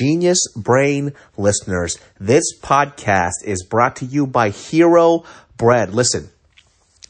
Genius 0.00 0.40
Brain 0.56 1.12
listeners, 1.36 1.98
this 2.18 2.58
podcast 2.58 3.44
is 3.44 3.66
brought 3.68 3.96
to 3.96 4.06
you 4.06 4.26
by 4.26 4.48
Hero 4.48 5.24
Bread. 5.58 5.92
Listen, 5.92 6.30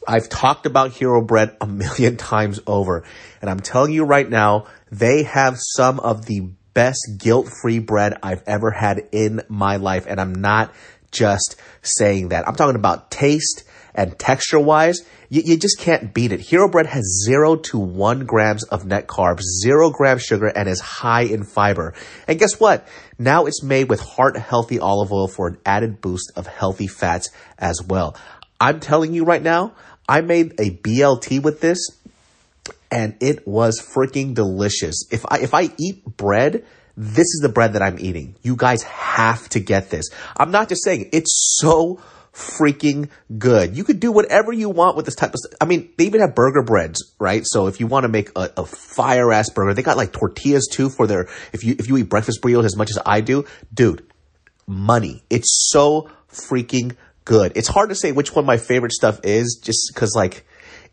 I've 0.05 0.27
talked 0.27 0.65
about 0.65 0.91
Hero 0.91 1.21
Bread 1.21 1.55
a 1.61 1.67
million 1.67 2.17
times 2.17 2.59
over, 2.67 3.05
and 3.39 3.49
I'm 3.49 3.61
telling 3.61 3.93
you 3.93 4.03
right 4.03 4.29
now, 4.29 4.67
they 4.91 5.23
have 5.23 5.55
some 5.57 6.01
of 6.01 6.25
the 6.25 6.49
best 6.73 7.11
guilt-free 7.17 7.79
bread 7.79 8.17
I've 8.21 8.43
ever 8.45 8.71
had 8.71 9.07
in 9.13 9.41
my 9.47 9.77
life, 9.77 10.05
and 10.05 10.19
I'm 10.19 10.35
not 10.35 10.73
just 11.11 11.55
saying 11.81 12.29
that. 12.29 12.45
I'm 12.45 12.55
talking 12.55 12.75
about 12.75 13.09
taste 13.09 13.63
and 13.95 14.19
texture 14.19 14.59
wise. 14.59 14.99
You, 15.31 15.43
you, 15.45 15.57
just 15.57 15.79
can't 15.79 16.13
beat 16.13 16.33
it. 16.33 16.41
Hero 16.41 16.69
Bread 16.69 16.87
has 16.87 17.23
zero 17.25 17.55
to 17.55 17.79
one 17.79 18.25
grams 18.25 18.65
of 18.65 18.85
net 18.85 19.07
carbs, 19.07 19.43
zero 19.63 19.89
grams 19.89 20.23
sugar, 20.23 20.47
and 20.47 20.67
is 20.67 20.81
high 20.81 21.21
in 21.21 21.45
fiber. 21.45 21.93
And 22.27 22.37
guess 22.37 22.59
what? 22.59 22.85
Now 23.17 23.45
it's 23.45 23.63
made 23.63 23.87
with 23.87 24.01
heart 24.01 24.35
healthy 24.35 24.77
olive 24.77 25.09
oil 25.13 25.29
for 25.29 25.47
an 25.47 25.57
added 25.65 26.01
boost 26.01 26.33
of 26.35 26.47
healthy 26.47 26.87
fats 26.87 27.29
as 27.57 27.81
well. 27.81 28.17
I'm 28.59 28.81
telling 28.81 29.13
you 29.13 29.23
right 29.23 29.41
now, 29.41 29.73
I 30.09 30.19
made 30.19 30.59
a 30.59 30.69
BLT 30.69 31.41
with 31.41 31.61
this 31.61 31.79
and 32.91 33.15
it 33.21 33.47
was 33.47 33.79
freaking 33.79 34.33
delicious. 34.33 35.07
If 35.11 35.25
I, 35.29 35.37
if 35.37 35.53
I 35.53 35.69
eat 35.79 36.03
bread, 36.05 36.65
this 36.97 37.27
is 37.27 37.39
the 37.41 37.47
bread 37.47 37.73
that 37.73 37.81
I'm 37.81 37.99
eating. 37.99 38.35
You 38.41 38.57
guys 38.57 38.83
have 38.83 39.47
to 39.49 39.61
get 39.61 39.89
this. 39.89 40.09
I'm 40.35 40.51
not 40.51 40.67
just 40.67 40.83
saying 40.83 41.09
it's 41.13 41.57
so 41.57 42.01
freaking 42.33 43.09
good. 43.37 43.75
You 43.75 43.83
could 43.83 43.99
do 43.99 44.11
whatever 44.11 44.53
you 44.53 44.69
want 44.69 44.95
with 44.95 45.05
this 45.05 45.15
type 45.15 45.33
of 45.33 45.39
stuff. 45.39 45.53
I 45.59 45.65
mean, 45.65 45.91
they 45.97 46.05
even 46.05 46.21
have 46.21 46.33
burger 46.33 46.63
breads, 46.63 47.13
right? 47.19 47.43
So 47.45 47.67
if 47.67 47.79
you 47.79 47.87
want 47.87 48.03
to 48.03 48.09
make 48.09 48.29
a, 48.35 48.51
a 48.57 48.65
fire 48.65 49.31
ass 49.33 49.49
burger, 49.49 49.73
they 49.73 49.83
got 49.83 49.97
like 49.97 50.13
tortillas 50.13 50.67
too 50.71 50.89
for 50.89 51.07
their, 51.07 51.27
if 51.51 51.63
you, 51.63 51.75
if 51.77 51.87
you 51.87 51.97
eat 51.97 52.09
breakfast 52.09 52.41
burritos 52.41 52.65
as 52.65 52.77
much 52.77 52.89
as 52.89 52.99
I 53.05 53.21
do, 53.21 53.45
dude, 53.73 54.05
money. 54.65 55.23
It's 55.29 55.69
so 55.71 56.09
freaking 56.29 56.95
good. 57.25 57.51
It's 57.55 57.67
hard 57.67 57.89
to 57.89 57.95
say 57.95 58.11
which 58.11 58.33
one 58.33 58.45
my 58.45 58.57
favorite 58.57 58.93
stuff 58.93 59.19
is 59.23 59.59
just 59.61 59.91
cause 59.95 60.13
like, 60.15 60.45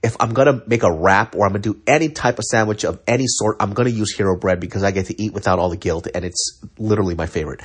if 0.03 0.17
I'm 0.21 0.33
gonna 0.33 0.63
make 0.67 0.85
a 0.85 0.93
wrap 0.93 1.35
or 1.35 1.45
I'm 1.45 1.53
gonna 1.53 1.61
do 1.61 1.81
any 1.87 2.09
type 2.09 2.39
of 2.39 2.45
sandwich 2.45 2.85
of 2.85 3.01
any 3.07 3.25
sort, 3.27 3.57
I'm 3.59 3.73
gonna 3.73 3.91
use 3.91 4.15
Hero 4.15 4.37
Bread 4.37 4.61
because 4.61 4.85
I 4.85 4.93
get 4.93 5.07
to 5.07 5.21
eat 5.21 5.33
without 5.33 5.59
all 5.59 5.71
the 5.71 5.77
guilt 5.77 6.07
and 6.15 6.25
it's 6.25 6.61
literally 6.79 7.17
my 7.17 7.27
favorite. 7.27 7.61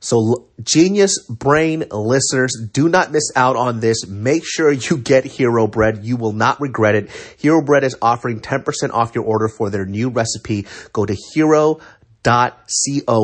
So 0.00 0.48
genius 0.62 1.18
brain 1.28 1.84
listeners, 1.90 2.52
do 2.72 2.88
not 2.88 3.12
miss 3.12 3.30
out 3.34 3.56
on 3.56 3.80
this. 3.80 4.06
Make 4.06 4.44
sure 4.44 4.70
you 4.70 4.98
get 4.98 5.24
Hero 5.24 5.66
Bread. 5.66 6.04
You 6.04 6.16
will 6.16 6.32
not 6.32 6.60
regret 6.60 6.94
it. 6.94 7.10
Hero 7.38 7.62
Bread 7.62 7.82
is 7.84 7.96
offering 8.02 8.40
10% 8.40 8.90
off 8.92 9.14
your 9.14 9.24
order 9.24 9.48
for 9.48 9.70
their 9.70 9.86
new 9.86 10.10
recipe. 10.10 10.66
Go 10.92 11.06
to 11.06 11.16
hero.co 11.34 11.80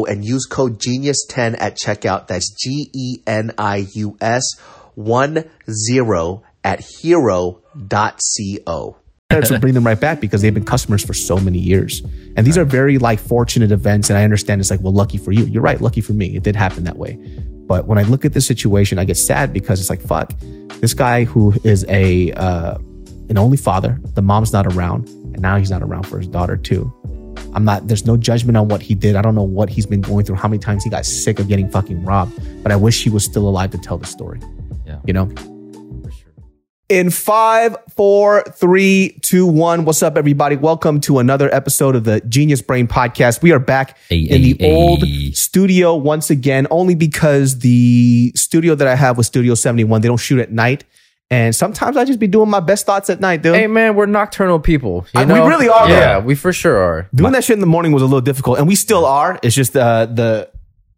and 0.07 0.25
use 0.25 0.47
code 0.47 0.79
genius10 0.81 1.57
at 1.61 1.77
checkout. 1.77 2.29
That's 2.29 2.51
G 2.55 2.91
E 2.95 3.19
N 3.27 3.53
I 3.59 3.87
U 3.95 4.17
S 4.21 4.43
1 4.95 5.45
0 5.71 6.43
at 6.65 6.81
hero.co 7.01 7.43
to 9.41 9.59
bring 9.61 9.75
them 9.75 9.85
right 9.85 9.99
back 9.99 10.21
because 10.21 10.43
they've 10.43 10.55
been 10.55 10.65
customers 10.65 11.05
for 11.05 11.15
so 11.15 11.39
many 11.39 11.59
years. 11.59 12.03
And 12.37 12.47
these 12.47 12.59
are 12.59 12.65
very 12.65 12.99
like 12.99 13.19
fortunate 13.19 13.73
events. 13.73 14.11
And 14.11 14.19
I 14.19 14.25
understand 14.25 14.61
it's 14.61 14.71
like, 14.71 14.81
well, 14.81 14.93
lucky 14.93 15.19
for 15.19 15.33
you. 15.33 15.45
You're 15.45 15.63
right. 15.63 15.81
Lucky 15.81 16.01
for 16.01 16.13
me. 16.13 16.37
It 16.37 16.43
did 16.43 16.57
happen 16.57 16.85
that 16.85 16.97
way. 16.97 17.19
But 17.67 17.87
when 17.87 17.99
I 17.99 18.03
look 18.03 18.25
at 18.25 18.33
this 18.33 18.47
situation, 18.47 18.99
I 18.99 19.05
get 19.05 19.17
sad 19.17 19.53
because 19.53 19.81
it's 19.81 19.89
like, 19.89 20.03
fuck, 20.03 20.33
this 20.81 20.95
guy 20.95 21.25
who 21.25 21.55
is 21.65 21.87
a, 21.89 22.33
uh, 22.33 22.77
an 23.29 23.39
only 23.39 23.57
father, 23.57 23.99
the 24.15 24.23
mom's 24.23 24.53
not 24.53 24.67
around, 24.67 25.09
and 25.09 25.41
now 25.41 25.57
he's 25.57 25.71
not 25.71 25.83
around 25.83 26.07
for 26.07 26.19
his 26.19 26.29
daughter 26.29 26.57
too. 26.57 26.93
I'm 27.55 27.65
not, 27.65 27.87
there's 27.89 28.05
no 28.05 28.17
judgment 28.17 28.57
on 28.57 28.69
what 28.69 28.83
he 28.83 28.95
did. 28.95 29.17
I 29.17 29.23
don't 29.23 29.35
know 29.35 29.43
what 29.43 29.69
he's 29.69 29.87
been 29.87 30.01
going 30.01 30.25
through, 30.25 30.37
how 30.37 30.49
many 30.49 30.59
times 30.59 30.85
he 30.85 30.91
got 30.91 31.07
sick 31.07 31.39
of 31.39 31.49
getting 31.49 31.71
fucking 31.71 32.05
robbed, 32.05 32.39
but 32.63 32.73
I 32.73 32.77
wish 32.77 33.03
he 33.03 33.11
was 33.11 33.25
still 33.25 33.49
alive 33.49 33.71
to 33.71 33.79
tell 33.79 33.99
the 33.99 34.07
story. 34.07 34.41
Yeah. 34.87 34.99
You 35.07 35.13
know? 35.13 35.33
In 36.89 37.11
five, 37.11 37.77
four, 37.91 38.43
three, 38.55 39.19
two, 39.23 39.47
one. 39.47 39.85
What's 39.85 40.03
up, 40.03 40.17
everybody? 40.17 40.57
Welcome 40.57 41.01
to 41.03 41.19
another 41.19 41.53
episode 41.55 41.97
of 41.97 42.05
the 42.05 42.21
Genius 42.23 42.61
Brain 42.61 42.87
Podcast. 42.87 43.43
We 43.43 43.53
are 43.53 43.59
back 43.59 43.97
hey, 44.09 44.19
in 44.19 44.43
hey, 44.43 44.53
the 44.53 44.65
hey. 44.65 44.75
old 44.75 45.03
studio 45.35 45.95
once 45.95 46.31
again, 46.31 46.67
only 46.71 46.95
because 46.95 47.61
the 47.61 48.33
studio 48.35 48.75
that 48.75 48.87
I 48.87 48.95
have 48.95 49.17
with 49.17 49.27
Studio 49.27 49.55
71, 49.55 50.01
they 50.01 50.09
don't 50.09 50.19
shoot 50.19 50.41
at 50.41 50.53
night. 50.53 50.85
And 51.31 51.57
sometimes 51.57 51.97
I 51.97 52.05
just 52.05 52.19
be 52.19 52.27
doing 52.27 52.51
my 52.51 52.61
best 52.61 52.85
thoughts 52.85 53.09
at 53.09 53.21
night, 53.21 53.41
dude. 53.41 53.55
Hey 53.55 53.67
man, 53.67 53.95
we're 53.95 54.05
nocturnal 54.05 54.61
people. 54.61 55.07
You 55.15 55.25
know? 55.25 55.43
We 55.43 55.49
really 55.49 55.69
are. 55.71 55.89
Yeah, 55.89 56.19
we 56.19 56.35
for 56.35 56.53
sure 56.53 56.77
are. 56.77 57.09
Doing 57.15 57.33
that 57.33 57.43
shit 57.43 57.55
in 57.55 57.61
the 57.61 57.67
morning 57.67 57.93
was 57.93 58.03
a 58.03 58.07
little 58.07 58.21
difficult, 58.21 58.59
and 58.59 58.69
we 58.69 58.75
still 58.75 59.07
are. 59.07 59.41
It's 59.43 59.57
just 59.57 59.75
uh, 59.75 60.05
the 60.05 60.51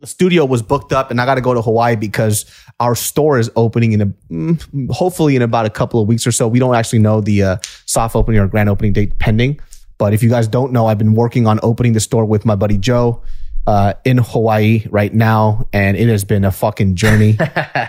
the 0.05 0.09
studio 0.09 0.45
was 0.45 0.61
booked 0.61 0.93
up, 0.93 1.11
and 1.11 1.19
I 1.19 1.25
got 1.25 1.37
to 1.37 1.41
go 1.41 1.55
to 1.55 1.63
Hawaii 1.63 1.97
because 1.97 2.45
our 2.79 2.95
store 2.95 3.39
is 3.39 3.51
opening 3.57 3.93
in 3.93 4.03
a 4.03 4.07
mm, 4.31 4.91
hopefully 4.91 5.35
in 5.35 5.41
about 5.41 5.65
a 5.65 5.71
couple 5.71 5.99
of 5.99 6.07
weeks 6.07 6.27
or 6.27 6.33
so. 6.33 6.47
We 6.47 6.59
don't 6.59 6.75
actually 6.75 6.99
know 6.99 7.23
the 7.23 7.43
uh, 7.43 7.57
soft 7.87 8.15
opening 8.15 8.39
or 8.39 8.47
grand 8.47 8.69
opening 8.69 8.93
date 8.93 9.19
pending. 9.19 9.61
But 9.97 10.13
if 10.13 10.23
you 10.23 10.29
guys 10.29 10.47
don't 10.47 10.73
know, 10.73 10.89
I've 10.89 10.99
been 10.99 11.15
working 11.15 11.47
on 11.47 11.59
opening 11.63 11.95
the 11.95 12.01
store 12.01 12.27
with 12.27 12.45
my 12.45 12.55
buddy 12.55 12.77
Joe 12.77 13.23
uh, 13.67 13.95
in 14.05 14.19
Hawaii 14.19 14.85
right 14.91 15.15
now, 15.15 15.69
and 15.73 15.97
it 15.97 16.09
has 16.09 16.23
been 16.23 16.45
a 16.45 16.53
fucking 16.53 16.97
journey. 16.97 17.39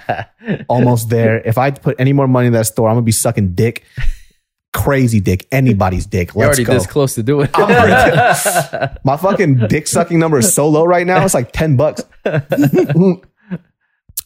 Almost 0.69 1.09
there. 1.09 1.41
If 1.41 1.57
I 1.57 1.71
put 1.71 1.99
any 1.99 2.13
more 2.13 2.29
money 2.29 2.47
in 2.47 2.53
that 2.53 2.67
store, 2.67 2.87
I'm 2.87 2.95
gonna 2.95 3.03
be 3.03 3.11
sucking 3.11 3.55
dick. 3.55 3.83
Crazy 4.75 5.19
dick, 5.19 5.47
anybody's 5.51 6.05
dick. 6.05 6.35
Let's 6.35 6.35
You're 6.35 6.45
already 6.47 6.63
go. 6.65 6.73
this 6.73 6.87
close 6.87 7.15
to 7.15 7.23
doing 7.23 7.49
it. 7.51 8.99
My 9.03 9.17
fucking 9.17 9.67
dick 9.67 9.87
sucking 9.87 10.19
number 10.19 10.37
is 10.37 10.53
so 10.53 10.67
low 10.67 10.85
right 10.85 11.07
now. 11.07 11.23
It's 11.25 11.33
like 11.33 11.51
ten 11.51 11.75
bucks. 11.75 12.03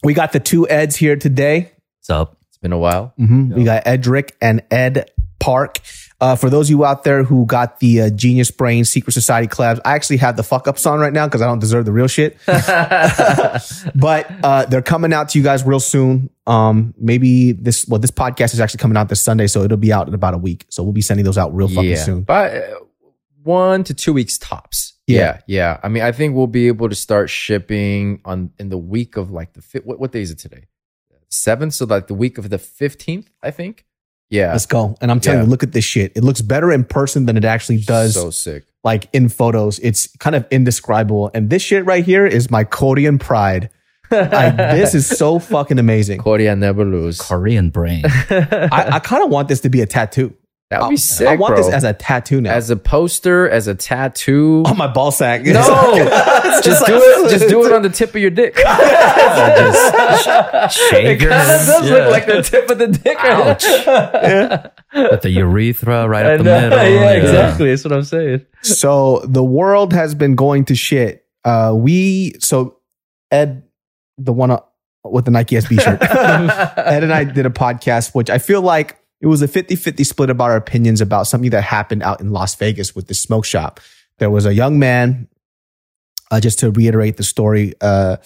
We 0.03 0.13
got 0.13 0.31
the 0.31 0.39
two 0.39 0.67
Eds 0.69 0.95
here 0.95 1.15
today. 1.15 1.73
What's 1.99 2.09
up? 2.09 2.37
It's 2.47 2.57
been 2.57 2.71
a 2.71 2.77
while. 2.77 3.13
Mm-hmm. 3.19 3.53
We 3.53 3.63
got 3.65 3.83
Edric 3.85 4.35
and 4.41 4.63
Ed 4.71 5.11
Park. 5.39 5.79
Uh, 6.22 6.35
for 6.35 6.50
those 6.50 6.68
of 6.68 6.72
you 6.72 6.84
out 6.84 7.06
there 7.06 7.24
who 7.24 7.46
got 7.46 7.80
the 7.80 8.02
uh, 8.02 8.09
Genius 8.09 8.52
Brain 8.52 8.84
Secret 8.84 9.13
Society 9.13 9.47
collabs, 9.47 9.80
I 9.85 9.94
actually 9.94 10.18
have 10.18 10.35
the 10.35 10.44
fuck 10.44 10.68
ups 10.68 10.85
on 10.85 11.00
right 11.00 11.13
now 11.13 11.25
because 11.28 11.41
I 11.41 11.46
don't 11.46 11.59
deserve 11.59 11.85
the 11.85 11.94
real 11.94 12.07
shit. 12.07 12.38
but 12.46 14.29
uh, 14.44 14.66
they're 14.66 14.81
coming 14.81 15.13
out 15.13 15.29
to 15.29 15.38
you 15.38 15.44
guys 15.44 15.63
real 15.63 15.79
soon. 15.79 16.29
Um, 16.46 16.94
maybe 16.97 17.53
this 17.53 17.88
well, 17.88 18.00
this 18.00 18.12
podcast 18.12 18.53
is 18.53 18.59
actually 18.59 18.79
coming 18.79 18.97
out 18.97 19.08
this 19.08 19.22
Sunday, 19.22 19.47
so 19.47 19.63
it'll 19.63 19.78
be 19.78 19.94
out 19.94 20.09
in 20.09 20.13
about 20.13 20.34
a 20.34 20.38
week. 20.38 20.66
So 20.69 20.84
we'll 20.84 20.91
be 20.91 21.02
sending 21.02 21.24
those 21.24 21.38
out 21.38 21.56
real 21.56 21.69
fucking 21.69 21.91
yeah. 21.91 22.03
soon. 22.03 22.24
But 22.24 22.53
uh, 22.53 22.79
one 23.44 23.85
to 23.85 23.94
two 23.94 24.12
weeks 24.12 24.38
tops. 24.38 24.96
Yeah. 25.08 25.18
yeah, 25.18 25.41
yeah. 25.47 25.79
I 25.84 25.88
mean, 25.88 26.03
I 26.03 26.12
think 26.12 26.35
we'll 26.35 26.47
be 26.47 26.68
able 26.68 26.90
to 26.90 26.96
start 26.96 27.29
shipping 27.29 28.22
on 28.25 28.52
in 28.59 28.68
the 28.68 28.78
week 28.78 29.16
of 29.16 29.31
like 29.31 29.53
the. 29.53 29.81
What, 29.85 30.00
what 30.00 30.12
day 30.12 30.22
is 30.22 30.31
it 30.31 30.40
today? 30.40 30.66
Seventh. 31.29 31.75
So 31.75 31.85
like 31.85 32.08
the 32.08 32.13
week 32.13 32.38
of 32.38 32.50
the 32.50 32.58
fifteenth, 32.58 33.31
I 33.41 33.52
think. 33.52 33.85
Yeah, 34.29 34.51
let's 34.51 34.66
go. 34.66 34.95
And 35.01 35.09
I'm 35.09 35.19
telling 35.19 35.40
yeah. 35.40 35.45
you, 35.45 35.50
look 35.50 35.63
at 35.63 35.72
this 35.72 35.85
shit. 35.85 36.12
It 36.16 36.23
looks 36.23 36.41
better 36.41 36.72
in 36.72 36.84
person 36.84 37.25
than 37.25 37.38
it 37.38 37.45
actually 37.45 37.79
does. 37.79 38.13
So 38.13 38.29
sick. 38.29 38.63
Like 38.84 39.09
in 39.12 39.28
photos, 39.28 39.79
it's 39.79 40.07
kind 40.17 40.35
of 40.35 40.45
indescribable. 40.51 41.31
And 41.34 41.50
this 41.50 41.62
shit 41.62 41.85
right 41.85 42.03
here 42.03 42.25
is 42.25 42.50
my 42.50 42.63
Korean 42.63 43.17
pride. 43.19 43.69
I, 44.12 44.50
this 44.75 44.95
is 44.95 45.07
so 45.07 45.40
fucking 45.40 45.79
amazing. 45.79 46.19
Korea 46.19 46.56
never 46.56 46.85
lose. 46.85 47.19
Korean 47.19 47.69
brain. 47.69 48.03
I, 48.29 48.90
I 48.94 49.00
kind 49.00 49.23
of 49.23 49.29
want 49.29 49.47
this 49.47 49.62
to 49.62 49.69
be 49.69 49.81
a 49.81 49.85
tattoo. 49.85 50.34
That 50.69 50.84
would 50.84 50.90
be 50.90 50.97
sick. 50.97 51.28
I 51.28 51.35
want 51.35 51.56
bro. 51.56 51.63
this 51.63 51.74
as 51.74 51.84
a 51.84 51.94
tattoo 51.94 52.41
now. 52.41 52.53
As 52.53 52.69
a 52.69 52.75
poster, 52.75 53.50
as 53.50 53.66
a 53.66 53.74
tattoo. 53.74 54.63
On 54.68 54.78
my 54.78 54.85
ball 54.85 55.12
sack. 55.12 55.41
No. 55.41 55.53
just, 55.63 56.63
just 56.63 56.85
do 56.85 56.96
it. 56.96 57.30
Just 57.40 57.50
do 57.50 57.66
it 57.66 57.74
on 57.74 57.81
the 57.81 57.90
tip 57.90 58.09
of 58.09 58.18
your 58.18 58.30
dick. 58.30 58.56
just 58.56 58.66
shave 60.78 61.22
your 61.22 61.31
head. 61.31 61.62
It 61.62 61.66
does 61.66 61.90
yeah. 61.90 61.96
look 61.96 62.12
like 62.12 62.25
the 62.25 62.41
tip 62.41 62.69
of 62.69 62.78
the 62.78 62.88
dick. 62.88 63.18
Ouch. 63.19 63.63
yeah. 63.63 64.68
With 64.94 65.22
the 65.22 65.29
urethra 65.29 66.08
right 66.08 66.25
up 66.25 66.38
the 66.40 66.44
middle. 66.44 66.78
Yeah, 66.78 66.88
yeah, 66.88 67.12
exactly. 67.12 67.69
That's 67.69 67.84
what 67.84 67.94
I'm 67.94 68.03
saying. 68.03 68.46
So 68.62 69.22
the 69.25 69.44
world 69.44 69.94
has 69.94 70.16
been 70.16 70.35
going 70.35 70.66
to 70.66 70.75
shit. 70.75 71.25
Uh, 71.46 71.74
we 71.75 72.35
so 72.40 72.78
Ed, 73.32 73.64
the 74.17 74.34
one 74.34 74.52
uh, 74.52 74.59
with 75.03 75.26
the 75.26 75.32
Nike 75.32 75.55
SB 75.55 75.82
shirt, 75.82 76.02
Ed 76.02 77.03
and 77.03 77.14
I 77.14 77.23
did 77.23 77.46
a 77.46 77.52
podcast, 77.52 78.14
which 78.14 78.29
I 78.29 78.38
feel 78.38 78.61
like 78.61 78.98
it 79.21 79.27
was 79.27 79.41
a 79.41 79.47
50 79.47 79.75
50 79.75 80.03
split 80.03 80.29
about 80.29 80.51
our 80.51 80.55
opinions 80.55 81.01
about 81.01 81.27
something 81.27 81.49
that 81.51 81.61
happened 81.61 82.03
out 82.03 82.21
in 82.21 82.31
Las 82.31 82.55
Vegas 82.55 82.95
with 82.95 83.07
the 83.07 83.13
smoke 83.13 83.45
shop. 83.45 83.79
There 84.17 84.29
was 84.29 84.45
a 84.45 84.53
young 84.53 84.79
man, 84.79 85.27
uh, 86.31 86.39
just 86.39 86.59
to 86.59 86.71
reiterate 86.71 87.17
the 87.17 87.23
story, 87.23 87.73
uh, 87.81 88.17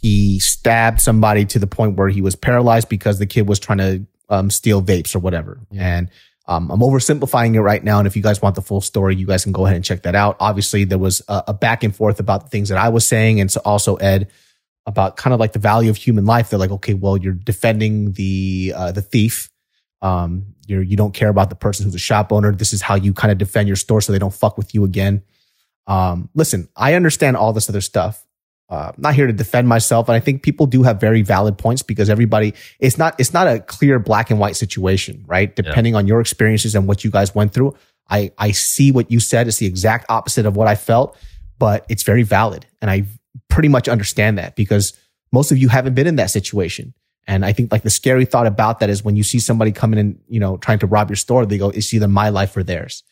he 0.00 0.38
stabbed 0.38 1.00
somebody 1.00 1.44
to 1.46 1.58
the 1.58 1.66
point 1.66 1.96
where 1.96 2.08
he 2.08 2.20
was 2.20 2.36
paralyzed 2.36 2.88
because 2.88 3.18
the 3.18 3.26
kid 3.26 3.48
was 3.48 3.58
trying 3.58 3.78
to 3.78 4.06
um, 4.28 4.50
steal 4.50 4.82
vapes 4.82 5.14
or 5.14 5.18
whatever. 5.18 5.58
Yeah. 5.70 5.96
And 5.96 6.10
um, 6.48 6.70
I'm 6.70 6.80
oversimplifying 6.80 7.54
it 7.54 7.60
right 7.60 7.82
now. 7.82 7.98
And 7.98 8.06
if 8.06 8.14
you 8.14 8.22
guys 8.22 8.40
want 8.40 8.54
the 8.54 8.62
full 8.62 8.80
story, 8.80 9.16
you 9.16 9.26
guys 9.26 9.42
can 9.42 9.52
go 9.52 9.64
ahead 9.64 9.76
and 9.76 9.84
check 9.84 10.02
that 10.02 10.14
out. 10.14 10.36
Obviously, 10.38 10.84
there 10.84 10.98
was 10.98 11.22
a, 11.28 11.44
a 11.48 11.54
back 11.54 11.82
and 11.82 11.94
forth 11.94 12.20
about 12.20 12.44
the 12.44 12.48
things 12.50 12.68
that 12.68 12.78
I 12.78 12.88
was 12.88 13.06
saying. 13.06 13.40
And 13.40 13.50
so 13.50 13.60
also 13.64 13.96
Ed 13.96 14.30
about 14.86 15.16
kind 15.16 15.34
of 15.34 15.40
like 15.40 15.52
the 15.52 15.58
value 15.58 15.90
of 15.90 15.96
human 15.96 16.24
life. 16.24 16.50
They're 16.50 16.58
like, 16.58 16.70
okay, 16.70 16.94
well, 16.94 17.16
you're 17.16 17.32
defending 17.32 18.12
the, 18.12 18.74
uh, 18.76 18.92
the 18.92 19.02
thief 19.02 19.50
um, 20.02 20.54
you're, 20.66 20.82
you 20.82 20.96
don't 20.96 21.14
care 21.14 21.28
about 21.28 21.50
the 21.50 21.56
person 21.56 21.84
who's 21.84 21.94
a 21.94 21.98
shop 21.98 22.32
owner. 22.32 22.52
This 22.52 22.72
is 22.72 22.82
how 22.82 22.94
you 22.94 23.12
kind 23.12 23.32
of 23.32 23.38
defend 23.38 23.68
your 23.68 23.76
store 23.76 24.00
so 24.00 24.12
they 24.12 24.18
don't 24.18 24.34
fuck 24.34 24.58
with 24.58 24.74
you 24.74 24.84
again. 24.84 25.22
Um, 25.86 26.28
listen, 26.34 26.68
I 26.76 26.94
understand 26.94 27.36
all 27.36 27.52
this 27.52 27.68
other 27.68 27.80
stuff. 27.80 28.24
Uh, 28.68 28.90
I'm 28.94 29.00
not 29.00 29.14
here 29.14 29.28
to 29.28 29.32
defend 29.32 29.68
myself, 29.68 30.08
and 30.08 30.16
I 30.16 30.20
think 30.20 30.42
people 30.42 30.66
do 30.66 30.82
have 30.82 31.00
very 31.00 31.22
valid 31.22 31.56
points 31.56 31.82
because 31.82 32.10
everybody 32.10 32.52
it's 32.80 32.98
not 32.98 33.14
it's 33.20 33.32
not 33.32 33.46
a 33.46 33.60
clear 33.60 34.00
black 34.00 34.28
and 34.28 34.40
white 34.40 34.56
situation, 34.56 35.22
right? 35.28 35.54
Depending 35.54 35.94
on 35.94 36.08
your 36.08 36.20
experiences 36.20 36.74
and 36.74 36.88
what 36.88 37.04
you 37.04 37.10
guys 37.12 37.32
went 37.32 37.52
through, 37.52 37.76
I 38.10 38.32
I 38.38 38.50
see 38.50 38.90
what 38.90 39.08
you 39.08 39.20
said 39.20 39.46
is 39.46 39.58
the 39.58 39.66
exact 39.66 40.06
opposite 40.08 40.46
of 40.46 40.56
what 40.56 40.66
I 40.66 40.74
felt, 40.74 41.16
but 41.60 41.86
it's 41.88 42.02
very 42.02 42.24
valid, 42.24 42.66
and 42.82 42.90
I 42.90 43.04
pretty 43.48 43.68
much 43.68 43.88
understand 43.88 44.38
that 44.38 44.56
because 44.56 44.94
most 45.32 45.52
of 45.52 45.58
you 45.58 45.68
haven't 45.68 45.94
been 45.94 46.08
in 46.08 46.16
that 46.16 46.30
situation. 46.30 46.92
And 47.26 47.44
I 47.44 47.52
think 47.52 47.72
like 47.72 47.82
the 47.82 47.90
scary 47.90 48.24
thought 48.24 48.46
about 48.46 48.80
that 48.80 48.90
is 48.90 49.02
when 49.04 49.16
you 49.16 49.22
see 49.24 49.38
somebody 49.40 49.72
coming 49.72 49.98
in, 49.98 50.18
you 50.28 50.38
know, 50.38 50.56
trying 50.58 50.78
to 50.80 50.86
rob 50.86 51.10
your 51.10 51.16
store, 51.16 51.44
they 51.44 51.58
go, 51.58 51.70
it's 51.70 51.92
either 51.92 52.06
my 52.08 52.28
life 52.28 52.56
or 52.56 52.62
theirs. 52.62 53.02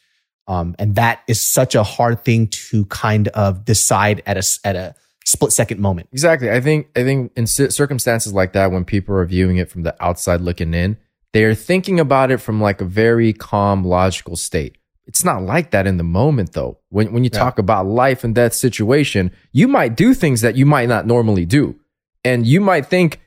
Um, 0.47 0.77
and 0.79 0.95
that 0.97 1.23
is 1.27 1.41
such 1.41 1.75
a 1.75 1.83
hard 1.83 2.23
thing 2.25 2.49
to 2.49 2.85
kind 2.87 3.29
of 3.29 3.65
decide 3.65 4.23
at 4.27 4.37
a, 4.37 4.59
at 4.63 4.77
a 4.77 4.95
split 5.25 5.53
second 5.53 5.81
moment. 5.81 6.09
Exactly. 6.13 6.51
I 6.51 6.61
think 6.61 6.89
I 6.95 7.03
think 7.03 7.33
in 7.35 7.47
ci- 7.47 7.71
circumstances 7.71 8.33
like 8.33 8.53
that, 8.53 8.71
when 8.71 8.85
people 8.85 9.15
are 9.17 9.25
viewing 9.25 9.57
it 9.57 9.71
from 9.71 9.83
the 9.83 9.97
outside 10.05 10.41
looking 10.43 10.75
in, 10.75 10.97
they 11.33 11.45
are 11.45 11.55
thinking 11.55 11.99
about 11.99 12.31
it 12.31 12.39
from 12.39 12.61
like 12.61 12.81
a 12.81 12.85
very 12.85 13.33
calm, 13.33 13.85
logical 13.85 14.37
state. 14.37 14.77
It's 15.07 15.25
not 15.25 15.43
like 15.43 15.71
that 15.73 15.87
in 15.87 15.97
the 15.97 16.05
moment, 16.05 16.53
though. 16.53 16.79
When 16.91 17.13
when 17.13 17.25
you 17.25 17.31
Yeah. 17.33 17.39
talk 17.41 17.59
about 17.59 17.87
life 17.87 18.23
and 18.23 18.35
death 18.35 18.53
situation, 18.55 19.33
you 19.53 19.67
might 19.67 19.97
do 19.97 20.15
things 20.15 20.43
that 20.43 20.57
you 20.57 20.67
might 20.67 20.89
not 20.89 21.07
normally 21.07 21.47
do, 21.47 21.77
and 22.23 22.47
you 22.47 22.61
might 22.61 22.87
think 22.87 23.21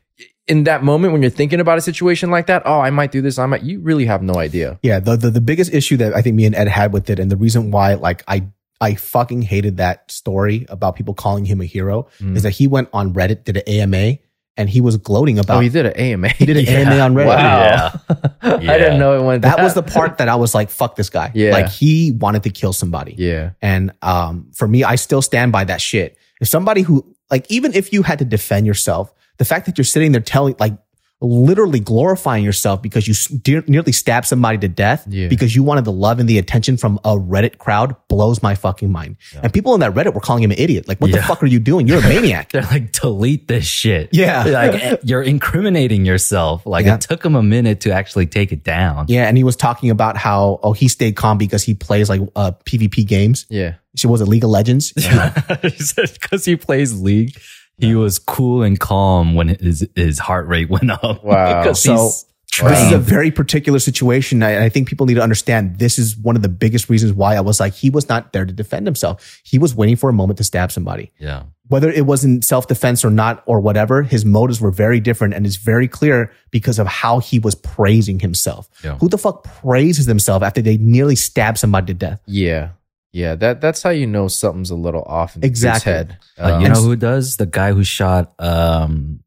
in 0.48 0.64
that 0.64 0.84
moment 0.84 1.12
when 1.14 1.22
you're 1.22 1.32
thinking 1.32 1.60
about 1.60 1.78
a 1.78 1.82
situation 1.82 2.32
like 2.32 2.48
that, 2.48 2.64
oh, 2.66 2.80
I 2.80 2.90
might 2.90 3.12
do 3.12 3.22
this. 3.22 3.38
I 3.38 3.46
might. 3.46 3.64
You 3.64 3.80
really 3.82 4.06
have 4.06 4.22
no 4.22 4.36
idea. 4.36 4.80
Yeah. 4.82 5.00
The, 5.00 5.18
the, 5.18 5.30
the 5.30 5.42
biggest 5.42 5.74
issue 5.74 5.98
that 5.98 6.16
I 6.16 6.22
think 6.22 6.36
me 6.36 6.46
and 6.46 6.56
Ed 6.56 6.68
had 6.68 6.94
with 6.94 7.10
it 7.10 7.20
and 7.20 7.30
the 7.32 7.36
reason 7.38 7.72
why 7.72 7.96
like 7.96 8.24
I, 8.28 8.48
I 8.80 8.94
fucking 8.96 9.42
hated 9.42 9.78
that 9.78 10.10
story 10.12 10.66
about 10.70 10.96
people 10.96 11.14
calling 11.14 11.46
him 11.46 11.60
a 11.62 11.66
hero 11.66 12.08
Mm. 12.22 12.36
is 12.38 12.44
that 12.44 12.52
he 12.52 12.68
went 12.68 12.90
on 12.94 13.14
Reddit, 13.14 13.44
did 13.44 13.58
an 13.58 13.64
AMA 13.68 14.18
and 14.56 14.70
he 14.70 14.82
was 14.82 14.98
gloating 14.98 15.38
about, 15.38 15.58
Oh, 15.58 15.60
he 15.60 15.70
did 15.70 15.86
an 15.88 15.94
AMA. 15.98 16.30
he 16.30 16.46
did 16.46 16.58
an 16.58 16.66
Yeah. 16.68 16.80
AMA 16.92 17.00
on 17.00 17.14
Reddit. 17.14 17.26
Wow. 17.28 18.00
I 18.42 18.62
Yeah. 18.62 18.78
didn't 18.78 19.00
know 19.00 19.20
it 19.20 19.24
went. 19.26 19.42
That 19.42 19.60
was 19.62 19.74
the 19.74 19.84
part 19.84 20.20
that 20.20 20.30
I 20.30 20.36
was 20.36 20.56
like, 20.56 20.70
fuck 20.70 20.96
this 20.96 21.10
guy. 21.10 21.32
Yeah. 21.34 21.52
Like 21.52 21.70
he 21.70 22.12
wanted 22.14 22.44
to 22.44 22.50
kill 22.52 22.72
somebody. 22.72 23.16
Yeah. 23.18 23.52
And 23.62 23.92
um, 24.02 24.50
for 24.54 24.68
me, 24.68 24.84
I 24.84 24.96
still 24.96 25.22
stand 25.22 25.52
by 25.52 25.64
that 25.66 25.82
shit. 25.82 26.18
If 26.40 26.48
somebody 26.48 26.82
who, 26.84 27.04
like, 27.30 27.46
even 27.52 27.74
if 27.74 27.92
you 27.92 28.04
had 28.04 28.20
to 28.20 28.26
defend 28.26 28.66
yourself, 28.68 29.12
the 29.38 29.46
fact 29.46 29.66
that 29.68 29.78
you're 29.78 29.86
sitting 29.86 30.12
there 30.12 30.22
telling, 30.22 30.56
like, 30.60 30.74
literally 31.20 31.80
glorifying 31.80 32.44
yourself 32.44 32.80
because 32.80 33.08
you 33.08 33.16
dear, 33.40 33.64
nearly 33.66 33.92
stabbed 33.92 34.28
somebody 34.28 34.56
to 34.60 34.68
death 34.68 35.04
Yeah. 35.10 35.30
because 35.30 35.56
you 35.56 35.64
wanted 35.64 35.84
the 35.84 35.92
love 35.92 36.20
and 36.20 36.30
the 36.30 36.38
attention 36.38 36.78
from 36.78 37.00
a 37.04 37.16
Reddit 37.18 37.58
crowd 37.58 37.96
blows 38.08 38.44
my 38.44 38.54
fucking 38.54 38.92
mind. 38.92 39.18
And 39.42 39.52
people 39.52 39.74
in 39.74 39.80
that 39.80 39.96
Reddit 39.96 40.14
were 40.14 40.20
calling 40.22 40.44
him 40.44 40.52
an 40.52 40.60
idiot. 40.60 40.88
Like, 40.88 41.02
what 41.02 41.12
the 41.12 41.20
fuck 41.24 41.42
are 41.42 41.48
you 41.48 41.58
doing? 41.58 41.88
You're 41.88 41.98
a 42.02 42.02
maniac. 42.08 42.52
They're 42.52 42.62
like, 42.62 42.92
delete 42.92 43.48
this 43.48 43.66
shit. 43.66 44.10
Yeah. 44.12 44.44
Like, 44.48 45.00
you're 45.04 45.24
incriminating 45.24 46.06
yourself. 46.06 46.68
Like, 46.68 46.86
Yeah. 46.86 46.94
it 46.96 47.02
took 47.02 47.26
him 47.26 47.34
a 47.36 47.42
minute 47.42 47.80
to 47.82 47.92
actually 47.92 48.28
take 48.28 48.52
it 48.52 48.64
down. 48.64 49.06
yeah. 49.08 49.28
And 49.28 49.38
he 49.38 49.44
was 49.44 49.56
talking 49.56 49.90
about 49.90 50.18
how, 50.18 50.60
oh, 50.62 50.74
he 50.74 50.88
stayed 50.88 51.16
calm 51.16 51.40
because 51.40 51.64
he 51.64 51.74
plays 51.74 52.10
like 52.10 52.22
uh, 52.36 52.52
PvP 52.66 53.08
games. 53.08 53.48
Yeah. 53.50 53.74
She 53.96 54.06
was 54.06 54.22
it 54.22 54.28
League 54.28 54.44
of 54.44 54.52
Legends. 54.52 54.90
he 54.96 55.70
said 55.80 56.12
because 56.14 56.46
he 56.46 56.56
plays 56.58 57.00
League, 57.02 57.36
he 57.78 57.96
was 57.96 58.20
cool 58.20 58.64
and 58.64 58.80
calm 58.80 59.36
when 59.36 59.50
his, 59.50 59.88
his 59.96 60.20
heart 60.20 60.48
rate 60.48 60.70
went 60.70 60.92
up. 60.92 61.24
Wow. 61.24 61.62
because 61.64 61.82
So- 61.84 61.96
he's 61.96 62.26
This 62.64 62.80
is 62.88 62.92
a 62.92 62.98
very 62.98 63.30
particular 63.30 63.78
situation. 63.78 64.42
And 64.42 64.64
I 64.64 64.70
think 64.70 64.88
people 64.88 65.06
need 65.06 65.14
to 65.16 65.22
understand 65.22 65.78
this 65.78 66.00
is 66.00 66.18
one 66.18 66.36
of 66.36 66.42
the 66.42 66.50
biggest 66.50 66.90
reasons 66.90 67.14
why 67.14 67.36
I 67.36 67.42
was 67.42 67.60
like, 67.60 67.74
he 67.76 67.92
was 67.92 68.10
not 68.10 68.34
there 68.34 68.46
to 68.46 68.54
defend 68.54 68.88
himself. 68.88 69.40
He 69.44 69.60
was 69.60 69.76
waiting 69.76 69.96
for 69.96 70.10
a 70.10 70.14
moment 70.14 70.38
to 70.38 70.44
stab 70.44 70.72
somebody. 70.72 71.12
yeah. 71.20 71.44
Whether 71.70 71.92
it 71.92 72.06
was 72.06 72.24
in 72.24 72.42
self 72.44 72.68
defense 72.68 73.04
or 73.04 73.10
not, 73.12 73.44
or 73.46 73.60
whatever, 73.60 74.02
his 74.02 74.24
motives 74.24 74.62
were 74.62 74.72
very 74.72 75.02
different 75.02 75.34
and 75.34 75.46
it's 75.46 75.58
very 75.58 75.86
clear 75.90 76.32
because 76.50 76.80
of 76.80 76.88
how 76.88 77.20
he 77.20 77.40
was 77.40 77.56
praising 77.56 78.20
himself. 78.20 78.70
Yeah. 78.86 78.98
Who 79.00 79.10
the 79.10 79.18
fuck 79.18 79.44
praises 79.44 80.06
themselves 80.06 80.44
after 80.44 80.62
they 80.62 80.78
nearly 80.78 81.18
stab 81.18 81.58
somebody 81.58 81.88
to 81.88 81.94
death? 81.94 82.22
Yeah. 82.26 82.70
Yeah. 83.14 83.36
That 83.36 83.62
that's 83.62 83.82
how 83.84 83.90
you 83.92 84.06
know 84.08 84.28
something's 84.28 84.70
a 84.70 84.76
little 84.76 85.04
off 85.04 85.36
in 85.36 85.44
Exactly. 85.44 85.92
his 85.92 85.98
head. 85.98 86.18
Uh, 86.38 86.54
Um, 86.56 86.62
you 86.62 86.70
know 86.70 86.82
who 86.82 86.96
does? 86.96 87.38
The 87.38 87.46
guy 87.46 87.72
who 87.74 87.84
shot 87.84 88.34
um 88.40 89.22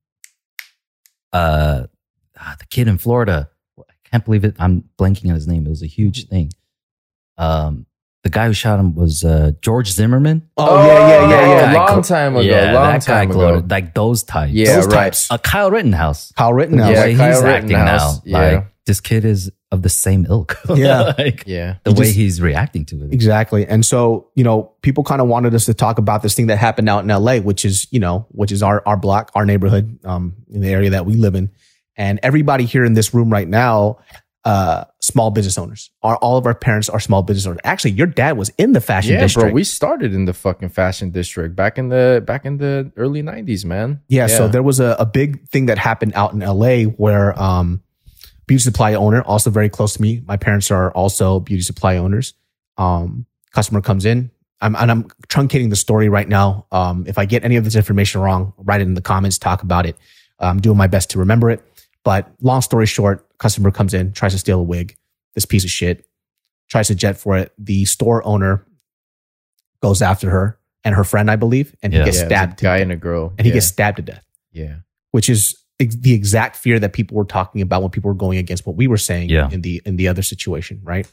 uh 1.32 1.85
ah, 2.38 2.56
the 2.59 2.67
kid 2.67 2.88
in 2.88 2.99
Florida. 2.99 3.49
I 3.79 3.82
can't 4.11 4.25
believe 4.25 4.44
it. 4.44 4.56
I'm 4.59 4.85
blanking 4.99 5.29
on 5.29 5.35
his 5.35 5.47
name. 5.47 5.67
It 5.67 5.71
was 5.71 5.82
a 5.82 5.87
huge 5.87 6.29
thing. 6.29 6.50
Um 7.38 7.87
the 8.23 8.29
guy 8.29 8.47
who 8.49 8.53
shot 8.53 8.79
him 8.79 8.94
was 8.94 9.25
uh 9.25 9.53
George 9.62 9.91
Zimmerman. 9.93 10.49
Oh, 10.59 10.87
yeah, 10.87 10.97
yeah, 10.97 11.29
yeah, 11.31 11.47
yeah. 11.49 11.73
A 11.73 11.75
long 11.75 11.87
Glo- 11.94 12.03
time 12.03 12.37
ago. 12.37 12.43
Yeah, 12.44 12.73
long 12.75 12.93
that 12.93 13.06
guy 13.06 13.23
ago. 13.23 13.32
gloated. 13.32 13.71
Like 13.71 13.94
those 13.94 14.23
types. 14.25 14.53
Yeah, 14.53 14.77
Those 14.77 14.87
right. 14.88 14.94
types. 15.05 15.31
Uh, 15.31 15.38
Kyle 15.38 15.71
Rittenhouse. 15.71 16.31
Kyle 16.32 16.53
Rittenhouse. 16.53 16.93
Yeah, 16.93 17.06
the 17.06 17.17
Kyle 17.17 17.32
he's 17.32 17.43
acting 17.43 17.71
now. 17.73 18.21
Yeah. 18.25 18.38
Like 18.38 18.67
this 18.85 19.00
kid 19.00 19.25
is 19.25 19.50
of 19.72 19.82
the 19.82 19.88
same 19.88 20.26
ilk. 20.28 20.58
Yeah. 20.75 21.12
like 21.17 21.44
Yeah. 21.46 21.76
the 21.84 21.93
He 21.93 21.99
way 21.99 22.05
just- 22.06 22.17
he's 22.17 22.40
reacting 22.43 22.84
to 22.87 23.05
it. 23.05 23.12
Exactly. 23.12 23.67
And 23.67 23.84
so, 23.84 24.28
you 24.34 24.43
know, 24.44 24.72
people 24.82 25.05
kind 25.05 25.20
of 25.20 25.28
wanted 25.28 25.55
us 25.55 25.67
to 25.67 25.75
talk 25.75 25.99
about 25.99 26.22
this 26.22 26.34
thing 26.34 26.49
that 26.49 26.58
happened 26.58 26.88
out 26.88 27.05
in 27.05 27.08
LA, 27.11 27.38
which 27.38 27.64
is, 27.64 27.87
you 27.93 28.00
know, 28.00 28.26
which 28.31 28.50
is 28.52 28.62
our, 28.62 28.82
our 28.87 28.96
block, 28.96 29.31
our 29.34 29.46
neighborhood, 29.46 29.99
um, 30.05 30.34
in 30.50 30.61
the 30.61 30.69
area 30.70 30.90
that 30.90 31.06
we 31.06 31.14
live 31.14 31.34
in. 31.34 31.50
And 31.96 32.19
everybody 32.22 32.64
here 32.64 32.84
in 32.84 32.94
this 32.94 33.14
room 33.14 33.31
right 33.31 33.46
now, 33.49 33.99
uh, 34.44 34.84
small 35.02 35.31
business 35.31 35.58
owners 35.58 35.90
are 36.02 36.17
all 36.17 36.38
of 36.38 36.46
our 36.46 36.55
parents 36.55 36.88
are 36.88 36.99
small 36.99 37.22
business 37.22 37.46
owners. 37.46 37.61
Actually, 37.62 37.90
your 37.90 38.06
dad 38.06 38.38
was 38.38 38.49
in 38.56 38.72
the 38.72 38.81
fashion 38.81 39.12
Yeah, 39.12 39.20
district. 39.20 39.49
bro. 39.49 39.52
We 39.55 39.64
started 39.64 40.14
in 40.14 40.25
the 40.25 40.32
fucking 40.32 40.70
fashion 40.70 41.11
district 41.11 41.55
back 41.55 41.76
in 41.76 41.90
the 41.90 42.22
back 42.26 42.46
in 42.46 42.56
the 42.56 42.90
early 42.96 43.20
nineties, 43.20 43.67
man. 43.67 44.00
Yeah, 44.08 44.28
so 44.28 44.49
there 44.49 44.62
was 44.62 44.81
a, 44.81 44.96
a 44.99 45.05
big 45.05 45.46
thing 45.50 45.67
that 45.67 45.76
happened 45.76 46.12
out 46.14 46.32
in 46.32 46.38
LA 46.40 46.84
where 46.84 47.38
um 47.40 47.82
beauty 48.50 48.62
supply 48.62 48.94
owner, 48.94 49.23
also 49.23 49.49
very 49.49 49.69
close 49.69 49.94
to 49.94 50.02
me. 50.02 50.23
My 50.26 50.37
parents 50.37 50.73
are 50.73 50.91
also 50.93 51.38
beauty 51.38 51.62
supply 51.62 51.97
owners. 51.97 52.35
Um 52.76 53.26
customer 53.52 53.81
comes 53.81 54.05
in. 54.05 54.31
I'm 54.61 54.75
and 54.75 54.91
I'm 54.91 55.05
truncating 55.29 55.70
the 55.70 55.76
story 55.76 56.08
right 56.08 56.29
now. 56.29 56.67
Um 56.73 57.05
if 57.06 57.17
I 57.17 57.26
get 57.26 57.44
any 57.44 57.56
of 57.56 57.64
this 57.64 57.76
information 57.76 58.20
wrong, 58.20 58.52
write 58.58 58.81
it 58.81 58.88
in 58.88 58.94
the 58.94 59.00
comments, 59.12 59.38
talk 59.38 59.62
about 59.62 59.87
it. 59.87 59.97
I'm 60.41 60.58
doing 60.61 60.76
my 60.76 60.88
best 60.88 61.11
to 61.11 61.19
remember 61.20 61.49
it. 61.50 61.61
But 62.02 62.29
long 62.41 62.61
story 62.62 62.87
short, 62.87 63.26
customer 63.38 63.70
comes 63.70 63.94
in, 63.94 64.12
tries 64.12 64.32
to 64.32 64.38
steal 64.38 64.58
a 64.61 64.62
wig, 64.62 64.96
this 65.35 65.44
piece 65.44 65.64
of 65.64 65.70
shit, 65.70 66.05
tries 66.69 66.88
to 66.88 66.94
jet 66.96 67.17
for 67.19 67.37
it. 67.38 67.53
The 67.58 67.85
store 67.85 68.26
owner 68.26 68.67
goes 69.82 70.03
after 70.03 70.29
her 70.31 70.58
and 70.82 70.94
her 70.94 71.05
friend, 71.05 71.31
I 71.31 71.37
believe, 71.37 71.76
and 71.82 71.93
Yeah. 71.93 72.00
he 72.00 72.05
gets 72.06 72.17
yeah, 72.19 72.23
it 72.23 72.26
a 72.26 72.31
stabbed 72.31 72.58
to 72.58 72.64
guy 72.64 72.76
death. 72.79 72.82
and 72.82 72.93
a 72.93 72.96
girl, 72.96 73.32
and 73.38 73.46
he 73.46 73.53
gets 73.53 73.67
stabbed 73.67 73.96
to 73.99 74.03
death 74.03 74.24
yeah. 74.53 74.77
which 75.13 75.29
is 75.29 75.43
ex- 75.43 75.59
the 75.89 76.13
exact 76.13 76.56
fear 76.56 76.79
that 76.79 76.93
people 76.93 77.17
were 77.17 77.25
talking 77.25 77.60
about 77.63 77.82
when 77.82 77.91
people 77.91 78.08
were 78.08 78.15
going 78.15 78.39
against 78.39 78.67
what 78.67 78.77
we 78.77 78.87
were 78.87 78.96
saying 78.99 79.29
Yeah. 79.31 79.49
in 79.51 79.63
the 79.63 79.82
in 79.84 79.96
the 79.96 80.08
other 80.08 80.22
situation, 80.22 80.81
right? 80.84 81.10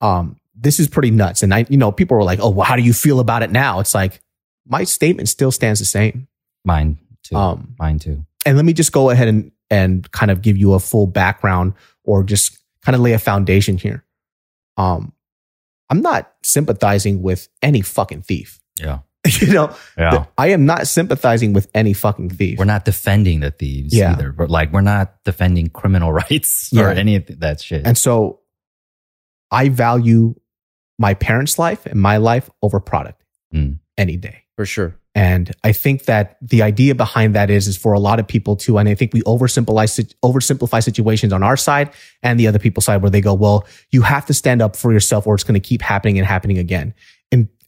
Um, 0.00 0.36
this 0.54 0.78
is 0.80 0.88
pretty 0.88 1.10
nuts, 1.10 1.42
and 1.42 1.54
I, 1.54 1.64
you 1.68 1.76
know, 1.76 1.92
people 1.92 2.16
were 2.16 2.24
like, 2.24 2.40
"Oh, 2.40 2.50
well, 2.50 2.66
how 2.66 2.76
do 2.76 2.82
you 2.82 2.92
feel 2.92 3.20
about 3.20 3.42
it 3.42 3.50
now?" 3.50 3.80
It's 3.80 3.94
like 3.94 4.20
my 4.66 4.84
statement 4.84 5.28
still 5.28 5.50
stands 5.52 5.80
the 5.80 5.86
same. 5.86 6.28
Mine 6.64 6.98
too. 7.22 7.36
Um, 7.36 7.74
Mine 7.78 7.98
too. 7.98 8.24
and 8.44 8.56
let 8.56 8.64
me 8.64 8.72
just 8.72 8.92
go 8.92 9.10
ahead 9.10 9.28
and 9.28 9.50
and 9.70 10.10
kind 10.12 10.30
of 10.30 10.42
give 10.42 10.56
you 10.56 10.74
a 10.74 10.78
full 10.80 11.06
background 11.06 11.72
or 12.04 12.22
just 12.22 12.58
kind 12.84 12.94
of 12.94 13.00
lay 13.00 13.12
a 13.12 13.18
foundation 13.18 13.78
here. 13.78 14.04
Um, 14.76 15.12
I'm 15.88 16.00
not 16.02 16.32
sympathizing 16.42 17.22
with 17.22 17.48
any 17.62 17.80
fucking 17.80 18.22
thief. 18.22 18.60
Yeah. 18.78 19.00
you 19.40 19.52
know, 19.52 19.74
Yeah. 19.96 20.24
I 20.36 20.48
am 20.48 20.66
not 20.66 20.86
sympathizing 20.88 21.52
with 21.52 21.68
any 21.74 21.92
fucking 21.92 22.30
thief. 22.30 22.58
We're 22.58 22.64
not 22.64 22.84
defending 22.84 23.40
the 23.40 23.50
thieves 23.50 23.94
Yeah. 23.94 24.12
either, 24.12 24.32
but 24.32 24.50
like 24.50 24.72
we're 24.72 24.80
not 24.80 25.22
defending 25.24 25.68
criminal 25.68 26.12
rights 26.22 26.70
Yeah. 26.72 26.82
or 26.84 26.88
any 26.90 27.16
of 27.16 27.26
that 27.40 27.60
shit. 27.60 27.86
And 27.86 27.96
so 27.96 28.40
I 29.50 29.68
value 29.68 30.34
my 30.98 31.14
parents' 31.14 31.58
life 31.58 31.86
and 31.86 32.00
my 32.00 32.16
life 32.18 32.50
over 32.62 32.80
product 32.80 33.22
Mm. 33.54 33.78
any 33.98 34.16
day. 34.16 34.38
For 34.56 34.64
sure. 34.66 34.96
And 35.14 35.52
I 35.62 35.72
think 35.72 36.04
that 36.06 36.38
the 36.40 36.62
idea 36.62 36.94
behind 36.94 37.34
that 37.34 37.50
is, 37.50 37.68
is 37.68 37.76
for 37.76 37.92
a 37.92 37.98
lot 38.00 38.18
of 38.18 38.26
people 38.26 38.56
too. 38.56 38.78
And 38.78 38.88
I 38.88 38.94
think 38.94 39.12
we 39.12 39.20
oversimplify, 39.22 40.14
oversimplify 40.24 40.82
situations 40.82 41.34
on 41.34 41.42
our 41.42 41.56
side 41.58 41.90
and 42.22 42.40
the 42.40 42.46
other 42.48 42.58
people's 42.58 42.86
side 42.86 43.02
where 43.02 43.10
they 43.10 43.20
go, 43.20 43.34
well, 43.34 43.66
you 43.90 44.00
have 44.02 44.24
to 44.26 44.34
stand 44.34 44.62
up 44.62 44.74
for 44.74 44.90
yourself 44.90 45.26
or 45.26 45.34
it's 45.34 45.44
going 45.44 45.60
to 45.60 45.68
keep 45.68 45.82
happening 45.82 46.18
and 46.18 46.26
happening 46.26 46.56
again. 46.56 46.94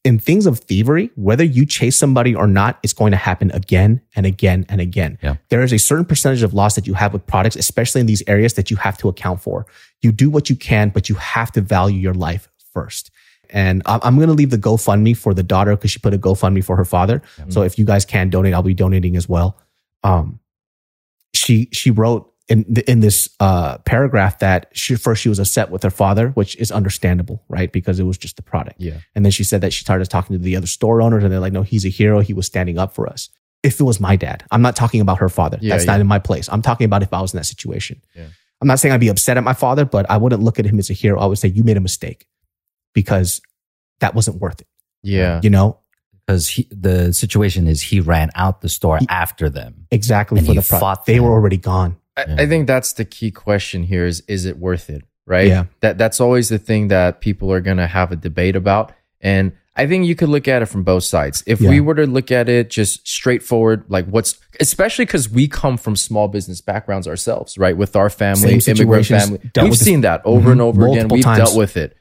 In, 0.05 0.15
in 0.15 0.19
things 0.19 0.47
of 0.47 0.61
thievery, 0.61 1.11
whether 1.17 1.45
you 1.45 1.67
chase 1.67 1.97
somebody 1.97 2.35
or 2.35 2.47
not, 2.47 2.79
it's 2.83 2.93
going 2.93 3.11
to 3.11 3.17
happen 3.17 3.51
again 3.53 4.01
and 4.15 4.27
again 4.27 4.67
and 4.69 4.81
again. 4.81 5.19
Yeah. 5.23 5.37
There 5.49 5.63
is 5.63 5.73
a 5.73 5.79
certain 5.79 6.05
percentage 6.05 6.43
of 6.43 6.55
loss 6.55 6.75
that 6.75 6.87
you 6.87 6.95
have 6.95 7.13
with 7.13 7.27
products, 7.27 7.57
especially 7.57 8.01
in 8.01 8.07
these 8.07 8.23
areas 8.27 8.55
that 8.55 8.71
you 8.71 8.77
have 8.77 8.99
to 8.99 9.09
account 9.09 9.41
for. 9.41 9.67
You 10.03 10.13
do 10.13 10.31
what 10.31 10.51
you 10.51 10.57
can, 10.57 10.91
but 10.91 11.09
you 11.09 11.15
have 11.17 11.51
to 11.53 11.61
value 11.61 11.99
your 11.99 12.15
life 12.15 12.49
first. 12.73 13.11
And 13.51 13.83
I'm, 13.87 14.17
going 14.17 14.29
to 14.29 14.35
leave 14.35 14.51
the 14.51 14.59
GoFundMe 14.59 15.17
for 15.17 15.33
the 15.33 15.43
daughter 15.43 15.77
because 15.77 15.91
she 15.91 15.99
put 15.99 16.13
a 16.13 16.19
GoFundMe 16.19 16.65
for 16.65 16.77
her 16.77 16.85
father. 16.85 17.23
So 17.49 17.63
if 17.63 17.79
you 17.79 17.85
guys 17.85 18.05
can 18.05 18.29
donate, 18.31 18.53
I'll 18.53 18.63
be 18.63 18.75
donating 18.75 19.17
as 19.17 19.29
well. 19.29 19.61
Um, 20.03 20.41
she 21.35 21.69
she 21.73 21.91
wrote 21.91 22.33
in 22.49 22.65
in 22.87 23.01
this 23.01 23.29
uh, 23.41 23.79
paragraph 23.79 24.39
that 24.41 24.67
she, 24.73 24.97
first 24.97 25.23
she 25.23 25.29
was 25.29 25.39
upset 25.39 25.71
with 25.71 25.83
her 25.83 25.91
father, 25.91 26.29
which 26.31 26.57
is 26.57 26.71
understandable, 26.71 27.43
right? 27.49 27.73
Because 27.73 27.99
it 27.99 28.05
was 28.05 28.19
just 28.19 28.37
the 28.37 28.43
product. 28.43 28.77
Yeah. 28.81 28.99
And 29.15 29.25
then 29.25 29.33
she 29.33 29.45
said 29.45 29.61
that 29.63 29.73
she 29.73 29.83
started 29.83 30.11
talking 30.11 30.37
to 30.37 30.43
the 30.43 30.57
other 30.57 30.67
store 30.67 31.01
owners, 31.01 31.25
and 31.25 31.33
they're 31.33 31.41
like, 31.41 31.53
"No, 31.55 31.63
he's 31.63 31.87
a 31.87 31.89
hero. 31.89 32.21
He 32.21 32.35
was 32.35 32.47
standing 32.47 32.79
up 32.79 32.95
for 32.95 33.09
us." 33.09 33.31
If 33.63 33.81
it 33.81 33.85
was 33.85 33.99
my 33.99 34.15
dad, 34.17 34.45
I'm 34.51 34.61
not 34.61 34.77
talking 34.77 35.01
about 35.01 35.19
her 35.19 35.31
father. 35.31 35.59
Yeah, 35.63 35.71
That's 35.75 35.87
yeah. 35.87 35.93
not 35.93 36.01
in 36.03 36.07
my 36.07 36.19
place. 36.19 36.49
I'm 36.53 36.61
talking 36.61 36.85
about 36.85 37.03
if 37.03 37.13
I 37.15 37.23
was 37.23 37.33
in 37.33 37.39
that 37.39 37.45
situation. 37.47 38.03
Yeah. 38.15 38.27
I'm 38.61 38.69
not 38.69 38.79
saying 38.79 38.93
I'd 38.93 39.01
be 39.01 39.09
upset 39.09 39.39
at 39.39 39.43
my 39.45 39.55
father, 39.55 39.87
but 39.87 40.09
I 40.11 40.19
wouldn't 40.19 40.43
look 40.43 40.59
at 40.59 40.67
him 40.67 40.79
as 40.79 40.91
a 40.91 40.93
hero. 40.93 41.19
I 41.19 41.25
would 41.27 41.39
say 41.39 41.49
you 41.49 41.65
made 41.65 41.77
a 41.79 41.81
mistake 41.81 42.27
because 42.93 43.41
that 44.01 44.15
wasn't 44.15 44.39
worth 44.41 44.61
it. 44.61 44.67
Yeah. 45.03 45.41
You 45.43 45.51
know 45.51 45.81
because 46.27 46.59
the 46.71 47.13
situation 47.13 47.67
is 47.67 47.83
he 47.83 48.01
ran 48.01 48.31
out 48.35 48.63
the 48.63 48.69
store 48.69 48.97
He- 48.99 49.07
after 49.11 49.51
them. 49.51 49.87
exactly 49.91 50.39
And 50.39 50.47
for 50.47 50.53
he 50.55 50.59
the 50.59 50.65
product. 50.67 51.05
They 51.07 51.17
them. 51.17 51.25
were 51.25 51.33
already 51.33 51.59
gone. 51.59 51.97
I, 52.17 52.43
I 52.43 52.47
think 52.47 52.67
that's 52.67 52.93
the 52.95 53.05
key 53.05 53.31
question 53.31 53.83
here 53.83 54.07
is 54.07 54.23
is 54.29 54.45
it 54.45 54.59
worth 54.59 54.89
it? 54.91 55.03
Right? 55.27 55.49
Yeah. 55.49 55.65
That 55.81 55.99
that's 55.99 56.21
always 56.21 56.49
the 56.49 56.59
thing 56.59 56.89
that 56.89 57.21
people 57.21 57.51
are 57.53 57.61
gonna 57.61 57.87
have 57.87 58.13
a 58.13 58.17
debate 58.17 58.57
about. 58.57 58.93
And 59.21 59.53
I 59.77 59.87
think 59.89 60.07
you 60.07 60.15
could 60.15 60.29
look 60.29 60.47
at 60.47 60.63
it 60.63 60.67
from 60.67 60.85
both 60.85 61.03
sides. 61.03 61.43
If 61.47 61.61
Yeah. 61.61 61.71
we 61.71 61.81
were 61.81 61.95
to 61.97 62.07
look 62.07 62.31
at 62.31 62.49
it 62.49 62.71
just 62.71 63.09
straightforward, 63.09 63.85
like 63.89 64.07
what's 64.07 64.39
especially 64.61 65.07
because 65.07 65.29
we 65.31 65.49
come 65.49 65.77
from 65.77 65.97
small 65.97 66.29
business 66.29 66.61
backgrounds 66.61 67.09
ourselves, 67.09 67.59
right? 67.59 67.77
With 67.77 67.97
our 67.97 68.11
family, 68.11 68.61
immigrant 68.67 69.07
family. 69.07 69.39
We've 69.43 69.63
with 69.71 69.71
this- 69.73 69.81
seen 69.81 70.03
that 70.03 70.21
over 70.25 70.51
Mhm. 70.51 70.53
and 70.53 70.61
over 70.61 70.87
again. 70.89 71.09
We've 71.09 71.25
times. 71.25 71.39
dealt 71.39 71.57
with 71.57 71.77
it. 71.77 71.97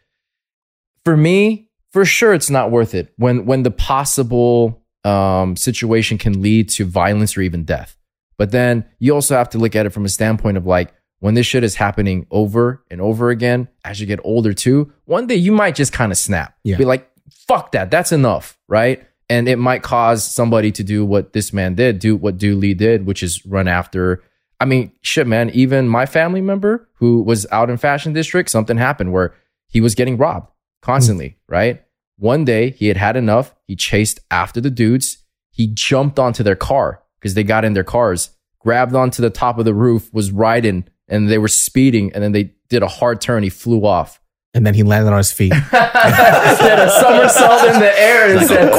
For 1.05 1.17
me, 1.17 1.69
for 1.91 2.05
sure 2.05 2.33
it's 2.33 2.49
not 2.49 2.69
worth 2.71 2.93
it 2.93 3.13
when 3.17 3.45
when 3.45 3.63
the 3.63 3.71
possible 3.71 4.81
um, 5.05 5.55
situation 5.57 6.17
can 6.17 6.41
lead 6.41 6.69
to 6.69 6.85
violence 6.85 7.35
or 7.37 7.41
even 7.41 7.63
death. 7.65 7.97
But 8.37 8.51
then 8.51 8.85
you 8.99 9.13
also 9.13 9.35
have 9.35 9.49
to 9.51 9.57
look 9.57 9.75
at 9.75 9.85
it 9.85 9.91
from 9.91 10.05
a 10.05 10.09
standpoint 10.09 10.57
of 10.57 10.65
like 10.65 10.93
when 11.19 11.35
this 11.35 11.45
shit 11.45 11.63
is 11.63 11.75
happening 11.75 12.27
over 12.31 12.83
and 12.91 12.99
over 12.99 13.29
again 13.29 13.69
as 13.85 14.01
you 14.01 14.05
get 14.05 14.19
older 14.23 14.53
too, 14.53 14.91
one 15.05 15.27
day 15.27 15.35
you 15.35 15.51
might 15.51 15.75
just 15.75 15.93
kind 15.93 16.11
of 16.11 16.17
snap. 16.17 16.55
Yeah. 16.63 16.77
Be 16.77 16.85
like, 16.85 17.09
fuck 17.31 17.71
that, 17.71 17.91
that's 17.91 18.11
enough, 18.11 18.57
right? 18.67 19.07
And 19.29 19.47
it 19.47 19.57
might 19.57 19.83
cause 19.83 20.23
somebody 20.23 20.71
to 20.73 20.83
do 20.83 21.05
what 21.05 21.33
this 21.33 21.53
man 21.53 21.75
did, 21.75 21.99
do 21.99 22.15
what 22.15 22.37
Dooley 22.37 22.73
did, 22.73 23.05
which 23.05 23.23
is 23.23 23.45
run 23.45 23.67
after. 23.67 24.21
I 24.59 24.65
mean, 24.65 24.91
shit, 25.01 25.27
man. 25.27 25.49
Even 25.51 25.87
my 25.87 26.05
family 26.05 26.41
member 26.41 26.89
who 26.95 27.21
was 27.21 27.45
out 27.51 27.69
in 27.69 27.77
Fashion 27.77 28.13
District, 28.13 28.49
something 28.49 28.77
happened 28.77 29.13
where 29.13 29.33
he 29.67 29.81
was 29.81 29.95
getting 29.95 30.17
robbed 30.17 30.51
constantly, 30.81 31.37
right? 31.47 31.83
One 32.17 32.45
day 32.45 32.71
he 32.71 32.87
had 32.87 32.97
had 32.97 33.15
enough. 33.15 33.55
He 33.65 33.75
chased 33.75 34.19
after 34.29 34.61
the 34.61 34.69
dudes. 34.69 35.23
He 35.51 35.67
jumped 35.67 36.19
onto 36.19 36.43
their 36.43 36.55
car 36.55 37.02
because 37.23 37.35
they 37.35 37.43
got 37.45 37.63
in 37.63 37.71
their 37.71 37.85
cars, 37.85 38.31
grabbed 38.59 38.93
onto 38.93 39.21
the 39.21 39.29
top 39.29 39.57
of 39.57 39.63
the 39.63 39.73
roof, 39.73 40.13
was 40.13 40.29
riding, 40.33 40.85
and 41.07 41.29
they 41.29 41.37
were 41.37 41.47
speeding. 41.47 42.11
And 42.13 42.21
then 42.21 42.33
they 42.33 42.51
did 42.67 42.83
a 42.83 42.87
hard 42.89 43.21
turn. 43.21 43.43
He 43.43 43.49
flew 43.49 43.85
off. 43.85 44.19
And 44.53 44.67
then 44.67 44.73
he 44.73 44.83
landed 44.83 45.09
on 45.11 45.17
his 45.17 45.31
feet. 45.31 45.53
did 45.71 45.73
a 45.73 46.89
somersault 46.99 47.63
in 47.73 47.79
the 47.79 47.93
air 47.97 48.37
and 48.37 48.45
said, 48.45 48.69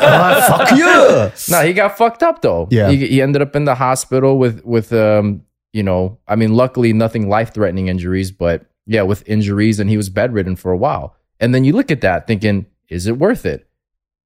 Ah, 0.00 0.44
fuck 0.66 0.78
you. 0.78 1.32
No, 1.52 1.66
he 1.66 1.72
got 1.72 1.98
fucked 1.98 2.22
up 2.22 2.40
though. 2.40 2.68
Yeah. 2.70 2.88
he, 2.88 3.08
he 3.08 3.20
ended 3.20 3.42
up 3.42 3.56
in 3.56 3.64
the 3.64 3.74
hospital 3.74 4.38
with 4.38 4.64
with 4.64 4.92
um, 4.92 5.42
you 5.72 5.82
know, 5.82 6.18
I 6.28 6.36
mean, 6.36 6.54
luckily 6.54 6.92
nothing 6.92 7.28
life 7.28 7.52
threatening 7.52 7.88
injuries, 7.88 8.30
but 8.30 8.64
yeah, 8.86 9.02
with 9.02 9.28
injuries, 9.28 9.80
and 9.80 9.90
he 9.90 9.96
was 9.96 10.08
bedridden 10.08 10.56
for 10.56 10.70
a 10.72 10.76
while. 10.76 11.14
And 11.40 11.54
then 11.54 11.64
you 11.64 11.72
look 11.74 11.90
at 11.90 12.00
that, 12.00 12.26
thinking, 12.26 12.66
is 12.88 13.06
it 13.06 13.18
worth 13.18 13.44
it? 13.44 13.67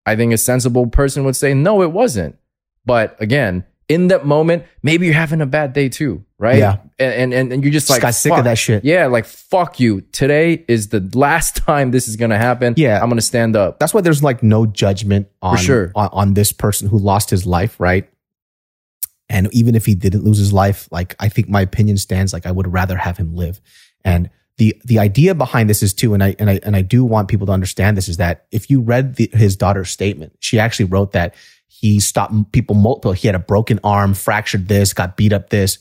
I 0.05 0.17
think 0.17 0.33
a 0.33 0.39
sensible 0.39 0.87
person 0.87 1.25
would 1.25 1.37
say, 1.37 1.55
no, 1.55 1.83
it 1.83 1.93
wasn't. 1.93 2.37
But 2.85 3.21
again, 3.21 3.65
in 3.89 4.09
that 4.09 4.25
moment, 4.25 4.65
maybe 4.83 5.07
you're 5.07 5.15
having 5.15 5.41
a 5.41 5.47
bad 5.47 5.73
day 5.73 5.89
too, 5.89 6.25
right? 6.39 6.59
Yeah. 6.59 6.79
and 6.99 7.35
and 7.35 7.53
and 7.53 7.63
you're 7.63 7.73
just 7.73 7.89
Just 7.89 7.91
like 7.91 8.03
got 8.03 8.15
sick 8.15 8.33
of 8.33 8.45
that 8.45 8.59
shit. 8.59 8.85
Yeah, 8.85 9.07
like 9.07 9.27
fuck 9.27 9.79
you. 9.79 10.01
Today 10.13 10.65
is 10.67 10.89
the 10.89 11.09
last 11.15 11.57
time 11.67 11.91
this 11.91 12.09
is 12.09 12.17
gonna 12.17 12.39
happen. 12.39 12.75
Yeah. 12.77 13.03
I'm 13.03 13.09
gonna 13.09 13.21
stand 13.21 13.55
up. 13.55 13.79
That's 13.79 13.93
why 13.93 14.01
there's 14.01 14.23
like 14.23 14.43
no 14.43 14.67
judgment 14.67 15.29
on, 15.43 15.57
sure. 15.59 15.93
on 15.95 16.09
on 16.13 16.35
this 16.35 16.53
person 16.53 16.89
who 16.89 16.99
lost 16.99 17.31
his 17.31 17.45
life, 17.45 17.79
right? 17.79 18.09
And 19.29 19.53
even 19.53 19.75
if 19.75 19.87
he 19.87 19.95
didn't 19.95 20.25
lose 20.25 20.39
his 20.39 20.53
life, 20.53 20.89
like 20.91 21.15
I 21.21 21.29
think 21.29 21.49
my 21.49 21.61
opinion 21.61 21.97
stands. 21.97 22.33
Like 22.33 22.47
I 22.47 22.51
would 22.51 22.73
rather 22.73 22.97
have 22.97 23.17
him 23.17 23.35
live. 23.35 23.61
And 24.05 24.31
the 24.59 24.81
the 24.85 24.99
idea 24.99 25.35
behind 25.35 25.71
this 25.71 25.83
is 25.83 25.95
too, 25.95 26.15
and 26.15 26.23
I 26.23 26.37
and 26.39 26.51
I 26.51 26.61
and 26.63 26.77
I 26.77 26.83
do 26.83 27.05
want 27.05 27.29
people 27.29 27.47
to 27.47 27.53
understand 27.53 27.97
this 27.97 28.09
is 28.09 28.19
that 28.19 28.47
if 28.51 28.69
you 28.71 28.81
read 28.81 29.17
the, 29.17 29.31
his 29.33 29.57
daughter's 29.57 29.91
statement, 29.91 30.35
she 30.41 30.59
actually 30.59 30.85
wrote 30.87 31.13
that 31.13 31.35
he 31.67 32.01
stopped 32.01 32.35
people 32.53 32.75
multiple. 32.77 33.13
He 33.13 33.27
had 33.29 33.35
a 33.35 33.39
broken 33.41 33.81
arm, 33.83 34.15
fractured 34.15 34.69
this, 34.69 34.93
got 34.93 35.17
beat 35.17 35.33
up 35.33 35.51
this. 35.51 35.79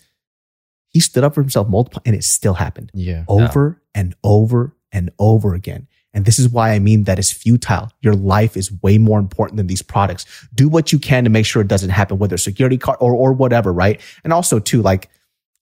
He 0.90 1.00
stood 1.00 1.24
up 1.24 1.36
for 1.36 1.42
himself 1.42 1.68
multiple, 1.70 2.02
and 2.06 2.16
it 2.16 2.24
still 2.24 2.56
happened 2.56 2.92
Yeah. 2.94 3.24
over 3.28 3.82
and 3.94 4.16
over 4.24 4.76
and 4.92 5.12
over 5.20 5.54
again. 5.54 5.88
And 6.14 6.26
this 6.26 6.40
is 6.40 6.50
why 6.50 6.72
I 6.72 6.80
mean 6.80 7.06
that 7.06 7.20
is 7.20 7.32
futile. 7.32 7.90
Your 8.02 8.16
life 8.16 8.58
is 8.58 8.72
way 8.82 8.98
more 8.98 9.20
important 9.20 9.58
than 9.58 9.68
these 9.68 9.82
products. 9.82 10.26
Do 10.54 10.68
what 10.68 10.92
you 10.92 11.00
can 11.00 11.24
to 11.24 11.30
make 11.30 11.46
sure 11.46 11.62
it 11.62 11.70
doesn't 11.70 11.92
happen, 11.92 12.18
whether 12.18 12.38
security 12.38 12.78
card 12.78 12.98
or, 13.00 13.14
or 13.14 13.32
whatever, 13.32 13.72
right? 13.72 14.02
And 14.26 14.34
also 14.34 14.60
too, 14.60 14.82
like, 14.82 15.10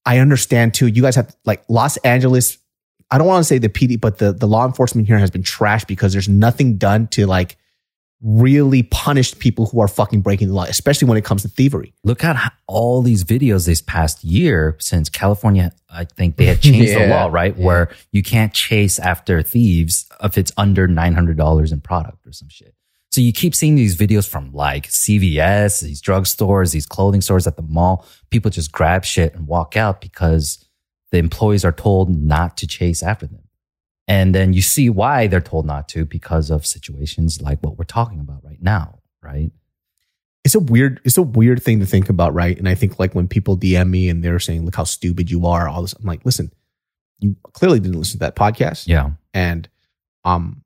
I 0.06 0.18
understand 0.18 0.74
too, 0.74 0.88
you 0.88 1.04
guys 1.04 1.16
have 1.16 1.36
like 1.46 1.64
Los 1.70 1.98
Angeles. 1.98 2.58
I 3.12 3.18
don't 3.18 3.28
want 3.28 3.42
to 3.42 3.48
say 3.48 3.58
the 3.58 3.70
PD, 3.70 4.00
but 4.00 4.20
the, 4.20 4.34
the 4.34 4.48
law 4.48 4.66
enforcement 4.66 5.08
here 5.08 5.18
has 5.18 5.32
been 5.32 5.44
trashed 5.44 5.88
because 5.88 6.14
there's 6.14 6.30
nothing 6.30 6.78
done 6.78 7.08
to 7.08 7.26
like 7.26 7.58
really 8.22 8.84
punish 8.84 9.38
people 9.40 9.66
who 9.68 9.80
are 9.80 9.88
fucking 9.88 10.22
breaking 10.22 10.50
the 10.50 10.54
law, 10.54 10.64
especially 10.64 11.08
when 11.08 11.18
it 11.18 11.24
comes 11.24 11.42
to 11.42 11.48
thievery. 11.48 11.94
Look 12.04 12.24
at 12.24 12.36
how, 12.36 12.52
all 12.68 13.02
these 13.02 13.24
videos 13.24 13.66
this 13.66 13.82
past 13.82 14.24
year 14.24 14.76
since 14.80 15.10
California, 15.10 15.72
I 15.90 16.04
think 16.04 16.36
they 16.36 16.46
had 16.46 16.62
changed 16.62 16.94
the 16.94 17.08
law, 17.08 17.28
right? 17.28 17.56
yeah. 17.58 17.66
Where 17.66 17.90
you 18.12 18.22
can't 18.22 18.54
chase 18.54 19.00
after 19.00 19.42
thieves 19.42 20.08
if 20.22 20.38
it's 20.38 20.52
under 20.58 20.88
$900 20.88 21.72
in 21.72 21.82
product 21.82 22.28
or 22.28 22.34
some 22.34 22.50
shit. 22.50 22.76
So 23.12 23.22
you 23.22 23.34
keep 23.34 23.56
seeing 23.56 23.76
these 23.76 23.98
videos 23.98 24.28
from 24.28 24.52
like 24.54 24.88
CVS, 24.88 25.82
these 25.82 26.02
drugstores, 26.02 26.74
these 26.74 26.86
clothing 26.86 27.22
stores 27.22 27.48
at 27.48 27.56
the 27.56 27.64
mall. 27.64 28.06
People 28.30 28.52
just 28.52 28.72
grab 28.72 29.04
shit 29.04 29.34
and 29.34 29.48
walk 29.48 29.76
out 29.76 30.00
because 30.00 30.64
the 31.12 31.18
employees 31.18 31.66
are 31.66 31.72
told 31.72 32.10
not 32.10 32.58
to 32.58 32.68
chase 32.68 33.02
after 33.04 33.26
them. 33.28 33.44
And 34.08 34.34
then 34.34 34.54
you 34.54 34.62
see 34.62 34.90
why 34.90 35.28
they're 35.28 35.40
told 35.42 35.66
not 35.66 35.88
to 35.90 36.04
because 36.06 36.50
of 36.50 36.66
situations 36.66 37.42
like 37.42 37.60
what 37.62 37.78
we're 37.78 37.86
talking 37.86 38.20
about 38.20 38.44
right 38.44 38.62
now, 38.62 39.00
right? 39.22 39.52
it's 40.46 40.56
a 40.56 40.60
weird 40.60 41.02
it's 41.04 41.18
a 41.18 41.22
weird 41.22 41.62
thing 41.62 41.82
to 41.82 41.86
think 41.86 42.08
about 42.10 42.34
right 42.34 42.58
and 42.58 42.68
i 42.70 42.74
think 42.74 42.98
like 42.98 43.14
when 43.14 43.28
people 43.28 43.58
dm 43.58 43.90
me 43.90 44.08
and 44.08 44.24
they're 44.24 44.40
saying 44.40 44.64
look 44.64 44.74
how 44.78 44.86
stupid 44.86 45.30
you 45.30 45.46
are 45.46 45.68
all 45.68 45.82
this 45.82 45.94
i'm 45.96 46.06
like 46.06 46.24
listen 46.24 46.50
you 47.20 47.36
clearly 47.52 47.78
didn't 47.78 48.00
listen 48.00 48.14
to 48.14 48.20
that 48.20 48.38
podcast 48.38 48.88
Yeah. 48.88 49.12
and 49.34 49.68
um 50.24 50.64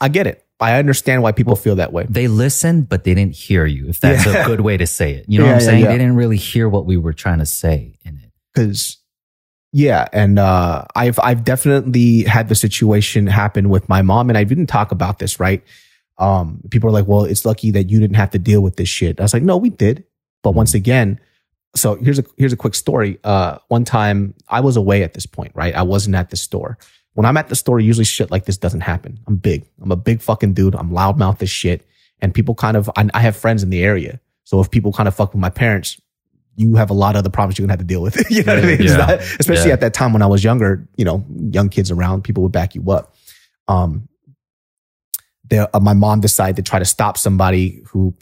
i 0.00 0.08
get 0.08 0.28
it 0.28 0.46
i 0.60 0.78
understand 0.78 1.20
why 1.24 1.32
people 1.32 1.56
feel 1.56 1.74
that 1.74 1.92
way 1.92 2.06
they 2.08 2.28
listened, 2.28 2.88
but 2.88 3.02
they 3.02 3.12
didn't 3.12 3.34
hear 3.34 3.66
you. 3.66 3.88
If 3.88 3.98
that's 3.98 4.24
Yeah. 4.24 4.44
a 4.44 4.46
good 4.46 4.60
way 4.60 4.76
to 4.76 4.86
say 4.86 5.14
it, 5.14 5.26
you 5.28 5.38
know 5.40 5.46
Yeah, 5.46 5.50
what 5.54 5.62
I'm 5.62 5.66
saying? 5.66 5.82
yeah. 5.82 5.90
They 5.90 5.98
didn't 5.98 6.16
really 6.16 6.36
hear 6.36 6.68
what 6.68 6.86
we 6.86 6.96
were 6.96 7.12
trying 7.12 7.40
to 7.40 7.46
say 7.46 7.98
in 8.04 8.18
it. 8.18 8.30
because 8.54 8.98
yeah 9.76 10.08
and 10.14 10.38
uh 10.38 10.82
i've 10.94 11.18
i've 11.22 11.44
definitely 11.44 12.22
had 12.22 12.48
the 12.48 12.54
situation 12.54 13.26
happen 13.26 13.68
with 13.68 13.86
my 13.90 14.00
mom 14.00 14.30
and 14.30 14.38
i 14.38 14.42
didn't 14.42 14.68
talk 14.68 14.90
about 14.90 15.18
this 15.18 15.38
right? 15.38 15.62
Um 16.16 16.62
people 16.70 16.88
are 16.88 16.92
like 16.92 17.06
well 17.06 17.24
it's 17.24 17.44
lucky 17.44 17.70
that 17.72 17.90
you 17.90 18.00
didn't 18.00 18.16
have 18.16 18.30
to 18.30 18.38
deal 18.38 18.62
with 18.62 18.76
this 18.76 18.88
shit. 18.88 19.20
I 19.20 19.24
was 19.24 19.34
like 19.34 19.42
no 19.42 19.58
we 19.58 19.68
did. 19.68 20.04
But 20.42 20.52
once 20.52 20.72
again 20.72 21.20
so 21.74 21.96
here's 21.96 22.18
a 22.18 22.24
here's 22.38 22.54
a 22.54 22.56
quick 22.56 22.74
story. 22.74 23.18
Uh 23.22 23.58
one 23.68 23.84
time 23.84 24.32
i 24.48 24.60
was 24.60 24.78
away 24.78 25.02
at 25.02 25.12
this 25.12 25.26
point 25.26 25.52
right? 25.54 25.74
I 25.74 25.82
wasn't 25.82 26.16
at 26.16 26.30
the 26.30 26.38
store. 26.38 26.78
When 27.12 27.26
i'm 27.26 27.36
at 27.36 27.48
the 27.48 27.54
store 27.54 27.78
usually 27.78 28.06
shit 28.06 28.30
like 28.30 28.46
this 28.46 28.56
doesn't 28.56 28.80
happen. 28.80 29.20
I'm 29.26 29.36
big. 29.36 29.68
I'm 29.82 29.92
a 29.92 29.96
big 29.96 30.22
fucking 30.22 30.54
dude. 30.54 30.74
I'm 30.74 30.90
loudmouth 30.90 31.42
as 31.42 31.50
shit. 31.50 31.86
And 32.22 32.32
people 32.32 32.54
kind 32.54 32.78
of 32.78 32.88
I, 32.96 33.10
I 33.12 33.20
have 33.20 33.36
friends 33.36 33.62
in 33.62 33.68
the 33.68 33.84
area. 33.84 34.20
So 34.44 34.58
if 34.60 34.70
people 34.70 34.94
kind 34.94 35.06
of 35.06 35.14
fuck 35.14 35.34
with 35.34 35.40
my 35.40 35.50
parents 35.50 36.00
you 36.56 36.74
have 36.76 36.90
a 36.90 36.94
lot 36.94 37.14
of 37.14 37.20
other 37.20 37.30
problems 37.30 37.58
you're 37.58 37.66
gonna 37.66 37.72
have 37.74 37.80
to 37.80 37.84
deal 37.86 38.02
with. 38.02 38.16
you 38.30 38.42
know 38.42 38.54
what 38.54 38.64
I 38.64 38.66
mean? 38.66 38.82
Yeah. 38.82 38.96
not- 38.96 39.20
especially 39.38 39.68
Yeah. 39.68 39.74
at 39.74 39.80
that 39.80 39.94
time 39.94 40.12
when 40.12 40.22
I 40.22 40.26
was 40.26 40.42
younger, 40.42 40.88
you 40.96 41.04
know, 41.04 41.24
young 41.50 41.68
kids 41.68 41.90
around, 41.90 42.22
people 42.24 42.42
would 42.42 42.52
back 42.52 42.74
you 42.74 42.90
up. 42.90 43.14
Um, 43.68 44.08
there, 45.48 45.68
uh, 45.74 45.80
my 45.80 45.92
mom 45.94 46.20
decided 46.20 46.56
to 46.56 46.62
try 46.62 46.78
to 46.78 46.84
stop 46.84 47.16
somebody 47.18 47.82
who 47.88 48.14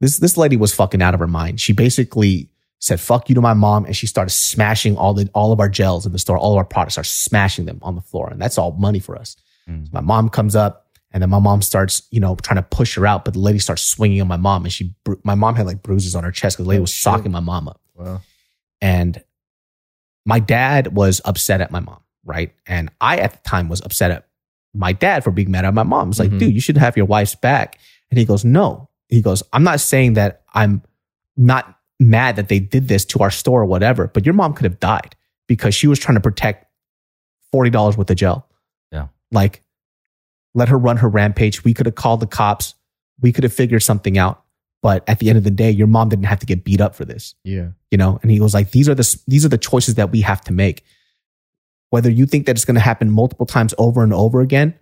this 0.00 0.18
this 0.18 0.36
lady 0.36 0.56
was 0.56 0.74
fucking 0.74 1.00
out 1.02 1.14
of 1.14 1.20
her 1.20 1.26
mind. 1.28 1.60
She 1.60 1.72
basically 1.72 2.48
said 2.80 2.98
"fuck 3.00 3.28
you" 3.28 3.34
to 3.36 3.40
my 3.40 3.54
mom, 3.54 3.84
and 3.84 3.96
she 3.96 4.06
started 4.08 4.30
smashing 4.30 4.96
all 4.96 5.14
the 5.14 5.28
all 5.34 5.52
of 5.52 5.60
our 5.60 5.68
gels 5.68 6.06
in 6.06 6.12
the 6.12 6.18
store, 6.18 6.36
all 6.38 6.52
of 6.52 6.58
our 6.58 6.64
products, 6.64 6.98
are 6.98 7.04
smashing 7.04 7.66
them 7.66 7.78
on 7.82 7.94
the 7.94 8.00
floor, 8.00 8.28
and 8.30 8.40
that's 8.40 8.58
all 8.58 8.72
money 8.72 8.98
for 8.98 9.16
us. 9.16 9.36
Mm. 9.68 9.92
My 9.92 10.00
mom 10.00 10.28
comes 10.28 10.56
up. 10.56 10.81
And 11.12 11.22
then 11.22 11.30
my 11.30 11.38
mom 11.38 11.60
starts, 11.62 12.02
you 12.10 12.20
know, 12.20 12.34
trying 12.36 12.56
to 12.56 12.62
push 12.62 12.94
her 12.96 13.06
out, 13.06 13.24
but 13.24 13.34
the 13.34 13.40
lady 13.40 13.58
starts 13.58 13.82
swinging 13.82 14.20
on 14.20 14.28
my 14.28 14.36
mom, 14.38 14.64
and 14.64 14.72
she, 14.72 14.94
bru- 15.04 15.20
my 15.24 15.34
mom 15.34 15.54
had 15.56 15.66
like 15.66 15.82
bruises 15.82 16.14
on 16.14 16.24
her 16.24 16.32
chest 16.32 16.56
because 16.56 16.64
the 16.64 16.68
lady 16.70 16.78
Oh, 16.78 16.82
was 16.82 16.90
shit. 16.90 17.02
socking 17.02 17.30
my 17.32 17.40
mom 17.40 17.68
up 17.68 17.80
Well, 17.94 18.22
and 18.80 19.22
my 20.24 20.38
dad 20.38 20.94
was 20.96 21.20
upset 21.24 21.60
at 21.60 21.70
my 21.70 21.80
mom, 21.80 22.00
right? 22.24 22.52
And 22.66 22.90
I 23.00 23.18
at 23.18 23.32
the 23.32 23.48
time 23.48 23.68
was 23.68 23.80
upset 23.82 24.10
at 24.10 24.26
my 24.74 24.92
dad 24.92 25.22
for 25.24 25.30
being 25.30 25.50
mad 25.50 25.64
at 25.64 25.74
my 25.74 25.82
mom. 25.82 26.10
It's 26.10 26.18
like, 26.18 26.30
Mhm. 26.30 26.38
dude, 26.38 26.54
you 26.54 26.60
should 26.60 26.76
have 26.78 26.96
your 26.96 27.06
wife's 27.06 27.34
back. 27.34 27.78
And 28.10 28.18
he 28.18 28.24
goes, 28.24 28.44
no. 28.44 28.88
He 29.08 29.20
goes, 29.20 29.42
I'm 29.52 29.64
not 29.64 29.80
saying 29.80 30.14
that 30.14 30.42
I'm 30.54 30.82
not 31.36 31.76
mad 32.00 32.36
that 32.36 32.48
they 32.48 32.58
did 32.60 32.88
this 32.88 33.04
to 33.06 33.18
our 33.20 33.30
store 33.30 33.62
or 33.62 33.66
whatever, 33.66 34.06
but 34.08 34.24
your 34.24 34.32
mom 34.34 34.54
could 34.54 34.64
have 34.64 34.80
died 34.80 35.14
because 35.46 35.74
she 35.74 35.86
was 35.86 35.98
trying 35.98 36.14
to 36.16 36.20
protect 36.20 36.66
$40 37.54 37.96
worth 37.96 38.10
of 38.10 38.16
gel. 38.16 38.48
Yeah. 38.90 39.08
Like, 39.30 39.61
let 40.54 40.68
her 40.68 40.78
run 40.78 40.98
her 40.98 41.08
rampage. 41.08 41.64
We 41.64 41.74
could 41.74 41.86
have 41.86 41.94
called 41.94 42.20
the 42.20 42.26
cops. 42.26 42.74
We 43.20 43.32
could 43.32 43.44
have 43.44 43.52
figured 43.52 43.82
something 43.82 44.18
out. 44.18 44.42
But 44.82 45.04
at 45.08 45.18
the 45.20 45.28
end 45.28 45.38
of 45.38 45.44
the 45.44 45.50
day, 45.50 45.70
your 45.70 45.86
mom 45.86 46.08
didn't 46.08 46.24
have 46.26 46.40
to 46.40 46.46
get 46.46 46.64
beat 46.64 46.80
up 46.80 46.94
for 46.96 47.04
this 47.04 47.34
Yeah. 47.44 47.68
you 47.90 47.98
know 47.98 48.18
and 48.22 48.30
he 48.30 48.40
was 48.40 48.52
like 48.54 48.70
these 48.72 48.88
are 48.88 48.94
the 48.94 49.20
these 49.28 49.44
are 49.44 49.48
the 49.48 49.58
choices 49.58 49.94
that 49.94 50.10
we 50.10 50.22
have 50.22 50.40
to 50.42 50.52
make 50.52 50.82
whether 51.90 52.10
you 52.10 52.26
think 52.26 52.46
that 52.46 52.56
it's 52.56 52.64
going 52.64 52.74
to 52.74 52.80
happen 52.80 53.10
multiple 53.10 53.46
times 53.46 53.74
over 53.78 54.02
and 54.02 54.12
over 54.12 54.40
again 54.40 54.74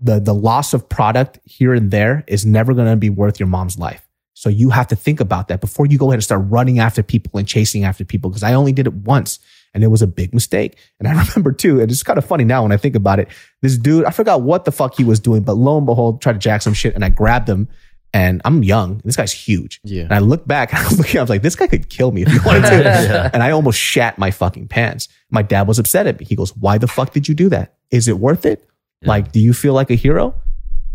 the 0.00 0.20
the 0.20 0.34
loss 0.34 0.74
of 0.74 0.88
product 0.88 1.38
here 1.44 1.72
and 1.72 1.90
there 1.90 2.22
is 2.26 2.44
never 2.44 2.74
going 2.74 2.88
to 2.88 2.96
be 2.96 3.08
worth 3.08 3.40
your 3.40 3.46
mom's 3.46 3.78
life 3.78 4.06
so 4.34 4.48
you 4.50 4.70
have 4.70 4.88
to 4.88 4.96
think 4.96 5.20
about 5.20 5.48
that 5.48 5.60
before 5.60 5.86
you 5.86 5.96
go 5.96 6.06
ahead 6.08 6.14
and 6.16 6.24
start 6.24 6.42
running 6.48 6.78
after 6.78 7.02
people 7.02 7.38
and 7.38 7.48
chasing 7.48 7.84
after 7.84 8.04
people 8.04 8.28
because 8.28 8.42
i 8.42 8.52
only 8.52 8.72
did 8.72 8.86
it 8.86 8.92
once 8.94 9.38
and 9.74 9.84
it 9.84 9.88
was 9.88 10.00
a 10.02 10.06
big 10.06 10.32
mistake 10.32 10.78
and 10.98 11.08
i 11.08 11.12
remember 11.26 11.52
too 11.52 11.80
and 11.80 11.90
it's 11.90 12.02
kind 12.02 12.18
of 12.18 12.24
funny 12.24 12.44
now 12.44 12.62
when 12.62 12.72
i 12.72 12.76
think 12.76 12.94
about 12.94 13.18
it 13.18 13.28
this 13.62 13.76
dude 13.76 14.04
i 14.04 14.10
forgot 14.10 14.42
what 14.42 14.64
the 14.64 14.72
fuck 14.72 14.94
he 14.96 15.04
was 15.04 15.20
doing 15.20 15.42
but 15.42 15.54
lo 15.54 15.76
and 15.76 15.86
behold 15.86 16.22
tried 16.22 16.32
to 16.34 16.38
jack 16.38 16.62
some 16.62 16.74
shit 16.74 16.94
and 16.94 17.04
i 17.04 17.08
grabbed 17.08 17.48
him 17.48 17.68
and 18.12 18.40
i'm 18.44 18.62
young 18.62 19.00
this 19.04 19.16
guy's 19.16 19.32
huge 19.32 19.80
Yeah. 19.84 20.04
and 20.04 20.12
I 20.14 20.20
look 20.20 20.46
back, 20.46 20.72
I 20.78 20.84
was 20.84 20.98
looking, 20.98 21.18
I 21.18 21.22
was 21.22 21.30
like, 21.30 21.42
this 21.42 21.56
guy 21.56 21.66
could 21.66 21.88
kill 21.88 22.12
me 22.12 22.22
if 22.22 22.28
he 22.28 22.38
wanted 22.46 22.62
to. 22.62 23.30
And 23.34 23.42
I 23.42 23.50
almost 23.50 23.78
shat 23.78 24.18
my 24.18 24.30
fucking 24.30 24.68
pants. 24.68 25.08
My 25.30 25.42
dad 25.42 25.66
was 25.66 25.80
upset 25.80 26.06
at 26.06 26.20
me. 26.20 26.24
He 26.24 26.36
goes, 26.36 26.56
why 26.56 26.78
the 26.78 26.86
fuck 26.86 27.12
did 27.12 27.26
you 27.26 27.34
do 27.34 27.48
that? 27.48 27.74
Is 27.90 28.06
it 28.06 28.18
worth 28.20 28.46
it? 28.46 28.64
Yeah. 29.02 29.08
Like, 29.08 29.32
do 29.32 29.40
you 29.40 29.52
feel 29.52 29.74
like 29.74 29.90
a 29.90 29.96
hero? 29.96 30.32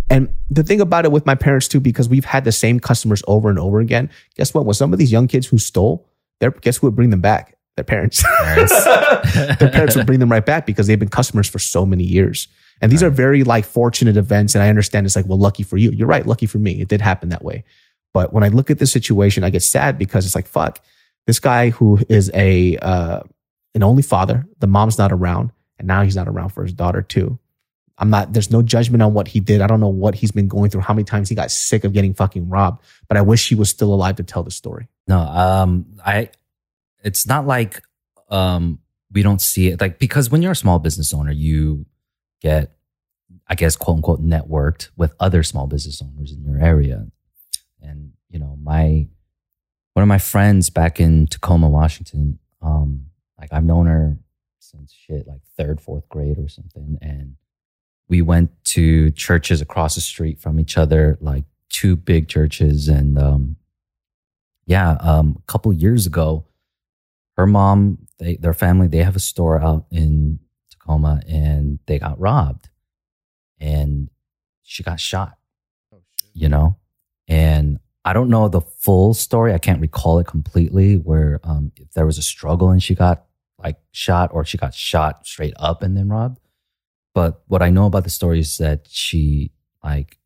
And 0.09 0.29
the 0.49 0.63
thing 0.63 0.79
about 0.79 1.03
it 1.03 1.11
with 1.11 1.25
my 1.25 1.35
parents 1.35 1.67
too, 1.67 1.81
because 1.81 2.07
we've 2.07 2.23
had 2.25 2.45
the 2.45 2.53
same 2.53 2.79
customers 2.79 3.21
over 3.27 3.49
and 3.49 3.59
over 3.59 3.81
again. 3.81 4.09
Guess 4.35 4.53
what? 4.53 4.65
When 4.65 4.73
some 4.73 4.93
of 4.93 4.99
these 4.99 5.11
young 5.11 5.27
kids 5.27 5.45
who 5.47 5.57
stole, 5.57 6.07
their 6.39 6.51
guess 6.51 6.77
who 6.77 6.87
would 6.87 6.95
bring 6.95 7.09
them 7.09 7.21
back? 7.21 7.57
Their 7.79 7.85
parents. 7.85 8.21
Parents. 8.43 8.83
their 9.57 9.71
parents 9.71 9.95
would 9.95 10.05
bring 10.05 10.19
them 10.19 10.29
right 10.29 10.45
back 10.45 10.65
because 10.65 10.87
they've 10.87 10.99
been 10.99 11.07
customers 11.07 11.47
for 11.47 11.59
so 11.59 11.85
many 11.85 12.03
years. 12.03 12.49
And 12.81 12.91
these 12.91 13.01
are 13.01 13.09
very 13.09 13.45
like 13.45 13.63
fortunate 13.63 14.17
events. 14.17 14.53
And 14.53 14.61
I 14.61 14.67
understand 14.67 15.05
it's 15.05 15.15
like, 15.15 15.27
well, 15.27 15.37
lucky 15.37 15.63
for 15.63 15.77
you. 15.77 15.91
You're 15.91 16.09
right. 16.09 16.25
Lucky 16.27 16.45
for 16.45 16.57
me. 16.57 16.81
It 16.81 16.89
did 16.89 16.99
happen 16.99 17.29
that 17.29 17.41
way. 17.41 17.63
But 18.13 18.33
when 18.33 18.43
I 18.43 18.49
look 18.49 18.69
at 18.69 18.79
this 18.79 18.91
situation, 18.91 19.45
I 19.45 19.49
get 19.49 19.63
sad 19.63 19.97
because 19.97 20.25
it's 20.25 20.35
like, 20.35 20.45
fuck, 20.45 20.81
this 21.25 21.39
guy 21.39 21.69
who 21.69 21.99
is 22.09 22.29
a, 22.33 22.75
uh, 22.79 23.21
an 23.75 23.83
only 23.83 24.03
father, 24.03 24.45
the 24.59 24.67
mom's 24.67 24.97
not 24.97 25.13
around 25.13 25.53
and 25.77 25.87
now 25.87 26.03
he's 26.03 26.17
not 26.17 26.27
around 26.27 26.49
for 26.49 26.63
his 26.63 26.73
daughter 26.73 27.01
too. 27.01 27.39
I'm 27.97 28.09
not, 28.09 28.33
there's 28.33 28.51
no 28.51 28.61
judgment 28.61 29.01
on 29.03 29.13
what 29.13 29.29
he 29.29 29.39
did. 29.39 29.61
I 29.61 29.67
don't 29.67 29.79
know 29.79 29.87
what 29.87 30.15
he's 30.15 30.31
been 30.31 30.49
going 30.49 30.69
through, 30.69 30.81
how 30.81 30.93
many 30.93 31.05
times 31.05 31.29
he 31.29 31.35
got 31.35 31.49
sick 31.49 31.85
of 31.85 31.93
getting 31.93 32.13
fucking 32.13 32.49
robbed, 32.49 32.83
but 33.07 33.15
I 33.15 33.21
wish 33.21 33.47
he 33.47 33.55
was 33.55 33.69
still 33.69 33.93
alive 33.93 34.17
to 34.17 34.23
tell 34.23 34.43
the 34.43 34.51
story. 34.51 34.89
No, 35.07 35.19
um, 35.19 35.85
I. 36.05 36.29
It's 37.03 37.25
not 37.27 37.47
like 37.47 37.81
um 38.29 38.79
we 39.11 39.23
don't 39.23 39.41
see 39.41 39.69
it 39.69 39.81
like 39.81 39.99
because 39.99 40.29
when 40.29 40.41
you're 40.41 40.51
a 40.51 40.55
small 40.55 40.79
business 40.79 41.13
owner, 41.13 41.31
you 41.31 41.85
get, 42.41 42.75
I 43.47 43.55
guess, 43.55 43.75
quote 43.75 43.97
unquote, 43.97 44.23
networked 44.23 44.89
with 44.95 45.13
other 45.19 45.43
small 45.43 45.67
business 45.67 46.01
owners 46.01 46.31
in 46.31 46.43
your 46.43 46.59
area, 46.63 47.07
and 47.81 48.13
you 48.29 48.39
know 48.39 48.57
my 48.61 49.07
one 49.93 50.03
of 50.03 50.07
my 50.07 50.19
friends 50.19 50.69
back 50.69 50.99
in 50.99 51.27
Tacoma, 51.27 51.67
Washington, 51.67 52.39
um, 52.61 53.07
like 53.39 53.51
I've 53.51 53.63
known 53.63 53.87
her 53.87 54.17
since 54.59 54.93
shit 54.93 55.27
like 55.27 55.41
third, 55.57 55.81
fourth 55.81 56.07
grade 56.09 56.37
or 56.37 56.47
something, 56.47 56.97
and 57.01 57.35
we 58.07 58.21
went 58.21 58.51
to 58.65 59.11
churches 59.11 59.61
across 59.61 59.95
the 59.95 60.01
street 60.01 60.39
from 60.39 60.59
each 60.59 60.77
other, 60.77 61.17
like 61.21 61.45
two 61.69 61.95
big 61.95 62.27
churches, 62.27 62.87
and 62.87 63.17
um, 63.17 63.55
yeah, 64.65 64.97
um, 65.01 65.37
a 65.39 65.51
couple 65.51 65.73
years 65.73 66.05
ago, 66.05 66.45
her 67.39 67.47
mom, 67.47 67.97
they, 68.17 68.35
their 68.35 68.53
family, 68.53 68.87
they 68.87 68.97
have 68.97 69.15
a 69.15 69.19
store 69.21 69.61
out 69.61 69.85
in 69.91 70.39
Tacoma, 70.69 71.21
and 71.25 71.79
they 71.85 71.97
got 71.97 72.19
robbed, 72.19 72.67
and 73.61 74.09
she 74.61 74.83
got 74.83 74.99
shot. 74.99 75.37
You 76.33 76.49
know, 76.49 76.77
and 77.29 77.79
I 78.03 78.11
don't 78.11 78.29
know 78.29 78.49
the 78.49 78.61
full 78.61 79.13
story. 79.13 79.53
I 79.53 79.57
can't 79.57 79.79
recall 79.79 80.19
it 80.19 80.27
completely. 80.27 80.95
Where 80.95 81.39
um, 81.43 81.71
if 81.77 81.91
there 81.93 82.05
was 82.05 82.17
a 82.17 82.21
struggle 82.21 82.69
and 82.71 82.83
she 82.83 82.93
got 82.93 83.23
like 83.57 83.77
shot, 83.91 84.31
or 84.33 84.43
she 84.43 84.57
got 84.57 84.73
shot 84.73 85.25
straight 85.25 85.53
up 85.57 85.81
and 85.81 85.95
then 85.95 86.09
robbed. 86.09 86.39
But 87.15 87.41
what 87.47 87.61
I 87.61 87.69
know 87.69 87.85
about 87.85 88.03
the 88.03 88.09
story 88.09 88.39
is 88.39 88.57
that 88.57 88.85
she 88.89 89.51
like 89.81 90.19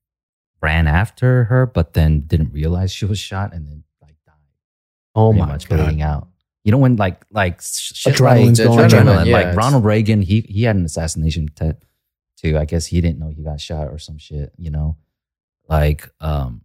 ran 0.61 0.88
after 0.88 1.45
her, 1.45 1.67
but 1.67 1.93
then 1.93 2.21
didn't 2.21 2.53
realize 2.53 2.91
she 2.91 3.05
was 3.05 3.19
shot 3.19 3.53
and 3.53 3.67
then 3.67 3.83
like 4.01 4.17
died. 4.25 4.33
Oh 5.13 5.31
my 5.31 5.45
much 5.45 5.69
God. 5.69 5.77
bleeding 5.77 6.01
out. 6.01 6.27
You 6.63 6.71
know 6.71 6.78
when 6.78 6.95
like 6.95 7.26
like 7.30 7.62
sh- 7.62 7.93
shit 7.93 8.15
Adrenaline's 8.15 8.60
like, 8.60 8.67
going. 8.67 8.89
adrenaline, 8.89 9.26
Yeah, 9.26 9.34
like 9.34 9.56
Ronald 9.56 9.84
Reagan, 9.84 10.21
he 10.21 10.41
he 10.41 10.63
had 10.63 10.76
an 10.76 10.86
assassination 10.86 11.45
attempt 11.45 11.86
too. 12.38 12.58
I 12.58 12.65
guess 12.65 12.86
he 12.86 13.02
didn't 13.02 13.19
know 13.19 13.30
he 13.30 13.43
got 13.43 13.60
shot 13.60 13.88
or 13.88 13.99
some 13.99 14.17
shit. 14.17 14.54
You 14.58 14.71
know, 14.71 14.97
like 15.67 16.10
um, 16.21 16.62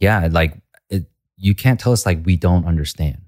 yeah, 0.00 0.28
like 0.30 0.56
it. 0.90 1.06
You 1.36 1.54
can't 1.54 1.78
tell 1.78 1.92
us 1.92 2.04
like 2.04 2.24
we 2.24 2.36
don't 2.36 2.66
understand. 2.66 3.22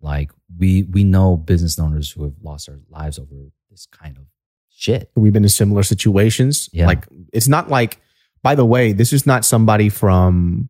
Like 0.00 0.30
we 0.56 0.84
we 0.84 1.04
know 1.04 1.36
business 1.36 1.78
owners 1.78 2.10
who 2.10 2.24
have 2.24 2.34
lost 2.42 2.66
their 2.66 2.78
lives 2.88 3.18
over 3.18 3.34
this 3.70 3.86
kind 3.86 4.16
of 4.16 4.24
shit. 4.70 5.10
We've 5.14 5.32
been 5.32 5.42
in 5.42 5.48
similar 5.48 5.82
situations. 5.82 6.68
Yeah. 6.72 6.86
Like 6.86 7.06
it's 7.32 7.48
not 7.48 7.68
like, 7.68 8.00
by 8.42 8.54
the 8.54 8.64
way, 8.64 8.92
this 8.92 9.12
is 9.12 9.26
not 9.26 9.44
somebody 9.44 9.88
from 9.88 10.68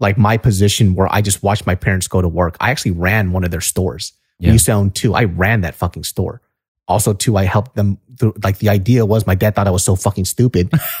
like 0.00 0.18
my 0.18 0.36
position 0.36 0.94
where 0.94 1.08
I 1.14 1.20
just 1.20 1.42
watched 1.42 1.66
my 1.66 1.74
parents 1.74 2.08
go 2.08 2.20
to 2.22 2.28
work. 2.28 2.56
I 2.60 2.70
actually 2.70 2.92
ran 2.92 3.32
one 3.32 3.44
of 3.44 3.50
their 3.50 3.60
stores. 3.60 4.12
We 4.40 4.46
Yeah. 4.46 4.52
used 4.54 4.66
to 4.66 4.72
own 4.72 4.90
two. 4.90 5.14
I 5.14 5.24
ran 5.24 5.60
that 5.60 5.74
fucking 5.74 6.04
store. 6.04 6.40
Also, 6.90 7.12
too, 7.14 7.36
I 7.36 7.44
helped 7.44 7.76
them. 7.76 7.98
Through, 8.18 8.34
like 8.44 8.58
the 8.58 8.68
idea 8.68 9.06
was, 9.06 9.26
my 9.26 9.34
dad 9.34 9.54
thought 9.54 9.66
I 9.66 9.70
was 9.70 9.82
so 9.82 9.96
fucking 9.96 10.26
stupid. 10.26 10.70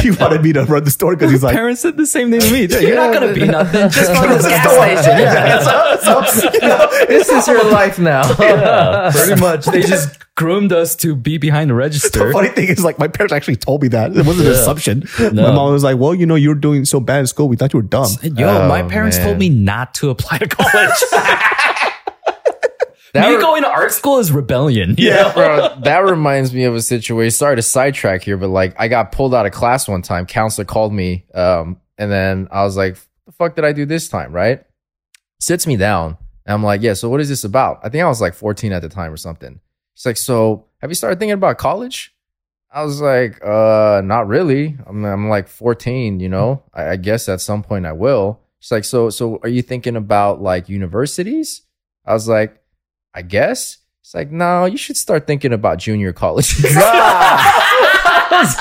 he 0.00 0.10
wanted 0.10 0.42
me 0.42 0.52
to 0.54 0.64
run 0.64 0.82
the 0.82 0.90
store 0.90 1.14
because 1.14 1.30
he's 1.30 1.44
like, 1.44 1.54
Parents 1.54 1.80
said 1.80 1.96
the 1.96 2.04
same 2.06 2.32
thing 2.32 2.40
to 2.40 2.50
me. 2.50 2.64
yeah, 2.64 2.78
You're 2.80 2.96
not 2.96 3.14
gonna 3.14 3.32
be 3.32 3.46
nothing. 3.46 3.88
Just 3.90 4.10
Run 4.12 4.22
run 4.24 4.28
the 4.30 4.36
this 4.38 4.46
gas 4.48 4.62
store. 4.64 5.02
station. 5.04 5.20
Yeah, 5.20 5.58
so- 6.00 6.22
so, 6.24 6.50
you 6.52 6.60
know, 6.60 6.88
This 7.06 7.28
is 7.28 7.46
your 7.46 7.70
life 7.70 8.00
now. 8.00 8.22
Yeah, 8.40 9.12
pretty 9.14 9.40
much. 9.40 9.66
They 9.66 9.82
just 9.82 10.18
groomed 10.34 10.72
us 10.72 10.96
to 10.96 11.14
be 11.14 11.38
behind 11.38 11.70
the 11.70 11.74
register. 11.74 12.26
The 12.26 12.32
funny 12.32 12.48
thing 12.48 12.68
is, 12.68 12.82
like, 12.82 12.98
my 12.98 13.06
parents 13.08 13.32
actually 13.32 13.56
told 13.56 13.82
me 13.82 13.88
that. 13.88 14.10
It 14.16 14.26
wasn't 14.26 14.48
an 14.48 14.54
Yeah. 14.54 14.60
assumption. 14.60 15.04
My 15.18 15.52
mom 15.52 15.72
was 15.72 15.84
like, 15.84 15.96
well, 15.98 16.12
you 16.14 16.26
know, 16.26 16.34
you 16.34 16.48
were 16.48 16.54
doing 16.56 16.84
so 16.86 16.98
bad 16.98 17.20
in 17.20 17.26
school. 17.28 17.48
We 17.48 17.54
thought 17.56 17.72
you 17.72 17.78
were 17.78 17.82
dumb. 17.86 18.10
Yo, 18.22 18.48
Oh, 18.48 18.68
my 18.68 18.82
parents 18.82 19.16
oh, 19.16 19.20
man. 19.20 19.26
told 19.28 19.38
me 19.38 19.48
not 19.48 19.94
to 19.94 20.10
apply 20.10 20.38
to 20.38 20.48
college. 20.48 20.90
That 23.16 23.28
me 23.28 23.36
re- 23.36 23.40
going 23.40 23.62
to 23.62 23.68
art 23.68 23.92
school 23.92 24.18
is 24.18 24.30
rebellion. 24.32 24.94
Yeah. 24.98 25.32
Bro, 25.32 25.76
that 25.82 25.98
reminds 26.00 26.52
me 26.52 26.64
of 26.64 26.74
a 26.74 26.82
situation. 26.82 27.30
Sorry 27.32 27.56
to 27.56 27.62
sidetrack 27.62 28.22
here, 28.22 28.36
but 28.36 28.48
like 28.48 28.74
I 28.78 28.88
got 28.88 29.12
pulled 29.12 29.34
out 29.34 29.46
of 29.46 29.52
class 29.52 29.88
one 29.88 30.02
time. 30.02 30.26
Counselor 30.26 30.64
called 30.64 30.92
me, 30.92 31.24
um, 31.34 31.80
and 31.98 32.10
then 32.10 32.48
I 32.50 32.62
was 32.64 32.76
like, 32.76 32.96
"The 33.26 33.32
fuck 33.32 33.54
did 33.56 33.64
I 33.64 33.72
do 33.72 33.86
this 33.86 34.08
time?" 34.08 34.32
Right? 34.32 34.64
Sits 35.40 35.66
me 35.66 35.76
down, 35.76 36.16
and 36.44 36.54
I'm 36.54 36.62
like, 36.62 36.82
"Yeah, 36.82 36.94
so 36.94 37.08
what 37.08 37.20
is 37.20 37.28
this 37.28 37.44
about?" 37.44 37.80
I 37.82 37.88
think 37.88 38.04
I 38.04 38.08
was 38.08 38.20
like 38.20 38.34
14 38.34 38.72
at 38.72 38.82
the 38.82 38.88
time 38.88 39.12
or 39.12 39.16
something. 39.16 39.60
She's 39.94 40.06
like, 40.06 40.16
"So 40.16 40.66
have 40.80 40.90
you 40.90 40.94
started 40.94 41.18
thinking 41.18 41.34
about 41.34 41.58
college?" 41.58 42.14
I 42.70 42.84
was 42.84 43.00
like, 43.00 43.42
"Uh, 43.44 44.02
not 44.04 44.28
really. 44.28 44.76
I'm, 44.86 45.04
I'm 45.04 45.28
like 45.28 45.48
14, 45.48 46.20
you 46.20 46.28
know. 46.28 46.62
I, 46.74 46.90
I 46.90 46.96
guess 46.96 47.28
at 47.28 47.40
some 47.40 47.62
point 47.62 47.86
I 47.86 47.92
will." 47.92 48.40
She's 48.60 48.72
like, 48.72 48.84
"So, 48.84 49.10
so 49.10 49.38
are 49.42 49.48
you 49.48 49.62
thinking 49.62 49.96
about 49.96 50.42
like 50.42 50.68
universities?" 50.68 51.62
I 52.04 52.12
was 52.12 52.28
like, 52.28 52.62
"I 53.16 53.22
guess." 53.22 53.78
It's 54.02 54.14
like, 54.14 54.30
no, 54.30 54.66
you 54.66 54.76
should 54.76 54.96
start 54.96 55.26
thinking 55.26 55.52
about 55.52 55.78
junior 55.78 56.12
colleges. 56.12 56.64
I 56.78 58.28
was 58.30 58.56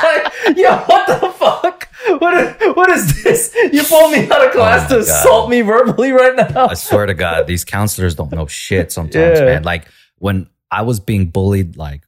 like, 0.47 0.57
yo, 0.57 0.75
what 0.77 1.05
the 1.07 1.29
fuck? 1.37 1.87
What 2.19 2.33
is, 2.35 2.75
what 2.75 2.89
is 2.89 3.23
this? 3.23 3.55
You 3.71 3.83
pulled 3.83 4.11
me 4.11 4.23
out 4.29 4.41
of 4.43 4.49
oh 4.49 4.51
class 4.53 4.91
Oh 4.91 4.99
to 4.99 5.05
God. 5.05 5.09
assault 5.09 5.49
me 5.51 5.61
verbally 5.61 6.11
right 6.11 6.35
now? 6.35 6.67
I 6.69 6.73
swear 6.73 7.05
to 7.05 7.13
God, 7.13 7.45
these 7.45 7.63
counselors 7.63 8.15
don't 8.15 8.31
know 8.31 8.47
shit 8.47 8.91
sometimes, 8.91 9.39
Yeah. 9.39 9.45
man. 9.45 9.63
Like 9.63 9.87
when 10.17 10.49
I 10.71 10.81
was 10.81 10.99
being 10.99 11.27
bullied 11.27 11.77
like 11.77 12.01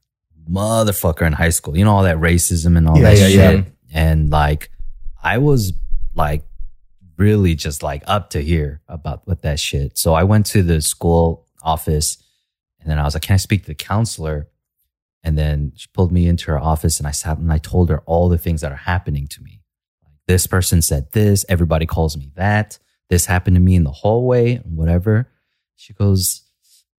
motherfucker 0.49 1.25
in 1.27 1.33
high 1.33 1.49
school, 1.49 1.77
you 1.77 1.85
know, 1.85 1.91
all 1.95 2.03
that 2.03 2.17
racism 2.17 2.75
and 2.77 2.87
all 2.87 2.97
Yeah, 2.97 3.13
that 3.13 3.17
yeah, 3.31 3.51
shit. 3.51 3.65
And 3.93 4.29
like 4.31 4.71
I 5.21 5.37
was 5.37 5.73
like 6.15 6.43
really 7.17 7.53
just 7.55 7.83
like 7.83 8.03
up 8.07 8.31
to 8.31 8.41
here 8.41 8.81
about 8.87 9.27
with 9.27 9.41
that 9.43 9.59
shit. 9.59 9.97
So 9.97 10.13
I 10.13 10.23
went 10.23 10.45
to 10.47 10.63
the 10.63 10.81
school 10.81 11.45
office 11.61 12.17
and 12.79 12.89
then 12.89 12.99
I 12.99 13.03
was 13.03 13.13
like, 13.13 13.23
Can 13.23 13.33
I 13.33 13.37
speak 13.37 13.61
to 13.61 13.67
the 13.67 13.75
counselor? 13.75 14.47
And 15.23 15.37
then 15.37 15.73
she 15.75 15.87
pulled 15.93 16.11
me 16.11 16.27
into 16.27 16.51
her 16.51 16.59
office 16.59 16.99
and 16.99 17.07
I 17.07 17.11
sat 17.11 17.37
and 17.37 17.51
I 17.51 17.57
told 17.57 17.89
her 17.89 17.99
all 18.05 18.29
the 18.29 18.37
things 18.37 18.61
that 18.61 18.71
are 18.71 18.75
happening 18.75 19.27
to 19.27 19.41
me. 19.41 19.61
This 20.27 20.47
person 20.47 20.81
said 20.81 21.11
this, 21.11 21.45
everybody 21.49 21.85
calls 21.85 22.15
me 22.15 22.31
that. 22.35 22.79
This 23.09 23.25
happened 23.25 23.55
to 23.55 23.61
me 23.61 23.75
in 23.75 23.83
the 23.83 23.91
hallway 23.91 24.55
and 24.55 24.77
whatever. 24.77 25.29
She 25.75 25.93
goes, 25.93 26.43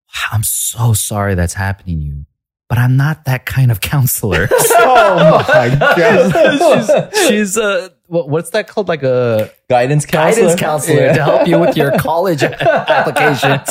"Wow, 0.08 0.28
I'm 0.32 0.42
so 0.42 0.92
sorry 0.94 1.34
that's 1.34 1.54
happening 1.54 1.98
to 2.00 2.04
you, 2.04 2.26
but 2.68 2.78
I'm 2.78 2.96
not 2.96 3.24
that 3.26 3.44
kind 3.46 3.70
of 3.70 3.80
counselor. 3.80 4.48
oh 4.52 5.44
my 5.48 5.68
God. 5.78 7.12
she's, 7.12 7.28
she's 7.28 7.58
uh 7.58 7.90
what, 8.08 8.28
what's 8.28 8.50
that 8.50 8.66
called? 8.68 8.88
Like 8.88 9.02
a 9.02 9.50
Guidance 9.68 10.04
counselor. 10.06 10.42
guidance 10.46 10.60
counselor 10.60 11.12
to 11.14 11.22
help 11.22 11.46
you 11.46 11.58
with 11.58 11.76
your 11.76 11.96
college 11.98 12.42
applications. 12.42 13.68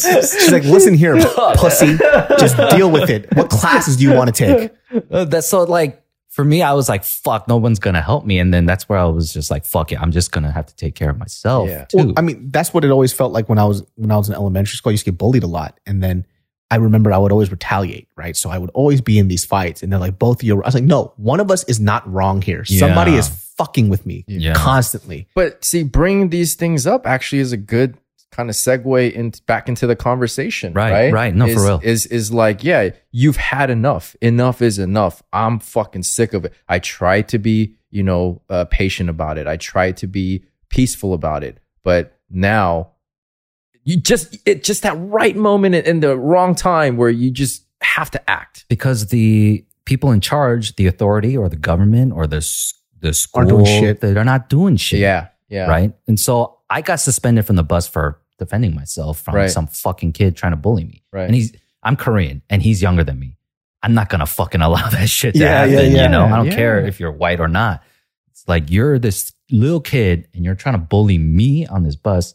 She's 0.00 0.50
like, 0.52 0.64
listen 0.64 0.94
here, 0.94 1.16
pussy, 1.56 1.96
just 2.38 2.56
deal 2.76 2.90
with 2.90 3.10
it. 3.10 3.34
What 3.34 3.50
classes 3.50 3.96
do 3.96 4.04
you 4.04 4.14
want 4.14 4.34
to 4.34 4.44
take? 4.44 4.72
Uh, 5.10 5.24
that's 5.24 5.48
so 5.48 5.64
like 5.64 6.02
for 6.30 6.44
me, 6.44 6.62
I 6.62 6.72
was 6.72 6.88
like, 6.88 7.04
fuck, 7.04 7.46
no 7.46 7.58
one's 7.58 7.78
gonna 7.78 8.00
help 8.00 8.24
me. 8.24 8.38
And 8.38 8.54
then 8.54 8.64
that's 8.64 8.88
where 8.88 8.98
I 8.98 9.04
was 9.04 9.32
just 9.32 9.50
like, 9.50 9.64
fuck 9.66 9.92
it, 9.92 10.00
I'm 10.00 10.12
just 10.12 10.32
gonna 10.32 10.50
have 10.50 10.66
to 10.66 10.74
take 10.76 10.94
care 10.94 11.10
of 11.10 11.18
myself 11.18 11.68
Yeah. 11.68 11.84
too. 11.84 11.96
Well, 11.98 12.12
I 12.16 12.22
mean, 12.22 12.50
that's 12.50 12.72
what 12.72 12.84
it 12.84 12.90
always 12.90 13.12
felt 13.12 13.32
like 13.32 13.48
when 13.50 13.58
I 13.58 13.64
was 13.64 13.84
when 13.96 14.10
I 14.10 14.16
was 14.16 14.28
in 14.28 14.34
elementary 14.34 14.76
school. 14.76 14.90
I 14.90 14.92
used 14.92 15.04
to 15.04 15.10
get 15.10 15.18
bullied 15.18 15.42
a 15.42 15.46
lot, 15.46 15.78
and 15.86 16.02
then 16.02 16.26
I 16.70 16.76
remember 16.76 17.12
I 17.12 17.18
would 17.18 17.32
always 17.32 17.50
retaliate, 17.50 18.08
right? 18.16 18.34
So 18.34 18.48
I 18.48 18.56
would 18.56 18.70
always 18.70 19.02
be 19.02 19.18
in 19.18 19.28
these 19.28 19.44
fights, 19.44 19.82
and 19.82 19.92
they're 19.92 20.00
like, 20.00 20.18
both 20.18 20.38
of 20.38 20.44
you. 20.44 20.54
I 20.62 20.66
was 20.68 20.74
like, 20.74 20.84
no, 20.84 21.12
one 21.18 21.38
of 21.38 21.50
us 21.50 21.64
is 21.64 21.78
not 21.78 22.10
wrong 22.10 22.40
here. 22.40 22.64
Somebody 22.64 23.14
is 23.14 23.28
fucking 23.62 23.88
with 23.88 24.04
me 24.06 24.24
Yeah. 24.26 24.54
constantly. 24.54 25.28
But 25.34 25.64
see, 25.64 25.82
bringing 25.84 26.30
these 26.30 26.54
things 26.54 26.86
up 26.86 27.06
actually 27.06 27.38
is 27.40 27.52
a 27.52 27.56
good 27.56 27.96
kind 28.30 28.48
of 28.48 28.56
segue 28.56 29.12
in, 29.12 29.32
back 29.46 29.68
into 29.68 29.86
the 29.86 29.94
conversation. 29.94 30.72
Right, 30.72 30.90
Right. 30.92 31.12
right. 31.12 31.34
No, 31.34 31.46
for 31.48 31.62
real. 31.64 31.80
Is 31.82 32.06
is 32.06 32.32
like, 32.32 32.64
yeah, 32.64 32.90
you've 33.10 33.36
had 33.36 33.68
enough. 33.70 34.16
Enough 34.22 34.62
is 34.62 34.78
enough. 34.78 35.22
I'm 35.32 35.58
fucking 35.58 36.02
sick 36.04 36.32
of 36.32 36.44
it. 36.46 36.52
I 36.68 36.78
try 36.78 37.20
to 37.22 37.38
be, 37.38 37.74
you 37.90 38.02
know, 38.02 38.40
uh, 38.48 38.64
patient 38.70 39.10
about 39.10 39.36
it. 39.38 39.46
I 39.46 39.56
try 39.58 39.92
to 39.92 40.06
be 40.06 40.44
peaceful 40.70 41.12
about 41.12 41.44
it. 41.44 41.58
But 41.84 42.18
now, 42.30 42.92
you 43.84 43.96
just 44.00 44.38
it 44.46 44.64
just 44.64 44.82
that 44.82 44.94
right 44.98 45.36
moment 45.36 45.74
in 45.74 46.00
the 46.00 46.16
wrong 46.16 46.54
time 46.54 46.96
where 46.96 47.10
you 47.10 47.30
just 47.30 47.66
have 47.82 48.10
to 48.12 48.30
act. 48.30 48.64
because 48.68 49.08
the 49.08 49.64
people 49.84 50.10
in 50.12 50.20
charge, 50.20 50.76
the 50.76 50.86
authority 50.86 51.36
or 51.36 51.48
the 51.48 51.56
government 51.56 52.12
or 52.12 52.26
the 52.28 52.36
s- 52.36 52.72
the 53.02 53.12
school, 53.12 53.40
Aren't 53.40 53.50
doing 53.50 53.64
shit. 53.66 54.00
they're 54.00 54.24
not 54.24 54.48
doing 54.48 54.76
shit. 54.76 55.00
Yeah. 55.00 55.28
Yeah. 55.48 55.66
Right. 55.68 55.92
And 56.08 56.18
so 56.18 56.58
I 56.70 56.80
got 56.80 56.96
suspended 57.00 57.44
from 57.44 57.56
the 57.56 57.62
bus 57.62 57.86
for 57.86 58.18
defending 58.38 58.74
myself 58.74 59.20
from 59.20 59.34
Right. 59.34 59.50
some 59.50 59.66
fucking 59.66 60.12
kid 60.12 60.34
trying 60.36 60.52
to 60.52 60.56
bully 60.56 60.84
me. 60.84 61.02
Right. 61.12 61.26
And 61.26 61.34
he's, 61.34 61.52
I'm 61.82 61.96
Korean 61.96 62.40
and 62.48 62.62
he's 62.62 62.80
younger 62.80 63.04
than 63.04 63.18
me. 63.18 63.36
I'm 63.82 63.92
not 63.94 64.08
going 64.08 64.20
to 64.20 64.26
fucking 64.26 64.62
allow 64.62 64.88
that 64.90 65.08
shit 65.10 65.34
to 65.34 65.40
Yeah, 65.40 65.64
yeah, 65.64 65.76
happen. 65.80 65.92
yeah. 65.92 66.02
You 66.04 66.08
know, 66.08 66.24
I 66.24 66.36
don't 66.36 66.46
Yeah. 66.46 66.54
care 66.56 66.80
if 66.86 66.98
you're 67.00 67.12
white 67.12 67.40
or 67.40 67.48
not. 67.48 67.82
It's 68.30 68.46
like 68.48 68.70
you're 68.70 68.98
this 68.98 69.32
little 69.50 69.80
kid 69.80 70.28
and 70.34 70.44
you're 70.44 70.54
trying 70.54 70.74
to 70.76 70.80
bully 70.80 71.18
me 71.18 71.66
on 71.66 71.82
this 71.82 71.96
bus. 71.96 72.32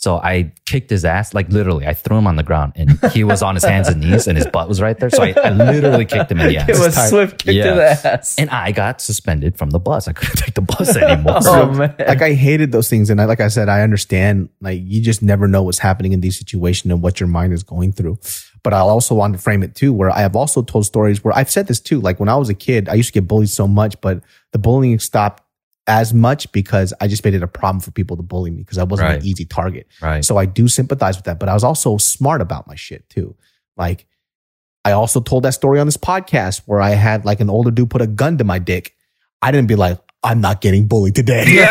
So 0.00 0.16
I 0.16 0.52
kicked 0.64 0.88
his 0.88 1.04
ass, 1.04 1.34
like 1.34 1.50
literally, 1.50 1.86
I 1.86 1.92
threw 1.92 2.16
him 2.16 2.26
on 2.26 2.36
the 2.36 2.42
ground 2.42 2.72
and 2.74 2.98
he 3.12 3.22
was 3.22 3.42
on 3.42 3.54
his 3.54 3.64
hands 3.64 3.86
and 3.86 4.00
knees 4.00 4.26
and 4.26 4.38
his 4.38 4.46
butt 4.46 4.66
was 4.66 4.80
right 4.80 4.98
there. 4.98 5.10
So 5.10 5.22
I, 5.22 5.34
I 5.44 5.50
literally 5.50 6.06
kicked 6.06 6.32
him 6.32 6.40
in 6.40 6.46
the 6.48 6.56
ass. 6.56 6.68
It 6.70 6.78
was 6.78 7.08
swift 7.10 7.44
kick 7.44 7.54
Yeah. 7.54 7.64
to 7.68 7.74
the 7.74 8.08
ass. 8.08 8.34
and 8.38 8.48
I 8.48 8.72
got 8.72 9.02
suspended 9.02 9.58
from 9.58 9.68
the 9.68 9.78
bus. 9.78 10.08
I 10.08 10.14
couldn't 10.14 10.36
take 10.36 10.54
the 10.54 10.62
bus 10.62 10.96
anymore. 10.96 11.40
oh 11.44 11.70
man. 11.72 11.94
Like 11.98 12.22
I 12.22 12.32
hated 12.32 12.72
those 12.72 12.88
things, 12.88 13.10
and 13.10 13.20
I, 13.20 13.26
like 13.26 13.40
I 13.40 13.48
said, 13.48 13.68
I 13.68 13.82
understand. 13.82 14.48
Like 14.62 14.80
you 14.82 15.02
just 15.02 15.20
never 15.22 15.46
know 15.46 15.62
what's 15.62 15.78
happening 15.78 16.12
in 16.14 16.20
these 16.22 16.38
situations 16.38 16.90
and 16.90 17.02
what 17.02 17.20
your 17.20 17.28
mind 17.28 17.52
is 17.52 17.62
going 17.62 17.92
through. 17.92 18.18
But 18.62 18.72
I'll 18.72 18.88
also 18.88 19.14
want 19.14 19.34
to 19.34 19.38
frame 19.38 19.62
it 19.62 19.74
too, 19.74 19.92
where 19.92 20.08
I 20.10 20.20
have 20.20 20.34
also 20.34 20.62
told 20.62 20.86
stories 20.86 21.22
where 21.22 21.36
I've 21.36 21.50
said 21.50 21.66
this 21.66 21.78
too. 21.78 22.00
Like 22.00 22.18
when 22.18 22.30
I 22.30 22.36
was 22.36 22.48
a 22.48 22.54
kid, 22.54 22.88
I 22.88 22.94
used 22.94 23.08
to 23.08 23.20
get 23.20 23.28
bullied 23.28 23.50
so 23.50 23.68
much, 23.68 24.00
but 24.00 24.22
the 24.52 24.58
bullying 24.58 24.98
stopped 24.98 25.42
as 25.90 26.14
much 26.14 26.50
because 26.52 26.94
I 27.00 27.08
just 27.08 27.24
made 27.24 27.34
it 27.34 27.42
a 27.42 27.48
problem 27.48 27.80
for 27.80 27.90
people 27.90 28.16
to 28.16 28.22
bully 28.22 28.50
me 28.50 28.58
because 28.62 28.78
I 28.78 28.84
wasn't 28.84 29.08
Right. 29.08 29.20
an 29.20 29.26
easy 29.26 29.44
target. 29.44 29.86
right. 30.00 30.24
So 30.24 30.36
I 30.38 30.46
do 30.46 30.68
sympathize 30.68 31.16
with 31.16 31.24
that, 31.26 31.38
but 31.40 31.48
I 31.48 31.54
was 31.54 31.64
also 31.64 31.96
smart 31.98 32.40
about 32.40 32.66
my 32.68 32.76
shit 32.76 33.08
too. 33.10 33.34
Like 33.76 34.06
I 34.84 34.92
also 34.92 35.20
told 35.20 35.42
that 35.42 35.52
story 35.54 35.78
on 35.80 35.86
this 35.86 35.96
podcast 35.96 36.62
where 36.66 36.80
I 36.80 36.90
had 36.90 37.24
like 37.24 37.40
an 37.40 37.50
older 37.50 37.70
dude 37.70 37.90
put 37.90 38.00
a 38.02 38.06
gun 38.06 38.38
to 38.38 38.44
my 38.44 38.58
dick. 38.58 38.94
I 39.42 39.50
didn't 39.50 39.68
be 39.68 39.76
like, 39.76 39.98
I'm 40.22 40.40
not 40.40 40.60
getting 40.60 40.86
bullied 40.86 41.14
today. 41.14 41.44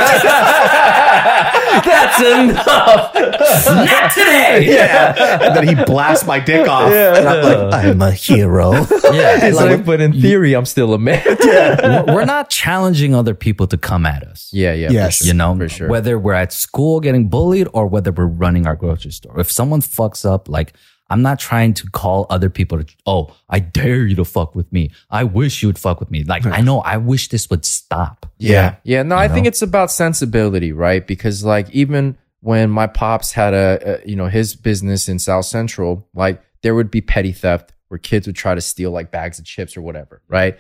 That's 1.86 2.20
enough. 2.22 3.14
Not 3.14 4.12
today. 4.12 4.66
yeah. 4.76 5.40
And 5.48 5.56
then 5.56 5.68
he 5.78 5.84
blasts 5.86 6.26
my 6.26 6.40
dick 6.40 6.68
off. 6.68 6.92
And 6.92 7.28
I'm 7.28 7.70
like, 7.72 7.86
I'm 7.86 8.02
a 8.02 8.12
hero. 8.12 8.72
Yeah. 9.10 9.40
It's 9.50 9.58
like, 9.58 9.70
like, 9.78 9.86
but 9.86 10.02
in 10.02 10.14
theory, 10.22 10.54
I'm 10.54 10.66
still 10.66 10.94
a 10.94 11.00
man. 11.00 11.24
we're- 11.26 12.04
we're 12.14 12.26
not 12.26 12.50
challenging 12.52 13.16
other 13.16 13.34
people 13.34 13.66
to 13.68 13.78
come 13.78 14.06
at 14.06 14.24
us. 14.24 14.50
Yeah, 14.54 14.74
yeah. 14.74 14.92
Yes. 14.92 15.26
You 15.26 15.34
know, 15.34 15.56
For 15.58 15.68
sure. 15.70 15.88
whether 15.90 16.20
we're 16.20 16.34
at 16.34 16.54
school 16.54 17.00
getting 17.00 17.28
bullied 17.30 17.68
or 17.74 17.88
whether 17.88 18.12
we're 18.12 18.26
running 18.28 18.68
our 18.68 18.76
grocery 18.76 19.12
store. 19.12 19.40
If 19.40 19.50
someone 19.52 19.82
fucks 19.82 20.26
up, 20.30 20.48
like 20.48 20.74
I'm 21.10 21.22
not 21.22 21.40
trying 21.40 21.74
to 21.76 21.90
call 21.90 22.28
other 22.30 22.50
people 22.50 22.84
to, 22.84 22.96
oh, 23.06 23.36
I 23.50 23.60
dare 23.60 24.06
you 24.06 24.16
to 24.16 24.26
fuck 24.26 24.54
with 24.54 24.72
me. 24.72 24.92
I 25.10 25.24
wish 25.24 25.62
you 25.62 25.70
would 25.70 25.80
fuck 25.80 26.00
with 26.00 26.12
me. 26.12 26.24
Like, 26.24 26.46
I 26.46 26.62
know, 26.62 26.82
I 26.82 26.98
wish 26.98 27.30
this 27.30 27.50
would 27.50 27.66
stop. 27.66 28.28
Yeah. 28.38 28.76
Yeah, 28.84 29.04
no, 29.04 29.16
I 29.16 29.26
You 29.26 29.34
think 29.34 29.48
it's 29.48 29.62
about 29.62 29.92
sensibility, 29.92 30.72
right? 30.72 31.06
Because 31.06 31.44
like 31.44 31.70
even 31.72 32.18
when 32.42 32.70
my 32.70 32.88
pops 32.88 33.34
had 33.34 33.54
a, 33.54 34.02
a 34.04 34.08
you 34.08 34.16
know 34.16 34.28
his 34.28 34.56
business 34.56 35.10
in 35.10 35.20
South 35.20 35.46
Central, 35.46 36.08
like 36.14 36.42
there 36.62 36.76
would 36.76 36.92
be 36.92 37.02
petty 37.02 37.32
theft 37.32 37.74
where 37.90 37.98
kids 37.98 38.28
would 38.28 38.36
try 38.36 38.56
to 38.56 38.62
steal 38.62 38.92
like 38.92 39.12
bags 39.12 39.40
of 39.40 39.46
chips 39.46 39.76
or 39.76 39.82
whatever, 39.82 40.22
right? 40.28 40.58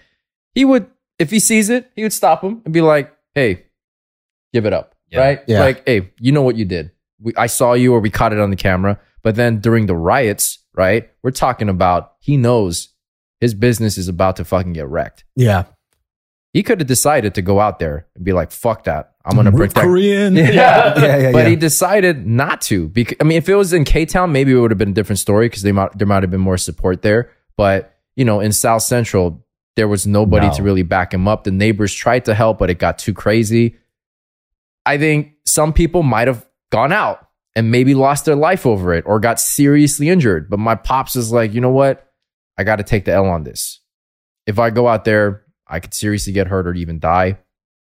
He 0.53 0.65
would 0.65 0.88
if 1.19 1.29
he 1.29 1.39
sees 1.39 1.69
it, 1.69 1.91
he 1.95 2.03
would 2.03 2.13
stop 2.13 2.43
him 2.43 2.62
and 2.65 2.73
be 2.73 2.81
like, 2.81 3.15
"Hey, 3.35 3.65
give 4.53 4.65
it 4.65 4.73
up." 4.73 4.95
Yeah. 5.09 5.19
Right? 5.19 5.43
Yeah. 5.47 5.59
Like, 5.62 5.85
"Hey, 5.85 6.12
you 6.19 6.31
know 6.31 6.41
what 6.41 6.55
you 6.55 6.65
did. 6.65 6.91
We, 7.21 7.33
I 7.35 7.47
saw 7.47 7.73
you 7.73 7.93
or 7.93 7.99
we 7.99 8.09
caught 8.09 8.33
it 8.33 8.39
on 8.39 8.49
the 8.49 8.55
camera." 8.55 8.99
But 9.21 9.36
then 9.36 9.60
during 9.60 9.86
the 9.86 9.95
riots, 9.95 10.60
right? 10.73 11.10
We're 11.23 11.32
talking 11.32 11.69
about 11.69 12.13
he 12.19 12.38
knows 12.38 12.89
his 13.41 13.53
business 13.53 13.97
is 13.97 14.08
about 14.08 14.36
to 14.38 14.45
fucking 14.45 14.73
get 14.73 14.88
wrecked. 14.88 15.23
Yeah. 15.36 15.65
He 16.53 16.63
could 16.63 16.79
have 16.79 16.88
decided 16.88 17.36
to 17.36 17.41
go 17.43 17.60
out 17.60 17.77
there 17.79 18.08
and 18.15 18.25
be 18.25 18.34
like, 18.34 18.51
"Fuck 18.51 18.86
that! 18.86 19.12
I'm 19.23 19.36
gonna 19.36 19.51
protect." 19.51 19.86
Korean. 19.86 20.36
Yeah. 20.38 20.99
Yeah, 20.99 21.17
yeah, 21.17 21.32
but 21.32 21.43
yeah. 21.43 21.49
he 21.49 21.55
decided 21.55 22.25
not 22.25 22.62
to. 22.62 22.89
Because 22.89 23.17
I 23.21 23.23
mean, 23.23 23.38
if 23.38 23.47
it 23.47 23.53
was 23.55 23.71
in 23.71 23.84
K 23.86 24.05
Town, 24.08 24.32
maybe 24.32 24.51
it 24.51 24.55
would 24.60 24.71
have 24.71 24.77
been 24.79 24.89
a 24.89 24.93
different 24.93 25.19
story 25.19 25.47
because 25.47 25.62
they 25.62 25.71
might 25.71 25.95
there 25.97 26.08
might 26.08 26.23
have 26.23 26.32
been 26.32 26.41
more 26.41 26.58
support 26.58 27.03
there. 27.03 27.32
But 27.55 27.95
you 28.15 28.25
know, 28.25 28.39
in 28.39 28.51
South 28.51 28.82
Central, 28.82 29.45
there 29.75 29.88
was 29.88 30.08
nobody 30.08 30.47
No. 30.47 30.53
to 30.55 30.63
really 30.63 30.82
back 30.82 31.13
him 31.13 31.27
up. 31.27 31.43
The 31.43 31.51
neighbors 31.51 31.93
tried 31.93 32.25
to 32.25 32.34
help, 32.34 32.58
but 32.58 32.71
it 32.71 32.79
got 32.79 32.97
too 32.97 33.13
crazy. 33.13 33.77
I 34.88 34.97
think 34.97 35.34
some 35.45 35.71
people 35.71 36.01
might 36.01 36.27
have 36.27 36.47
gone 36.71 36.91
out 36.91 37.27
and 37.55 37.71
maybe 37.71 37.93
lost 37.95 38.25
their 38.25 38.35
life 38.35 38.65
over 38.65 38.93
it 38.93 39.03
or 39.07 39.19
got 39.19 39.39
seriously 39.39 40.09
injured. 40.09 40.49
But 40.49 40.59
my 40.59 40.75
pops 40.75 41.15
is 41.15 41.31
like, 41.31 41.53
you 41.53 41.62
know 41.62 41.71
what? 41.71 42.05
I 42.57 42.63
got 42.63 42.77
to 42.77 42.83
take 42.83 43.05
the 43.05 43.12
L 43.13 43.25
on 43.27 43.43
this. 43.43 43.79
If 44.45 44.59
I 44.59 44.69
go 44.69 44.88
out 44.88 45.05
there, 45.05 45.43
I 45.67 45.79
could 45.79 45.93
seriously 45.93 46.33
get 46.33 46.47
hurt 46.47 46.67
or 46.67 46.73
even 46.73 46.99
die. 46.99 47.38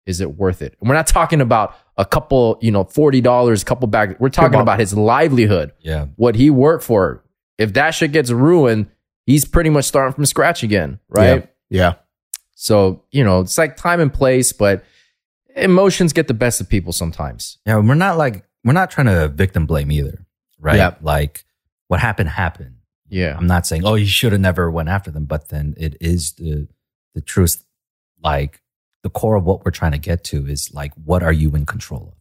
Is 0.06 0.22
it 0.22 0.36
worth 0.38 0.62
it? 0.62 0.76
And 0.80 0.88
we're 0.90 0.96
not 0.96 1.08
talking 1.08 1.42
about 1.42 1.76
a 1.98 2.06
couple, 2.06 2.58
you 2.62 2.72
know, 2.72 2.86
forty 2.86 3.20
dollars, 3.22 3.62
a 3.62 3.66
couple 3.66 3.88
bags. 3.88 4.16
We're 4.20 4.30
talking 4.30 4.54
about- 4.54 4.62
about 4.62 4.80
his 4.80 4.94
livelihood, 4.94 5.74
Yeah. 5.80 6.06
what 6.16 6.36
he 6.36 6.50
worked 6.50 6.84
for. 6.84 7.24
If 7.58 7.74
that 7.74 7.92
shit 7.92 8.12
gets 8.14 8.30
ruined, 8.32 8.88
he's 9.26 9.44
pretty 9.46 9.70
much 9.70 9.86
starting 9.86 10.14
from 10.14 10.26
scratch 10.26 10.64
again, 10.64 11.00
right? 11.10 11.50
Yeah. 11.70 11.96
So 12.56 13.04
you 13.12 13.24
know, 13.24 13.42
it's 13.42 13.58
like 13.58 13.76
time 13.78 14.00
and 14.00 14.14
place, 14.14 14.54
but 14.54 14.84
emotions 15.56 16.14
get 16.14 16.28
the 16.28 16.34
best 16.34 16.62
of 16.62 16.70
people 16.70 16.94
sometimes. 16.94 17.58
Yeah. 17.66 17.78
We're 17.78 17.96
not 17.96 18.18
like, 18.18 18.44
we're 18.68 18.74
not 18.74 18.92
trying 18.92 19.08
to 19.08 19.28
victim 19.30 19.66
blame 19.66 19.92
either. 19.92 20.26
Right. 20.60 20.78
Yeah. 20.78 20.96
Like 21.02 21.46
what 21.88 22.00
happened, 22.00 22.30
happened. 22.30 22.76
Yeah, 23.10 23.38
I'm 23.38 23.48
not 23.48 23.66
saying, 23.66 23.86
oh, 23.86 23.96
you 23.96 24.06
should 24.06 24.34
have 24.34 24.42
never 24.42 24.70
went 24.70 24.90
after 24.90 25.12
them, 25.12 25.26
but 25.26 25.48
then 25.48 25.76
it 25.78 25.96
is 26.02 26.34
the 26.34 26.68
the 27.16 27.22
truth. 27.22 27.64
Like 28.22 28.62
the 29.04 29.10
core 29.10 29.36
of 29.36 29.46
what 29.46 29.64
we're 29.64 29.72
trying 29.72 29.94
to 29.94 29.98
get 29.98 30.24
to 30.26 30.46
is 30.46 30.72
like, 30.74 30.92
what 30.96 31.24
are 31.24 31.32
you 31.32 31.56
in 31.56 31.66
control 31.66 32.10
of? 32.12 32.18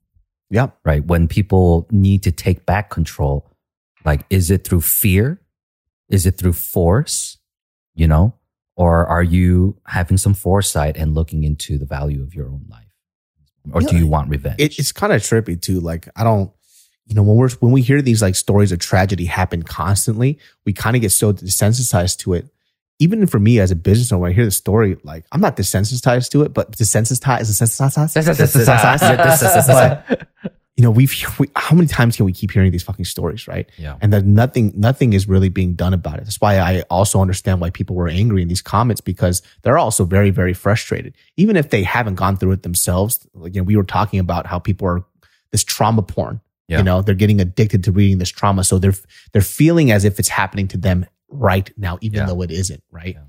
Yeah. 0.49 0.69
Right. 0.85 1.05
When 1.05 1.27
people 1.27 1.89
need 1.91 2.23
to 2.23 2.31
take 2.31 2.67
back 2.67 2.91
control, 2.91 3.51
like, 4.05 4.25
is 4.31 4.51
it 4.51 4.65
through 4.65 4.83
fear? 4.83 5.41
Is 6.09 6.25
it 6.27 6.39
through 6.39 6.53
force? 6.53 7.39
You 7.95 8.07
know, 8.07 8.35
or 8.77 9.07
are 9.07 9.23
you 9.23 9.81
having 9.87 10.19
some 10.19 10.35
foresight 10.35 10.97
and 10.97 11.15
looking 11.15 11.45
into 11.45 11.79
the 11.79 11.87
value 11.87 12.23
of 12.23 12.35
your 12.35 12.47
own 12.47 12.67
life, 12.69 12.86
or 13.73 13.81
do 13.81 13.97
you 13.97 14.07
want 14.07 14.31
revenge? 14.31 14.57
It, 14.59 14.79
it's 14.79 14.93
kind 14.93 15.13
of 15.13 15.23
trippy 15.23 15.61
too. 15.61 15.81
Like 15.81 16.09
I 16.17 16.25
don't, 16.25 16.51
you 17.07 17.15
know, 17.15 17.23
when 17.23 17.37
we're 17.37 17.51
when 17.61 17.73
we 17.73 17.83
hear 17.83 18.03
these 18.03 18.23
like 18.23 18.35
stories 18.35 18.73
of 18.73 18.79
tragedy 18.79 19.27
happen 19.27 19.63
constantly, 19.63 20.39
we 20.65 20.73
kind 20.73 20.97
of 20.97 21.03
get 21.03 21.11
so 21.11 21.33
desensitized 21.33 22.19
to 22.19 22.35
it. 22.35 22.49
Even 22.99 23.27
for 23.27 23.39
me 23.39 23.61
as 23.61 23.71
a 23.71 23.77
business 23.77 24.11
owner, 24.11 24.23
when 24.23 24.31
I 24.31 24.35
hear 24.35 24.47
the 24.47 24.51
story, 24.51 24.97
like 25.03 25.27
I'm 25.31 25.41
not 25.41 25.57
desensitized 25.57 26.31
to 26.31 26.43
it, 26.43 26.55
but 26.55 26.73
desensitized, 26.73 27.41
desensitized, 27.41 28.15
desensitized. 29.19 30.29
but 30.43 30.53
you 30.77 30.83
know, 30.83 30.91
we've 30.91 31.13
we, 31.39 31.49
how 31.57 31.75
many 31.75 31.89
times 31.89 32.17
can 32.17 32.27
we 32.27 32.33
keep 32.33 32.51
hearing 32.51 32.71
these 32.71 32.83
fucking 32.83 33.07
stories, 33.07 33.49
right? 33.49 33.67
yeah. 33.79 33.97
and 34.03 34.13
that 34.13 34.25
nothing 34.27 34.73
nothing 34.77 35.15
is 35.15 35.27
really 35.27 35.49
being 35.49 35.75
done 35.75 35.95
about 35.95 36.19
it. 36.19 36.25
That's 36.25 36.41
why 36.41 36.59
I 36.59 36.83
also 36.91 37.21
understand 37.21 37.61
why 37.63 37.71
people 37.71 37.97
were 37.97 38.09
angry 38.09 38.43
in 38.43 38.49
these 38.49 38.61
comments 38.63 39.01
because 39.01 39.41
they're 39.63 39.79
also 39.79 40.05
very 40.05 40.31
very 40.31 40.53
frustrated, 40.53 41.15
even 41.37 41.57
if 41.57 41.71
they 41.71 41.83
haven't 41.83 42.17
gone 42.17 42.37
through 42.37 42.53
it 42.53 42.63
themselves. 42.63 43.27
Like 43.33 43.55
you 43.55 43.63
know, 43.63 43.65
we 43.65 43.77
were 43.77 43.85
talking 43.85 44.21
about 44.21 44.47
how 44.47 44.59
people 44.59 44.87
are 44.89 45.05
this 45.51 45.65
trauma 45.65 46.03
porn. 46.03 46.41
Yeah. 46.69 46.79
You 46.79 46.85
know, 46.85 47.01
they're 47.01 47.15
getting 47.15 47.41
addicted 47.41 47.85
to 47.85 47.93
reading 47.93 48.19
this 48.19 48.29
trauma, 48.31 48.63
so 48.65 48.79
they're 48.79 48.95
they're 49.33 49.41
feeling 49.41 49.91
as 49.93 50.05
if 50.05 50.19
it's 50.19 50.29
happening 50.29 50.69
to 50.69 50.77
them 50.77 51.07
right 51.31 51.71
now, 51.79 51.97
even 52.03 52.19
Yeah. 52.21 52.27
though 52.27 52.43
it 52.43 52.51
isn't, 52.51 52.83
right? 52.91 53.15
Yeah. 53.15 53.23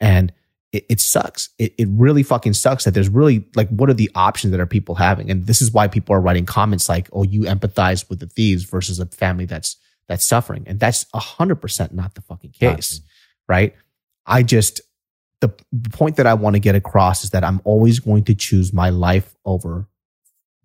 And 0.00 0.32
it, 0.72 0.86
it 0.88 1.00
sucks. 1.00 1.50
It, 1.58 1.74
it 1.78 1.88
really 1.90 2.22
fucking 2.22 2.54
sucks 2.54 2.84
that 2.84 2.94
there's 2.94 3.08
really 3.08 3.46
like, 3.54 3.68
what 3.68 3.90
are 3.90 3.94
the 3.94 4.10
options 4.14 4.50
that 4.52 4.60
are 4.60 4.66
people 4.66 4.94
having? 4.94 5.30
And 5.30 5.46
this 5.46 5.60
is 5.60 5.70
why 5.70 5.86
people 5.86 6.14
are 6.14 6.20
writing 6.20 6.46
comments 6.46 6.88
like, 6.88 7.08
oh, 7.12 7.22
you 7.22 7.42
empathize 7.42 8.08
with 8.08 8.20
the 8.20 8.26
thieves 8.26 8.64
versus 8.64 8.98
a 8.98 9.06
family 9.06 9.44
that's, 9.44 9.76
that's 10.08 10.26
suffering. 10.26 10.64
And 10.66 10.80
that's 10.80 11.06
a 11.14 11.18
hundred 11.20 11.56
percent 11.56 11.94
not 11.94 12.14
the 12.14 12.22
fucking 12.22 12.50
case. 12.50 12.98
Gotcha. 12.98 13.08
Right. 13.48 13.74
I 14.26 14.42
just, 14.42 14.80
the, 15.40 15.52
the 15.72 15.90
point 15.90 16.16
that 16.16 16.26
I 16.26 16.34
want 16.34 16.54
to 16.54 16.60
get 16.60 16.74
across 16.74 17.24
is 17.24 17.30
that 17.30 17.44
I'm 17.44 17.60
always 17.64 17.98
going 18.00 18.24
to 18.24 18.34
choose 18.34 18.72
my 18.72 18.90
life 18.90 19.34
over 19.44 19.86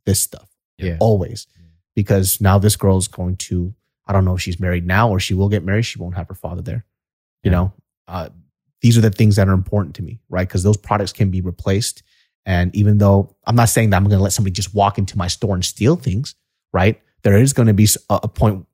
this 0.06 0.22
stuff. 0.22 0.50
Yeah. 0.78 0.98
Always. 1.00 1.48
Because 1.96 2.40
now 2.40 2.60
this 2.60 2.76
girl 2.76 2.98
is 2.98 3.08
going 3.08 3.38
to, 3.38 3.74
I 4.06 4.14
don't 4.14 4.24
know 4.24 4.36
if 4.36 4.42
she's 4.42 4.60
married 4.60 4.86
now 4.86 5.10
or 5.10 5.20
she 5.20 5.34
will 5.34 5.50
get 5.50 5.64
married. 5.64 5.84
She 5.84 6.00
won't 6.00 6.16
have 6.16 6.28
her 6.30 6.36
father 6.36 6.62
there. 6.62 6.86
You 7.44 7.52
Yeah. 7.52 7.58
know, 7.58 7.74
uh, 8.08 8.30
these 8.82 8.98
are 8.98 9.02
the 9.02 9.10
things 9.10 9.36
that 9.38 9.48
are 9.48 9.54
important 9.54 9.96
to 9.96 10.04
me, 10.04 10.20
right? 10.30 10.48
Because 10.48 10.64
those 10.64 10.78
products 10.78 11.14
can 11.14 11.32
be 11.32 11.42
replaced. 11.42 12.04
And 12.46 12.74
even 12.76 12.98
though 12.98 13.36
I'm 13.46 13.56
not 13.56 13.70
saying 13.70 13.90
that 13.90 13.98
I'm 13.98 14.04
going 14.04 14.18
to 14.18 14.24
let 14.24 14.34
somebody 14.34 14.54
just 14.54 14.74
walk 14.74 14.98
into 14.98 15.18
my 15.18 15.28
store 15.28 15.56
and 15.56 15.66
steal 15.66 15.96
things, 15.96 16.36
right? 16.72 17.02
There 17.24 17.38
is 17.38 17.54
going 17.54 17.68
to 17.68 17.74
be 17.74 17.88
a, 18.10 18.28
point. 18.28 18.66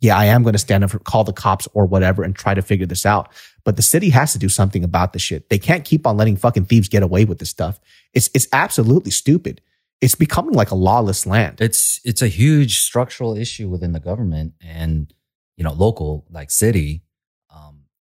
Yeah, 0.00 0.18
I 0.18 0.26
am 0.26 0.42
going 0.42 0.52
to 0.52 0.58
stand 0.58 0.84
up 0.84 0.90
for 0.90 0.98
call 0.98 1.24
the 1.24 1.32
cops 1.32 1.66
or 1.72 1.86
whatever 1.86 2.22
and 2.22 2.34
try 2.34 2.52
to 2.52 2.60
figure 2.60 2.86
this 2.86 3.06
out. 3.06 3.32
But 3.64 3.76
the 3.76 3.82
city 3.82 4.10
has 4.10 4.32
to 4.32 4.38
do 4.38 4.48
something 4.48 4.84
about 4.84 5.12
this 5.12 5.22
shit. 5.22 5.48
They 5.48 5.58
can't 5.58 5.84
keep 5.84 6.06
on 6.06 6.16
letting 6.16 6.36
fucking 6.36 6.66
thieves 6.66 6.88
get 6.88 7.02
away 7.02 7.24
with 7.24 7.38
this 7.38 7.50
stuff. 7.50 7.80
It's 8.12 8.28
it's 8.34 8.48
absolutely 8.52 9.12
stupid. 9.12 9.62
It's 10.00 10.14
becoming 10.14 10.52
like 10.54 10.70
a 10.70 10.74
lawless 10.74 11.26
land. 11.26 11.60
it's 11.60 12.00
it's 12.04 12.20
a 12.20 12.28
huge 12.28 12.80
structural 12.80 13.36
issue 13.36 13.70
within 13.70 13.92
the 13.92 14.00
government 14.00 14.52
and 14.60 15.14
you 15.56 15.64
know 15.64 15.72
local 15.72 16.26
like 16.30 16.50
city 16.50 17.03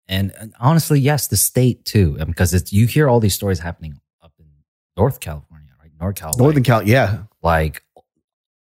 and, 0.08 0.34
and 0.39 0.54
honestly 0.60 1.00
yes 1.00 1.28
the 1.28 1.38
state 1.38 1.86
too 1.86 2.18
um, 2.20 2.28
because 2.28 2.54
it's 2.54 2.74
you 2.74 2.88
hear 2.88 3.10
all 3.10 3.20
these 3.20 3.34
stories 3.34 3.60
happening 3.60 4.00
up 4.22 4.34
in 4.39 4.46
north 4.98 5.20
california 5.20 5.70
right? 5.82 5.92
Norcal 5.98 6.38
Northern 6.38 6.58
like, 6.58 6.66
Cal, 6.66 6.84
yeah, 6.84 7.24
like 7.42 7.84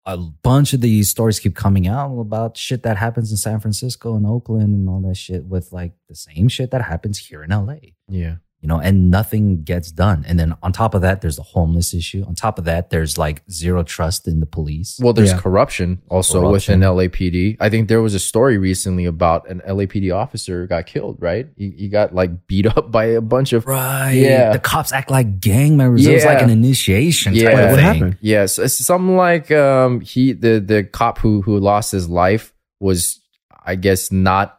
a 0.04 0.16
bunch 0.16 0.72
of 0.72 0.80
these 0.80 1.10
stories 1.10 1.38
keep 1.38 1.54
coming 1.54 1.86
out 1.86 2.18
about 2.18 2.56
shit 2.56 2.82
that 2.82 2.96
happens 2.96 3.30
in 3.30 3.36
san 3.36 3.60
francisco 3.60 4.16
and 4.16 4.26
oakland 4.26 4.74
and 4.74 4.88
all 4.88 5.00
that 5.00 5.16
shit 5.16 5.44
with 5.44 5.72
like 5.72 5.92
the 6.08 6.14
same 6.14 6.48
shit 6.48 6.70
that 6.70 6.82
happens 6.82 7.18
here 7.18 7.42
in 7.42 7.50
la 7.50 7.74
Yeah. 8.08 8.36
You 8.60 8.66
know, 8.66 8.80
and 8.80 9.08
nothing 9.08 9.62
gets 9.62 9.92
done. 9.92 10.24
And 10.26 10.36
then 10.36 10.52
on 10.64 10.72
top 10.72 10.92
of 10.94 11.02
that, 11.02 11.20
there's 11.20 11.36
the 11.36 11.44
homeless 11.44 11.94
issue. 11.94 12.24
On 12.26 12.34
top 12.34 12.58
of 12.58 12.64
that, 12.64 12.90
there's 12.90 13.16
like 13.16 13.42
zero 13.48 13.84
trust 13.84 14.26
in 14.26 14.40
the 14.40 14.46
police. 14.46 14.98
Well, 15.00 15.12
there's 15.12 15.30
Yeah. 15.30 15.38
corruption 15.38 16.02
also 16.08 16.40
Corruption. 16.40 16.80
within 16.80 16.88
LAPD. 16.96 17.56
I 17.60 17.68
think 17.70 17.88
there 17.88 18.02
was 18.02 18.14
a 18.14 18.18
story 18.18 18.58
recently 18.58 19.04
about 19.04 19.48
an 19.48 19.62
LAPD 19.64 20.10
officer 20.12 20.66
got 20.66 20.86
killed, 20.86 21.18
right? 21.20 21.46
He, 21.56 21.70
he 21.70 21.88
got 21.88 22.16
like 22.16 22.48
beat 22.48 22.66
up 22.66 22.90
by 22.90 23.04
a 23.04 23.20
bunch 23.20 23.52
of. 23.52 23.64
Right. 23.64 24.14
Yeah. 24.14 24.52
The 24.52 24.58
cops 24.58 24.92
act 24.92 25.08
like 25.10 25.38
gang 25.38 25.76
members. 25.76 26.04
It 26.04 26.14
was 26.14 26.24
like 26.24 26.42
an 26.42 26.50
initiation 26.50 27.34
Yeah. 27.36 27.50
of 27.50 27.70
What 27.70 27.76
thing. 27.76 27.84
happened? 27.84 28.18
Yes, 28.20 28.58
it's 28.58 28.74
something 28.84 29.16
like 29.16 29.52
um 29.52 30.00
he 30.00 30.32
the 30.32 30.58
the 30.58 30.82
cop 30.82 31.18
who 31.18 31.42
who 31.42 31.60
lost 31.60 31.92
his 31.92 32.08
life 32.08 32.52
was 32.80 33.20
I 33.64 33.76
guess 33.76 34.10
not 34.10 34.58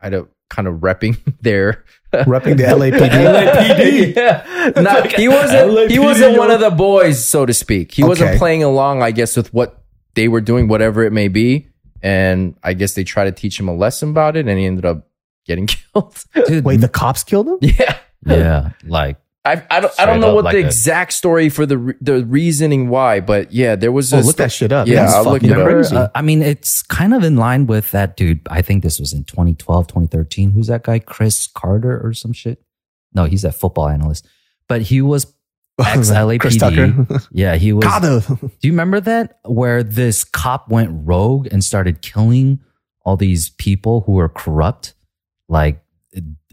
I 0.00 0.10
don't 0.10 0.28
kind 0.48 0.68
of 0.68 0.76
repping 0.76 1.18
their 1.40 1.84
repping 2.12 2.56
the 2.56 2.62
LAPD. 2.64 3.08
LAPD. 3.10 4.16
yeah. 4.16 4.80
Not, 4.80 5.12
he 5.12 5.28
wasn't 5.28 5.90
he 5.90 5.98
wasn't 5.98 6.38
one 6.38 6.50
of 6.50 6.60
the 6.60 6.70
boys, 6.70 7.26
so 7.26 7.46
to 7.46 7.54
speak. 7.54 7.92
He 7.92 8.04
wasn't 8.04 8.38
playing 8.38 8.62
along, 8.62 9.02
I 9.02 9.10
guess, 9.10 9.36
with 9.36 9.52
what 9.52 9.82
they 10.14 10.28
were 10.28 10.40
doing, 10.40 10.68
whatever 10.68 11.04
it 11.04 11.12
may 11.12 11.28
be. 11.28 11.68
And 12.02 12.56
I 12.62 12.74
guess 12.74 12.94
they 12.94 13.04
tried 13.04 13.24
to 13.24 13.32
teach 13.32 13.58
him 13.58 13.68
a 13.68 13.74
lesson 13.74 14.10
about 14.10 14.36
it, 14.36 14.46
and 14.46 14.58
he 14.58 14.66
ended 14.66 14.84
up 14.84 15.08
getting 15.46 15.66
killed. 15.66 16.16
Dude, 16.46 16.64
Wait, 16.64 16.80
the 16.80 16.88
cops 16.88 17.24
killed 17.24 17.48
him? 17.48 17.58
yeah. 17.62 17.98
yeah. 18.26 18.70
Like, 18.84 19.16
I, 19.46 19.62
I 19.70 19.80
don't 19.80 19.92
I 20.00 20.06
don't 20.06 20.20
know 20.20 20.34
what 20.34 20.44
like 20.44 20.54
the 20.56 20.62
that. 20.62 20.66
exact 20.66 21.12
story 21.12 21.48
for 21.48 21.64
the 21.66 21.78
re- 21.78 21.94
the 22.00 22.24
reasoning 22.26 22.88
why, 22.88 23.20
but 23.20 23.52
yeah, 23.52 23.76
there 23.76 23.92
was 23.92 24.12
a 24.12 24.16
Oh, 24.16 24.20
look 24.20 24.34
sto- 24.34 24.42
that 24.44 24.52
shit 24.52 24.72
up. 24.72 24.86
Yeah, 24.88 25.02
That's 25.02 25.14
I'll 25.14 25.24
look 25.24 25.42
fucking 25.42 25.50
it 25.50 25.58
up. 25.58 25.66
crazy. 25.68 25.96
uh, 25.96 26.08
I 26.14 26.22
mean, 26.22 26.42
it's 26.42 26.82
kind 26.82 27.14
of 27.14 27.22
in 27.22 27.36
line 27.36 27.66
with 27.66 27.90
that 27.92 28.16
dude. 28.16 28.40
I 28.50 28.60
think 28.62 28.82
this 28.82 28.98
was 28.98 29.12
in 29.12 29.24
2012, 29.24 29.86
2013. 29.86 30.50
Who's 30.50 30.66
that 30.66 30.82
guy? 30.82 30.98
Chris 30.98 31.46
Carter 31.46 32.00
or 32.04 32.12
some 32.12 32.32
shit? 32.32 32.62
No, 33.14 33.24
he's 33.24 33.42
that 33.42 33.54
football 33.54 33.88
analyst. 33.88 34.26
But 34.68 34.82
he 34.82 35.00
was 35.00 35.26
ex 35.80 36.10
Chris 36.40 36.56
Tucker. 36.56 36.88
LAPD. 36.88 37.28
Yeah, 37.32 37.54
he 37.56 37.72
was. 37.72 37.84
Carter. 37.84 38.20
Do 38.20 38.50
you 38.62 38.72
remember 38.72 39.00
that 39.00 39.38
where 39.44 39.82
this 39.82 40.24
cop 40.24 40.68
went 40.70 40.90
rogue 40.92 41.46
and 41.52 41.62
started 41.62 42.02
killing 42.02 42.60
all 43.04 43.16
these 43.16 43.50
people 43.50 44.00
who 44.02 44.12
were 44.12 44.28
corrupt, 44.28 44.94
like 45.48 45.82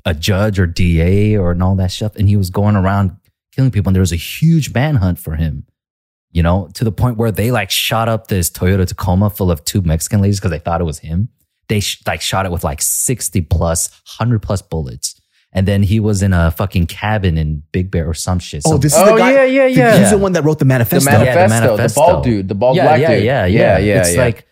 a 0.05 0.13
judge 0.13 0.59
or 0.59 0.65
DA 0.67 1.35
or 1.37 1.51
and 1.51 1.63
all 1.63 1.75
that 1.75 1.91
stuff, 1.91 2.15
and 2.15 2.27
he 2.27 2.35
was 2.35 2.49
going 2.49 2.75
around 2.75 3.15
killing 3.53 3.71
people, 3.71 3.89
and 3.89 3.95
there 3.95 4.01
was 4.01 4.11
a 4.11 4.17
huge 4.17 4.73
manhunt 4.73 5.19
for 5.19 5.35
him. 5.35 5.65
You 6.31 6.41
know, 6.41 6.69
to 6.73 6.83
the 6.83 6.91
point 6.91 7.17
where 7.17 7.31
they 7.31 7.51
like 7.51 7.69
shot 7.69 8.09
up 8.09 8.27
this 8.27 8.49
Toyota 8.49 8.87
Tacoma 8.87 9.29
full 9.29 9.51
of 9.51 9.63
two 9.65 9.81
Mexican 9.81 10.19
ladies 10.21 10.39
because 10.39 10.49
they 10.51 10.57
thought 10.59 10.81
it 10.81 10.85
was 10.85 10.99
him. 10.99 11.29
They 11.69 11.79
sh- 11.79 12.01
like 12.07 12.21
shot 12.21 12.45
it 12.47 12.51
with 12.51 12.63
like 12.63 12.81
sixty 12.81 13.41
plus, 13.41 13.89
hundred 14.05 14.41
plus 14.41 14.61
bullets, 14.63 15.21
and 15.51 15.67
then 15.67 15.83
he 15.83 15.99
was 15.99 16.23
in 16.23 16.33
a 16.33 16.49
fucking 16.49 16.87
cabin 16.87 17.37
in 17.37 17.61
Big 17.71 17.91
Bear 17.91 18.09
or 18.09 18.15
some 18.15 18.39
shit. 18.39 18.63
Oh, 18.65 18.77
this 18.79 18.93
is 18.93 18.99
Oh, 18.99 19.13
the 19.13 19.17
guy. 19.19 19.31
yeah, 19.31 19.43
yeah, 19.45 19.65
yeah. 19.67 19.91
He's 19.91 19.99
yeah. 20.01 20.09
the 20.09 20.17
one 20.17 20.31
that 20.33 20.43
wrote 20.43 20.57
the 20.57 20.65
the 20.65 20.69
manifesto. 20.69 21.11
Yeah, 21.11 21.47
manifesto, 21.47 21.77
the, 21.77 21.93
bald 21.95 22.23
dude, 22.23 22.47
the 22.47 22.55
bald 22.55 22.75
yeah, 22.77 22.83
black 22.83 22.99
yeah, 23.01 23.15
dude. 23.15 23.23
Yeah, 23.23 23.45
yeah, 23.45 23.77
yeah, 23.77 23.99
It's 24.01 24.15
yeah. 24.15 24.21
like 24.21 24.47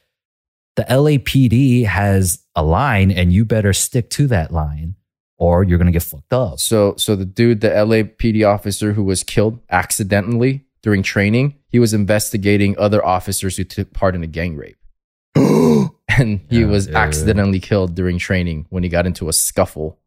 the 0.76 0.84
LAPD 0.84 1.86
has 1.88 2.44
a 2.56 2.64
line, 2.64 3.10
and 3.12 3.34
you 3.34 3.44
better 3.44 3.74
stick 3.74 4.10
to 4.12 4.28
that 4.28 4.52
line, 4.54 4.96
or 5.42 5.64
you're 5.64 5.78
gonna 5.80 5.92
get 6.00 6.04
fucked 6.04 6.34
up. 6.34 6.60
So, 6.60 6.94
so 6.98 7.16
the 7.16 7.26
dude, 7.26 7.62
the 7.62 7.70
LAPD 7.70 8.48
officer 8.48 8.94
who 8.94 9.04
was 9.04 9.24
killed 9.24 9.60
accidentally 9.72 10.66
during 10.84 11.02
training, 11.04 11.56
he 11.70 11.80
was 11.80 11.94
investigating 11.94 12.76
other 12.78 13.04
officers 13.04 13.58
who 13.58 13.64
took 13.64 13.92
part 13.94 14.14
in 14.16 14.24
a 14.24 14.28
gang 14.28 14.56
rape, 14.56 14.78
and 15.36 16.42
he 16.50 16.60
Yeah, 16.62 16.66
was 16.68 16.86
yeah, 16.88 16.94
yeah. 16.94 17.00
accidentally 17.00 17.60
killed 17.60 17.96
during 17.96 18.18
training 18.20 18.66
when 18.70 18.84
he 18.84 18.90
got 18.90 19.06
into 19.08 19.30
a 19.30 19.34
scuffle. 19.34 19.98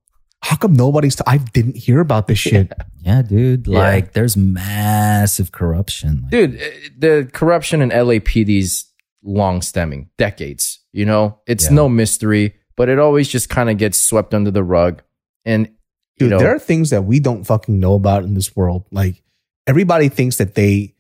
How 0.43 0.57
come 0.57 0.75
nobody's? 0.75 1.17
I 1.27 1.39
didn't 1.39 1.77
hear 1.77 2.01
about 2.01 2.27
this 2.29 2.39
shit. 2.39 2.73
Yeah, 3.05 3.21
dude. 3.21 3.67
Yeah. 3.67 3.81
Like, 3.81 4.13
there's 4.15 4.35
massive 4.35 5.53
corruption. 5.53 6.23
Like, 6.23 6.31
Dude, 6.31 6.59
eh, 6.59 6.71
the 6.97 7.29
corruption 7.31 7.83
in 7.83 7.91
LAPD's 7.91 8.87
long 9.23 9.61
stemming, 9.61 10.09
decades. 10.17 10.81
You 10.93 11.05
know, 11.05 11.39
it's 11.47 11.65
Yeah. 11.67 11.75
no 11.75 11.89
mystery, 11.91 12.55
but 12.77 12.89
it 12.89 12.99
always 12.99 13.29
just 13.29 13.51
kind 13.51 13.69
of 13.69 13.77
gets 13.77 14.01
swept 14.01 14.33
under 14.33 14.51
the 14.51 14.65
rug. 14.65 15.03
And 15.45 15.69
you 16.17 16.27
Dude, 16.27 16.31
know, 16.31 16.39
there 16.39 16.55
are 16.55 16.59
things 16.59 16.91
that 16.91 17.03
we 17.03 17.21
don't 17.21 17.45
fucking 17.45 17.79
know 17.79 17.95
about 17.95 18.23
in 18.23 18.35
this 18.35 18.55
world. 18.55 18.87
Like 18.91 19.23
everybody 19.67 20.09
thinks 20.09 20.37
that 20.37 20.55
they, 20.55 20.95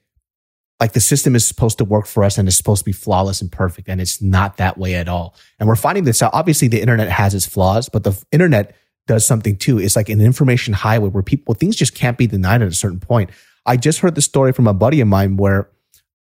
like 0.81 0.93
the 0.93 1.01
system 1.01 1.37
is 1.37 1.47
supposed 1.47 1.79
to 1.79 1.85
work 1.85 2.07
for 2.07 2.25
us 2.25 2.37
and 2.37 2.49
it's 2.49 2.57
supposed 2.57 2.81
to 2.81 2.85
be 2.85 2.93
flawless 2.93 3.41
and 3.41 3.51
perfect, 3.51 3.89
and 3.89 4.01
it's 4.01 4.21
not 4.21 4.57
that 4.57 4.77
way 4.77 4.95
at 4.95 5.09
all. 5.09 5.37
And 5.59 5.69
we're 5.69 5.77
finding 5.77 6.05
this 6.05 6.21
out. 6.21 6.35
Obviously, 6.35 6.69
the 6.69 6.81
internet 6.81 7.09
has 7.09 7.33
its 7.35 7.47
flaws, 7.47 7.89
but 7.89 8.03
the 8.03 8.21
internet 8.33 8.75
does 9.07 9.27
something 9.27 9.57
too. 9.57 9.79
It's 9.79 9.97
like 9.97 10.09
an 10.09 10.21
information 10.21 10.75
highway 10.75 11.09
where 11.09 11.23
people 11.23 11.55
things 11.55 11.77
just 11.77 11.95
can't 11.95 12.19
be 12.19 12.27
denied 12.27 12.63
at 12.63 12.69
a 12.69 12.75
certain 12.75 13.01
point. 13.01 13.31
I 13.67 13.77
just 13.77 14.01
heard 14.01 14.15
the 14.15 14.23
story 14.23 14.53
from 14.53 14.67
a 14.67 14.75
buddy 14.75 15.01
of 15.01 15.09
mine 15.09 15.37
where, 15.37 15.71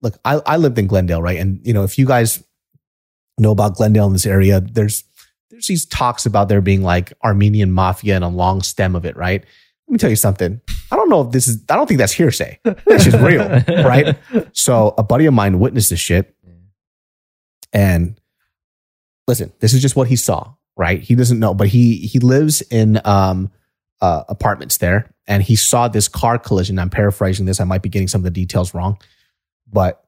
look, 0.03 0.19
I, 0.25 0.41
I 0.47 0.57
lived 0.57 0.79
in 0.79 0.87
Glendale, 0.87 1.21
right? 1.21 1.39
And 1.39 1.61
you 1.67 1.75
know, 1.75 1.83
if 1.83 1.99
you 1.99 2.07
guys 2.07 2.43
know 3.39 3.51
about 3.51 3.75
Glendale 3.75 4.07
in 4.07 4.13
this 4.13 4.27
area, 4.27 4.61
there's 4.61 5.05
there's 5.51 5.67
these 5.67 5.87
talks 5.87 6.27
about 6.27 6.49
there 6.49 6.61
being 6.61 6.83
like 6.83 7.13
Armenian 7.25 7.73
mafia 7.73 8.15
and 8.15 8.25
a 8.25 8.29
long 8.29 8.63
stem 8.63 8.95
of 8.95 9.05
it, 9.05 9.17
right? 9.17 9.45
Let 9.87 9.93
me 9.93 9.99
tell 9.99 10.11
you 10.11 10.17
something. 10.17 10.61
I 10.91 10.97
don't 10.97 11.09
know 11.09 11.23
if 11.23 11.33
this 11.33 11.49
is, 11.49 11.63
I 11.71 11.77
don't 11.77 11.87
think 11.87 11.99
that's 11.99 12.13
hearsay. 12.13 12.61
This 12.87 13.07
is 13.07 13.17
real, 13.17 13.49
right? 13.69 14.19
So 14.53 14.95
a 14.99 15.03
buddy 15.03 15.27
of 15.27 15.35
mine 15.35 15.59
witnessed 15.59 15.91
this 15.91 16.01
shit. 16.01 16.35
And 17.73 18.21
listen, 19.27 19.53
this 19.61 19.73
is 19.73 19.81
just 19.81 19.97
what 19.97 20.09
he 20.09 20.17
saw, 20.17 20.55
right? 20.77 21.01
He 21.01 21.15
doesn't 21.15 21.39
know, 21.39 21.55
but 21.55 21.69
he, 21.69 21.97
he 21.99 22.19
lives 22.19 22.61
in, 22.63 23.01
um, 23.05 23.51
uh, 24.01 24.25
apartments 24.29 24.79
there 24.79 25.13
and 25.27 25.43
he 25.43 25.57
saw 25.57 25.89
this 25.89 26.07
car 26.07 26.39
collision. 26.39 26.79
I'm 26.79 26.91
paraphrasing 26.91 27.47
this. 27.47 27.61
I 27.61 27.65
might 27.65 27.83
be 27.83 27.89
getting 27.89 28.09
some 28.09 28.21
of 28.21 28.25
the 28.25 28.31
details 28.31 28.75
wrong, 28.75 28.99
but 29.67 30.05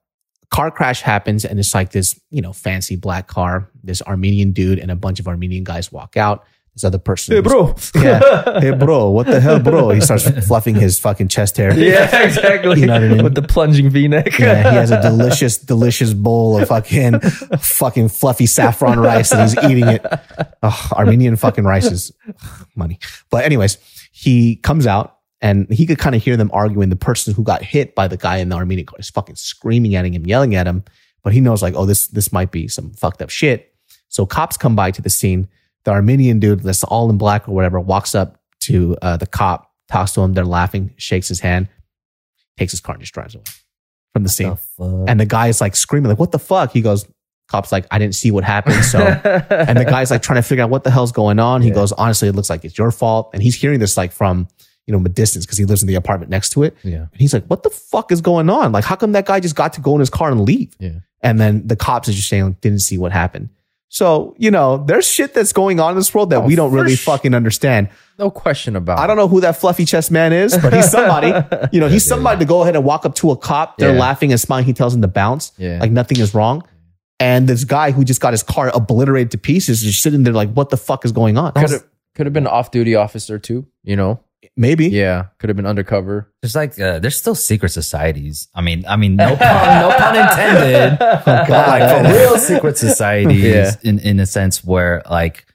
car 0.50 0.70
crash 0.70 1.00
happens 1.02 1.44
and 1.44 1.58
it's 1.58 1.74
like 1.74 1.90
this, 1.92 2.18
you 2.30 2.42
know, 2.42 2.52
fancy 2.52 2.96
black 2.96 3.26
car. 3.28 3.70
This 3.82 4.02
Armenian 4.02 4.52
dude 4.52 4.78
and 4.78 4.90
a 4.90 4.96
bunch 4.96 5.20
of 5.20 5.28
Armenian 5.28 5.64
guys 5.64 5.90
walk 5.92 6.16
out. 6.16 6.44
This 6.74 6.84
other 6.84 6.98
person, 6.98 7.42
was- 7.42 7.90
yeah, 7.96 8.60
hey 8.60 8.70
bro, 8.70 9.10
what 9.10 9.26
the 9.26 9.40
hell, 9.40 9.58
bro? 9.58 9.90
He 9.90 10.00
starts 10.00 10.30
fluffing 10.46 10.76
his 10.76 11.00
fucking 11.00 11.26
chest 11.26 11.56
hair. 11.56 11.76
yeah, 11.76 12.22
exactly. 12.22 12.78
You 12.80 12.86
know 12.86 12.92
what 12.92 13.02
I 13.02 13.08
mean? 13.08 13.24
With 13.24 13.34
the 13.34 13.42
plunging 13.42 13.90
V-neck. 13.90 14.38
Yeah, 14.38 14.70
he 14.70 14.76
has 14.76 14.92
a 14.92 15.02
delicious, 15.10 15.58
delicious 15.58 16.14
bowl 16.14 16.60
of 16.60 16.68
fucking, 16.68 17.18
fucking 17.58 18.08
fluffy 18.10 18.46
saffron 18.46 19.00
rice, 19.00 19.32
and 19.32 19.42
he's 19.42 19.58
eating 19.68 19.88
it. 19.88 20.06
Ugh, 20.62 20.92
Armenian 20.92 21.34
fucking 21.34 21.64
rice 21.64 21.86
is 21.90 22.12
ugh, 22.28 22.68
money. 22.76 23.00
But 23.30 23.44
anyways, 23.44 23.76
he 24.12 24.54
comes 24.54 24.86
out 24.86 25.16
and 25.42 25.70
he 25.72 25.87
could 25.87 25.98
kind 25.98 26.14
of 26.14 26.22
hear 26.22 26.37
them 26.37 26.50
arguing. 26.53 26.88
The 26.90 26.96
person 26.96 27.35
who 27.35 27.42
got 27.42 27.62
hit 27.62 27.94
by 27.94 28.09
the 28.09 28.16
guy 28.16 28.38
in 28.38 28.48
the 28.48 28.57
Armenian 28.57 28.87
car 28.87 28.98
is 28.98 29.11
fucking 29.11 29.37
screaming 29.37 29.94
at 29.94 30.05
him, 30.05 30.26
yelling 30.26 30.55
at 30.55 30.66
him. 30.66 30.85
But 31.22 31.33
he 31.33 31.40
knows 31.40 31.62
like, 31.62 31.74
oh, 31.74 31.87
this 31.87 32.07
this 32.09 32.33
might 32.33 32.50
be 32.50 32.68
some 32.68 32.92
fucked 32.92 33.22
up 33.22 33.31
shit. 33.31 33.74
So 34.09 34.26
cops 34.26 34.57
come 34.57 34.74
by 34.76 34.90
to 34.90 35.03
the 35.03 35.11
scene. 35.11 35.48
The 35.85 35.92
Armenian 35.92 36.40
dude 36.40 36.61
that's 36.61 36.85
all 36.85 37.09
in 37.11 37.16
black 37.18 37.48
or 37.48 37.53
whatever 37.55 37.79
walks 37.81 38.14
up 38.14 38.40
to 38.61 38.96
uh, 39.03 39.16
the 39.16 39.26
cop, 39.26 39.70
talks 39.88 40.12
to 40.12 40.20
him. 40.22 40.35
They're 40.35 40.44
laughing, 40.44 40.92
shakes 40.98 41.29
his 41.29 41.40
hand, 41.40 41.68
takes 42.59 42.72
his 42.72 42.81
car, 42.81 42.94
and 42.94 43.03
just 43.03 43.14
drives 43.14 43.35
away 43.35 43.44
from 44.12 44.22
the 44.24 44.29
scene. 44.29 44.59
The? 44.79 45.05
And 45.09 45.18
the 45.20 45.26
guy 45.26 45.48
is 45.48 45.61
like 45.61 45.76
screaming, 45.76 46.09
like, 46.11 46.18
"What 46.18 46.33
the 46.33 46.38
fuck?" 46.38 46.72
He 46.72 46.83
goes, 46.83 47.07
"Cop's 47.48 47.72
like, 47.72 47.87
I 47.90 47.98
didn't 47.98 48.14
see 48.14 48.31
what 48.31 48.44
happened." 48.44 48.85
So, 48.85 48.98
and 48.98 49.79
the 49.79 49.85
guy's 49.87 50.11
like 50.11 50.20
trying 50.22 50.37
to 50.37 50.42
figure 50.42 50.64
out 50.64 50.70
what 50.70 50.85
the 50.85 50.90
hell's 50.90 51.12
going 51.12 51.38
on. 51.38 51.62
He 51.62 51.68
Yeah. 51.70 51.74
goes, 51.74 51.92
"Honestly, 51.92 52.29
it 52.29 52.35
looks 52.35 52.50
like 52.50 52.64
it's 52.64 52.76
your 52.76 52.90
fault." 52.90 53.31
And 53.33 53.42
he's 53.42 53.55
hearing 53.55 53.79
this 53.81 53.96
like 53.96 54.12
from 54.12 54.48
you 54.90 54.98
know 54.98 55.05
a 55.05 55.09
distance 55.09 55.46
because 55.46 55.59
he 55.59 55.64
lives 55.64 55.83
in 55.83 55.88
the 55.88 55.94
apartment 55.94 56.31
next 56.31 56.50
to 56.50 56.62
it. 56.64 56.76
yeah. 56.83 57.07
And 57.12 57.20
he's 57.20 57.33
like, 57.33 57.44
"What 57.46 57.62
the 57.62 57.70
fuck 57.70 58.11
is 58.11 58.20
going 58.20 58.50
on? 58.50 58.72
Like, 58.72 58.85
how 58.85 58.96
come 58.96 59.12
that 59.12 59.26
guy 59.26 59.38
just 59.40 59.55
got 59.55 59.72
to 59.74 59.81
go 59.81 59.94
in 59.94 60.00
his 60.00 60.11
car 60.11 60.31
and 60.31 60.40
leave?" 60.40 60.74
Yeah. 60.81 60.98
And 61.22 61.38
then 61.40 61.66
the 61.66 61.76
cops 61.76 62.09
is 62.09 62.16
just 62.16 62.29
saying, 62.29 62.44
like, 62.44 62.61
"Didn't 62.61 62.81
see 62.81 62.98
what 62.98 63.12
happened." 63.12 63.50
So 63.92 64.35
you 64.38 64.50
know, 64.50 64.85
there's 64.87 65.07
shit 65.09 65.35
that's 65.35 65.53
going 65.53 65.81
on 65.81 65.90
in 65.92 65.96
this 65.96 66.14
world 66.14 66.31
that 66.31 66.42
Oh, 66.42 66.46
we 66.46 66.55
don't 66.55 66.72
really 66.72 66.94
sh- 66.96 67.05
fucking 67.05 67.35
understand. 67.35 67.88
No 68.18 68.31
question 68.31 68.76
about 68.76 68.98
it. 68.98 69.03
I 69.03 69.07
don't 69.07 69.16
know 69.16 69.26
who 69.29 69.40
that 69.40 69.57
fluffy 69.57 69.85
chest 69.85 70.11
man 70.11 70.33
is, 70.33 70.57
but 70.59 70.72
he's 70.72 70.90
somebody. 70.90 71.33
You 71.72 71.81
know, 71.81 71.88
he's 71.88 72.05
somebody 72.05 72.38
to 72.40 72.44
go 72.44 72.62
ahead 72.62 72.76
and 72.76 72.85
walk 72.85 73.05
up 73.07 73.14
to 73.16 73.31
a 73.33 73.37
cop. 73.37 73.79
They're 73.79 73.94
Yeah. 73.94 74.00
laughing 74.00 74.31
and 74.33 74.40
smiling. 74.40 74.64
He 74.66 74.72
tells 74.72 74.94
him 74.94 75.03
to 75.03 75.09
bounce, 75.09 75.53
Yeah. 75.59 75.79
like 75.81 75.90
nothing 75.90 76.20
is 76.20 76.35
wrong. 76.35 76.62
And 77.18 77.48
this 77.48 77.64
guy 77.64 77.90
who 77.90 78.05
just 78.05 78.20
got 78.20 78.33
his 78.33 78.42
car 78.42 78.70
obliterated 78.74 79.31
to 79.33 79.38
pieces 79.38 79.79
is 79.83 79.92
just 79.92 80.03
sitting 80.03 80.22
there 80.22 80.33
like, 80.33 80.53
what 80.53 80.70
the 80.70 80.76
fuck 80.76 81.05
is 81.05 81.12
going 81.12 81.37
on? 81.37 81.53
Could 81.53 81.70
have 81.70 81.85
could 82.14 82.26
have 82.26 82.33
been 82.33 82.44
an 82.44 82.53
off 82.53 82.70
duty 82.70 82.94
officer 82.94 83.38
too. 83.38 83.66
You 83.83 83.96
know. 83.96 84.20
Maybe. 84.57 84.88
Yeah. 84.88 85.26
Could 85.38 85.48
have 85.50 85.57
been 85.57 85.66
undercover. 85.66 86.33
There's 86.42 86.55
like 86.57 86.79
uh, 86.81 86.98
there's 86.98 87.18
still 87.18 87.35
secret 87.35 87.70
societies. 87.70 88.48
I 88.55 88.61
mean, 88.62 88.85
I 88.88 88.96
mean, 88.96 89.16
no 89.16 89.37
pun, 89.37 89.81
no 89.81 89.94
pun 89.96 90.16
intended. 90.16 90.98
but 91.24 91.48
like 91.50 92.05
for 92.07 92.12
real 92.12 92.38
secret 92.50 92.79
societies, 92.79 93.42
Yeah. 93.44 93.72
in 93.83 93.98
in 93.98 94.20
a 94.20 94.26
sense 94.26 94.64
where 94.64 95.03
like, 95.11 95.46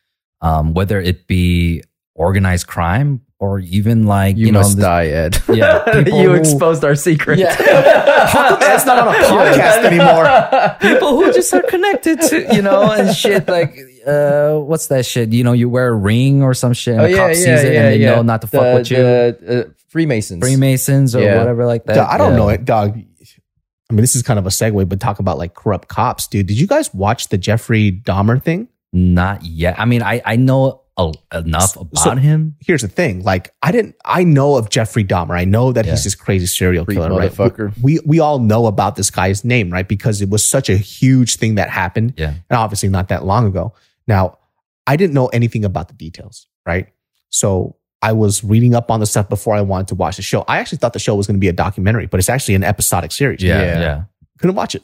um, 0.41 0.73
whether 0.73 0.99
it 1.01 1.27
be 1.27 1.83
organized 2.15 2.67
crime 2.67 3.21
or 3.39 3.59
even 3.59 4.05
like 4.05 4.37
You, 4.37 4.45
you, 4.47 4.51
know, 4.53 4.59
must 4.59 4.77
this- 4.77 4.85
die, 4.85 5.07
Ed. 5.07 5.37
Yeah, 5.49 5.97
you 5.97 6.29
who- 6.29 6.33
exposed 6.35 6.83
our 6.85 6.95
secret. 6.95 7.39
How 7.41 8.49
come 8.57 8.63
Ed's 8.63 8.85
not 8.85 8.99
on 8.99 9.13
a 9.13 9.17
podcast 9.19 9.83
anymore? 9.83 10.77
people 10.79 11.15
who 11.17 11.33
just 11.33 11.53
are 11.53 11.61
connected 11.63 12.21
to 12.21 12.55
you 12.55 12.61
know 12.61 12.91
and 12.91 13.13
shit 13.15 13.47
like 13.47 13.75
uh 14.07 14.55
what's 14.59 14.87
that 14.87 15.05
shit 15.05 15.33
you 15.33 15.43
know 15.43 15.53
you 15.53 15.67
wear 15.69 15.87
a 15.89 15.93
ring 15.95 16.43
or 16.43 16.53
some 16.53 16.73
shit 16.73 16.93
and 16.93 17.01
Oh 17.01 17.05
a 17.05 17.09
yeah, 17.09 17.17
cop 17.17 17.27
yeah, 17.29 17.33
sees 17.33 17.45
it 17.47 17.73
yeah, 17.73 17.81
and 17.89 17.93
they 18.01 18.05
know 18.05 18.21
not 18.21 18.41
to 18.41 18.47
fuck 18.47 18.61
The- 18.61 18.73
with 18.75 18.91
you 18.91 18.97
the, 18.97 19.65
uh, 19.67 19.69
Freemasons. 19.89 20.41
freemasons 20.43 21.15
or 21.15 21.21
Yeah. 21.21 21.37
whatever 21.37 21.65
like 21.65 21.85
that 21.85 21.95
Dog, 21.95 22.07
I 22.09 22.17
don't 22.17 22.31
Yeah. 22.33 22.37
know 22.37 22.49
it, 22.49 22.65
dog. 22.65 22.97
I 23.89 23.93
mean, 23.93 24.01
this 24.01 24.15
is 24.15 24.23
kind 24.23 24.39
of 24.39 24.45
a 24.47 24.49
segue, 24.49 24.89
but 24.89 24.99
talk 24.99 25.19
about 25.19 25.37
like 25.37 25.53
corrupt 25.53 25.87
cops, 25.87 26.27
dude. 26.27 26.47
Did 26.47 26.59
you 26.59 26.65
guys 26.67 26.91
watch 26.93 27.29
the 27.29 27.37
Jeffrey 27.37 27.91
Dahmer 27.91 28.41
thing? 28.41 28.67
not 28.97 29.43
yet 29.43 29.77
i 29.77 29.83
mean 29.83 30.01
i 30.01 30.21
i 30.23 30.37
know 30.37 30.83
a, 30.97 31.11
enough 31.33 31.75
about 31.75 31.97
So- 31.97 32.15
him 32.15 32.55
Here's 32.65 32.81
the 32.81 32.87
thing. 32.87 33.21
Like, 33.23 33.53
I 33.61 33.73
didn't, 33.73 33.95
I 34.05 34.23
know 34.23 34.55
of 34.55 34.69
Jeffrey 34.69 35.03
Dahmer. 35.03 35.37
I 35.37 35.43
know 35.43 35.73
that 35.73 35.83
Yeah. 35.83 35.91
he's 35.91 36.05
this 36.05 36.15
crazy 36.15 36.45
serial 36.45 36.85
Freak 36.85 36.97
killer, 36.99 37.09
right? 37.09 37.29
motherfucker. 37.29 37.73
We, 37.81 37.99
we 38.05 38.21
all 38.21 38.39
know 38.39 38.65
about 38.67 38.95
this 38.95 39.09
guy's 39.09 39.43
name, 39.43 39.69
right? 39.69 39.85
Because 39.85 40.21
it 40.21 40.29
was 40.29 40.41
such 40.47 40.69
a 40.69 40.77
huge 40.77 41.35
thing 41.35 41.55
that 41.55 41.69
happened. 41.69 42.13
yeah 42.15 42.35
and 42.49 42.57
obviously 42.57 42.87
not 42.87 43.09
that 43.09 43.25
long 43.25 43.45
ago. 43.45 43.73
Now, 44.07 44.37
I 44.87 44.95
didn't 44.97 45.13
know 45.13 45.27
anything 45.27 45.65
about 45.65 45.87
the 45.87 45.93
details, 45.95 46.47
right? 46.65 46.87
So 47.29 47.75
I 48.01 48.11
was 48.13 48.43
reading 48.43 48.75
up 48.75 48.91
on 48.91 48.99
the 48.99 49.05
stuff 49.05 49.29
before 49.29 49.55
I 49.55 49.61
wanted 49.61 49.87
to 49.89 49.95
watch 49.95 50.17
the 50.17 50.21
show. 50.21 50.43
I 50.47 50.59
actually 50.59 50.77
thought 50.77 50.93
the 50.93 50.99
show 50.99 51.15
was 51.15 51.25
going 51.27 51.35
to 51.35 51.39
be 51.39 51.47
a 51.47 51.53
documentary, 51.53 52.05
but 52.05 52.19
it's 52.19 52.29
actually 52.29 52.55
an 52.55 52.63
episodic 52.63 53.11
series. 53.11 53.41
yeah 53.41 53.61
Yeah. 53.61 53.79
yeah, 53.79 54.03
Couldn't 54.39 54.55
watch 54.55 54.75
it. 54.75 54.83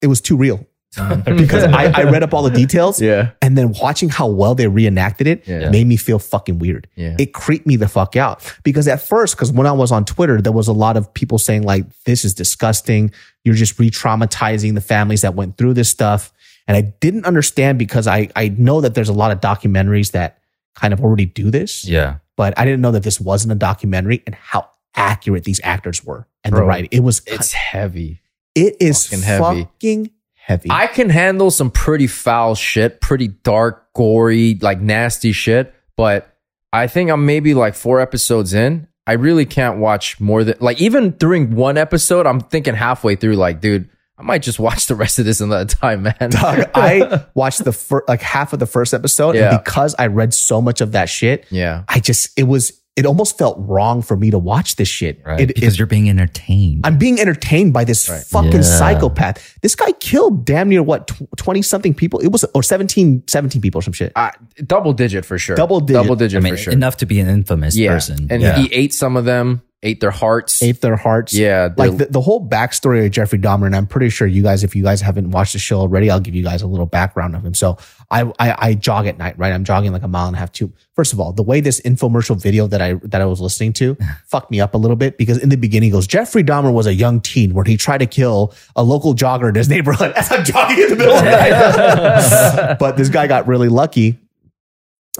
It 0.00 0.08
was 0.08 0.20
too 0.20 0.36
real 0.36 0.66
because 1.24 1.62
I, 1.64 1.84
I 1.94 2.02
read 2.02 2.22
up 2.24 2.34
all 2.34 2.42
the 2.42 2.50
details 2.50 3.00
Yeah. 3.00 3.30
and 3.40 3.56
then 3.56 3.72
watching 3.80 4.08
how 4.10 4.26
well 4.26 4.54
they 4.56 4.66
reenacted 4.66 5.26
it 5.28 5.46
Yeah. 5.46 5.70
made 5.70 5.86
me 5.86 5.96
feel 5.96 6.18
fucking 6.18 6.58
weird. 6.58 6.88
Yeah. 6.96 7.14
It 7.18 7.32
creeped 7.32 7.66
me 7.66 7.76
the 7.76 7.88
fuck 7.88 8.16
out 8.16 8.42
because 8.64 8.88
at 8.88 9.00
first, 9.00 9.36
because 9.36 9.52
when 9.52 9.66
I 9.68 9.72
was 9.72 9.92
on 9.92 10.04
Twitter, 10.04 10.42
there 10.42 10.52
was 10.52 10.66
a 10.68 10.72
lot 10.72 10.96
of 10.96 11.14
people 11.14 11.38
saying 11.38 11.62
like, 11.62 11.84
this 12.04 12.24
is 12.24 12.34
disgusting. 12.34 13.12
You're 13.44 13.54
just 13.54 13.78
re-traumatizing 13.78 14.74
the 14.74 14.80
families 14.82 15.22
that 15.22 15.34
went 15.34 15.56
through 15.56 15.74
this 15.74 15.88
stuff. 15.88 16.32
And 16.68 16.76
I 16.76 16.80
didn't 16.82 17.24
understand 17.26 17.78
because 17.78 18.06
I, 18.06 18.28
I 18.36 18.48
know 18.48 18.80
that 18.80 18.94
there's 18.94 19.08
a 19.08 19.12
lot 19.12 19.30
of 19.32 19.40
documentaries 19.40 20.12
that 20.12 20.38
kind 20.74 20.92
of 20.94 21.00
already 21.00 21.26
do 21.26 21.50
this, 21.50 21.84
yeah 21.86 22.16
but 22.34 22.58
I 22.58 22.64
didn't 22.64 22.80
know 22.80 22.92
that 22.92 23.02
this 23.02 23.20
wasn't 23.20 23.52
a 23.52 23.56
documentary 23.56 24.22
and 24.26 24.34
how 24.34 24.70
accurate 24.96 25.44
these 25.44 25.60
actors 25.62 26.02
were 26.02 26.26
and 26.44 26.56
the 26.56 26.62
writing. 26.62 26.88
It 26.90 27.00
was, 27.00 27.20
It's 27.26 27.52
heavy. 27.52 28.20
it 28.54 28.76
is 28.80 29.06
fucking 29.06 29.22
heavy. 29.22 29.62
fucking 29.64 30.10
heavy. 30.34 30.68
I 30.70 30.86
can 30.86 31.10
handle 31.10 31.50
some 31.50 31.70
pretty 31.70 32.06
foul 32.06 32.54
shit, 32.54 33.00
pretty 33.02 33.28
dark, 33.28 33.92
gory, 33.92 34.58
like 34.62 34.80
nasty 34.80 35.32
shit. 35.32 35.74
But 35.94 36.34
I 36.72 36.86
think 36.86 37.10
I'm 37.10 37.26
maybe 37.26 37.52
like 37.52 37.74
four 37.74 38.00
episodes 38.00 38.54
in. 38.54 38.88
I 39.06 39.12
really 39.12 39.44
can't 39.44 39.78
watch 39.78 40.18
more 40.18 40.42
than 40.42 40.56
like 40.58 40.80
even 40.80 41.10
during 41.10 41.54
one 41.54 41.76
episode, 41.76 42.26
I'm 42.26 42.40
thinking 42.40 42.74
halfway 42.74 43.14
through, 43.14 43.36
like, 43.36 43.60
dude, 43.60 43.90
I 44.18 44.22
might 44.22 44.42
just 44.42 44.58
watch 44.58 44.86
the 44.86 44.94
rest 44.94 45.18
of 45.18 45.24
this 45.24 45.40
another 45.40 45.64
time, 45.64 46.02
man. 46.02 46.14
Dog, 46.30 46.70
I 46.74 47.24
watched 47.34 47.64
the 47.64 47.72
first, 47.72 48.08
like 48.08 48.20
half 48.22 48.52
of 48.52 48.58
the 48.58 48.66
first 48.66 48.92
episode, 48.94 49.34
Yeah. 49.34 49.54
and 49.54 49.64
because 49.64 49.94
I 49.98 50.06
read 50.08 50.34
so 50.34 50.60
much 50.60 50.80
of 50.80 50.92
that 50.92 51.08
shit, 51.08 51.46
yeah. 51.50 51.84
I 51.88 51.98
just 52.00 52.30
it 52.38 52.44
was 52.44 52.72
it 52.94 53.06
almost 53.06 53.38
felt 53.38 53.56
wrong 53.58 54.02
for 54.02 54.18
me 54.18 54.30
to 54.30 54.38
watch 54.38 54.76
this 54.76 54.86
shit. 54.86 55.22
right 55.24 55.40
It, 55.40 55.46
because 55.54 55.72
it- 55.74 55.78
you're 55.78 55.86
being 55.86 56.10
entertained 56.10 56.82
I'm 56.86 56.98
being 56.98 57.18
entertained 57.18 57.72
by 57.72 57.84
this 57.84 58.06
Right. 58.06 58.20
fucking 58.22 58.52
Yeah. 58.52 58.60
psychopath. 58.60 59.58
This 59.62 59.74
guy 59.74 59.92
killed 59.92 60.44
damn 60.44 60.68
near 60.68 60.82
what 60.82 61.10
twenty 61.38 61.62
something 61.62 61.94
people. 61.94 62.20
It 62.20 62.28
was 62.28 62.44
or 62.54 62.62
17, 62.62 63.22
17 63.26 63.62
people 63.62 63.78
or 63.78 63.82
some 63.82 63.94
shit. 63.94 64.12
Uh, 64.14 64.30
double 64.66 64.92
digit 64.92 65.24
for 65.24 65.38
sure. 65.38 65.56
Double 65.56 65.80
digit. 65.80 66.02
Double 66.02 66.16
digit 66.16 66.36
i 66.38 66.44
mean 66.44 66.52
for 66.52 66.58
sure. 66.64 66.72
enough 66.74 66.98
to 66.98 67.06
be 67.06 67.18
an 67.18 67.28
infamous 67.30 67.76
yeah. 67.78 67.92
person 67.94 68.26
And 68.28 68.42
yeah 68.42 68.58
he 68.58 68.66
ate 68.74 68.92
some 68.92 69.16
of 69.16 69.24
them, 69.24 69.62
ate 69.82 70.00
their 70.00 70.10
hearts. 70.10 70.62
Ate 70.62 70.80
their 70.80 70.96
hearts. 70.96 71.34
Yeah. 71.34 71.70
like 71.76 71.96
the, 71.96 72.06
the 72.06 72.20
whole 72.20 72.46
backstory 72.46 73.04
of 73.04 73.10
Jeffrey 73.10 73.38
Dahmer, 73.38 73.66
and 73.66 73.74
I'm 73.74 73.86
pretty 73.86 74.10
sure 74.10 74.26
you 74.26 74.42
guys, 74.42 74.62
if 74.62 74.76
you 74.76 74.82
guys 74.82 75.00
haven't 75.00 75.30
watched 75.30 75.54
the 75.54 75.58
show 75.58 75.80
already, 75.80 76.10
I'll 76.10 76.20
give 76.20 76.34
you 76.34 76.42
guys 76.42 76.62
a 76.62 76.66
little 76.66 76.86
background 76.86 77.34
of 77.34 77.44
him. 77.44 77.54
So 77.54 77.78
I, 78.10 78.22
I, 78.38 78.68
I 78.68 78.74
jog 78.74 79.06
at 79.06 79.18
night, 79.18 79.38
right? 79.38 79.52
I'm 79.52 79.64
jogging 79.64 79.92
like 79.92 80.02
a 80.02 80.08
mile 80.08 80.28
and 80.28 80.36
a 80.36 80.38
half. 80.38 80.52
Two. 80.52 80.72
First 80.94 81.12
of 81.12 81.20
all, 81.20 81.32
the 81.32 81.42
way 81.42 81.60
this 81.60 81.80
infomercial 81.80 82.40
video 82.40 82.66
that 82.68 82.80
I 82.80 82.94
that 83.04 83.20
I 83.20 83.24
was 83.24 83.40
listening 83.40 83.72
to 83.74 83.96
fucked 84.26 84.50
me 84.50 84.60
up 84.60 84.74
a 84.74 84.78
little 84.78 84.96
bit 84.96 85.18
because 85.18 85.38
in 85.38 85.48
the 85.48 85.56
beginning 85.56 85.90
goes 85.90 86.06
Jeffrey 86.06 86.44
Dahmer 86.44 86.72
was 86.72 86.86
a 86.86 86.94
young 86.94 87.20
teen 87.20 87.54
where 87.54 87.64
he 87.64 87.76
tried 87.76 87.98
to 87.98 88.06
kill 88.06 88.54
a 88.76 88.82
local 88.82 89.14
jogger 89.14 89.48
in 89.48 89.54
his 89.54 89.68
neighborhood 89.70 90.12
as 90.12 90.30
I'm 90.30 90.44
jogging 90.44 90.78
in 90.78 90.90
the 90.90 90.96
middle 90.96 91.14
of 91.14 91.24
the 91.24 91.30
night. 91.30 92.76
but 92.78 92.96
this 92.96 93.08
guy 93.08 93.26
got 93.26 93.46
really 93.46 93.68
lucky 93.68 94.18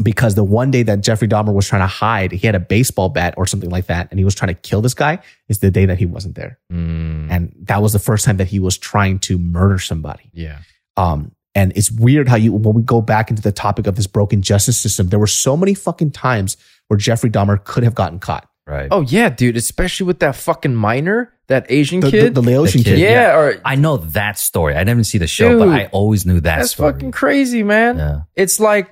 because 0.02 0.34
the 0.34 0.44
one 0.44 0.70
day 0.70 0.82
that 0.84 1.02
Jeffrey 1.02 1.28
Dahmer 1.28 1.52
was 1.52 1.68
trying 1.68 1.82
to 1.82 1.86
hide, 1.86 2.32
he 2.32 2.46
had 2.46 2.54
a 2.54 2.60
baseball 2.60 3.08
bat 3.10 3.34
or 3.36 3.46
something 3.46 3.70
like 3.70 3.86
that, 3.86 4.08
and 4.10 4.18
he 4.18 4.24
was 4.24 4.34
trying 4.34 4.48
to 4.54 4.60
kill 4.60 4.80
this 4.80 4.94
guy. 4.94 5.18
Is 5.48 5.58
the 5.58 5.70
day 5.70 5.84
that 5.86 5.98
he 5.98 6.06
wasn't 6.06 6.34
there, 6.34 6.58
Mm, 6.72 7.30
and 7.30 7.52
that 7.64 7.82
was 7.82 7.92
the 7.92 7.98
first 7.98 8.24
time 8.24 8.38
that 8.38 8.48
he 8.48 8.58
was 8.58 8.78
trying 8.78 9.18
to 9.20 9.38
murder 9.38 9.78
somebody. 9.78 10.30
yeah. 10.32 10.58
Um, 10.96 11.32
and 11.54 11.72
it's 11.76 11.90
weird 11.90 12.28
how 12.28 12.36
you 12.36 12.52
when 12.54 12.74
we 12.74 12.82
go 12.82 13.02
back 13.02 13.28
into 13.28 13.42
the 13.42 13.52
topic 13.52 13.86
of 13.86 13.94
this 13.96 14.06
broken 14.06 14.40
justice 14.40 14.80
system, 14.80 15.08
there 15.08 15.18
were 15.18 15.26
so 15.26 15.56
many 15.56 15.74
fucking 15.74 16.10
times 16.12 16.56
where 16.88 16.96
Jeffrey 16.96 17.28
Dahmer 17.30 17.62
could 17.62 17.84
have 17.84 17.94
gotten 17.94 18.18
caught. 18.18 18.48
right 18.66 18.88
Oh 18.90 19.02
yeah, 19.02 19.28
dude. 19.28 19.56
Especially 19.58 20.06
with 20.06 20.20
that 20.20 20.34
fucking 20.36 20.74
minor, 20.74 21.34
that 21.48 21.66
Asian 21.68 22.00
The, 22.00 22.06
the, 22.06 22.10
kid. 22.10 22.34
the 22.34 22.40
Laotian 22.42 22.78
The 22.78 22.84
kid. 22.84 22.96
kid, 22.96 23.00
yeah, 23.00 23.36
or 23.36 23.60
i 23.66 23.74
know 23.76 23.98
that 23.98 24.38
story 24.38 24.74
i 24.74 24.78
didn't 24.78 24.90
even 24.90 25.04
see 25.04 25.18
the 25.18 25.26
show 25.26 25.58
but 25.58 25.68
i 25.68 25.86
always 25.92 26.24
knew 26.24 26.40
that 26.40 26.58
that's 26.60 26.70
story 26.70 26.92
fucking 26.94 27.10
crazy, 27.12 27.62
man. 27.62 27.98
yeah 27.98 28.20
It's 28.34 28.58
like, 28.58 28.90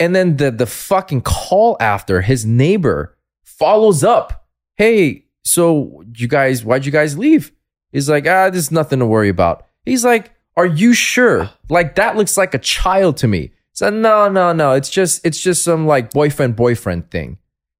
and 0.00 0.14
then 0.14 0.36
the 0.36 0.50
the 0.50 0.66
fucking 0.66 1.22
call 1.22 1.76
after 1.80 2.20
his 2.20 2.44
neighbor 2.44 3.16
follows 3.44 4.04
up. 4.04 4.46
Hey, 4.76 5.26
so 5.44 6.04
you 6.14 6.28
guys, 6.28 6.64
why'd 6.64 6.86
you 6.86 6.92
guys 6.92 7.18
leave? 7.18 7.52
He's 7.90 8.08
like, 8.08 8.26
ah, 8.26 8.50
there's 8.50 8.70
nothing 8.70 8.98
to 8.98 9.06
worry 9.06 9.28
about. 9.28 9.66
He's 9.84 10.04
like, 10.04 10.32
are 10.56 10.66
you 10.66 10.92
sure? 10.92 11.50
Like 11.68 11.94
that 11.96 12.16
looks 12.16 12.36
like 12.36 12.54
a 12.54 12.58
child 12.58 13.16
to 13.18 13.28
me. 13.28 13.52
So 13.72 13.90
no, 13.90 14.28
no, 14.28 14.52
no. 14.52 14.72
It's 14.72 14.90
just 14.90 15.24
it's 15.24 15.40
just 15.40 15.62
some 15.64 15.86
like 15.86 16.12
boyfriend 16.12 16.56
boyfriend 16.56 17.10
thing. 17.10 17.38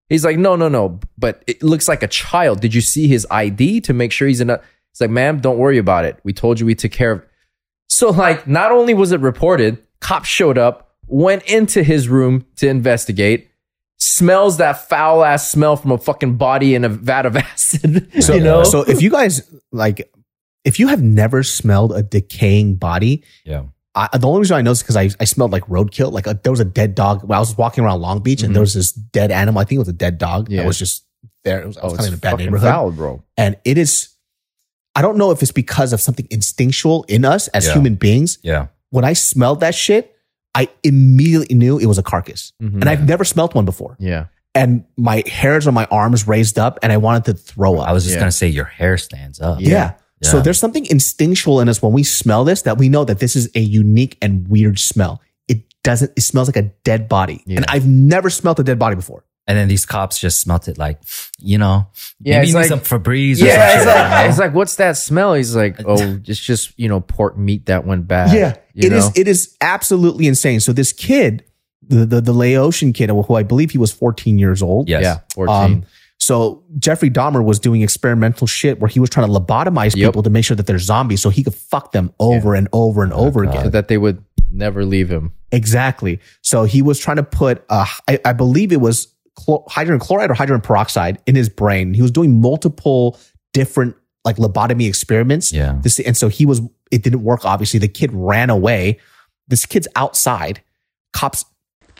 He's 0.09 0.25
like, 0.25 0.39
no, 0.39 0.57
no, 0.57 0.69
no. 0.69 1.01
But 1.19 1.43
it 1.47 1.63
looks 1.63 1.89
like 1.89 2.03
a 2.03 2.09
child. 2.09 2.61
Did 2.61 2.75
you 2.75 2.81
see 2.81 3.09
his 3.09 3.27
ID 3.31 3.83
to 3.83 3.93
make 3.93 4.13
sure 4.13 4.27
he's 4.27 4.41
in 4.41 4.51
a? 4.51 4.61
He's 4.93 5.01
like, 5.01 5.11
ma'am, 5.11 5.41
don't 5.41 5.59
worry 5.59 5.79
about 5.79 6.05
it. 6.05 6.19
We 6.25 6.33
told 6.33 6.59
you 6.59 6.67
we 6.67 6.75
took 6.75 6.93
care 6.93 7.13
of. 7.13 7.27
So 7.89 8.11
like, 8.11 8.47
not 8.47 8.73
only 8.73 8.95
was 8.95 9.13
it 9.13 9.21
reported, 9.21 9.79
cops 10.01 10.29
showed 10.29 10.57
up, 10.57 10.88
went 11.09 11.43
into 11.45 11.83
his 11.83 12.09
room 12.09 12.45
to 12.57 12.69
investigate, 12.69 13.49
smells 13.99 14.59
that 14.59 14.89
foul 14.89 15.25
ass 15.25 15.51
smell 15.51 15.77
from 15.77 15.91
a 15.93 15.99
fucking 15.99 16.37
body 16.37 16.75
in 16.75 16.85
a 16.85 16.89
vat 16.89 17.27
of 17.27 17.37
acid. 17.37 18.09
So, 18.23 18.35
you 18.35 18.41
know, 18.41 18.63
so 18.65 18.83
if 18.83 19.03
you 19.03 19.11
guys 19.11 19.43
like, 19.73 20.13
if 20.65 20.79
you 20.79 20.89
have 20.89 21.03
never 21.03 21.43
smelled 21.43 21.93
a 21.93 22.03
decaying 22.03 22.77
body, 22.77 23.25
yeah 23.45 23.65
I, 23.95 24.17
the 24.17 24.29
only 24.29 24.41
reason 24.41 24.57
I 24.57 24.63
know 24.63 24.71
is 24.71 24.81
because 24.83 24.97
I, 24.97 25.11
I 25.19 25.25
smelled 25.25 25.51
like 25.51 25.65
roadkill. 25.67 26.13
Like 26.13 26.29
a, 26.29 26.39
there 26.41 26.53
was 26.53 26.61
a 26.61 26.65
dead 26.65 26.95
dog. 26.95 27.25
When 27.25 27.35
I 27.37 27.41
was 27.41 27.57
walking 27.59 27.83
around 27.83 28.01
Long 28.01 28.21
Beach 28.23 28.43
and 28.43 28.51
Mhm. 28.51 28.55
there 28.55 28.61
was 28.61 28.75
this 28.75 28.93
dead 28.93 29.33
animal. 29.33 29.61
I 29.61 29.65
think 29.65 29.77
it 29.77 29.81
was 29.81 29.89
a 29.89 29.93
dead 29.95 30.19
dog 30.19 30.49
Yeah. 30.49 30.59
that 30.61 30.67
was 30.69 30.79
just 30.79 31.05
there. 31.43 31.63
It 31.63 31.67
was, 31.67 31.79
I 31.79 31.85
was 31.85 31.95
oh, 31.95 31.97
kind 31.97 32.07
of 32.09 32.13
in 32.13 32.19
a 32.19 32.21
bad 32.21 32.31
fucking 32.33 32.47
neighborhood. 32.47 32.69
foul, 32.71 32.91
bro. 32.93 33.25
And 33.37 33.57
it 33.65 33.77
is, 33.77 34.11
I 34.95 35.03
don't 35.03 35.17
know 35.17 35.33
if 35.33 35.43
it's 35.43 35.51
because 35.53 35.93
of 35.93 36.01
something 36.01 36.29
instinctual 36.31 37.07
in 37.09 37.25
us 37.25 37.49
as 37.49 37.67
Yeah. 37.67 37.73
human 37.73 37.97
beings. 37.97 38.39
yeah 38.43 38.67
When 38.91 39.05
I 39.05 39.15
smelled 39.15 39.61
that 39.61 39.75
shit, 39.75 40.15
I 40.59 40.69
immediately 40.83 41.55
knew 41.55 41.79
it 41.79 41.87
was 41.87 41.99
a 41.99 42.03
carcass. 42.03 42.53
Mhm. 42.63 42.81
And 42.81 42.89
I've 42.91 43.07
never 43.07 43.25
smelt 43.25 43.55
one 43.55 43.65
before. 43.65 43.97
yeah, 43.99 44.25
and 44.55 44.85
my 44.97 45.23
hairs 45.27 45.67
on 45.69 45.75
my 45.75 45.87
arms 45.91 46.27
raised 46.27 46.59
up 46.59 46.79
and 46.83 46.91
I 46.93 46.97
wanted 46.97 47.25
to 47.27 47.35
throw 47.35 47.79
up. 47.79 47.89
I 47.89 47.93
was 47.93 48.03
just 48.05 48.15
Yeah. 48.15 48.21
gonna 48.21 48.33
say 48.33 48.49
your 48.49 48.65
hair 48.79 48.97
stands 48.99 49.41
up. 49.41 49.59
yeah. 49.61 49.93
So 50.23 50.39
Yeah. 50.39 50.43
there's 50.43 50.59
something 50.59 50.85
instinctual 50.87 51.61
in 51.61 51.69
us 51.69 51.81
when 51.81 51.93
we 51.93 52.03
smell 52.03 52.43
this 52.45 52.63
that 52.63 52.77
we 52.77 52.89
know 52.89 53.05
that 53.05 53.21
this 53.21 53.37
is 53.37 53.49
a 53.55 53.61
unique 53.61 54.17
and 54.21 54.49
weird 54.49 54.79
smell. 54.81 55.21
It 55.47 55.63
doesn't, 55.85 56.11
it 56.17 56.23
smells 56.23 56.49
like 56.49 56.57
a 56.57 56.71
dead 56.83 57.09
body. 57.09 57.43
Yeah. 57.47 57.59
And 57.59 57.67
I've 57.69 57.87
never 57.87 58.29
smelled 58.31 58.59
a 58.59 58.65
dead 58.65 58.81
body 58.81 58.97
before. 58.97 59.23
And 59.49 59.57
then 59.57 59.67
these 59.67 59.87
cops 59.87 60.19
just 60.19 60.41
smelt 60.41 60.69
it 60.69 60.77
like, 60.79 61.01
you 61.41 61.57
know, 61.59 61.87
Yeah, 62.21 62.37
maybe 62.41 62.49
it's 62.49 62.55
like- 62.55 62.67
some 62.69 62.81
Febreze 62.81 63.41
or 63.43 63.47
Yeah, 63.47 63.55
some 63.55 63.79
it's 63.79 63.79
shit. 63.79 63.87
like, 63.87 63.97
you 64.05 64.11
know? 64.25 64.29
it's 64.29 64.39
like, 64.39 64.55
what's 64.55 64.77
that 64.77 64.97
smell? 64.99 65.33
He's 65.35 65.57
like, 65.57 65.81
oh, 65.87 66.21
it's 66.27 66.39
just 66.39 66.79
you 66.79 66.87
know 66.89 67.01
pork 67.01 67.37
meat 67.39 67.65
that 67.67 67.87
went 67.87 68.07
bad. 68.07 68.33
Yeah, 68.37 68.57
you 68.75 68.89
it 68.89 68.93
is. 68.93 69.07
know? 69.07 69.13
It 69.17 69.27
is 69.27 69.57
absolutely 69.63 70.27
insane. 70.27 70.61
So 70.61 70.73
this 70.75 70.93
kid, 70.93 71.45
the 71.83 72.05
the, 72.05 72.21
the 72.21 72.33
Laotian 72.35 72.93
kid, 72.93 73.09
who 73.11 73.35
I 73.35 73.43
believe 73.43 73.71
he 73.71 73.79
was 73.79 73.91
14 73.91 74.39
years 74.39 74.63
old. 74.63 74.89
Yes. 74.89 75.03
Yeah, 75.03 75.19
fourteen. 75.35 75.55
Um, 75.55 75.85
so 76.21 76.65
Jeffrey 76.79 77.11
Dahmer 77.11 77.43
was 77.43 77.59
doing 77.61 77.81
experimental 77.81 78.47
shit 78.47 78.81
where 78.81 78.89
he 78.89 79.01
was 79.01 79.09
trying 79.09 79.29
to 79.29 79.33
lobotomize 79.33 79.97
Yep. 79.97 80.09
people 80.09 80.23
to 80.25 80.31
make 80.31 80.45
sure 80.45 80.57
that 80.57 80.67
they're 80.67 80.79
zombies, 80.79 81.23
so 81.23 81.31
he 81.31 81.43
could 81.43 81.55
fuck 81.55 81.93
them 81.93 82.13
over 82.21 82.55
and 82.55 82.69
over 82.75 83.03
and 83.05 83.13
over 83.15 83.45
God. 83.45 83.51
again. 83.55 83.65
so 83.65 83.71
that 83.71 83.89
they 83.89 83.97
would 83.97 84.23
never 84.53 84.85
leave 84.85 85.09
him. 85.09 85.33
Exactly. 85.53 86.19
So 86.43 86.65
he 86.65 86.83
was 86.83 86.99
trying 86.99 87.17
to 87.17 87.23
put, 87.23 87.65
uh, 87.71 87.87
I, 88.09 88.19
I 88.25 88.33
believe 88.35 88.73
it 88.73 88.81
was 88.81 89.09
chlor- 89.39 89.65
hydrogen 89.69 90.01
chloride 90.01 90.31
or 90.31 90.35
hydrogen 90.35 90.61
peroxide 90.61 91.23
in 91.27 91.35
his 91.35 91.49
brain. 91.49 91.95
He 91.95 92.03
was 92.03 92.11
doing 92.11 92.41
multiple 92.41 93.19
different 93.53 93.97
like 94.25 94.37
lobotomy 94.37 94.89
experiments. 94.89 95.53
Yeah. 95.53 95.79
This, 95.81 95.99
and 96.01 96.17
so 96.17 96.29
he 96.29 96.45
was, 96.45 96.61
it 96.91 97.03
didn't 97.03 97.23
work. 97.23 97.45
Obviously, 97.45 97.79
the 97.79 97.89
kid 97.89 98.11
ran 98.13 98.51
away. 98.51 98.99
This 99.47 99.65
kid's 99.65 99.89
outside. 99.97 100.63
Cops 101.13 101.45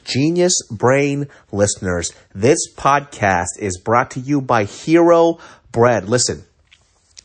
Genius 0.05 0.55
Brain 0.71 1.29
listeners, 1.53 2.13
this 2.35 2.59
podcast 2.75 3.59
is 3.59 3.79
brought 3.79 4.13
to 4.13 4.21
you 4.21 4.41
by 4.41 4.65
Hero 4.65 5.39
Bread. 5.71 6.09
Listen, 6.09 6.45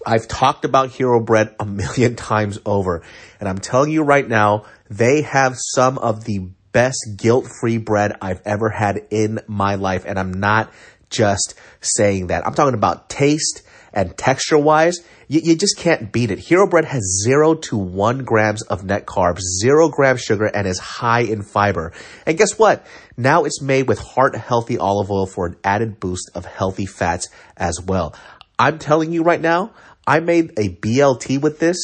I've 0.06 0.28
talked 0.28 0.66
about 0.66 0.90
Hero 0.90 1.22
Bread 1.22 1.56
a 1.62 1.66
million 1.66 2.16
times 2.18 2.60
over, 2.66 3.04
and 3.40 3.48
I'm 3.48 3.60
telling 3.60 3.92
you 3.92 4.04
right 4.04 4.28
now, 4.28 4.66
they 4.90 5.22
have 5.22 5.56
some 5.58 5.98
of 5.98 6.26
the 6.26 6.50
best 6.74 6.98
guilt 7.16 7.48
free 7.62 7.78
bread 7.78 8.18
I've 8.22 8.42
ever 8.46 8.70
had 8.70 9.08
in 9.10 9.40
my 9.48 9.76
life. 9.76 10.04
And 10.06 10.20
I'm 10.20 10.34
not 10.34 10.74
just 11.10 11.56
saying 11.80 12.28
that. 12.28 12.46
I'm 12.46 12.54
talking 12.54 12.74
about 12.74 13.10
taste 13.10 13.62
and 13.94 14.18
texture 14.18 14.58
wise. 14.58 15.00
You, 15.28 15.42
you 15.44 15.56
just 15.56 15.78
can't 15.78 16.12
beat 16.12 16.32
it. 16.32 16.40
Hero 16.40 16.68
Bread 16.68 16.86
has 16.86 17.22
zero 17.24 17.54
to 17.54 17.78
one 17.78 18.24
grams 18.24 18.64
of 18.64 18.84
net 18.84 19.06
carbs, 19.06 19.40
zero 19.62 19.88
grams 19.88 20.22
sugar, 20.22 20.46
and 20.46 20.68
is 20.68 20.80
high 20.80 21.22
in 21.22 21.44
fiber. 21.44 21.94
And 22.26 22.38
guess 22.38 22.58
what? 22.58 22.86
Now 23.16 23.46
it's 23.46 23.62
made 23.62 23.88
with 23.88 24.00
heart 24.00 24.36
healthy 24.36 24.78
olive 24.78 25.12
oil 25.12 25.28
for 25.28 25.46
an 25.46 25.56
added 25.64 26.00
boost 26.00 26.32
of 26.36 26.46
healthy 26.46 26.88
fats 26.88 27.30
as 27.56 27.80
well. 27.80 28.16
I'm 28.58 28.80
telling 28.80 29.12
you 29.14 29.24
right 29.24 29.42
now, 29.42 29.72
I 30.06 30.20
made 30.20 30.52
a 30.58 30.70
BLT 30.70 31.40
with 31.42 31.60
this 31.60 31.78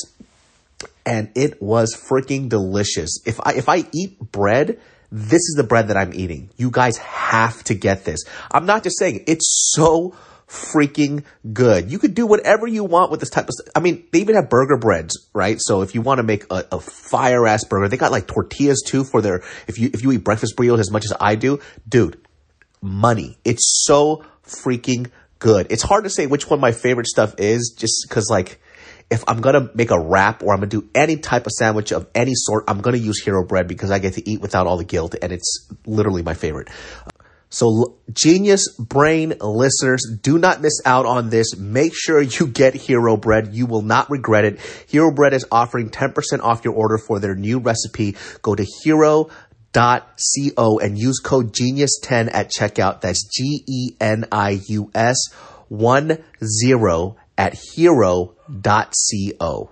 and 1.10 1.32
it 1.34 1.60
was 1.60 1.96
freaking 1.96 2.50
delicious. 2.50 3.20
If 3.26 3.40
I 3.44 3.54
if 3.54 3.68
I 3.68 3.86
eat 3.92 4.20
bread, 4.20 4.80
this 5.12 5.42
is 5.42 5.56
the 5.58 5.64
bread 5.64 5.88
that 5.88 5.98
I'm 5.98 6.14
eating. 6.14 6.52
You 6.56 6.70
guys 6.70 6.98
have 6.98 7.64
to 7.66 7.74
get 7.74 8.06
this. 8.06 8.24
I'm 8.52 8.68
not 8.68 8.84
just 8.84 9.00
saying 9.00 9.24
it's 9.26 9.72
so 9.74 10.16
freaking 10.48 11.24
good. 11.52 11.92
You 11.92 11.98
could 11.98 12.14
do 12.14 12.28
whatever 12.28 12.68
you 12.68 12.84
want 12.84 13.10
with 13.10 13.20
this 13.22 13.32
type 13.32 13.46
of 13.46 13.54
stuff. 13.54 13.68
I 13.76 13.80
mean, 13.80 14.08
they 14.12 14.20
even 14.20 14.36
have 14.36 14.50
burger 14.50 14.78
breads, 14.78 15.30
right? 15.34 15.58
So 15.60 15.82
if 15.82 15.96
you 15.96 16.02
want 16.02 16.20
to 16.20 16.24
make 16.24 16.46
a, 16.52 16.66
a 16.72 16.80
fire 16.80 17.48
ass 17.48 17.64
burger, 17.64 17.88
they 17.88 17.98
got 17.98 18.12
like 18.12 18.28
tortillas 18.28 18.84
too 18.86 19.04
for 19.04 19.22
their 19.22 19.44
if 19.68 19.80
you 19.80 19.90
if 19.92 20.04
you 20.04 20.12
eat 20.12 20.24
breakfast 20.24 20.56
burritos 20.56 20.80
as 20.80 20.92
much 20.92 21.06
as 21.06 21.14
I 21.20 21.34
do, 21.34 21.60
dude, 21.88 22.22
money. 22.82 23.40
It's 23.44 23.84
so 23.84 24.24
freaking 24.46 25.10
good. 25.40 25.68
It's 25.72 25.84
hard 25.84 26.04
to 26.04 26.10
say 26.12 26.28
which 26.28 26.52
one 26.52 26.60
my 26.60 26.72
favorite 26.72 27.08
stuff 27.08 27.34
is 27.40 27.76
just 27.76 28.06
because 28.08 28.28
like 28.30 28.62
if 29.12 29.24
I'm 29.28 29.42
gonna 29.42 29.70
make 29.74 29.92
a 29.92 30.00
wrap 30.00 30.44
or 30.44 30.54
I'm 30.54 30.60
gonna 30.60 30.68
do 30.68 30.88
any 30.94 31.18
type 31.18 31.46
of 31.46 31.52
sandwich 31.52 31.92
of 31.92 32.08
any 32.14 32.34
sort, 32.36 32.66
I'm 32.68 32.82
gonna 32.82 32.98
use 32.98 33.22
hero 33.22 33.46
bread 33.46 33.68
because 33.68 33.92
I 33.92 34.00
get 34.00 34.14
to 34.14 34.30
eat 34.30 34.42
without 34.42 34.68
all 34.68 34.78
the 34.78 34.84
guilt 34.84 35.16
and 35.22 35.32
it's 35.32 35.68
literally 35.86 36.22
my 36.22 36.34
favorite. 36.34 36.70
So 37.50 37.98
genius 38.14 38.68
brain 38.78 39.34
listeners, 39.42 40.06
do 40.22 40.38
not 40.38 40.62
miss 40.62 40.80
out 40.86 41.08
on 41.08 41.32
this. 41.32 41.58
Make 41.58 41.94
sure 41.96 42.22
you 42.22 42.46
get 42.46 42.76
Hero 42.76 43.18
Bread. 43.18 43.56
You 43.56 43.66
will 43.66 43.82
not 43.82 44.08
regret 44.12 44.46
it. 44.46 44.60
Hero 44.88 45.12
Bread 45.12 45.34
is 45.34 45.46
offering 45.52 45.90
10% 45.90 46.14
off 46.42 46.64
your 46.64 46.76
order 46.76 47.00
for 47.00 47.20
their 47.20 47.34
new 47.34 47.58
recipe. 47.58 48.16
Go 48.44 48.54
to 48.54 48.64
hero.co 48.84 50.80
and 50.80 50.98
use 51.00 51.18
code 51.20 51.52
genius10 51.52 52.30
at 52.32 52.52
checkout. 52.52 53.02
That's 53.02 53.28
G 53.28 53.64
E 53.68 53.96
N 54.00 54.26
I 54.32 54.62
U 54.68 54.92
S 54.94 55.18
1 55.70 56.24
0 56.44 57.16
at 57.40 57.58
hero.co. 57.74 59.72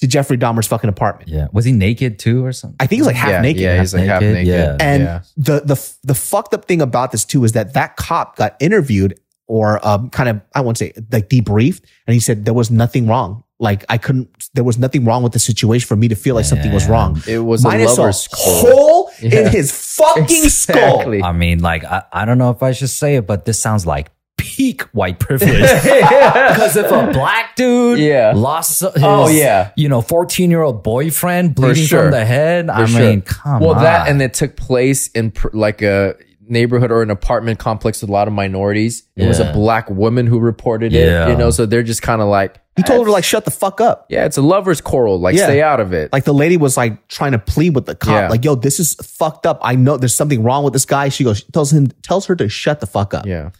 to 0.00 0.06
Jeffrey 0.06 0.36
Dahmer's 0.36 0.66
fucking 0.66 0.90
apartment. 0.90 1.30
Yeah. 1.30 1.48
Was 1.52 1.64
he 1.64 1.72
naked 1.72 2.18
too 2.18 2.44
or 2.44 2.52
something? 2.52 2.76
I 2.78 2.86
think 2.86 2.98
he's 2.98 3.06
like 3.06 3.16
half 3.16 3.30
yeah, 3.30 3.40
naked. 3.40 3.62
Yeah, 3.62 3.80
he's 3.80 3.94
like 3.94 4.04
half 4.04 4.20
naked, 4.20 4.34
naked. 4.34 4.48
yeah. 4.48 4.76
And 4.78 5.02
yeah. 5.02 5.22
the 5.36 5.60
the 5.60 5.96
the 6.04 6.14
fucked 6.14 6.54
up 6.54 6.66
thing 6.66 6.80
about 6.82 7.12
this 7.12 7.24
too 7.24 7.44
is 7.44 7.52
that 7.52 7.74
that 7.74 7.96
cop 7.96 8.36
got 8.36 8.56
interviewed 8.60 9.18
or 9.46 9.84
um, 9.86 10.10
kind 10.10 10.28
of 10.28 10.40
I 10.54 10.60
won't 10.60 10.78
say 10.78 10.92
like 11.10 11.28
debriefed, 11.28 11.82
and 12.06 12.14
he 12.14 12.20
said 12.20 12.44
there 12.44 12.54
was 12.54 12.70
nothing 12.70 13.06
wrong. 13.06 13.42
Like 13.60 13.84
I 13.88 13.98
couldn't, 13.98 14.28
there 14.54 14.62
was 14.64 14.78
nothing 14.78 15.04
wrong 15.04 15.22
with 15.24 15.32
the 15.32 15.38
situation 15.40 15.86
for 15.88 15.96
me 15.96 16.06
to 16.08 16.14
feel 16.14 16.34
like 16.36 16.44
something 16.44 16.72
was 16.72 16.88
wrong. 16.88 17.20
It 17.26 17.40
was 17.40 17.64
a 17.64 17.68
Minus 17.68 17.98
lover's 17.98 18.28
quarrel. 18.28 18.60
hole 18.76 19.10
Yeah. 19.20 19.40
in 19.40 19.48
his 19.50 19.72
fucking 19.96 20.48
skull. 20.48 21.24
I 21.24 21.32
mean, 21.32 21.58
like, 21.60 21.82
I, 21.84 22.04
I 22.12 22.24
don't 22.24 22.38
know 22.38 22.50
if 22.50 22.62
I 22.62 22.70
should 22.72 22.90
say 22.90 23.16
it, 23.16 23.26
but 23.26 23.44
this 23.46 23.58
sounds 23.58 23.84
like 23.84 24.10
peak 24.36 24.82
white 24.92 25.18
privilege. 25.18 25.50
Because 25.58 26.76
if 26.76 26.86
a 26.90 27.10
black 27.12 27.56
dude 27.56 27.98
Yeah. 27.98 28.32
lost 28.36 28.78
his, 28.80 28.90
Oh, 29.02 29.28
yeah. 29.28 29.72
you 29.76 29.88
know, 29.88 30.00
14 30.02 30.50
year 30.50 30.62
old 30.62 30.84
boyfriend 30.84 31.54
bleeding 31.56 31.84
sure. 31.84 32.02
from 32.02 32.10
the 32.12 32.24
head, 32.24 32.70
I 32.70 32.84
sure. 32.86 33.00
mean, 33.00 33.22
come 33.22 33.60
well, 33.60 33.70
on. 33.70 33.76
Well, 33.76 33.84
that 33.84 34.08
and 34.08 34.22
it 34.22 34.34
took 34.34 34.56
place 34.56 35.08
in 35.08 35.32
pr- 35.32 35.48
like 35.52 35.82
a 35.82 36.14
neighborhood 36.48 36.90
or 36.90 37.02
an 37.02 37.10
apartment 37.10 37.58
complex 37.58 38.00
with 38.00 38.08
a 38.08 38.12
lot 38.12 38.26
of 38.28 38.34
minorities. 38.34 39.02
It 39.16 39.26
was 39.26 39.38
a 39.40 39.52
black 39.52 39.90
woman 39.90 40.26
who 40.26 40.38
reported 40.38 40.92
Yeah. 40.92 41.26
it. 41.26 41.30
You 41.32 41.36
know, 41.36 41.50
so 41.50 41.66
they're 41.66 41.82
just 41.82 42.02
kind 42.02 42.22
of 42.22 42.28
like, 42.28 42.60
He 42.78 42.82
told 42.84 43.06
her 43.06 43.10
like 43.12 43.24
shut 43.24 43.44
the 43.44 43.50
fuck 43.50 43.80
up. 43.80 44.06
yeah, 44.08 44.24
it's 44.24 44.36
a 44.38 44.42
lover's 44.42 44.80
quarrel. 44.80 45.18
Like, 45.20 45.34
Yeah. 45.36 45.44
stay 45.44 45.60
out 45.60 45.80
of 45.80 45.92
it. 45.92 46.12
Like 46.12 46.24
the 46.24 46.32
lady 46.32 46.56
was 46.56 46.76
like 46.76 47.06
trying 47.08 47.32
to 47.32 47.38
plead 47.38 47.74
with 47.74 47.86
the 47.86 47.94
cop, 47.94 48.10
Yeah. 48.12 48.28
like, 48.28 48.44
"Yo, 48.44 48.54
this 48.54 48.80
is 48.80 48.94
fucked 48.94 49.44
up. 49.46 49.58
I 49.62 49.74
know 49.74 49.96
there's 49.96 50.14
something 50.14 50.42
wrong 50.42 50.64
with 50.64 50.72
this 50.72 50.84
guy." 50.86 51.10
She 51.10 51.24
goes, 51.24 51.42
tells 51.52 51.72
him, 51.72 51.88
tells 52.02 52.26
her 52.26 52.36
to 52.36 52.48
shut 52.48 52.80
the 52.80 52.86
fuck 52.86 53.12
up. 53.14 53.26
yeah. 53.26 53.50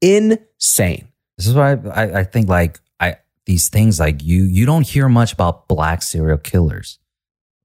Insane. 0.00 1.08
This 1.36 1.46
is 1.46 1.54
why 1.54 1.72
I, 1.72 2.20
I 2.20 2.24
think 2.24 2.48
like 2.48 2.80
I 3.00 3.16
these 3.46 3.68
things 3.68 4.00
like 4.00 4.22
you 4.24 4.42
you 4.44 4.66
don't 4.66 4.86
hear 4.86 5.08
much 5.08 5.32
about 5.32 5.68
black 5.68 6.02
serial 6.02 6.38
killers, 6.38 6.98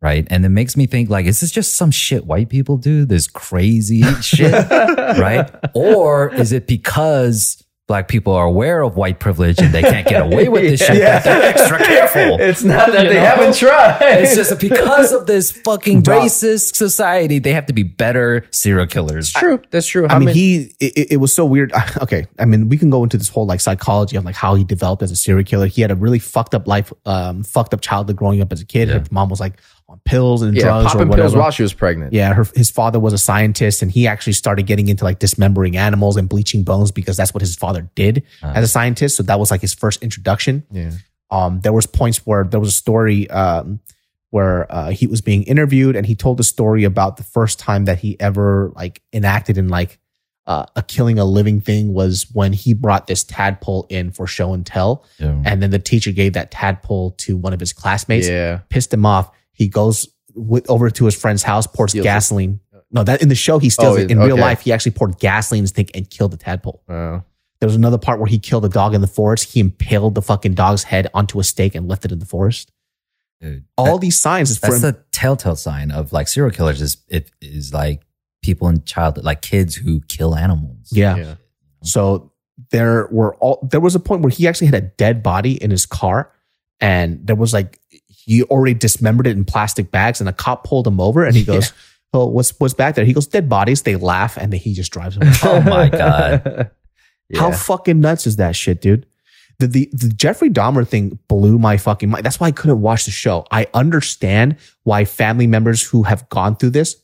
right? 0.01 0.27
And 0.29 0.45
it 0.45 0.49
makes 0.49 0.77
me 0.77 0.85
think 0.85 1.09
like 1.09 1.25
is 1.25 1.39
this 1.41 1.51
just 1.51 1.75
some 1.75 1.89
shit 1.91 2.25
white 2.25 2.49
people 2.49 2.77
do? 2.77 3.05
This 3.05 3.27
crazy 3.27 4.01
shit, 4.21 4.51
right? 4.69 5.49
Or 5.73 6.33
is 6.33 6.51
it 6.51 6.67
because 6.67 7.62
black 7.87 8.07
people 8.07 8.31
are 8.33 8.45
aware 8.45 8.81
of 8.81 8.95
white 8.95 9.19
privilege 9.19 9.59
and 9.59 9.73
they 9.73 9.81
can't 9.81 10.07
get 10.07 10.21
away 10.21 10.47
with 10.47 10.61
this 10.63 10.79
shit? 10.87 10.99
that 10.99 11.23
They're 11.23 11.41
extra 11.43 11.77
careful. 11.79 12.39
It's 12.39 12.63
not 12.63 12.91
that 12.93 13.03
You 13.03 13.09
they 13.09 13.15
know? 13.15 13.25
haven't 13.25 13.55
tried. 13.55 13.97
It's 14.21 14.35
just 14.35 14.57
because 14.59 15.11
of 15.11 15.25
this 15.27 15.51
fucking 15.51 16.01
Dog. 16.01 16.23
racist 16.23 16.75
society, 16.75 17.39
they 17.39 17.51
have 17.53 17.65
to 17.65 17.73
be 17.73 17.83
better 17.83 18.45
serial 18.51 18.87
killers. 18.87 19.31
true. 19.31 19.61
That's 19.71 19.85
true. 19.87 20.07
I 20.07 20.17
mean, 20.19 20.25
many- 20.27 20.39
he 20.39 20.71
it, 20.79 21.11
it 21.13 21.17
was 21.17 21.33
so 21.33 21.45
weird. 21.45 21.73
Okay, 22.01 22.25
I 22.39 22.45
mean, 22.45 22.69
we 22.69 22.77
can 22.77 22.89
go 22.89 23.03
into 23.03 23.17
this 23.17 23.27
whole 23.29 23.45
like 23.45 23.59
psychology 23.59 24.15
of 24.15 24.23
like 24.23 24.35
how 24.35 24.55
he 24.55 24.63
developed 24.63 25.03
as 25.03 25.11
a 25.11 25.15
serial 25.15 25.43
killer. 25.43 25.67
He 25.67 25.81
had 25.81 25.91
a 25.91 25.95
really 25.95 26.19
fucked 26.19 26.55
up 26.55 26.67
life, 26.67 26.93
um, 27.05 27.43
fucked 27.43 27.73
up 27.73 27.81
childhood 27.81 28.15
growing 28.15 28.41
up 28.41 28.51
as 28.53 28.61
a 28.61 28.65
kid. 28.65 28.87
Yeah. 28.87 28.99
His 28.99 29.11
mom 29.11 29.27
was 29.29 29.39
like 29.41 29.59
on 29.89 29.99
pills 30.05 30.41
and 30.41 30.55
yeah, 30.55 30.63
drugs 30.63 30.85
or 30.85 30.89
popping 30.89 31.07
whatever. 31.09 31.27
pills 31.29 31.35
while 31.35 31.51
she 31.51 31.63
was 31.63 31.73
pregnant. 31.73 32.13
yeah, 32.13 32.33
her 32.33 32.45
his 32.55 32.71
father 32.71 32.99
was 32.99 33.13
a 33.13 33.17
scientist, 33.17 33.81
and 33.81 33.91
he 33.91 34.07
actually 34.07 34.33
started 34.33 34.65
getting 34.65 34.87
into 34.89 35.03
like 35.03 35.19
dismembering 35.19 35.77
animals 35.77 36.17
and 36.17 36.27
bleaching 36.29 36.63
bones 36.63 36.91
because 36.91 37.17
that's 37.17 37.33
what 37.33 37.41
his 37.41 37.55
father 37.55 37.89
did 37.95 38.23
as 38.41 38.63
a 38.63 38.67
scientist. 38.67 39.17
So 39.17 39.23
that 39.23 39.39
was 39.39 39.51
like 39.51 39.61
his 39.61 39.73
first 39.73 40.01
introduction. 40.03 40.63
Yeah. 40.71 40.91
um, 41.31 41.59
there 41.61 41.73
was 41.73 41.85
points 41.85 42.25
where 42.25 42.43
there 42.43 42.59
was 42.59 42.69
a 42.69 42.73
story 42.73 43.29
um, 43.29 43.79
where 44.29 44.71
uh, 44.73 44.89
he 44.91 45.05
was 45.07 45.21
being 45.21 45.43
interviewed 45.43 45.95
and 45.95 46.05
he 46.07 46.15
told 46.15 46.39
a 46.39 46.43
story 46.43 46.83
about 46.85 47.17
the 47.17 47.23
first 47.23 47.59
time 47.59 47.85
that 47.85 47.99
he 47.99 48.19
ever 48.19 48.71
like 48.75 49.01
enacted 49.13 49.57
in 49.57 49.67
like 49.69 49.99
uh, 50.45 50.65
a 50.75 50.81
killing 50.81 51.19
a 51.19 51.23
living 51.25 51.61
thing 51.61 51.93
was 51.93 52.25
when 52.33 52.51
he 52.51 52.73
brought 52.73 53.07
this 53.07 53.23
tadpole 53.23 53.85
in 53.89 54.11
for 54.11 54.27
show 54.27 54.53
and 54.53 54.65
tell, 54.65 55.05
Yeah. 55.17 55.41
and 55.45 55.61
then 55.61 55.69
the 55.69 55.79
teacher 55.79 56.11
gave 56.11 56.33
that 56.33 56.51
tadpole 56.51 57.11
to 57.11 57.37
one 57.37 57.53
of 57.53 57.59
his 57.61 57.71
classmates, 57.73 58.27
Yeah. 58.27 58.59
pissed 58.69 58.93
him 58.93 59.05
off. 59.05 59.31
He 59.53 59.67
goes 59.67 60.07
with, 60.35 60.69
over 60.69 60.89
to 60.89 61.05
his 61.05 61.15
friend's 61.19 61.43
house, 61.43 61.67
pours 61.67 61.91
Steals 61.91 62.03
it. 62.03 62.07
gasoline. 62.07 62.59
No, 62.91 63.03
that 63.03 63.21
in 63.23 63.29
the 63.29 63.35
show 63.35 63.57
he 63.59 63.69
steals 63.69 63.97
Oh, 63.97 64.01
it. 64.01 64.11
In 64.11 64.19
real 64.19 64.37
life, 64.37 64.61
he 64.61 64.71
actually 64.71 64.91
poured 64.91 65.17
gasoline 65.19 65.59
in 65.59 65.63
his 65.63 65.71
thing 65.71 65.89
and 65.95 66.07
killed 66.09 66.31
the 66.31 66.37
tadpole. 66.37 66.83
Oh. 66.89 67.23
There 67.59 67.67
was 67.67 67.75
another 67.75 67.97
part 67.97 68.19
where 68.19 68.27
he 68.27 68.37
killed 68.39 68.65
a 68.65 68.69
dog 68.69 68.93
in 68.93 69.01
the 69.01 69.07
forest. 69.07 69.51
He 69.53 69.59
impaled 69.61 70.15
the 70.15 70.21
fucking 70.21 70.53
dog's 70.53 70.83
head 70.83 71.07
onto 71.13 71.39
a 71.39 71.43
stake 71.43 71.75
and 71.75 71.87
left 71.87 72.03
it 72.05 72.11
in 72.11 72.19
the 72.19 72.25
forest. 72.25 72.71
Dude, 73.41 73.63
All 73.77 73.93
that- 73.97 74.01
these 74.01 74.19
signs 74.19 74.51
is 74.51 74.57
for 74.57 74.67
that's 74.69 74.81
the 74.81 75.01
telltale 75.11 75.55
sign 75.55 75.89
of 75.91 76.11
like 76.13 76.27
serial 76.27 76.51
killers 76.51 76.81
is 76.81 76.97
it 77.07 77.31
is 77.41 77.73
like 77.73 78.01
people 78.43 78.67
in 78.67 78.83
childhood 78.83 79.23
like 79.23 79.41
kids 79.41 79.75
who 79.75 80.01
kill 80.01 80.35
animals. 80.35 80.89
yeah. 80.91 81.15
Yeah. 81.15 81.35
So 81.83 82.31
there 82.71 83.07
were 83.11 83.35
all 83.37 83.65
there 83.69 83.79
was 83.79 83.95
a 83.95 83.99
point 83.99 84.21
where 84.21 84.29
he 84.29 84.47
actually 84.47 84.67
had 84.67 84.75
a 84.75 84.81
dead 84.81 85.23
body 85.23 85.53
in 85.61 85.71
his 85.71 85.85
car, 85.85 86.31
and 86.79 87.25
there 87.25 87.35
was 87.35 87.53
like 87.53 87.79
he 88.25 88.43
already 88.43 88.73
dismembered 88.73 89.27
it 89.27 89.37
in 89.37 89.45
plastic 89.45 89.91
bags, 89.91 90.19
and 90.19 90.29
a 90.29 90.33
cop 90.33 90.63
pulled 90.63 90.87
him 90.87 90.99
over, 90.99 91.25
and 91.25 91.35
he 91.35 91.43
goes, 91.43 91.73
"Oh, 92.13 92.27
what's 92.27 92.51
what's 92.59 92.73
back 92.73 92.95
there?" 92.95 93.05
He 93.05 93.13
goes, 93.13 93.27
"Dead 93.27 93.47
bodies." 93.49 93.81
They 93.83 93.95
laugh, 93.95 94.37
and 94.37 94.51
then 94.53 94.59
he 94.59 94.73
just 94.73 94.91
drives 94.91 95.17
away. 95.17 95.31
Oh 95.43 95.61
my 95.61 95.89
God. 96.03 96.71
How 97.35 97.51
fucking 97.51 97.99
nuts 97.99 98.27
is 98.27 98.35
that 98.37 98.55
shit, 98.55 98.81
dude? 98.81 99.05
The, 99.59 99.67
the 99.67 99.89
the 99.93 100.09
Jeffrey 100.09 100.49
Dahmer 100.49 100.87
thing 100.87 101.19
blew 101.27 101.57
my 101.59 101.77
fucking 101.77 102.09
mind. 102.09 102.25
That's 102.25 102.39
why 102.39 102.47
I 102.47 102.51
couldn't 102.51 102.81
watch 102.81 103.05
the 103.05 103.11
show. 103.11 103.45
I 103.51 103.67
understand 103.73 104.57
why 104.83 105.05
family 105.05 105.47
members 105.47 105.81
who 105.83 106.03
have 106.03 106.27
gone 106.29 106.55
through 106.55 106.71
this 106.71 106.95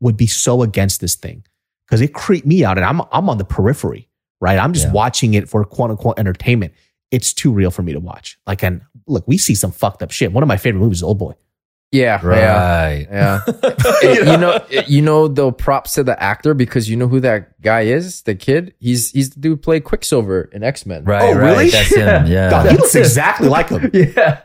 would 0.00 0.16
be 0.16 0.26
so 0.26 0.62
against 0.62 1.00
this 1.00 1.14
thing 1.14 1.44
because 1.86 2.00
it 2.00 2.12
creeped 2.14 2.46
me 2.46 2.64
out, 2.64 2.76
and 2.78 2.84
I'm 2.84 3.02
I'm 3.12 3.28
on 3.30 3.38
the 3.38 3.44
periphery, 3.44 4.08
right? 4.40 4.58
I'm 4.58 4.72
just 4.72 4.86
Yeah. 4.86 4.92
watching 4.92 5.34
it 5.34 5.48
for 5.48 5.64
quote 5.64 5.90
unquote 5.90 6.18
entertainment. 6.18 6.72
It's 7.12 7.32
too 7.32 7.52
real 7.52 7.70
for 7.70 7.82
me 7.82 7.92
to 7.92 8.00
watch. 8.00 8.38
Like, 8.46 8.64
and 8.64 8.80
look, 9.06 9.28
we 9.28 9.38
see 9.38 9.54
some 9.54 9.70
fucked 9.70 10.02
up 10.02 10.10
shit. 10.10 10.32
One 10.32 10.42
of 10.42 10.48
my 10.48 10.56
favorite 10.56 10.80
movies 10.80 10.98
is 10.98 11.02
Old 11.04 11.18
Boy. 11.20 11.34
Yeah. 11.92 12.18
Yeah. 12.22 12.26
Right. 12.26 13.06
Yeah. 13.10 13.40
It- 14.02 14.26
you 14.26 14.36
know, 14.38 14.64
it- 14.70 14.88
you 14.88 15.02
know, 15.02 15.28
though, 15.28 15.52
props 15.52 15.92
to 15.94 16.02
the 16.02 16.20
actor 16.20 16.54
because 16.54 16.88
you 16.88 16.96
know 16.96 17.06
who 17.06 17.20
that 17.20 17.60
guy 17.60 17.82
is, 17.82 18.22
the 18.22 18.34
kid. 18.34 18.74
He's 18.80 19.10
he's 19.10 19.28
the 19.30 19.40
dude 19.40 19.50
who 19.50 19.56
played 19.58 19.84
Quicksilver 19.84 20.48
in 20.54 20.62
X 20.64 20.86
Men. 20.86 21.04
Right, 21.04 21.22
Oh, 21.22 21.34
right. 21.34 21.50
really? 21.50 21.68
That's 21.70 21.94
him. 21.94 22.26
Yeah. 22.26 22.48
God, 22.50 22.70
he 22.70 22.76
looks 22.78 22.94
exactly 22.94 23.48
like 23.48 23.68
him. 23.68 23.90
Yeah, 23.92 24.40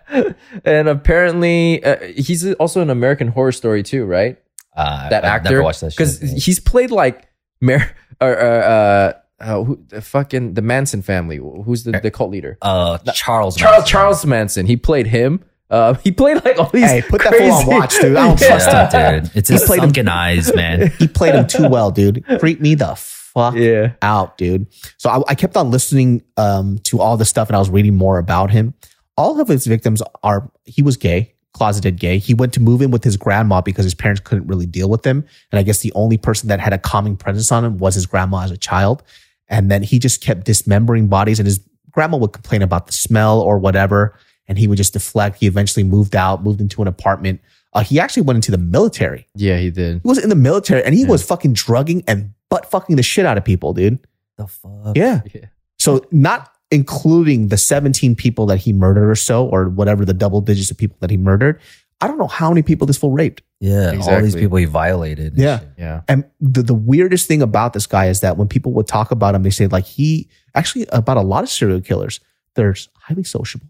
and 0.65 0.89
apparently 0.89 1.82
uh, 1.84 1.97
he's 2.18 2.53
also 2.55 2.82
an 2.82 2.89
American 2.89 3.30
Horror 3.30 3.53
Story 3.53 3.82
too, 3.82 4.03
right? 4.05 4.38
Uh, 4.76 5.07
That 5.09 5.24
I've 5.24 5.32
actor, 5.41 5.49
Never 5.51 5.63
watched 5.63 5.82
that 5.82 5.91
because 5.91 6.20
he's 6.20 6.59
played 6.59 6.91
like 6.91 7.28
Mar- 7.61 7.89
or, 8.22 8.30
or 8.32 8.61
uh, 8.63 9.13
uh, 9.40 9.64
who, 9.64 9.80
the 9.90 10.02
fucking 10.02 10.54
the 10.56 10.62
Manson 10.62 11.02
family. 11.02 11.38
Who's 11.38 11.84
the, 11.84 11.92
the 12.00 12.12
cult 12.12 12.32
leader? 12.32 12.58
uh, 12.62 12.98
Charles. 13.14 13.56
Charles 13.56 13.78
Manson. 13.80 13.88
Charles 13.92 14.26
Manson. 14.26 14.66
He 14.66 14.78
played 14.78 15.08
him. 15.08 15.44
Uh, 15.70 15.96
he 15.96 16.12
played 16.12 16.44
like 16.46 16.58
all 16.58 16.70
these. 16.70 16.86
Hey, 16.90 17.02
put 17.02 17.22
that 17.24 17.34
fool 17.36 17.52
on 17.52 17.66
watch, 17.68 18.00
dude. 18.00 18.16
I 18.16 18.28
don't 18.28 18.40
trust 18.42 18.94
him. 18.94 19.24
Dude. 19.24 19.32
It's 19.36 19.50
his 19.50 19.64
played 19.66 19.80
him- 19.80 19.86
sunken 19.90 20.08
eyes, 20.08 20.54
man. 20.56 20.88
He 20.98 21.08
played 21.08 21.36
him 21.36 21.46
too 21.46 21.68
well, 21.68 21.92
dude. 21.92 22.24
Creep 22.40 22.62
me 22.62 22.76
the 22.76 22.96
fuck 22.96 23.56
Yeah. 23.56 23.92
out, 24.02 24.38
dude. 24.38 24.68
So 24.98 25.10
I, 25.10 25.22
I 25.28 25.36
kept 25.36 25.58
on 25.58 25.70
listening 25.70 26.24
um, 26.38 26.78
to 26.86 27.02
all 27.02 27.18
the 27.18 27.26
stuff 27.26 27.50
and 27.50 27.56
I 27.56 27.60
was 27.60 27.70
reading 27.70 27.96
more 27.96 28.18
about 28.18 28.50
him. 28.50 28.74
All 29.18 29.42
of 29.42 29.48
his 29.50 29.68
victims 29.68 30.02
are, 30.24 30.50
he 30.64 30.82
was 30.82 30.96
gay, 30.96 31.34
closeted 31.54 32.00
gay. 32.00 32.18
He 32.18 32.34
went 32.34 32.54
to 32.54 32.62
move 32.62 32.82
in 32.82 32.90
with 32.92 33.04
his 33.04 33.18
grandma 33.18 33.60
because 33.62 33.84
his 33.84 33.94
parents 33.96 34.22
couldn't 34.22 34.48
really 34.48 34.68
deal 34.68 34.90
with 34.90 35.04
him. 35.06 35.26
And 35.52 35.60
I 35.60 35.64
guess 35.64 35.82
the 35.82 35.92
only 35.96 36.18
person 36.18 36.48
that 36.50 36.60
had 36.62 36.72
a 36.72 36.78
calming 36.78 37.18
presence 37.18 37.52
on 37.52 37.66
him 37.66 37.78
was 37.78 37.96
his 37.96 38.06
grandma 38.06 38.44
as 38.44 38.52
a 38.52 38.58
child. 38.58 39.04
And 39.50 39.72
then 39.72 39.84
he 39.84 40.00
just 40.00 40.22
kept 40.22 40.45
dismembering 40.45 41.08
bodies 41.08 41.39
and 41.39 41.48
his 41.48 41.60
grandma 41.91 42.18
would 42.18 42.34
complain 42.34 42.62
about 42.62 42.88
the 42.88 42.93
smell 42.93 43.39
or 43.41 43.58
whatever. 43.58 44.18
And 44.48 44.58
he 44.58 44.68
would 44.68 44.78
just 44.78 44.93
deflect. 44.93 45.38
He 45.39 45.48
eventually 45.48 45.84
moved 45.84 46.16
out, 46.16 46.43
moved 46.43 46.62
into 46.62 46.82
an 46.82 46.88
apartment. 46.88 47.41
Uh, 47.74 47.84
he 47.84 48.00
actually 48.00 48.24
went 48.24 48.38
into 48.38 48.52
the 48.52 48.58
military. 48.58 49.28
Yeah, 49.36 49.58
he 49.58 49.70
did. 49.70 50.02
He 50.02 50.08
was 50.08 50.18
in 50.18 50.30
the 50.30 50.36
military 50.36 50.84
and 50.84 50.95
he 50.95 51.06
was 51.06 51.24
fucking 51.24 51.54
drugging 51.54 52.04
and 52.08 52.34
butt 52.50 52.66
fucking 52.70 52.95
the 52.95 53.04
shit 53.04 53.26
out 53.26 53.38
of 53.38 53.43
people, 53.45 53.74
dude. 53.74 54.00
the 54.38 54.48
fuck? 54.48 54.95
Yeah. 54.95 55.22
Yeah. 55.34 55.45
So 55.78 56.06
not 56.12 56.52
including 56.72 57.48
the 57.48 57.58
17 57.58 58.16
people 58.16 58.45
that 58.48 58.58
he 58.58 58.74
murdered 58.74 59.10
or 59.10 59.16
so, 59.16 59.45
or 59.48 59.70
whatever 59.70 60.04
the 60.06 60.14
double 60.14 60.41
digits 60.41 60.70
of 60.72 60.78
people 60.78 60.98
that 61.00 61.10
he 61.10 61.18
murdered. 61.18 61.60
I 62.02 62.08
don't 62.08 62.18
know 62.18 62.28
how 62.28 62.50
many 62.50 62.62
people 62.62 62.86
this 62.88 62.98
fool 62.98 63.12
raped. 63.12 63.41
Yeah. 63.60 63.98
All 64.02 64.22
these 64.22 64.36
people 64.36 64.58
he 64.58 64.66
violated. 64.66 65.34
Yeah. 65.36 65.60
shit. 65.60 65.70
Yeah. 65.80 66.02
And 66.08 66.26
the, 66.39 66.62
the 66.62 66.74
weirdest 66.76 67.28
thing 67.28 67.41
about 67.41 67.74
this 67.74 67.88
guy 67.88 68.06
is 68.08 68.20
that 68.22 68.38
when 68.38 68.48
people 68.48 68.72
would 68.74 68.88
talk 68.88 69.10
about 69.12 69.34
him, 69.34 69.41
they 69.43 69.50
say 69.50 69.66
like 69.68 69.86
he 69.86 70.30
actually 70.54 70.86
about 70.91 71.18
a 71.18 71.22
lot 71.22 71.43
of 71.43 71.50
serial 71.50 71.82
killers, 71.82 72.20
they're 72.56 72.76
highly 73.00 73.24
sociable. 73.24 73.68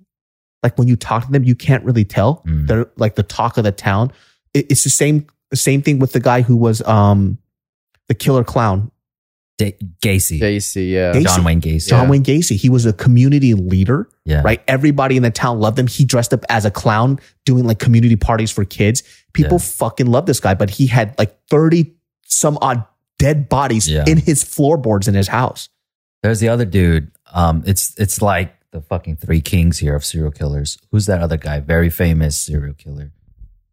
Like 0.61 0.77
when 0.77 0.87
you 0.89 0.95
talk 0.97 1.25
to 1.25 1.31
them, 1.31 1.43
you 1.45 1.55
can't 1.55 1.85
really 1.85 2.03
tell. 2.03 2.43
Mm. 2.45 2.67
They're 2.67 2.91
like 2.97 3.15
the 3.15 3.23
talk 3.23 3.57
of 3.57 3.63
the 3.63 3.71
town. 3.71 4.11
It- 4.53 4.65
it's 4.71 4.83
the 4.83 4.89
same, 4.89 5.27
same 5.53 5.81
thing 5.81 5.99
with 5.99 6.11
the 6.11 6.19
guy 6.19 6.41
who 6.41 6.57
was, 6.57 6.81
um, 6.85 7.37
the 8.09 8.13
killer 8.13 8.43
clown, 8.43 8.91
Da- 9.57 9.75
Gacy. 10.03 10.39
Gacy. 10.39 10.91
Yeah. 10.91 11.13
Gacy. 11.13 11.23
John 11.23 11.43
Wayne 11.43 11.61
Gacy. 11.61 11.87
John 11.89 12.03
Yeah. 12.05 12.09
Wayne 12.11 12.23
Gacy. 12.23 12.55
He 12.55 12.69
was 12.69 12.85
a 12.85 12.93
community 12.93 13.53
leader. 13.53 14.07
Yeah. 14.25 14.41
right? 14.43 14.61
Everybody 14.67 15.17
in 15.17 15.23
the 15.23 15.31
town 15.31 15.59
loved 15.59 15.79
him. 15.79 15.87
He 15.87 16.05
dressed 16.05 16.33
up 16.33 16.45
as 16.49 16.65
a 16.65 16.71
clown 16.71 17.19
doing 17.45 17.63
like 17.65 17.79
community 17.79 18.15
parties 18.17 18.51
for 18.51 18.65
kids. 18.65 19.03
People 19.33 19.57
Yeah. 19.59 19.65
fucking 19.65 20.07
loved 20.07 20.27
this 20.27 20.39
guy, 20.39 20.53
but 20.53 20.69
he 20.71 20.87
had 20.87 21.15
like 21.17 21.37
30 21.49 21.93
some 22.27 22.57
odd 22.61 22.83
dead 23.19 23.49
bodies 23.49 23.87
Yeah. 23.89 24.03
in 24.07 24.17
his 24.17 24.43
floorboards 24.43 25.07
in 25.07 25.15
his 25.15 25.29
house. 25.29 25.69
There's 26.23 26.39
the 26.39 26.49
other 26.49 26.65
dude. 26.65 27.11
Um, 27.33 27.63
it's 27.65 27.93
it's 27.97 28.21
like 28.21 28.53
the 28.71 28.81
fucking 28.81 29.15
three 29.15 29.39
kings 29.41 29.77
here 29.79 29.95
of 29.95 30.03
serial 30.05 30.31
killers. 30.31 30.77
Who's 30.91 31.05
that 31.07 31.21
other 31.21 31.37
guy? 31.37 31.61
Very 31.61 31.89
famous 31.89 32.37
serial 32.37 32.73
killer. 32.73 33.11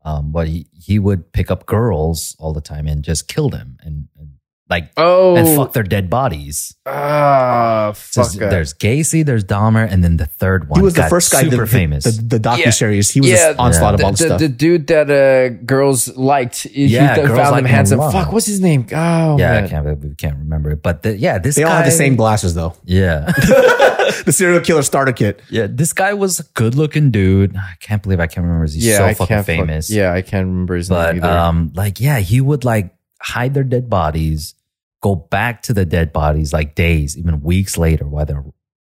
Um, 0.05 0.31
but 0.33 0.47
he 0.49 0.67
he 0.73 0.99
would 0.99 1.33
pick 1.33 1.51
up 1.51 1.67
girls 1.67 2.37
all 2.39 2.53
the 2.53 2.61
time 2.61 2.87
and 2.87 3.03
just 3.03 3.27
kill 3.29 3.49
them 3.51 3.77
and, 3.83 4.09
and 4.19 4.31
like 4.71 4.91
Oh. 4.97 5.37
and 5.37 5.47
fuck 5.57 5.73
their 5.75 5.83
dead 5.83 6.09
bodies. 6.09 6.75
Ah, 6.87 7.93
So 7.95 8.25
fuck. 8.25 8.43
uh, 8.43 8.49
there's 8.51 8.73
Gacy, 8.75 9.25
there's 9.25 9.45
Dahmer, 9.45 9.87
and 9.91 10.03
then 10.03 10.17
the 10.17 10.27
third 10.27 10.69
one. 10.69 10.81
he 10.81 10.85
was 10.85 10.95
the 10.95 11.05
first 11.05 11.31
guy, 11.33 11.43
super 11.43 11.65
the, 11.65 11.67
famous. 11.67 12.05
the, 12.05 12.11
the, 12.13 12.39
the 12.39 12.49
docu-series. 12.49 13.11
He 13.11 13.21
was 13.21 13.31
Yeah. 13.31 13.53
the 13.53 13.59
onslaught 13.61 13.95
of 13.95 14.03
all 14.03 14.13
the, 14.13 14.17
the, 14.17 14.25
stuff. 14.25 14.39
the 14.41 14.49
dude 14.49 14.87
that 14.89 15.11
uh, 15.11 15.49
girls 15.65 16.09
liked. 16.17 16.63
He 16.63 16.87
Yeah, 16.87 17.15
th- 17.15 17.27
girls 17.27 17.39
found 17.39 17.59
him 17.59 17.65
him 17.67 17.71
handsome. 17.71 17.99
lot. 17.99 18.13
Fuck, 18.13 18.33
what's 18.33 18.47
his 18.47 18.61
name? 18.61 18.87
Oh, 18.93 19.37
yeah, 19.39 19.53
man. 19.53 19.65
I 19.65 19.69
can't 19.69 20.01
we 20.01 20.15
can't 20.15 20.39
remember 20.39 20.71
it, 20.71 20.83
but 20.83 21.03
the, 21.03 21.17
yeah, 21.17 21.39
this 21.39 21.57
they 21.57 21.63
all 21.65 21.73
have 21.77 21.85
the 21.85 21.91
same 21.91 22.17
glasses 22.17 22.55
though. 22.55 22.75
Yeah, 22.85 23.21
the 24.25 24.33
serial 24.33 24.61
killer 24.61 24.83
starter 24.83 25.13
kit. 25.13 25.43
yeah, 25.51 25.67
this 25.69 25.93
guy 25.93 26.15
was 26.15 26.41
a 26.41 26.45
good 26.55 26.75
looking 26.75 27.11
dude. 27.11 27.57
I 27.57 27.75
can't 27.81 28.03
believe 28.03 28.21
I 28.21 28.27
can't 28.27 28.45
remember. 28.47 28.65
He's 28.65 28.79
yeah, 28.87 28.99
so 28.99 29.05
I 29.05 29.15
fucking 29.15 29.27
can't 29.29 29.47
fuck- 29.47 29.57
famous. 29.67 29.91
yeah, 29.91 30.13
I 30.13 30.23
can't 30.23 30.47
remember 30.47 30.77
his 30.77 30.89
but 30.89 31.15
name 31.17 31.25
either. 31.25 31.39
um, 31.39 31.73
like 31.75 32.01
yeah, 32.01 32.19
he 32.21 32.41
would 32.41 32.65
like 32.65 32.94
hide 33.25 33.55
their 33.55 33.65
dead 33.65 33.89
bodies, 33.91 34.55
go 35.03 35.15
back 35.15 35.63
to 35.63 35.73
the 35.73 35.85
dead 35.85 36.13
bodies 36.13 36.53
like 36.53 36.75
days, 36.75 37.17
even 37.17 37.41
weeks 37.41 37.77
later, 37.79 38.07
while 38.07 38.25
they're 38.27 38.45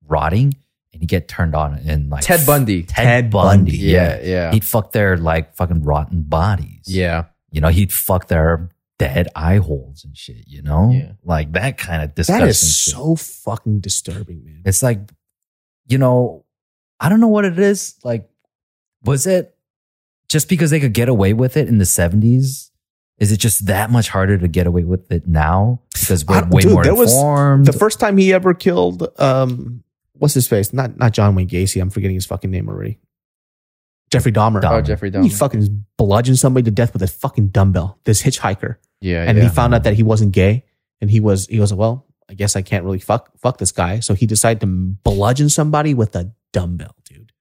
rotting, 0.07 0.55
and 0.93 1.01
he'd 1.03 1.09
get 1.09 1.29
turned 1.29 1.55
on 1.55 1.75
and 1.75 2.11
like 2.11 2.23
Ted 2.25 2.45
Bundy. 2.47 2.83
Ted, 2.83 3.05
Ted 3.05 3.31
Bundy. 3.31 3.73
Bundy. 3.73 3.77
yeah, 3.79 4.21
yeah, 4.23 4.53
He'd 4.53 4.65
fuck 4.65 4.93
their 4.93 5.17
like 5.17 5.55
fucking 5.57 5.83
rotten 5.85 6.23
bodies. 6.23 6.85
yeah. 6.87 7.25
You 7.51 7.61
know, 7.61 7.69
he'd 7.69 7.93
fuck 7.93 8.27
their 8.27 8.69
dead 8.99 9.29
eye 9.37 9.59
holes 9.59 10.05
and 10.05 10.17
shit, 10.17 10.49
you 10.49 10.61
know? 10.61 10.91
Yeah. 10.93 11.13
Like 11.23 11.53
that 11.53 11.79
kind 11.79 12.03
of 12.03 12.13
disgusting 12.15 12.45
That 12.45 12.49
is 12.51 12.59
shit. 12.59 12.95
so 12.95 13.15
fucking 13.15 13.79
disturbing, 13.81 14.45
man. 14.45 14.63
It's 14.65 14.83
like, 14.83 14.99
you 15.87 15.99
know, 15.99 16.45
I 16.99 17.09
don't 17.09 17.21
know 17.21 17.29
what 17.29 17.45
it 17.45 17.59
is. 17.61 17.95
Like, 18.03 18.29
was 19.05 19.27
it 19.29 19.55
just 20.29 20.49
because 20.49 20.71
they 20.71 20.81
could 20.81 20.95
get 20.95 21.09
away 21.09 21.33
with 21.33 21.57
it 21.57 21.69
in 21.69 21.79
the 21.79 21.85
70s? 21.85 22.71
Is 23.19 23.31
it 23.31 23.39
just 23.39 23.67
that 23.67 23.91
much 23.91 24.09
harder 24.09 24.37
to 24.39 24.49
get 24.49 24.67
away 24.67 24.85
with 24.85 25.11
it 25.13 25.27
now? 25.27 25.81
Because 25.93 26.25
I- 26.29 26.43
we're 26.43 26.49
way 26.49 26.63
dude, 26.63 26.73
more 26.73 26.83
there 26.83 26.95
was. 26.95 27.15
The 27.15 27.77
first 27.79 28.01
time 28.01 28.17
he 28.17 28.33
ever 28.33 28.55
killed, 28.55 29.09
um, 29.21 29.85
what's 30.15 30.35
his 30.35 30.49
face? 30.49 30.73
Not 30.73 30.97
not 30.97 31.13
John 31.13 31.35
Wayne 31.35 31.49
Gacy. 31.49 31.81
I'm 31.81 31.91
forgetting 31.91 32.17
his 32.17 32.27
fucking 32.27 32.51
name 32.51 32.69
already. 32.69 32.99
Jeffrey 34.11 34.33
Dahmer. 34.33 34.61
Dahmer. 34.61 34.79
Oh, 34.79 34.81
Jeffrey 34.81 35.11
Dahmer. 35.11 35.25
He 35.25 35.31
fucking 35.31 35.85
bludgeoned 35.97 36.39
somebody 36.39 36.65
to 36.65 36.71
death 36.71 36.93
with 36.93 37.03
a 37.03 37.07
fucking 37.07 37.49
dumbbell. 37.49 37.99
This 38.05 38.23
hitchhiker, 38.23 38.77
yeah, 39.01 39.25
and 39.25 39.39
yeah. 39.39 39.45
he 39.45 39.51
found 39.51 39.75
out 39.75 39.85
that 39.85 39.95
he 39.95 40.03
wasn't 40.03 40.33
gay, 40.33 40.65
and 41.01 41.11
he 41.11 41.21
was 41.21 41.47
he 41.47 41.59
goes, 41.59 41.73
well, 41.73 42.07
I 42.29 42.35
guess 42.35 42.57
I 42.57 42.63
can't 42.63 42.85
really 42.85 42.99
fuck 42.99 43.31
fuck 43.39 43.59
this 43.59 43.73
guy, 43.73 44.01
so 44.01 44.15
he 44.15 44.27
decided 44.27 44.61
to 44.61 44.67
bludgeon 44.67 45.49
somebody 45.49 45.95
with 45.95 46.15
a 46.17 46.33
dumbbell, 46.53 46.95
dude. 47.05 47.33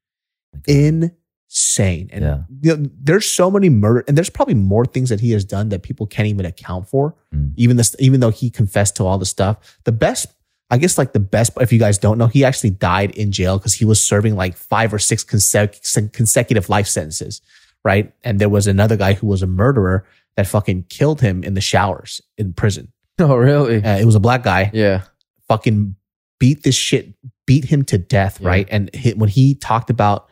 Insane, 1.53 2.09
and 2.11 2.23
Yeah. 2.23 2.37
you 2.61 2.77
know, 2.77 2.89
there's 2.99 3.27
so 3.27 3.51
many 3.51 3.69
murder, 3.69 4.03
and 4.07 4.17
there's 4.17 4.29
probably 4.29 4.55
more 4.55 4.85
things 4.85 5.09
that 5.09 5.19
he 5.19 5.31
has 5.31 5.45
done 5.45 5.69
that 5.69 5.83
people 5.83 6.07
can't 6.07 6.27
even 6.27 6.45
account 6.45 6.89
for. 6.89 7.15
Mm. 7.33 7.53
Even 7.57 7.77
this, 7.77 7.95
even 7.99 8.19
though 8.21 8.31
he 8.31 8.49
confessed 8.49 8.95
to 8.95 9.05
all 9.05 9.17
the 9.19 9.25
stuff, 9.25 9.77
the 9.83 9.91
best. 9.91 10.27
I 10.71 10.77
guess 10.77 10.97
like 10.97 11.13
the 11.13 11.19
best, 11.19 11.51
if 11.61 11.71
you 11.71 11.77
guys 11.77 11.99
don't 11.99 12.17
know, 12.17 12.25
he 12.25 12.43
actually 12.43 12.71
died 12.71 13.11
in 13.11 13.31
jail 13.31 13.59
because 13.59 13.75
he 13.75 13.85
was 13.85 14.03
serving 14.03 14.35
like 14.35 14.55
five 14.57 14.91
or 14.91 14.97
six 14.97 15.23
consec- 15.23 16.11
consecutive 16.13 16.69
life 16.69 16.87
sentences 16.87 17.41
right? 17.85 18.13
And 18.23 18.39
there 18.39 18.47
was 18.47 18.65
another 18.65 18.95
guy 18.95 19.11
who 19.13 19.27
was 19.27 19.41
a 19.43 19.47
murderer 19.47 20.05
that 20.37 20.47
fucking 20.47 20.83
killed 20.87 21.19
him 21.19 21.43
in 21.43 21.53
the 21.53 21.59
showers 21.59 22.21
in 22.37 22.53
prison. 22.53 22.91
Oh, 23.19 23.35
really? 23.35 23.83
Uh, 23.83 23.97
it 23.97 24.05
was 24.05 24.15
a 24.15 24.21
black 24.21 24.41
guy. 24.41 24.71
Yeah. 24.73 25.01
Fucking 25.49 25.95
beat 26.39 26.63
this 26.63 26.75
shit, 26.75 27.13
beat 27.45 27.65
him 27.65 27.83
to 27.85 27.97
death, 27.97 28.39
Yeah. 28.39 28.47
right? 28.47 28.67
And 28.71 28.89
he, 28.95 29.13
when 29.13 29.27
he 29.29 29.53
talked 29.55 29.89
about 29.89 30.29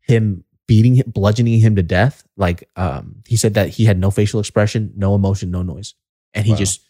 him 0.00 0.43
beating 0.66 0.94
him, 0.96 1.04
bludgeoning 1.10 1.60
him 1.60 1.76
to 1.76 1.82
death, 1.82 2.24
like 2.36 2.68
um, 2.76 3.16
he 3.26 3.36
said 3.36 3.54
that 3.54 3.68
he 3.70 3.84
had 3.84 3.98
no 3.98 4.10
facial 4.10 4.40
expression, 4.40 4.92
no 4.96 5.14
emotion, 5.14 5.50
no 5.50 5.62
noise, 5.62 5.94
and 6.32 6.46
he 6.46 6.52
Wow. 6.52 6.58
just 6.58 6.80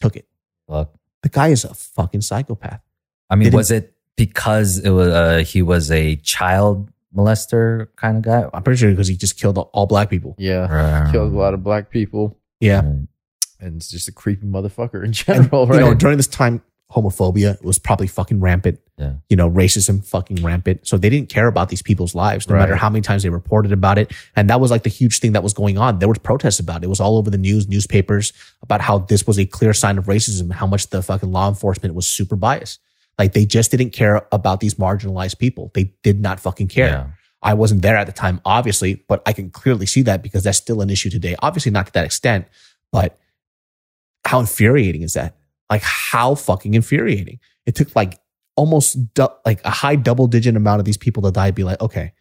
took 0.00 0.16
it. 0.16 0.26
Fuck. 0.68 0.94
The 1.22 1.28
guy 1.28 1.48
is 1.48 1.64
a 1.64 1.74
fucking 1.74 2.20
psychopath. 2.20 2.80
I 3.30 3.36
mean, 3.36 3.44
Didn't- 3.46 3.56
was 3.56 3.70
it 3.70 3.94
because 4.16 4.78
it 4.78 4.90
was 4.90 5.08
uh, 5.08 5.38
he 5.46 5.62
was 5.62 5.90
a 5.90 6.16
child 6.16 6.90
molester 7.16 7.88
kind 7.96 8.16
of 8.18 8.22
guy? 8.22 8.48
I'm 8.52 8.62
pretty 8.62 8.78
sure 8.78 8.90
because 8.90 9.08
he 9.08 9.16
just 9.16 9.38
killed 9.38 9.58
all 9.58 9.86
black 9.86 10.10
people. 10.10 10.34
Yeah. 10.38 10.66
Right. 10.72 11.10
Killed 11.12 11.32
a 11.32 11.36
lot 11.36 11.54
of 11.54 11.62
black 11.64 11.90
people. 11.90 12.36
Yeah. 12.60 12.80
And 12.80 13.08
it's 13.76 13.88
just 13.88 14.08
a 14.08 14.12
creepy 14.12 14.46
motherfucker 14.46 14.96
in 15.00 15.04
And, 15.06 15.14
general, 15.14 15.66
right? 15.66 15.76
You 15.80 15.86
know, 15.86 15.94
during 15.94 16.16
this 16.18 16.26
time, 16.26 16.60
homophobia 16.92 17.62
was 17.64 17.78
probably 17.78 18.06
fucking 18.06 18.40
rampant. 18.40 18.78
Yeah. 18.98 19.14
You 19.28 19.36
know, 19.36 19.50
racism 19.50 20.04
fucking 20.06 20.42
rampant. 20.44 20.86
So 20.86 20.96
they 20.96 21.10
didn't 21.10 21.28
care 21.28 21.48
about 21.48 21.68
these 21.68 21.82
people's 21.82 22.14
lives, 22.14 22.48
no 22.48 22.54
Right. 22.54 22.60
matter 22.60 22.76
how 22.76 22.88
many 22.88 23.00
times 23.02 23.24
they 23.24 23.28
reported 23.30 23.72
about 23.72 23.98
it. 23.98 24.12
And 24.36 24.48
that 24.50 24.60
was 24.60 24.70
like 24.70 24.84
the 24.84 24.90
huge 24.90 25.18
thing 25.18 25.32
that 25.32 25.42
was 25.42 25.52
going 25.52 25.76
on. 25.78 25.98
There 25.98 26.08
was 26.08 26.18
protests 26.18 26.60
about 26.60 26.82
it. 26.82 26.84
It 26.86 26.88
was 26.88 27.00
all 27.00 27.16
over 27.16 27.30
the 27.30 27.38
news, 27.38 27.66
newspapers 27.68 28.32
about 28.62 28.80
how 28.80 28.98
this 28.98 29.26
was 29.26 29.38
a 29.38 29.46
clear 29.46 29.72
sign 29.72 29.98
of 29.98 30.04
racism 30.06 30.52
how 30.52 30.66
much 30.66 30.90
the 30.90 31.02
fucking 31.02 31.32
law 31.32 31.48
enforcement 31.48 31.94
was 31.94 32.06
super 32.06 32.36
biased. 32.36 32.78
Like 33.18 33.32
they 33.32 33.46
just 33.46 33.70
didn't 33.72 33.90
care 33.90 34.26
about 34.30 34.60
these 34.60 34.74
marginalized 34.74 35.38
people. 35.38 35.72
They 35.74 35.94
did 36.02 36.20
not 36.20 36.38
fucking 36.38 36.68
care. 36.68 36.88
Yeah. 36.88 37.06
I 37.42 37.54
wasn't 37.54 37.82
there 37.82 37.96
at 37.96 38.06
the 38.06 38.12
time, 38.12 38.40
obviously, 38.44 39.04
but 39.08 39.22
I 39.26 39.32
can 39.32 39.50
clearly 39.50 39.86
see 39.86 40.02
that 40.02 40.22
because 40.22 40.44
that's 40.44 40.58
still 40.58 40.80
an 40.80 40.88
issue 40.90 41.10
today. 41.10 41.34
Obviously, 41.42 41.72
not 41.72 41.86
to 41.86 41.92
that 41.92 42.04
extent, 42.04 42.46
but 42.90 43.18
how 44.24 44.40
infuriating 44.40 45.02
is 45.02 45.12
that? 45.14 45.36
Like, 45.70 45.82
how 45.82 46.34
fucking 46.34 46.74
infuriating. 46.74 47.40
It 47.66 47.74
took 47.74 47.94
like 47.96 48.18
almost 48.56 49.14
du- 49.14 49.32
like 49.44 49.64
a 49.64 49.70
high 49.70 49.96
double 49.96 50.26
digit 50.26 50.56
amount 50.56 50.80
of 50.80 50.84
these 50.84 50.96
people 50.96 51.22
to 51.22 51.30
die, 51.30 51.50
be 51.50 51.64
like, 51.64 51.80
okay. 51.80 52.12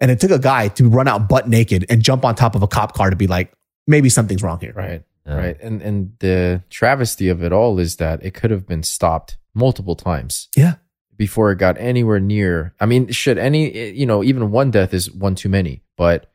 And 0.00 0.10
it 0.10 0.18
took 0.18 0.30
a 0.30 0.38
guy 0.38 0.68
to 0.68 0.88
run 0.88 1.06
out 1.06 1.28
butt 1.28 1.48
naked 1.48 1.86
and 1.88 2.02
jump 2.02 2.24
on 2.24 2.34
top 2.34 2.54
of 2.54 2.62
a 2.62 2.66
cop 2.66 2.94
car 2.94 3.10
to 3.10 3.16
be 3.16 3.26
like, 3.26 3.52
maybe 3.86 4.08
something's 4.08 4.42
wrong 4.42 4.58
here. 4.58 4.72
Right. 4.74 5.04
Yeah. 5.26 5.36
Right. 5.36 5.60
And 5.60 5.80
and 5.82 6.12
the 6.18 6.62
travesty 6.70 7.28
of 7.28 7.44
it 7.44 7.52
all 7.52 7.78
is 7.78 7.96
that 7.96 8.24
it 8.24 8.34
could 8.34 8.50
have 8.50 8.66
been 8.66 8.82
stopped 8.82 9.38
multiple 9.54 9.94
times. 9.94 10.48
Yeah. 10.56 10.76
Before 11.16 11.52
it 11.52 11.58
got 11.58 11.78
anywhere 11.78 12.18
near. 12.18 12.74
I 12.80 12.86
mean, 12.86 13.08
should 13.12 13.38
any 13.38 13.90
you 13.90 14.06
know, 14.06 14.24
even 14.24 14.50
one 14.50 14.72
death 14.72 14.92
is 14.92 15.10
one 15.12 15.36
too 15.36 15.48
many. 15.48 15.82
But 15.96 16.32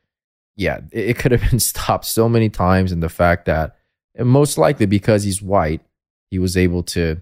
yeah, 0.56 0.80
it, 0.92 1.10
it 1.10 1.18
could 1.18 1.34
have 1.34 1.42
been 1.50 1.60
stopped 1.60 2.06
so 2.06 2.30
many 2.30 2.50
times. 2.50 2.94
And 2.94 3.04
the 3.04 3.10
fact 3.10 3.46
that 3.46 3.76
most 4.18 4.58
likely 4.58 4.86
because 4.86 5.24
he's 5.24 5.42
white, 5.42 5.82
he 6.30 6.40
was 6.40 6.58
able 6.58 6.84
to 6.84 7.22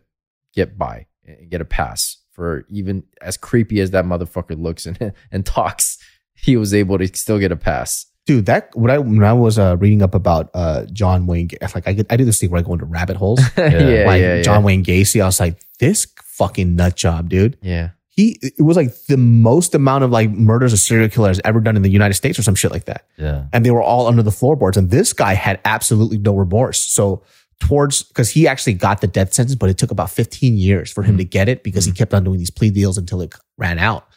get 0.54 0.78
by 0.78 1.08
and 1.26 1.50
get 1.50 1.62
a 1.62 1.66
pass 1.66 2.18
for 2.32 2.66
even 2.70 3.04
as 3.22 3.38
creepy 3.38 3.80
as 3.80 3.92
that 3.92 4.06
motherfucker 4.06 4.62
looks 4.62 4.86
and 4.86 5.14
and 5.32 5.46
talks. 5.46 5.98
He 6.34 6.58
was 6.58 6.74
able 6.74 6.98
to 6.98 7.08
still 7.16 7.40
get 7.40 7.52
a 7.52 7.56
pass. 7.56 8.08
Dude, 8.26 8.48
that 8.48 8.70
when 8.76 8.90
I 8.92 8.98
when 8.98 9.24
I 9.24 9.34
was 9.34 9.58
uh, 9.60 9.78
reading 9.78 10.02
up 10.02 10.16
about 10.16 10.50
uh, 10.54 10.86
John 10.92 11.28
Wayne, 11.28 11.50
like 11.62 11.88
I 11.88 11.94
could, 11.94 12.08
I 12.10 12.18
do 12.18 12.26
this 12.26 12.40
thing 12.40 12.50
where 12.50 12.60
I 12.60 12.64
go 12.64 12.74
into 12.74 12.86
rabbit 12.86 13.18
holes. 13.18 13.40
yeah, 13.58 14.04
like 14.06 14.22
yeah, 14.22 14.42
John 14.42 14.62
yeah. 14.62 14.66
Wayne 14.66 14.84
Gacy, 14.84 15.22
I 15.22 15.26
was 15.26 15.40
like, 15.40 15.60
this 15.80 16.08
fucking 16.24 16.76
nut 16.76 16.96
job, 16.96 17.30
dude. 17.30 17.58
Yeah. 17.62 17.92
he 18.08 18.40
it 18.42 18.62
was 18.64 18.78
like 18.78 18.94
the 19.08 19.18
most 19.18 19.76
amount 19.76 20.04
of 20.04 20.12
like 20.12 20.32
murders 20.32 20.74
a 20.74 20.78
serial 20.78 21.08
killer 21.08 21.28
has 21.28 21.40
ever 21.46 21.60
done 21.60 21.76
in 21.76 21.84
the 21.84 21.90
United 21.90 22.16
States 22.16 22.38
or 22.40 22.44
some 22.44 22.56
shit 22.56 22.72
like 22.72 22.86
that. 22.86 23.06
Yeah. 23.18 23.46
And 23.54 23.66
they 23.66 23.72
were 23.72 23.84
all 23.84 24.08
under 24.08 24.24
the 24.24 24.32
floorboards. 24.32 24.76
And 24.76 24.90
this 24.90 25.14
guy 25.14 25.34
had 25.36 25.60
absolutely 25.64 26.18
no 26.18 26.36
remorse. 26.36 26.80
So 26.80 27.24
towards 27.60 28.04
because 28.04 28.30
he 28.30 28.48
actually 28.48 28.74
got 28.74 29.02
the 29.02 29.08
death 29.08 29.34
sentence, 29.34 29.56
but 29.56 29.70
it 29.70 29.78
took 29.78 29.92
about 29.92 30.10
15 30.12 30.58
years 30.58 30.92
for 30.92 31.04
him 31.04 31.18
to 31.18 31.24
get 31.24 31.48
it 31.50 31.64
because 31.64 31.86
he 31.86 31.92
kept 31.92 32.14
on 32.14 32.24
doing 32.24 32.38
these 32.40 32.50
plea 32.52 32.70
deals 32.70 32.98
until 32.98 33.22
it 33.22 33.34
ran 33.58 33.80
out. 33.80 34.08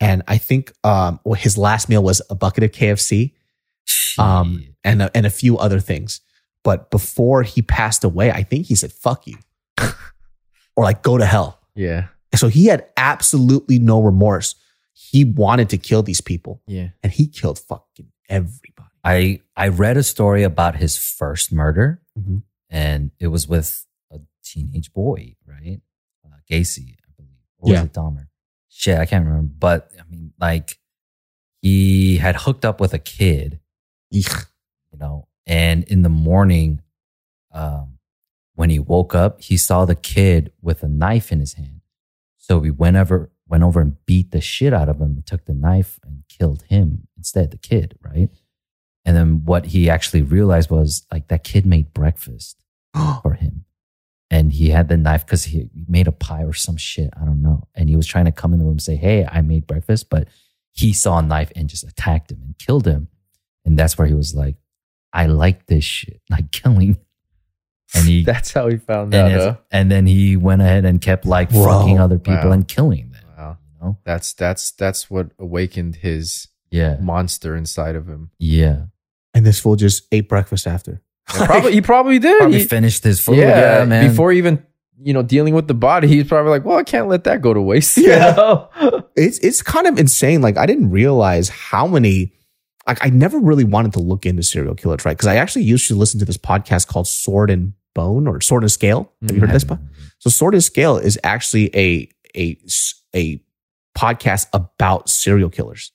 And 0.00 0.22
I 0.28 0.38
think 0.38 0.72
um 0.84 1.20
well, 1.24 1.34
his 1.34 1.56
last 1.56 1.88
meal 1.88 2.02
was 2.02 2.20
a 2.30 2.34
bucket 2.34 2.64
of 2.64 2.70
KFC 2.72 3.32
um 4.18 4.62
and 4.84 5.02
a, 5.02 5.10
and 5.16 5.26
a 5.26 5.30
few 5.30 5.58
other 5.58 5.80
things. 5.80 6.20
But 6.64 6.90
before 6.90 7.42
he 7.42 7.62
passed 7.62 8.04
away, 8.04 8.30
I 8.30 8.42
think 8.42 8.66
he 8.66 8.74
said 8.76 8.92
"fuck 8.92 9.26
you" 9.26 9.36
or 10.76 10.84
like 10.84 11.02
"go 11.02 11.18
to 11.18 11.24
hell." 11.24 11.60
Yeah. 11.74 12.08
So 12.34 12.48
he 12.48 12.66
had 12.66 12.86
absolutely 12.96 13.78
no 13.78 14.02
remorse. 14.02 14.54
He 14.94 15.24
wanted 15.24 15.68
to 15.70 15.78
kill 15.78 16.02
these 16.02 16.20
people 16.20 16.62
Yeah. 16.66 16.88
and 17.02 17.12
he 17.12 17.26
killed 17.26 17.58
fucking 17.58 18.08
everybody. 18.28 18.88
I 19.04 19.40
I 19.56 19.68
read 19.68 19.96
a 19.96 20.02
story 20.02 20.42
about 20.42 20.76
his 20.76 20.96
first 20.96 21.52
murder, 21.52 22.00
Mhm. 22.18 22.42
And 22.72 23.10
it 23.20 23.28
was 23.28 23.46
with 23.46 23.86
a 24.10 24.18
teenage 24.42 24.92
boy, 24.92 25.36
right? 25.46 25.80
Uh, 26.24 26.36
Gacy, 26.50 26.96
I 27.06 27.12
believe. 27.16 27.36
Or 27.58 27.70
Yeah. 27.70 27.82
was 27.82 27.86
it 27.90 27.92
Dahmer? 27.92 28.28
Shit, 28.68 28.98
I 28.98 29.06
can't 29.06 29.26
remember. 29.26 29.52
But 29.58 29.92
I 30.00 30.02
mean, 30.10 30.32
like, 30.40 30.78
he 31.60 32.16
had 32.16 32.34
hooked 32.36 32.64
up 32.64 32.80
with 32.80 32.94
a 32.94 32.98
kid, 32.98 33.60
Eek. 34.10 34.26
you 34.90 34.98
know, 34.98 35.28
and 35.46 35.84
in 35.84 36.02
the 36.02 36.08
morning, 36.08 36.80
um, 37.52 37.98
when 38.54 38.70
he 38.70 38.78
woke 38.78 39.14
up, 39.14 39.40
he 39.42 39.56
saw 39.56 39.84
the 39.84 39.94
kid 39.94 40.52
with 40.60 40.82
a 40.82 40.88
knife 40.88 41.30
in 41.30 41.40
his 41.40 41.54
hand. 41.54 41.82
So 42.38 42.58
we 42.58 42.70
went 42.70 42.96
over 42.96 43.30
went 43.46 43.62
over 43.64 43.82
and 43.82 44.04
beat 44.06 44.30
the 44.30 44.40
shit 44.40 44.72
out 44.72 44.88
of 44.88 44.96
him, 44.98 45.12
and 45.16 45.26
took 45.26 45.44
the 45.44 45.52
knife 45.52 46.00
and 46.02 46.24
killed 46.28 46.62
him 46.70 47.06
instead, 47.18 47.50
the 47.50 47.58
kid, 47.58 47.98
right? 48.02 48.30
And 49.04 49.16
then 49.16 49.44
what 49.44 49.66
he 49.66 49.90
actually 49.90 50.22
realized 50.22 50.70
was 50.70 51.06
like 51.10 51.28
that 51.28 51.44
kid 51.44 51.66
made 51.66 51.92
breakfast 51.92 52.62
for 53.22 53.34
him. 53.34 53.64
And 54.30 54.52
he 54.52 54.70
had 54.70 54.88
the 54.88 54.96
knife 54.96 55.26
because 55.26 55.44
he 55.44 55.68
made 55.88 56.08
a 56.08 56.12
pie 56.12 56.44
or 56.44 56.54
some 56.54 56.76
shit. 56.78 57.10
I 57.20 57.24
don't 57.26 57.42
know. 57.42 57.68
And 57.74 57.88
he 57.90 57.96
was 57.96 58.06
trying 58.06 58.24
to 58.24 58.32
come 58.32 58.52
in 58.54 58.58
the 58.60 58.64
room 58.64 58.72
and 58.74 58.82
say, 58.82 58.96
Hey, 58.96 59.26
I 59.30 59.42
made 59.42 59.66
breakfast. 59.66 60.08
But 60.08 60.28
he 60.72 60.94
saw 60.94 61.18
a 61.18 61.22
knife 61.22 61.52
and 61.54 61.68
just 61.68 61.84
attacked 61.84 62.30
him 62.32 62.40
and 62.42 62.56
killed 62.58 62.86
him. 62.86 63.08
And 63.66 63.78
that's 63.78 63.98
where 63.98 64.06
he 64.06 64.14
was 64.14 64.34
like, 64.34 64.56
I 65.12 65.26
like 65.26 65.66
this 65.66 65.84
shit, 65.84 66.22
like 66.30 66.50
killing. 66.50 66.96
And 67.94 68.08
he 68.08 68.24
That's 68.24 68.52
how 68.52 68.68
he 68.68 68.78
found 68.78 69.12
and, 69.12 69.26
out. 69.26 69.30
his- 69.32 69.44
Huh? 69.44 69.56
and 69.70 69.90
then 69.90 70.06
he 70.06 70.36
went 70.36 70.62
ahead 70.62 70.86
and 70.86 70.98
kept 71.00 71.26
like 71.26 71.50
Bro, 71.50 71.64
fucking 71.64 72.00
other 72.00 72.18
people 72.18 72.46
wow. 72.48 72.52
and 72.52 72.66
killing 72.66 73.10
them. 73.10 73.24
Wow. 73.36 73.58
You 73.74 73.86
know? 73.86 73.98
That's 74.04 74.32
that's 74.32 74.70
that's 74.70 75.10
what 75.10 75.32
awakened 75.38 75.96
his 75.96 76.48
Yeah. 76.72 76.96
monster 77.00 77.54
inside 77.56 77.94
of 77.96 78.08
him. 78.08 78.30
Yeah. 78.38 78.86
And 79.34 79.46
this 79.46 79.60
fool 79.60 79.76
just 79.76 80.04
ate 80.12 80.28
breakfast 80.28 80.66
after. 80.66 81.00
Probably 81.28 81.72
he 81.72 81.80
probably 81.92 82.18
did. 82.18 82.38
Probably 82.38 82.58
He- 82.58 82.64
finished 82.64 83.04
his 83.04 83.20
food. 83.20 83.36
yeah, 83.38 83.78
Yeah, 83.78 83.84
man. 83.84 84.08
Before 84.10 84.32
even 84.32 84.64
you 85.04 85.12
know 85.12 85.22
dealing 85.22 85.54
with 85.54 85.68
the 85.68 85.74
body, 85.74 86.06
he's 86.08 86.26
probably 86.28 86.50
like, 86.50 86.64
"Well, 86.64 86.76
I 86.78 86.82
can't 86.84 87.08
let 87.08 87.24
that 87.24 87.40
go 87.42 87.54
to 87.54 87.60
waste." 87.60 87.96
you 87.98 88.08
Yeah. 88.08 88.34
know? 88.36 88.68
It's 89.16 89.38
it's 89.38 89.62
kind 89.62 89.86
of 89.86 89.98
insane. 89.98 90.42
Like 90.42 90.56
I 90.58 90.66
didn't 90.66 90.90
realize 90.90 91.48
how 91.48 91.86
many 91.86 92.32
like 92.86 92.98
I 93.04 93.10
never 93.10 93.38
really 93.38 93.64
wanted 93.64 93.92
to 93.94 94.00
look 94.00 94.26
into 94.26 94.42
serial 94.42 94.74
killers, 94.74 95.04
right? 95.04 95.16
Because 95.16 95.28
I 95.28 95.36
actually 95.36 95.62
used 95.64 95.86
to 95.88 95.94
listen 95.94 96.18
to 96.20 96.26
this 96.26 96.36
podcast 96.38 96.88
called 96.88 97.06
Sword 97.06 97.48
and 97.50 97.72
Bone 97.94 98.26
or 98.26 98.40
Sword 98.40 98.62
and 98.64 98.72
Scale. 98.72 99.10
Have 99.22 99.30
you 99.30 99.36
mm-hmm. 99.36 99.40
heard 99.40 99.50
of 99.50 99.54
this? 99.54 99.64
po- 99.64 99.78
So 100.18 100.30
Sword 100.30 100.54
and 100.54 100.64
Scale 100.64 100.96
is 100.98 101.18
actually 101.24 101.74
a 101.76 102.08
a 102.36 102.58
a 103.14 103.40
podcast 103.96 104.48
about 104.52 105.08
serial 105.08 105.50
killers, 105.50 105.92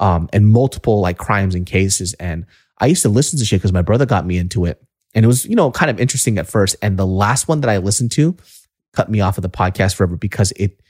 um, 0.00 0.28
and 0.32 0.46
multiple 0.46 1.00
like 1.00 1.18
crimes 1.18 1.54
and 1.54 1.66
cases. 1.66 2.14
And 2.14 2.46
I 2.78 2.86
used 2.86 3.02
to 3.02 3.08
listen 3.08 3.38
to 3.38 3.44
shit 3.44 3.60
because 3.60 3.72
my 3.72 3.82
brother 3.82 4.06
got 4.06 4.26
me 4.26 4.38
into 4.38 4.64
it, 4.64 4.82
and 5.14 5.24
it 5.24 5.28
was 5.28 5.44
you 5.44 5.56
know 5.56 5.70
kind 5.70 5.90
of 5.90 6.00
interesting 6.00 6.38
at 6.38 6.46
first. 6.46 6.76
And 6.82 6.98
the 6.98 7.06
last 7.06 7.48
one 7.48 7.60
that 7.60 7.70
I 7.70 7.78
listened 7.78 8.12
to 8.12 8.36
cut 8.94 9.10
me 9.10 9.20
off 9.20 9.38
of 9.38 9.42
the 9.42 9.50
podcast 9.50 9.94
forever 9.94 10.16
because 10.16 10.52
it 10.52 10.80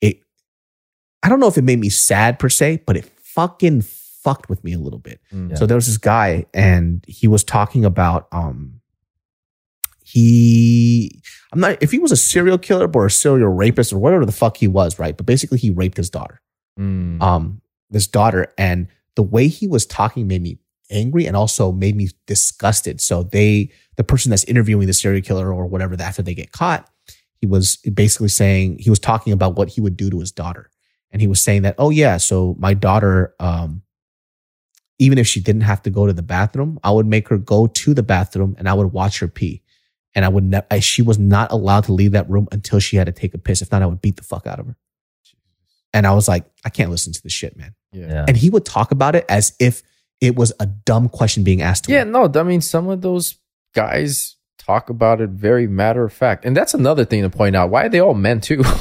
it 0.00 0.22
I 1.22 1.28
don't 1.28 1.40
know 1.40 1.48
if 1.48 1.58
it 1.58 1.64
made 1.64 1.80
me 1.80 1.88
sad 1.88 2.38
per 2.38 2.48
se, 2.48 2.82
but 2.86 2.96
it 2.96 3.06
fucking 3.18 3.82
fucked 3.82 4.48
with 4.48 4.62
me 4.64 4.72
a 4.72 4.78
little 4.78 4.98
bit. 4.98 5.20
Mm. 5.32 5.56
So 5.56 5.66
there 5.66 5.74
was 5.74 5.86
this 5.86 5.98
guy 5.98 6.46
and 6.54 7.04
he 7.06 7.28
was 7.28 7.44
talking 7.44 7.84
about 7.84 8.26
um 8.32 8.80
he 10.02 11.20
I'm 11.52 11.60
not 11.60 11.82
if 11.82 11.90
he 11.90 11.98
was 11.98 12.12
a 12.12 12.16
serial 12.16 12.58
killer 12.58 12.90
or 12.92 13.06
a 13.06 13.10
serial 13.10 13.50
rapist 13.50 13.92
or 13.92 13.98
whatever 13.98 14.24
the 14.24 14.32
fuck 14.32 14.56
he 14.56 14.68
was, 14.68 14.98
right? 14.98 15.16
But 15.16 15.26
basically 15.26 15.58
he 15.58 15.70
raped 15.70 15.96
his 15.96 16.10
daughter. 16.10 16.40
Mm. 16.78 17.22
Um 17.22 17.60
this 17.94 18.06
daughter 18.06 18.52
and 18.58 18.88
the 19.14 19.22
way 19.22 19.48
he 19.48 19.66
was 19.66 19.86
talking 19.86 20.26
made 20.26 20.42
me 20.42 20.58
angry 20.90 21.26
and 21.26 21.36
also 21.36 21.72
made 21.72 21.96
me 21.96 22.10
disgusted. 22.26 23.00
So 23.00 23.22
they 23.22 23.70
the 23.96 24.04
person 24.04 24.30
that's 24.30 24.44
interviewing 24.44 24.86
the 24.86 24.92
serial 24.92 25.22
killer 25.22 25.52
or 25.52 25.66
whatever 25.66 25.96
after 26.00 26.20
they 26.20 26.34
get 26.34 26.52
caught, 26.52 26.90
he 27.40 27.46
was 27.46 27.76
basically 27.76 28.28
saying 28.28 28.78
he 28.78 28.90
was 28.90 28.98
talking 28.98 29.32
about 29.32 29.56
what 29.56 29.68
he 29.68 29.80
would 29.80 29.96
do 29.96 30.10
to 30.10 30.20
his 30.20 30.32
daughter. 30.32 30.70
And 31.10 31.22
he 31.22 31.28
was 31.28 31.40
saying 31.40 31.62
that, 31.62 31.76
oh 31.78 31.90
yeah, 31.90 32.18
so 32.18 32.56
my 32.58 32.74
daughter 32.74 33.34
um 33.40 33.82
even 34.98 35.18
if 35.18 35.26
she 35.26 35.40
didn't 35.40 35.62
have 35.62 35.82
to 35.82 35.90
go 35.90 36.06
to 36.06 36.12
the 36.12 36.22
bathroom, 36.22 36.78
I 36.84 36.90
would 36.90 37.06
make 37.06 37.28
her 37.28 37.38
go 37.38 37.66
to 37.66 37.94
the 37.94 38.02
bathroom 38.02 38.54
and 38.58 38.68
I 38.68 38.74
would 38.74 38.92
watch 38.92 39.18
her 39.20 39.28
pee. 39.28 39.62
And 40.14 40.24
I 40.24 40.28
would 40.28 40.44
ne- 40.44 40.62
I, 40.70 40.78
she 40.78 41.02
was 41.02 41.18
not 41.18 41.50
allowed 41.50 41.84
to 41.84 41.92
leave 41.92 42.12
that 42.12 42.30
room 42.30 42.46
until 42.52 42.78
she 42.78 42.96
had 42.96 43.06
to 43.06 43.12
take 43.12 43.34
a 43.34 43.38
piss. 43.38 43.62
If 43.62 43.72
not, 43.72 43.82
I 43.82 43.86
would 43.86 44.00
beat 44.00 44.16
the 44.16 44.22
fuck 44.22 44.46
out 44.46 44.60
of 44.60 44.66
her. 44.66 44.76
And 45.94 46.06
I 46.06 46.12
was 46.12 46.28
like, 46.28 46.44
I 46.64 46.68
can't 46.68 46.90
listen 46.90 47.12
to 47.14 47.22
this 47.22 47.32
shit, 47.32 47.56
man. 47.56 47.74
yeah. 47.92 48.06
Yeah. 48.08 48.24
And 48.28 48.36
he 48.36 48.50
would 48.50 48.66
talk 48.66 48.90
about 48.90 49.14
it 49.16 49.24
as 49.30 49.54
if 49.58 49.82
it 50.20 50.36
was 50.36 50.52
a 50.60 50.66
dumb 50.66 51.08
question 51.08 51.42
being 51.44 51.62
asked 51.62 51.84
to 51.84 51.92
Yeah, 51.92 52.02
him. 52.02 52.10
no, 52.12 52.30
I 52.34 52.42
mean 52.42 52.60
some 52.60 52.88
of 52.88 53.00
those 53.00 53.36
guys 53.74 54.36
talk 54.58 54.90
about 54.90 55.20
it 55.20 55.30
very 55.30 55.66
matter 55.66 56.04
of 56.04 56.12
fact. 56.12 56.44
And 56.44 56.56
that's 56.56 56.74
another 56.74 57.04
thing 57.04 57.22
to 57.22 57.30
point 57.30 57.56
out. 57.56 57.70
Why 57.70 57.84
are 57.86 57.88
they 57.88 58.00
all 58.00 58.14
men 58.14 58.40
too? 58.42 58.62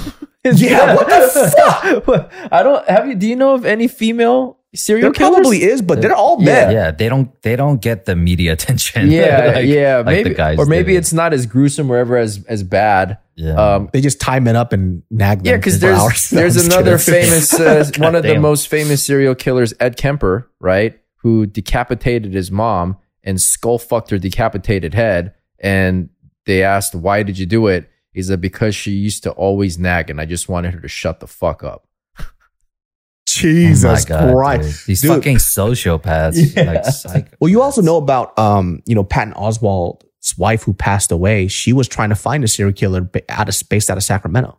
Yeah, 0.45 0.95
what 0.95 1.07
the 1.07 2.01
fuck? 2.05 2.29
I 2.51 2.63
don't 2.63 2.85
have 2.89 3.07
you. 3.07 3.15
Do 3.15 3.25
you 3.29 3.37
know 3.37 3.53
of 3.53 3.65
any 3.65 3.87
female 3.87 4.59
serial 4.75 5.03
There 5.03 5.13
killers? 5.13 5.35
probably 5.39 5.63
is, 5.63 5.81
but 5.81 6.01
they're 6.01 6.13
all 6.13 6.37
men. 6.37 6.69
Yeah, 6.73 6.91
they 6.91 7.07
don't 7.07 7.31
they 7.43 7.55
don't 7.55 7.81
get 7.81 8.03
the 8.03 8.17
media 8.17 8.51
attention. 8.51 9.09
Yeah, 9.11 9.53
like- 9.55 9.65
yeah. 9.67 9.97
like 9.99 10.05
maybe, 10.07 10.29
the 10.31 10.35
guys 10.35 10.59
or 10.59 10.65
maybe 10.65 10.91
do. 10.91 10.97
it's 10.97 11.13
not 11.13 11.31
as 11.31 11.45
gruesome 11.45 11.89
or 11.89 11.95
ever 11.95 12.17
as 12.17 12.43
as 12.49 12.61
bad. 12.61 13.19
Yeah. 13.35 13.53
Um, 13.55 13.89
They 13.91 14.01
just 14.01 14.19
tie 14.21 14.39
men 14.39 14.55
up 14.55 14.73
and 14.73 15.03
nag 15.09 15.39
them. 15.39 15.45
yeah, 15.47 15.57
because 15.57 15.79
there's 15.79 15.97
hours. 15.99 16.29
There's 16.31 16.55
I'm 16.57 16.65
another 16.71 16.97
kidding. 16.97 17.23
famous 17.29 17.53
uh, 17.59 17.89
one 17.97 18.15
of 18.15 18.23
the 18.23 18.37
most 18.39 18.67
famous 18.67 19.03
serial 19.03 19.33
killers, 19.35 19.73
Ed 19.79 19.97
Kemper, 19.97 20.51
right? 20.59 20.99
Who 21.17 21.45
decapitated 21.45 22.33
his 22.33 22.51
mom 22.51 22.97
and 23.23 23.41
skull 23.41 23.79
fucked 23.79 24.09
her 24.11 24.17
decapitated 24.19 24.93
head. 24.93 25.33
And 25.59 26.09
they 26.45 26.61
asked, 26.63 26.93
"Why 26.93 27.23
did 27.23 27.37
you 27.39 27.45
do 27.45 27.67
it?" 27.67 27.89
He 28.11 28.21
said, 28.21 28.41
"Because 28.41 28.75
she 28.75 28.91
used 28.91 29.23
to 29.23 29.31
always 29.31 29.79
nag, 29.79 30.09
and 30.09 30.19
I 30.21 30.25
just 30.25 30.47
wanted 30.49 30.73
her 30.73 30.79
to 30.81 30.87
shut 30.89 31.19
the 31.21 31.27
fuck 31.27 31.63
up." 31.63 31.87
Jesus 33.25 34.05
Oh 34.09 34.13
my 34.13 34.19
God, 34.19 34.33
Christ. 34.35 34.61
dude. 34.79 34.87
These 34.87 35.01
Dude. 35.01 35.11
fucking 35.11 35.37
sociopaths. 35.37 36.55
Yeah. 36.55 36.63
Like 36.73 36.85
psycho. 36.85 37.29
Well, 37.39 37.49
you 37.49 37.61
also 37.61 37.81
know 37.81 37.97
about, 37.97 38.37
um, 38.37 38.83
you 38.85 38.93
know, 38.95 39.03
Patton 39.03 39.33
Oswalt's 39.33 40.05
wife 40.37 40.63
who 40.63 40.73
passed 40.73 41.11
away. 41.11 41.47
She 41.47 41.73
was 41.73 41.87
trying 41.87 42.09
to 42.09 42.15
find 42.15 42.43
a 42.43 42.47
serial 42.47 42.73
killer 42.73 43.09
out 43.29 43.49
of, 43.49 43.69
based 43.69 43.89
out 43.89 43.97
of 43.97 44.03
Sacramento, 44.03 44.57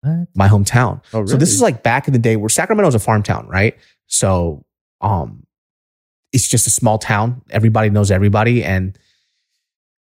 What? 0.00 0.28
my 0.34 0.48
hometown. 0.48 1.02
Oh, 1.12 1.26
So 1.26 1.36
this 1.36 1.52
is 1.52 1.60
like 1.60 1.82
back 1.82 2.06
in 2.08 2.12
the 2.12 2.18
day 2.18 2.36
where 2.36 2.48
Sacramento 2.48 2.88
is 2.88 2.94
a 2.94 2.98
farm 2.98 3.22
town, 3.22 3.46
right? 3.48 3.76
So, 4.06 4.64
um, 5.00 5.44
it's 6.32 6.48
just 6.48 6.66
a 6.66 6.70
small 6.70 6.98
town. 6.98 7.42
Everybody 7.50 7.90
knows 7.90 8.10
everybody. 8.10 8.64
And, 8.64 8.98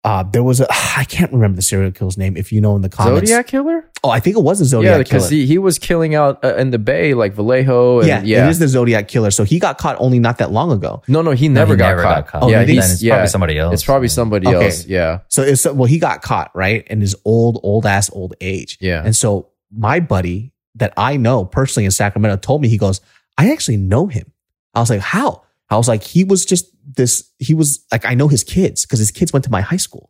uh, 0.04 0.24
there 0.24 0.44
was 0.44 0.60
a, 0.60 0.68
I 0.98 1.06
can't 1.08 1.32
remember 1.32 1.56
the 1.56 1.62
serial 1.62 1.92
killer's 1.92 2.18
name. 2.18 2.36
If 2.38 2.52
you 2.52 2.60
know 2.62 2.76
in 2.76 2.82
the 2.82 2.90
comments. 2.90 3.30
Zodiac 3.30 3.48
killer. 3.48 3.90
Oh, 4.04 4.10
I 4.10 4.20
think 4.20 4.36
it 4.36 4.42
was 4.42 4.60
the 4.60 4.66
Zodiac 4.66 4.90
killer. 4.92 4.98
yeah, 4.98 5.04
because 5.04 5.30
he, 5.30 5.46
he 5.46 5.58
was 5.58 5.80
killing 5.80 6.14
out 6.14 6.44
uh, 6.44 6.56
in 6.58 6.72
the 6.72 6.78
bay 6.80 7.14
like 7.14 7.34
Vallejo. 7.34 8.00
And, 8.00 8.08
yeah, 8.08 8.22
yeah, 8.24 8.46
it 8.48 8.50
is 8.50 8.60
the 8.60 8.68
Zodiac 8.68 9.08
killer. 9.08 9.32
So 9.32 9.44
he 9.46 9.60
got 9.60 9.78
caught 9.78 9.96
only 10.00 10.20
not 10.20 10.40
that 10.40 10.52
long 10.52 10.72
ago. 10.74 11.02
no, 11.08 11.22
no, 11.22 11.32
he 11.32 11.48
No, 11.48 11.62
never, 11.62 11.74
he 11.76 11.78
got, 11.78 11.88
never 11.90 12.02
caught. 12.04 12.26
got 12.26 12.28
caught. 12.28 12.44
Oh, 12.44 12.50
yeah, 12.50 12.60
you 12.62 12.66
then 12.68 12.76
he's, 12.76 12.92
it's 12.94 13.04
yeah, 13.04 13.14
probably 13.16 13.28
somebody 13.30 13.58
else. 13.58 13.74
It's 13.76 13.84
probably 13.86 14.08
somebody 14.10 14.48
Okay. 14.48 14.66
else. 14.66 14.86
Yeah, 14.86 15.20
So 15.30 15.42
it's 15.42 15.66
well, 15.66 15.86
he 15.86 16.00
got 16.00 16.22
caught 16.22 16.52
right 16.54 16.86
in 16.90 17.00
his 17.00 17.16
old, 17.24 17.60
old 17.64 17.86
ass 17.86 18.10
old 18.12 18.34
age. 18.42 18.78
yeah. 18.82 19.02
And 19.06 19.16
so 19.16 19.50
my 19.72 20.00
buddy 20.02 20.52
that 20.76 20.92
I 20.98 21.16
know 21.18 21.46
personally 21.46 21.86
in 21.86 21.92
Sacramento 21.92 22.38
told 22.38 22.62
me, 22.62 22.68
he 22.68 22.78
goes, 22.78 23.00
I 23.38 23.52
actually 23.52 23.78
know 23.78 24.08
him. 24.08 24.32
I 24.76 24.80
was 24.82 24.90
like, 24.90 25.00
how? 25.00 25.44
I 25.70 25.78
was 25.78 25.88
like, 25.88 26.04
he 26.04 26.24
was 26.24 26.46
just 26.46 26.66
this, 26.96 27.32
he 27.40 27.54
was 27.54 27.86
like, 27.92 28.06
I 28.06 28.14
know 28.14 28.28
his 28.28 28.44
kids 28.44 28.86
because 28.86 29.00
his 29.00 29.12
kids 29.12 29.34
went 29.34 29.46
to 29.46 29.52
my 29.52 29.62
high 29.62 29.78
school. 29.78 30.10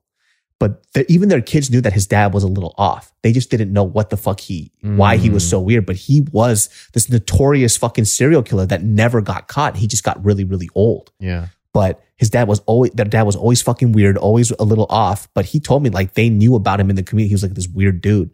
But 0.59 0.85
th- 0.93 1.05
even 1.09 1.29
their 1.29 1.41
kids 1.41 1.69
knew 1.69 1.81
that 1.81 1.91
his 1.93 2.07
dad 2.07 2.33
was 2.33 2.43
a 2.43 2.47
little 2.47 2.73
off. 2.77 3.11
They 3.21 3.33
just 3.33 3.49
didn't 3.51 3.73
know 3.73 3.83
what 3.83 4.09
the 4.09 4.17
fuck 4.17 4.39
he, 4.39 4.71
why 4.81 5.17
he 5.17 5.29
was 5.29 5.43
Mm. 5.45 5.49
so 5.49 5.59
weird. 5.59 5.85
But 5.85 5.97
he 5.97 6.21
was 6.31 6.69
this 6.93 7.09
notorious 7.09 7.75
fucking 7.75 8.05
serial 8.05 8.43
killer 8.43 8.65
that 8.67 8.81
never 8.83 9.19
got 9.21 9.47
caught. 9.47 9.75
He 9.77 9.87
just 9.87 10.03
got 10.03 10.23
really, 10.23 10.43
really 10.45 10.69
old 10.73 11.11
yeah. 11.19 11.47
but 11.73 12.01
his 12.15 12.29
dad 12.29 12.47
was 12.47 12.59
always 12.61 12.91
their 12.91 13.05
dad 13.05 13.23
was 13.23 13.35
always 13.35 13.61
fucking 13.61 13.91
weird, 13.91 14.15
always 14.17 14.51
a 14.51 14.63
little 14.63 14.85
off. 14.89 15.27
But 15.33 15.45
he 15.45 15.59
told 15.59 15.83
me 15.83 15.89
like 15.89 16.13
they 16.13 16.29
knew 16.29 16.55
about 16.55 16.79
him 16.79 16.89
in 16.89 16.95
the 16.95 17.03
community. 17.03 17.29
He 17.29 17.35
was 17.35 17.43
like 17.43 17.55
this 17.55 17.67
weird 17.67 17.99
dude. 18.01 18.29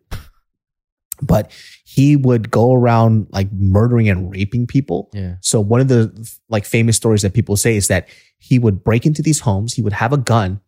But 1.22 1.52
he 1.86 2.16
would 2.16 2.50
go 2.50 2.74
around 2.74 3.28
like 3.32 3.52
murdering 3.52 4.10
and 4.10 4.32
raping 4.32 4.68
people. 4.68 5.10
Yeah. 5.14 5.36
So 5.42 5.60
one 5.60 5.82
of 5.82 5.88
the 5.88 6.38
like 6.50 6.66
famous 6.66 6.96
stories 6.96 7.24
that 7.24 7.34
people 7.34 7.58
say 7.58 7.76
is 7.76 7.88
that 7.90 8.08
he 8.38 8.58
would 8.58 8.84
break 8.84 9.06
into 9.06 9.22
these 9.22 9.42
homes, 9.42 9.74
he 9.74 9.82
would 9.82 9.94
have 9.94 10.14
a 10.14 10.18
gun, 10.18 10.62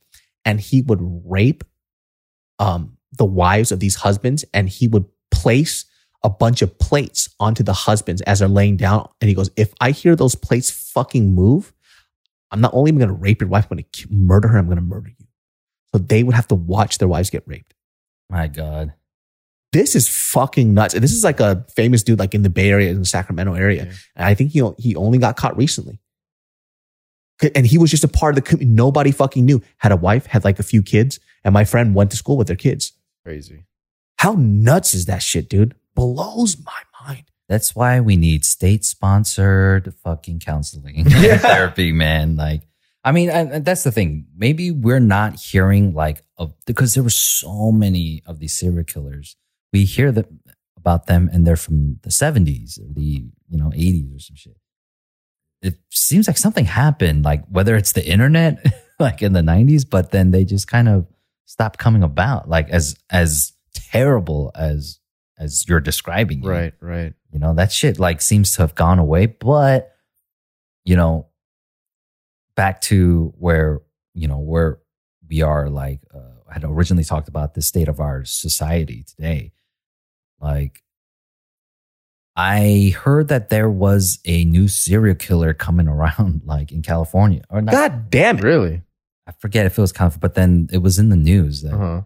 and 0.44 0.60
he 0.60 0.82
would 0.82 1.00
rape 1.02 1.64
um 2.60 2.98
the 3.18 3.26
wives 3.26 3.72
of 3.72 3.80
these 3.80 3.96
husbands, 3.96 4.46
and 4.54 4.70
he 4.70 4.88
would 4.88 5.06
place 5.32 5.86
a 6.24 6.30
bunch 6.30 6.62
of 6.62 6.78
plates 6.78 7.30
onto 7.40 7.64
the 7.64 7.74
husbands 7.74 8.22
as 8.24 8.40
they're 8.40 8.48
laying 8.48 8.78
down. 8.78 9.10
And 9.20 9.28
he 9.30 9.34
goes, 9.34 9.50
if 9.56 9.74
I 9.82 9.92
hear 9.92 10.16
those 10.16 10.36
plates 10.36 10.70
fucking 10.70 11.34
move, 11.34 11.74
I'm 12.52 12.62
not 12.62 12.74
only 12.74 12.92
going 12.92 13.08
to 13.08 13.14
rape 13.14 13.42
your 13.42 13.50
wife, 13.50 13.66
I'm 13.66 13.78
going 13.78 13.86
to 13.92 14.08
murder 14.12 14.50
her. 14.50 14.58
I'm 14.58 14.66
going 14.66 14.78
to 14.78 14.84
murder 14.84 15.10
you. 15.10 15.26
So 15.94 16.00
they 16.00 16.24
would 16.24 16.36
have 16.36 16.48
to 16.50 16.56
watch 16.56 17.00
their 17.00 17.08
wives 17.08 17.30
get 17.30 17.44
raped. 17.48 17.74
My 18.30 18.48
God. 18.48 18.94
This 19.72 19.96
is 19.96 20.10
fucking 20.10 20.74
nuts. 20.74 20.94
And 20.94 21.04
This 21.04 21.14
is 21.14 21.24
like 21.24 21.40
a 21.40 21.66
famous 21.76 22.04
dude, 22.04 22.20
like 22.20 22.36
in 22.36 22.42
the 22.44 22.50
Bay 22.50 22.70
Area, 22.70 22.92
in 22.92 23.00
the 23.00 23.06
Sacramento 23.06 23.54
area. 23.54 23.86
Yeah. 23.86 23.92
And 24.16 24.26
I 24.26 24.36
think 24.36 24.52
he, 24.52 24.62
he 24.78 24.96
only 24.96 25.18
got 25.18 25.38
caught 25.38 25.56
recently. 25.56 26.00
And 27.56 27.66
he 27.66 27.78
was 27.78 27.90
just 27.90 28.04
a 28.04 28.08
part 28.08 28.34
of 28.34 28.36
the 28.36 28.42
community. 28.42 28.72
Nobody 28.72 29.12
fucking 29.12 29.46
knew. 29.46 29.62
Had 29.78 29.92
a 29.92 29.96
wife, 29.96 30.28
had 30.28 30.44
like 30.44 30.60
a 30.60 30.64
few 30.64 30.84
kids. 30.84 31.20
And 31.44 31.54
my 31.54 31.66
friend 31.66 31.96
went 31.96 32.12
to 32.12 32.18
school 32.18 32.38
with 32.38 32.48
their 32.48 32.56
kids. 32.56 32.94
Crazy. 33.24 33.66
How 34.18 34.36
nuts 34.38 34.94
is 34.94 35.06
that 35.06 35.24
shit, 35.24 35.50
dude? 35.50 35.74
Blows 35.96 36.58
my 36.64 37.08
mind. 37.08 37.24
That's 37.50 37.76
why 37.76 38.00
we 38.00 38.16
need 38.16 38.46
state 38.46 38.86
sponsored 38.86 39.94
fucking 40.04 40.40
counseling 40.40 41.04
therapy, 41.10 41.92
man. 41.92 42.36
Like, 42.36 42.62
I 43.04 43.12
mean, 43.12 43.30
and 43.30 43.52
and 43.52 43.66
that's 43.66 43.84
the 43.84 43.92
thing. 43.92 44.28
Maybe 44.38 44.72
we're 44.72 45.00
not 45.00 45.40
hearing 45.40 45.94
like 45.94 46.22
of 46.38 46.54
because 46.66 46.94
there 46.94 47.04
were 47.04 47.10
so 47.10 47.72
many 47.72 48.22
of 48.26 48.40
these 48.40 48.54
serial 48.54 48.84
killers. 48.84 49.36
We 49.74 49.86
hear 49.86 50.12
that 50.12 50.28
about 50.78 51.08
them, 51.08 51.30
and 51.32 51.46
they're 51.46 51.56
from 51.56 52.00
the 52.04 52.12
seventies 52.12 52.80
or 52.82 52.94
the 52.94 53.26
you 53.50 53.58
know 53.58 53.72
eighties 53.74 54.14
or 54.14 54.20
some 54.20 54.36
shit. 54.36 54.58
It 55.62 55.76
seems 55.92 56.28
like 56.28 56.38
something 56.38 56.66
happened, 56.66 57.24
like 57.24 57.46
whether 57.48 57.76
it's 57.76 57.92
the 57.92 58.06
internet, 58.06 58.66
like 59.00 59.22
in 59.22 59.34
the 59.34 59.44
nineties, 59.44 59.86
but 59.86 60.12
then 60.12 60.32
they 60.32 60.44
just 60.44 60.68
kind 60.68 60.90
of 60.90 61.06
stopped 61.46 61.78
coming 61.80 62.04
about. 62.04 62.50
Like 62.50 62.70
as 62.70 62.96
as 63.10 63.54
terrible 63.74 64.52
as 64.56 65.00
as 65.38 65.66
you're 65.68 65.80
describing, 65.80 66.44
it 66.44 66.48
Right. 66.48 66.74
Right. 66.82 67.14
you 67.32 67.40
know 67.40 67.54
that 67.56 67.72
shit 67.72 68.00
like 68.00 68.22
seems 68.22 68.56
to 68.56 68.62
have 68.62 68.76
gone 68.76 69.00
away 69.00 69.26
but 69.26 69.96
you 70.86 70.96
know 70.96 71.28
back 72.56 72.82
to 72.82 73.34
where 73.38 73.82
you 74.14 74.28
know 74.28 74.38
where 74.40 74.80
we 75.30 75.42
are 75.42 75.70
like 75.70 76.02
uh, 76.14 76.20
i 76.50 76.54
had 76.54 76.64
originally 76.64 77.04
talked 77.04 77.28
about 77.30 77.54
the 77.54 77.62
state 77.62 77.88
of 77.88 78.00
our 78.00 78.24
society 78.26 79.04
today 79.04 79.52
like 80.42 80.82
i 82.36 82.94
heard 82.98 83.28
that 83.28 83.50
there 83.50 83.70
was 83.70 84.20
a 84.26 84.46
new 84.46 84.68
serial 84.68 85.16
killer 85.16 85.54
coming 85.54 85.88
around 85.96 86.42
like 86.46 86.72
in 86.72 86.82
california 86.82 87.42
or 87.50 87.62
not 87.62 87.72
God 87.74 88.10
damn 88.10 88.38
it. 88.38 88.44
Really. 88.44 88.82
i 89.28 89.32
forget 89.34 89.66
if 89.66 89.78
it 89.78 89.82
was 89.82 89.92
california 89.92 90.20
but 90.22 90.36
then 90.36 90.68
it 90.72 90.80
was 90.80 90.98
in 91.00 91.10
the 91.10 91.16
news 91.18 91.62
that 91.62 91.74
Uh 91.74 91.78
huh. 91.78 92.02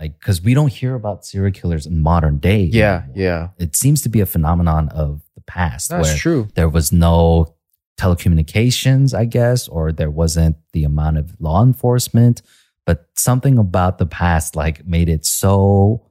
like 0.00 0.18
because 0.18 0.42
we 0.42 0.54
don't 0.54 0.72
hear 0.72 0.94
about 0.94 1.24
serial 1.24 1.52
killers 1.52 1.86
in 1.86 2.00
modern 2.00 2.38
day 2.38 2.62
Yeah. 2.64 2.98
anymore. 3.04 3.14
Yeah. 3.16 3.48
it 3.58 3.76
seems 3.76 4.02
to 4.02 4.08
be 4.08 4.20
a 4.20 4.26
phenomenon 4.26 4.88
of 4.90 5.22
the 5.34 5.40
past 5.42 5.90
That's 5.90 6.08
where 6.08 6.16
true. 6.16 6.48
there 6.54 6.68
was 6.68 6.92
no 6.92 7.54
telecommunications, 7.98 9.12
I 9.12 9.24
guess, 9.24 9.66
or 9.66 9.90
there 9.90 10.10
wasn't 10.10 10.56
the 10.72 10.84
amount 10.84 11.18
of 11.18 11.34
law 11.40 11.64
enforcement, 11.64 12.42
but 12.86 13.06
something 13.16 13.58
about 13.58 13.98
the 13.98 14.06
past 14.06 14.54
like 14.54 14.86
made 14.86 15.08
it 15.08 15.26
so 15.26 16.06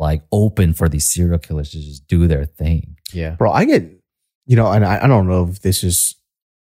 like 0.00 0.22
open 0.32 0.72
for 0.72 0.88
these 0.88 1.06
serial 1.08 1.38
killers 1.38 1.70
to 1.70 1.78
just 1.78 2.06
do 2.08 2.26
their 2.26 2.44
thing. 2.46 2.96
Yeah. 3.12 3.32
bro 3.32 3.50
i 3.52 3.64
get 3.64 3.82
you 4.46 4.56
know 4.56 4.70
and 4.72 4.84
I, 4.84 5.04
I 5.04 5.06
don't 5.08 5.26
know 5.28 5.48
if 5.50 5.60
this 5.62 5.82
is 5.82 6.14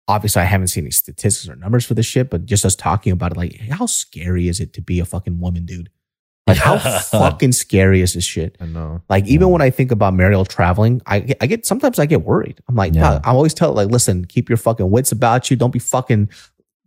obviously 0.09 0.43
i 0.43 0.45
haven't 0.45 0.68
seen 0.68 0.85
any 0.85 0.91
statistics 0.91 1.49
or 1.49 1.55
numbers 1.57 1.85
for 1.87 1.95
this 1.95 2.05
shit 2.07 2.30
but 2.30 2.47
just 2.47 2.64
us 2.64 2.74
talking 2.74 3.12
about 3.12 3.30
it 3.33 3.37
like 3.37 3.55
how 3.70 3.87
scary 3.87 4.49
is 4.49 4.59
it 4.61 4.72
to 4.74 4.80
be 4.83 4.99
a 4.99 5.05
fucking 5.05 5.39
woman 5.41 5.64
dude 5.66 5.89
like 6.49 6.57
how 6.57 6.76
fucking 7.12 7.53
scary 7.53 8.01
is 8.03 8.14
this 8.14 8.24
shit 8.24 8.57
I 8.61 8.66
know. 8.66 9.03
like 9.09 9.24
even 9.28 9.51
when 9.51 9.62
i 9.62 9.70
think 9.70 9.93
about 9.93 10.14
mariel 10.14 10.45
traveling 10.45 11.01
i 11.07 11.20
get, 11.20 11.37
i 11.41 11.47
get 11.47 11.64
sometimes 11.64 12.01
i 12.01 12.07
get 12.07 12.22
worried 12.24 12.61
i'm 12.68 12.74
like 12.74 12.93
Yeah. 12.95 13.03
"Nah," 13.03 13.20
i 13.24 13.30
always 13.30 13.55
tell 13.55 13.72
like 13.72 13.89
listen 13.89 14.24
keep 14.24 14.49
your 14.51 14.59
fucking 14.59 14.91
wits 14.91 15.12
about 15.12 15.49
you 15.49 15.57
don't 15.57 15.72
be 15.72 15.78
fucking 15.78 16.28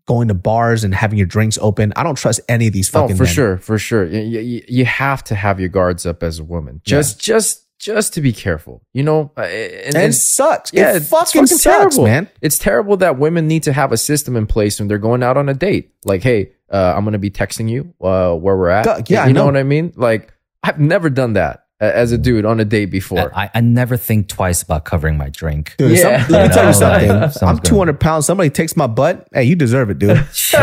going 0.05 0.27
to 0.27 0.33
bars 0.33 0.83
and 0.83 0.93
having 0.93 1.17
your 1.17 1.25
drinks 1.27 1.57
open 1.61 1.91
i 1.95 2.03
don't 2.03 2.15
trust 2.17 2.39
any 2.47 2.67
of 2.67 2.73
these 2.73 2.93
No, 2.93 3.01
fucking 3.01 3.15
for 3.17 3.23
men. 3.23 3.33
sure, 3.33 3.57
for 3.57 3.77
sure. 3.79 4.05
You, 4.05 4.39
you, 4.39 4.63
you 4.67 4.85
have 4.85 5.23
to 5.25 5.35
have 5.35 5.59
your 5.59 5.69
guards 5.69 6.05
up 6.05 6.21
as 6.23 6.37
a 6.39 6.43
woman, 6.43 6.81
just, 6.85 7.19
just, 7.19 7.63
just 7.79 8.13
to 8.13 8.21
be 8.21 8.31
careful. 8.31 8.81
You 8.93 9.03
know, 9.03 9.31
uh, 9.37 9.41
and, 9.41 9.73
and, 9.87 9.95
and 9.95 10.09
it 10.11 10.13
sucks 10.13 10.71
yeah, 10.73 10.93
it 10.93 10.97
it's 10.97 11.09
fucking, 11.09 11.45
sucks 11.47 11.63
terrible, 11.63 12.03
man 12.05 12.29
It's 12.41 12.57
terrible 12.57 12.97
that 12.97 13.17
women 13.19 13.47
need 13.47 13.63
to 13.63 13.73
have 13.73 13.91
a 13.91 13.97
system 13.97 14.35
in 14.35 14.47
place 14.47 14.79
when 14.79 14.87
they're 14.87 14.97
going 14.97 15.23
out 15.23 15.37
on 15.37 15.49
a 15.49 15.53
date. 15.53 15.91
Like, 16.05 16.23
hey, 16.23 16.51
uh, 16.71 16.93
I'm 16.95 17.03
gonna 17.03 17.19
be 17.19 17.29
texting 17.31 17.69
you 17.69 17.93
uh, 18.01 18.33
where 18.35 18.55
we're 18.55 18.69
at. 18.69 19.09
Yeah, 19.09 19.23
you 19.25 19.29
I 19.29 19.31
know. 19.33 19.41
know. 19.41 19.45
what 19.47 19.57
I 19.57 19.63
mean. 19.63 19.91
Like, 19.95 20.33
I've 20.63 20.79
never 20.79 21.09
done 21.09 21.33
that 21.33 21.64
as 21.93 22.11
a 22.11 22.17
dude 22.17 22.45
on 22.45 22.59
a 22.59 22.65
date 22.65 22.85
before. 22.85 23.31
I, 23.37 23.49
I 23.53 23.61
never 23.61 23.97
think 23.97 24.27
twice 24.27 24.61
about 24.61 24.85
covering 24.85 25.17
my 25.17 25.29
drink. 25.29 25.75
Dude, 25.77 25.97
some- 25.99 26.11
Yeah. 26.11 26.25
let 26.29 26.47
me 26.49 26.53
tell 26.53 26.63
you 26.63 26.67
You 26.69 26.73
something. 26.73 27.09
like, 27.09 27.21
I'm 27.23 27.31
someone's 27.31 27.59
gonna- 27.59 27.69
200 27.69 27.99
pounds. 27.99 28.25
Somebody 28.25 28.49
takes 28.49 28.75
my 28.75 28.87
butt. 28.87 29.27
Hey, 29.33 29.43
you 29.43 29.55
deserve 29.55 29.89
it, 29.89 29.99
dude. 29.99 30.25
You 30.55 30.59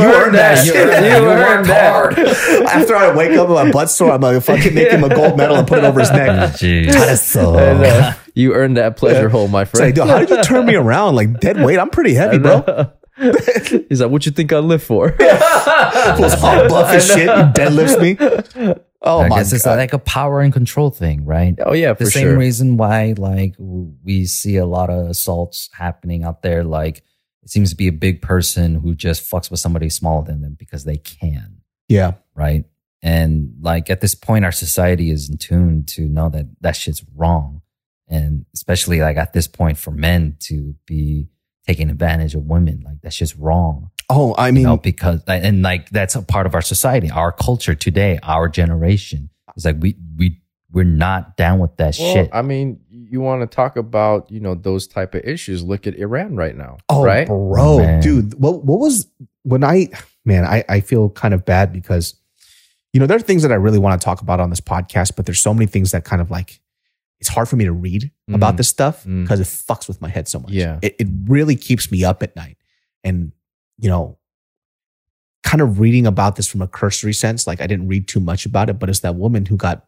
earned 0.00 0.34
that. 0.34 0.54
You 0.64 0.74
earned- 0.74 1.06
you 1.06 1.30
earned 1.30 1.66
that. 1.66 2.18
After 2.74 2.96
I 2.96 3.14
wake 3.14 3.36
up 3.38 3.48
with 3.48 3.56
my 3.56 3.70
butt 3.70 3.90
sore, 3.90 4.12
I'm 4.12 4.20
gonna 4.20 4.40
fucking 4.40 4.74
make 4.74 4.90
him 4.90 5.04
a 5.04 5.08
gold 5.14 5.36
medal 5.36 5.56
and 5.56 5.66
put 5.68 5.78
it 5.78 5.84
over 5.84 6.00
his 6.00 6.10
neck. 6.10 6.52
Jeez. 6.52 7.36
Uh, 7.36 8.14
you 8.34 8.54
earned 8.54 8.76
that 8.76 8.96
pleasure 8.96 9.28
hole, 9.28 9.48
my 9.48 9.62
It's 9.62 9.74
like, 9.74 9.80
friend. 9.80 9.94
dude, 9.94 10.06
how 10.06 10.18
did 10.18 10.30
you 10.30 10.42
turn 10.42 10.66
me 10.66 10.74
around? 10.74 11.14
Like 11.16 11.40
dead 11.40 11.60
weight? 11.62 11.78
I'm 11.78 11.90
pretty 11.90 12.14
heavy, 12.14 12.38
bro. 12.38 12.90
He's 13.88 14.00
like, 14.00 14.10
"What 14.10 14.26
you 14.26 14.32
think 14.32 14.52
I 14.52 14.58
live 14.58 14.82
for?" 14.82 15.10
Pulls 15.12 16.34
hot 16.34 16.68
buff 16.68 16.92
and 16.92 17.02
shit, 17.02 17.28
and 17.28 17.54
deadlifts 17.54 18.00
me. 18.00 18.16
Oh 19.06 19.20
I 19.20 19.28
my 19.28 19.36
guess 19.38 19.52
it's 19.52 19.64
god! 19.64 19.78
like 19.78 19.92
a 19.92 19.98
power 19.98 20.40
and 20.40 20.52
control 20.52 20.90
thing, 20.90 21.24
right? 21.24 21.54
oh 21.64 21.74
yeah, 21.74 21.92
for 21.94 22.04
the 22.04 22.10
same 22.10 22.28
sure. 22.28 22.38
reason 22.38 22.76
why 22.76 23.14
like 23.16 23.54
we 23.58 24.24
see 24.24 24.56
a 24.56 24.66
lot 24.66 24.90
of 24.90 25.06
assaults 25.08 25.68
happening 25.72 26.24
out 26.24 26.42
there 26.42 26.64
like 26.64 27.02
it 27.42 27.50
seems 27.50 27.70
to 27.70 27.76
be 27.76 27.88
a 27.88 27.92
big 27.92 28.22
person 28.22 28.76
who 28.76 28.94
just 28.94 29.30
fucks 29.30 29.50
with 29.50 29.60
somebody 29.60 29.90
smaller 29.90 30.24
than 30.24 30.40
them 30.40 30.56
because 30.58 30.84
they 30.84 30.96
can 30.96 31.58
yeah, 31.88 32.12
right 32.34 32.64
and 33.02 33.52
like 33.60 33.90
at 33.90 34.00
this 34.00 34.14
point 34.14 34.46
our 34.46 34.52
society 34.52 35.10
is 35.10 35.28
in 35.28 35.36
tune 35.36 35.84
to 35.84 36.08
know 36.08 36.30
that 36.30 36.46
that 36.62 36.74
shit's 36.74 37.04
wrong 37.14 37.60
and 38.08 38.46
especially 38.54 39.00
like 39.00 39.18
at 39.18 39.34
this 39.34 39.46
point 39.46 39.76
for 39.76 39.90
men 39.90 40.36
to 40.40 40.74
be 40.86 41.28
taking 41.66 41.90
advantage 41.90 42.34
of 42.34 42.44
women 42.44 42.82
like 42.84 43.00
that's 43.02 43.18
just 43.18 43.36
wrong 43.36 43.90
Oh, 44.10 44.32
I 44.34 44.48
you 44.48 44.52
mean, 44.54 44.62
know 44.64 44.76
because 44.76 45.22
and 45.26 45.62
like 45.62 45.90
that's 45.90 46.14
a 46.14 46.22
part 46.22 46.46
of 46.46 46.54
our 46.54 46.62
society 46.62 47.10
our 47.10 47.32
culture 47.32 47.74
today 47.74 48.18
our 48.22 48.48
generation 48.48 49.30
is 49.56 49.64
like 49.64 49.76
we 49.80 49.96
we 50.18 50.40
we're 50.72 50.84
not 50.84 51.36
down 51.36 51.58
with 51.60 51.76
that 51.76 51.96
Well, 51.98 52.14
shit 52.14 52.30
I 52.32 52.42
mean, 52.42 52.80
you 52.90 53.20
want 53.20 53.42
to 53.42 53.46
talk 53.54 53.76
about 53.76 54.30
you 54.30 54.40
know 54.40 54.54
those 54.54 54.86
type 54.86 55.14
of 55.14 55.22
issues? 55.24 55.62
Look 55.62 55.86
at 55.86 55.94
Iran 55.96 56.36
right 56.36 56.56
now. 56.56 56.78
oh, 56.88 57.04
right? 57.04 57.26
bro, 57.26 57.78
Man. 57.78 58.00
dude, 58.02 58.34
what 58.34 58.64
what 58.64 58.80
was 58.80 59.06
when 59.44 59.62
I 59.64 59.88
man, 60.24 60.44
I 60.44 60.64
I 60.68 60.80
feel 60.80 61.10
kind 61.10 61.32
of 61.34 61.44
bad 61.44 61.72
because 61.72 62.14
you 62.92 63.00
know 63.00 63.06
there 63.06 63.16
are 63.16 63.20
things 63.20 63.42
that 63.42 63.52
I 63.52 63.56
really 63.56 63.78
want 63.78 64.00
to 64.00 64.04
talk 64.04 64.20
about 64.20 64.40
on 64.40 64.50
this 64.50 64.60
podcast, 64.60 65.16
but 65.16 65.26
there's 65.26 65.40
so 65.40 65.54
many 65.54 65.66
things 65.66 65.92
that 65.92 66.04
kind 66.04 66.20
of 66.20 66.30
like 66.30 66.60
it's 67.20 67.28
hard 67.28 67.48
for 67.48 67.56
me 67.56 67.64
to 67.64 67.72
read 67.72 68.10
about 68.32 68.54
Mm. 68.54 68.56
this 68.58 68.68
stuff 68.68 69.04
Mm. 69.04 69.22
because 69.22 69.40
it 69.40 69.44
fucks 69.46 69.86
with 69.88 70.00
my 70.00 70.08
head 70.08 70.26
so 70.28 70.40
much. 70.40 70.50
Yeah. 70.50 70.78
it 70.82 70.96
it 70.98 71.08
really 71.28 71.54
keeps 71.56 71.90
me 71.92 72.04
up 72.04 72.22
at 72.22 72.34
night, 72.36 72.56
and 73.04 73.30
you 73.78 73.88
know. 73.90 74.18
Kind 75.42 75.60
of 75.60 75.78
reading 75.78 76.06
about 76.06 76.36
this 76.36 76.46
from 76.48 76.62
a 76.62 76.66
cursory 76.66 77.12
sense, 77.12 77.46
like 77.46 77.60
I 77.60 77.66
didn't 77.66 77.86
read 77.86 78.08
too 78.08 78.18
much 78.18 78.46
about 78.46 78.70
it, 78.70 78.78
but 78.78 78.88
it's 78.88 79.00
that 79.00 79.14
woman 79.14 79.44
who 79.44 79.56
got 79.58 79.84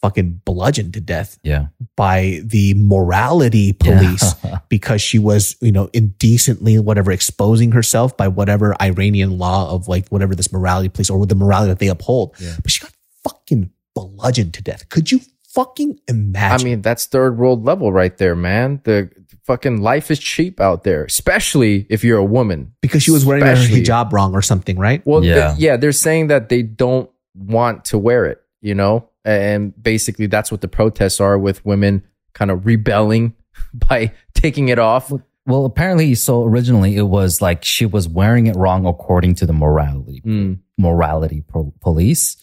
fucking 0.00 0.42
bludgeoned 0.44 0.92
to 0.94 1.00
death 1.00 1.38
yeah 1.42 1.66
by 1.96 2.40
the 2.44 2.74
morality 2.74 3.72
police 3.72 4.34
Yeah. 4.44 4.58
because 4.68 5.02
she 5.02 5.18
was, 5.18 5.56
you 5.60 5.72
know, 5.72 5.90
indecently, 5.92 6.78
whatever, 6.78 7.10
exposing 7.10 7.72
herself 7.72 8.16
by 8.16 8.28
whatever 8.28 8.80
Iranian 8.80 9.38
law 9.38 9.70
of 9.74 9.88
like 9.88 10.06
whatever 10.08 10.34
this 10.36 10.52
morality 10.52 10.88
police 10.88 11.10
or 11.10 11.26
the 11.26 11.34
morality 11.34 11.72
that 11.72 11.78
they 11.80 11.88
uphold. 11.88 12.36
Yeah. 12.38 12.54
But 12.62 12.70
she 12.70 12.80
got 12.82 12.92
fucking 13.24 13.70
bludgeoned 13.94 14.54
to 14.54 14.62
death. 14.62 14.88
Could 14.88 15.10
you 15.10 15.20
fucking 15.56 15.98
imagine? 16.06 16.60
I 16.60 16.70
mean, 16.70 16.82
that's 16.82 17.06
third 17.06 17.38
world 17.38 17.64
level 17.64 17.92
right 17.92 18.16
there, 18.16 18.36
man. 18.36 18.80
The 18.84 19.10
fucking 19.44 19.80
life 19.80 20.10
is 20.10 20.18
cheap 20.18 20.60
out 20.60 20.84
there, 20.84 21.04
especially 21.04 21.86
if 21.90 22.04
you're 22.04 22.18
a 22.18 22.24
woman. 22.24 22.72
because 22.80 23.02
she 23.02 23.10
was 23.10 23.24
wearing 23.24 23.44
her 23.44 23.52
especially- 23.52 23.82
hijab 23.82 24.12
wrong 24.12 24.34
or 24.34 24.42
something, 24.42 24.78
right? 24.78 25.02
Well, 25.06 25.20
th- 25.22 25.34
Yeah. 25.34 25.54
yeah, 25.58 25.76
they're 25.76 25.92
saying 25.92 26.28
that 26.28 26.48
they 26.48 26.62
don't 26.62 27.10
want 27.34 27.84
to 27.86 27.98
wear 27.98 28.26
it, 28.26 28.38
you 28.60 28.74
know? 28.74 29.08
And 29.24 29.72
basically 29.82 30.26
that's 30.26 30.50
what 30.52 30.60
the 30.60 30.68
protests 30.68 31.20
are 31.20 31.36
with 31.38 31.64
women 31.66 32.02
kind 32.32 32.50
of 32.50 32.64
rebelling 32.66 33.34
by 33.74 34.12
taking 34.34 34.68
it 34.68 34.78
off. 34.78 35.10
Well, 35.46 35.64
apparently, 35.64 36.14
so 36.16 36.42
originally 36.44 36.96
it 36.96 37.08
was 37.08 37.40
like 37.40 37.64
she 37.64 37.86
was 37.86 38.08
wearing 38.08 38.46
it 38.48 38.56
wrong 38.56 38.84
according 38.86 39.34
to 39.36 39.46
the 39.46 39.52
morality 39.52 40.20
Mm, 40.26 40.58
morality 40.76 41.42
pro- 41.46 41.72
police, 41.80 42.36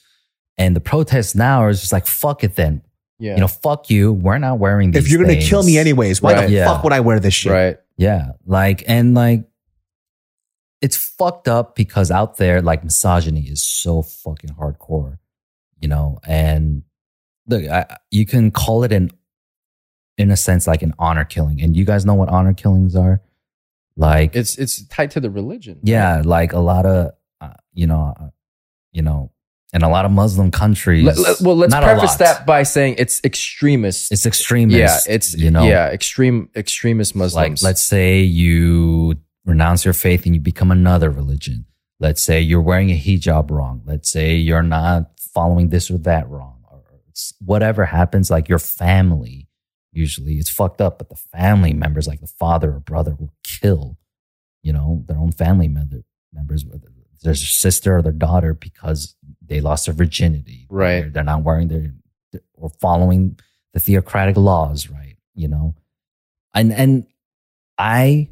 and 0.57 0.75
the 0.75 0.79
protest 0.81 1.35
now 1.35 1.67
is 1.67 1.81
just 1.81 1.91
like 1.91 2.05
fuck 2.07 2.43
it. 2.45 2.55
Then 2.55 2.81
yeah. 3.19 3.35
you 3.35 3.41
know, 3.41 3.47
fuck 3.47 3.89
you. 3.89 4.13
We're 4.13 4.37
not 4.37 4.59
wearing 4.59 4.91
these. 4.91 5.05
If 5.05 5.11
you're 5.11 5.21
gonna 5.21 5.33
things. 5.35 5.49
kill 5.49 5.63
me 5.63 5.77
anyways, 5.77 6.21
why 6.21 6.33
Right. 6.33 6.47
the 6.47 6.53
Yeah. 6.53 6.65
fuck 6.65 6.83
would 6.83 6.93
I 6.93 6.99
wear 6.99 7.19
this 7.19 7.33
shit? 7.33 7.51
right. 7.51 7.77
yeah, 7.97 8.31
like 8.45 8.83
and 8.87 9.13
like, 9.13 9.45
it's 10.81 10.97
fucked 10.97 11.47
up 11.47 11.75
because 11.75 12.11
out 12.11 12.37
there, 12.37 12.61
like 12.61 12.83
misogyny 12.83 13.43
is 13.47 13.63
so 13.63 14.01
fucking 14.01 14.51
hardcore, 14.51 15.17
you 15.79 15.87
know. 15.87 16.19
And 16.27 16.83
look, 17.47 17.65
I, 17.65 17.97
you 18.11 18.25
can 18.25 18.51
call 18.51 18.83
it 18.83 18.91
an, 18.91 19.11
in 20.17 20.29
a 20.31 20.37
sense, 20.37 20.67
like 20.67 20.81
an 20.81 20.93
honor 20.99 21.23
killing. 21.25 21.61
And 21.61 21.75
you 21.77 21.85
guys 21.85 22.05
know 22.05 22.13
what 22.15 22.27
honor 22.29 22.53
killings 22.53 22.95
are, 22.95 23.21
like 23.95 24.35
It's 24.35 24.57
it's 24.57 24.85
tied 24.87 25.11
to 25.11 25.19
the 25.21 25.29
religion. 25.29 25.79
Yeah, 25.83 26.21
like 26.25 26.51
a 26.53 26.59
lot 26.59 26.85
of, 26.85 27.13
uh, 27.39 27.53
you 27.73 27.87
know, 27.87 28.13
uh, 28.19 28.29
you 28.91 29.01
know, 29.03 29.31
in 29.73 29.81
a 29.81 29.89
lot 29.89 30.05
of 30.05 30.11
Muslim 30.11 30.51
countries. 30.51 31.05
Let- 31.05 31.17
let- 31.17 31.41
well, 31.41 31.55
let's 31.57 31.71
preface 31.83 32.11
that 32.17 32.45
by 32.45 32.63
saying 32.63 32.95
it's 32.99 33.19
extremist. 33.23 34.11
It's 34.11 34.25
extremist. 34.25 34.77
yeah, 34.77 34.99
it's 35.13 35.33
you 35.35 35.49
know, 35.51 35.63
yeah, 35.67 35.87
extreme 35.87 36.49
extremist 36.55 37.15
Muslims. 37.15 37.61
like 37.63 37.67
let's 37.67 37.81
say 37.81 38.21
you 38.21 39.15
renounce 39.45 39.83
your 39.85 39.93
faith 39.93 40.25
and 40.25 40.35
you 40.35 40.41
become 40.41 40.71
another 40.71 41.09
religion. 41.09 41.65
Let's 41.99 42.21
say 42.21 42.39
you're 42.41 42.61
wearing 42.61 42.89
a 42.91 42.97
hijab 42.99 43.49
wrong. 43.51 43.81
Let's 43.85 44.09
say 44.09 44.35
you're 44.35 44.63
not 44.63 45.11
following 45.19 45.69
this 45.69 45.89
or 45.89 45.97
that 45.99 46.29
wrong, 46.29 46.63
or 46.69 46.81
it's 47.09 47.33
whatever 47.39 47.85
happens. 47.85 48.29
Like 48.29 48.47
your 48.49 48.59
family, 48.59 49.47
usually 49.91 50.33
it's 50.35 50.49
fucked 50.49 50.81
up, 50.81 50.97
but 50.99 51.09
the 51.09 51.15
family 51.15 51.73
members, 51.73 52.07
like 52.07 52.19
the 52.21 52.27
father 52.27 52.73
or 52.75 52.79
brother, 52.79 53.15
will 53.19 53.33
kill, 53.43 53.97
you 54.61 54.73
know, 54.73 55.03
their 55.07 55.17
own 55.17 55.31
family 55.31 55.67
member, 55.67 56.01
members, 56.31 56.65
whether 56.65 56.87
their 57.23 57.35
sister 57.35 57.97
or 57.97 58.01
their 58.01 58.11
daughter, 58.11 58.53
because 58.53 59.15
they 59.53 59.61
lost 59.61 59.85
their 59.85 59.93
virginity. 59.93 60.65
Right. 60.69 61.01
They're, 61.01 61.09
they're 61.09 61.23
not 61.23 61.43
wearing 61.43 61.67
their 61.67 61.93
or 62.55 62.69
following 62.81 63.37
the 63.73 63.79
theocratic 63.79 64.35
laws, 64.35 64.89
right? 64.89 65.15
You 65.35 65.47
know, 65.47 65.75
and 66.55 66.73
and 66.73 67.05
I 67.77 68.29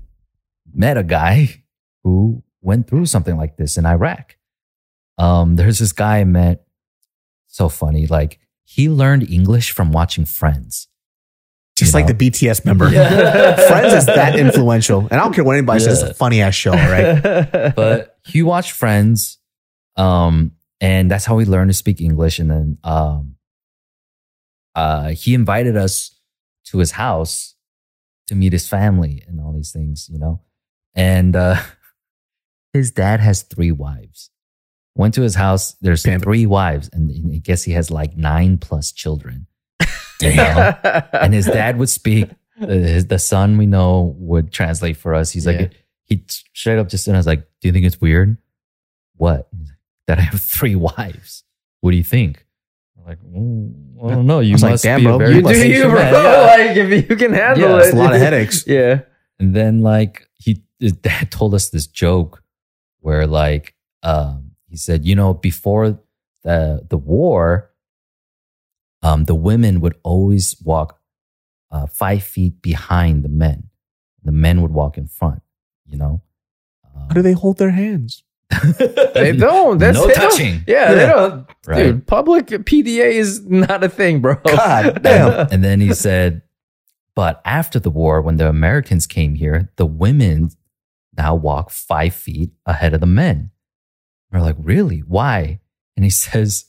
met 0.74 0.98
a 0.98 1.04
guy 1.04 1.64
who 2.04 2.44
went 2.62 2.88
through 2.88 3.06
something 3.06 3.38
like 3.38 3.58
this 3.58 3.78
in 3.78 3.86
Iraq. 3.86 4.36
Um, 5.18 5.56
there's 5.56 5.78
this 5.78 5.92
guy 5.92 6.20
I 6.20 6.24
met, 6.24 6.66
so 7.48 7.70
funny. 7.70 8.08
Like 8.08 8.40
he 8.64 8.90
learned 8.90 9.30
English 9.30 9.72
from 9.72 9.92
watching 9.92 10.26
Friends. 10.26 10.88
Just 11.76 11.94
You 11.94 12.00
like 12.00 12.08
know? 12.08 12.14
the 12.14 12.30
BTS 12.30 12.66
member. 12.66 12.90
Yeah. 12.90 13.56
Friends 13.68 13.94
is 13.94 14.06
that 14.08 14.38
influential. 14.40 15.02
And 15.02 15.14
I 15.14 15.18
don't 15.18 15.34
care 15.34 15.44
what 15.44 15.56
anybody 15.56 15.80
says, 15.82 16.02
it's 16.02 16.12
a 16.12 16.14
funny 16.16 16.42
ass 16.42 16.56
show, 16.56 16.72
right? 16.72 17.76
But 17.76 18.18
he 18.26 18.42
watched 18.44 18.72
Friends, 18.72 19.38
um, 19.98 20.52
and 20.82 21.10
that's 21.10 21.24
how 21.24 21.36
we 21.36 21.46
learned 21.46 21.70
to 21.70 21.74
speak 21.74 22.02
English. 22.02 22.40
And 22.40 22.52
then 22.52 22.78
um, 22.84 23.36
uh, 24.76 25.10
he 25.10 25.34
invited 25.34 25.78
us 25.78 26.20
to 26.66 26.80
his 26.80 26.92
house 26.92 27.56
to 28.28 28.36
meet 28.36 28.52
his 28.54 28.68
family 28.68 29.24
and 29.28 29.40
all 29.40 29.54
these 29.54 29.72
things, 29.72 30.10
you 30.12 30.20
know. 30.20 30.42
And 30.96 31.36
uh, 31.36 31.56
his 32.74 32.92
dad 32.92 33.20
has 33.22 33.44
three 33.44 33.72
wives. 33.72 34.30
Went 34.96 35.14
to 35.14 35.22
his 35.22 35.36
house. 35.36 35.76
There's 35.80 36.04
three 36.04 36.46
wives, 36.46 36.90
and 36.92 37.10
I 37.34 37.38
guess 37.38 37.64
he 37.64 37.72
has 37.72 37.90
like 37.90 38.18
nine 38.18 38.58
plus 38.58 38.92
children. 38.92 39.48
Know? 40.22 40.76
and 41.14 41.34
his 41.34 41.48
dad 41.48 41.80
would 41.80 41.90
speak. 41.90 42.30
Uh, 42.62 42.68
his, 42.68 43.08
the 43.08 43.18
son 43.18 43.58
we 43.58 43.66
know 43.66 44.14
would 44.20 44.52
translate 44.52 44.96
for 44.98 45.16
us. 45.16 45.32
He's 45.32 45.48
Yeah. 45.48 45.52
like, 45.54 45.72
he 46.04 46.24
straight 46.54 46.78
up 46.78 46.90
just 46.90 47.06
said, 47.06 47.16
"I 47.16 47.18
was 47.18 47.26
like, 47.26 47.40
do 47.60 47.68
you 47.68 47.72
think 47.72 47.88
it's 47.88 48.00
weird? 48.00 48.38
What 49.16 49.48
that 50.08 50.18
I 50.20 50.22
have 50.22 50.41
three 50.41 50.76
wives? 50.76 51.43
What 51.82 51.91
do 51.91 51.97
you 51.97 52.04
think?" 52.04 52.45
I'm 52.97 53.06
like, 53.06 53.20
mm, 53.24 54.04
I 54.06 54.10
don't 54.16 54.28
know. 54.28 54.39
You 54.41 54.54
was 54.54 54.62
like, 54.64 54.72
must 54.74 54.84
"Damn, 54.84 54.99
be 54.99 55.06
bro, 55.06 55.16
a 55.16 55.18
very 55.18 55.32
you 55.32 55.38
you 55.38 55.41
do 55.41 55.47
hate 55.49 55.76
you, 55.76 55.84
bro. 55.89 55.99
Yeah. 56.02 56.41
Like 56.68 56.78
if 56.78 57.10
you 57.10 57.16
can 57.16 57.34
handle 57.34 57.70
Yeah, 57.70 57.78
it, 57.78 57.86
It's 57.86 57.93
a 57.93 57.97
lot 57.97 58.14
of 58.14 58.22
headaches. 58.28 58.66
Yeah. 58.68 59.02
And 59.39 59.56
then 59.56 59.82
like 59.82 60.28
he 60.36 60.62
his 60.80 60.93
dad 60.93 61.32
told 61.38 61.54
us 61.56 61.70
this 61.70 61.88
joke 61.88 62.43
where 62.99 63.26
like 63.26 63.76
um 64.04 64.52
he 64.68 64.78
said, 64.78 65.04
you 65.06 65.16
know, 65.16 65.34
before 65.34 65.99
the 66.43 66.86
the 66.88 66.97
war, 66.97 67.72
um 69.02 69.26
the 69.26 69.36
women 69.36 69.82
would 69.82 69.95
always 70.04 70.56
walk 70.64 70.99
uh 71.72 71.88
five 71.88 72.22
feet 72.24 72.62
behind 72.62 73.24
the 73.24 73.30
men. 73.30 73.70
The 74.24 74.32
men 74.32 74.62
would 74.62 74.72
walk 74.72 74.97
in 74.97 75.08
front, 75.08 75.41
you 75.88 75.97
know. 75.97 76.22
Um, 76.86 77.08
How 77.08 77.14
do 77.16 77.22
they 77.24 77.34
hold 77.34 77.58
their 77.58 77.72
hands? 77.72 78.24
They 79.14 79.32
don't. 79.36 79.78
That's 79.78 79.97
no 79.97 80.08
they 80.08 80.14
don't- 80.14 80.30
touching. 80.32 80.64
Yeah, 80.68 80.93
they 80.93 81.06
don't. 81.06 81.47
Right. 81.68 81.84
Dude, 81.84 82.08
public 82.08 82.47
PDA 82.47 83.12
is 83.14 83.45
not 83.45 83.84
a 83.84 83.89
thing, 83.89 84.20
bro. 84.22 84.36
God 84.45 85.02
damn. 85.04 85.47
and 85.52 85.64
then 85.64 85.80
he 85.80 85.93
said, 85.93 86.41
but 87.16 87.41
after 87.45 87.80
the 87.80 87.89
war, 87.89 88.22
when 88.22 88.38
the 88.38 88.47
Americans 88.49 89.06
came 89.06 89.36
here, 89.36 89.70
the 89.76 89.86
women 89.86 90.49
now 91.18 91.36
walk 91.36 91.70
five 91.70 92.16
feet 92.16 92.52
ahead 92.66 92.93
of 92.93 92.99
the 93.02 93.06
men. 93.06 93.52
We're 94.32 94.39
like, 94.41 94.56
really? 94.58 94.99
Why? 94.99 95.60
And 95.95 96.04
he 96.06 96.10
says, 96.10 96.66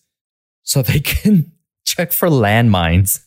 so 0.62 0.83
they 0.83 1.01
can 1.01 1.53
check 1.85 2.12
for 2.12 2.28
landmines 2.28 3.24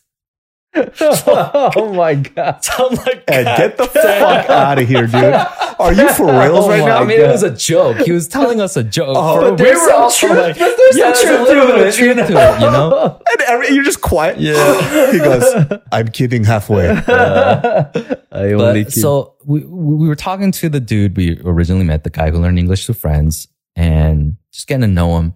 oh 0.76 1.92
my 1.94 2.14
god. 2.14 2.64
I'm 2.78 2.94
like, 2.96 3.24
And 3.28 3.44
get 3.44 3.76
the 3.76 3.86
fuck 3.86 4.50
out 4.50 4.78
of 4.78 4.88
here, 4.88 5.06
dude. 5.06 5.34
Are 5.78 5.92
you 5.92 6.12
for 6.12 6.28
oh 6.30 6.40
reals 6.40 6.68
right 6.68 6.80
Oh 6.80 6.86
now? 6.86 6.98
I 6.98 7.04
mean, 7.04 7.20
it 7.20 7.28
was 7.28 7.42
a 7.42 7.50
joke. 7.54 7.98
He 7.98 8.12
was 8.12 8.28
telling 8.28 8.60
us 8.60 8.76
a 8.76 8.84
joke. 8.84 9.16
Oh, 9.18 9.40
but 9.40 9.50
but 9.50 9.58
we 9.60 9.64
there's 9.66 9.80
were 9.80 9.88
some 9.88 10.02
also 10.02 10.26
truth- 10.28 10.38
like, 10.38 10.58
but 10.58 10.76
there's 10.76 10.96
yeah, 10.96 11.12
some 11.12 11.24
there's 11.24 11.36
truth 11.36 11.48
little 11.48 11.66
to 11.66 11.72
bit 11.74 11.82
it, 11.82 11.88
of 11.88 11.94
truth 11.94 12.16
to 12.16 12.22
it, 12.22 12.60
you 12.60 12.70
know? 12.70 13.22
And 13.32 13.42
every, 13.48 13.74
you're 13.74 13.84
just 13.84 14.00
quiet. 14.00 14.38
Yeah. 14.38 15.12
He 15.12 15.18
goes, 15.18 15.78
I'm 15.92 16.08
kidding 16.08 16.44
halfway. 16.44 16.88
I 16.88 18.52
only 18.52 18.84
But, 18.84 18.92
so 18.92 19.34
we, 19.44 19.64
we 19.64 20.08
were 20.08 20.16
talking 20.16 20.52
to 20.52 20.68
the 20.68 20.80
dude 20.80 21.16
we 21.16 21.40
originally 21.44 21.84
met, 21.84 22.04
the 22.04 22.10
guy 22.10 22.30
who 22.30 22.38
learned 22.38 22.58
English 22.58 22.86
through 22.86 22.94
friends, 22.96 23.48
and 23.74 24.36
just 24.52 24.66
getting 24.66 24.82
to 24.82 24.86
know 24.88 25.18
him. 25.18 25.34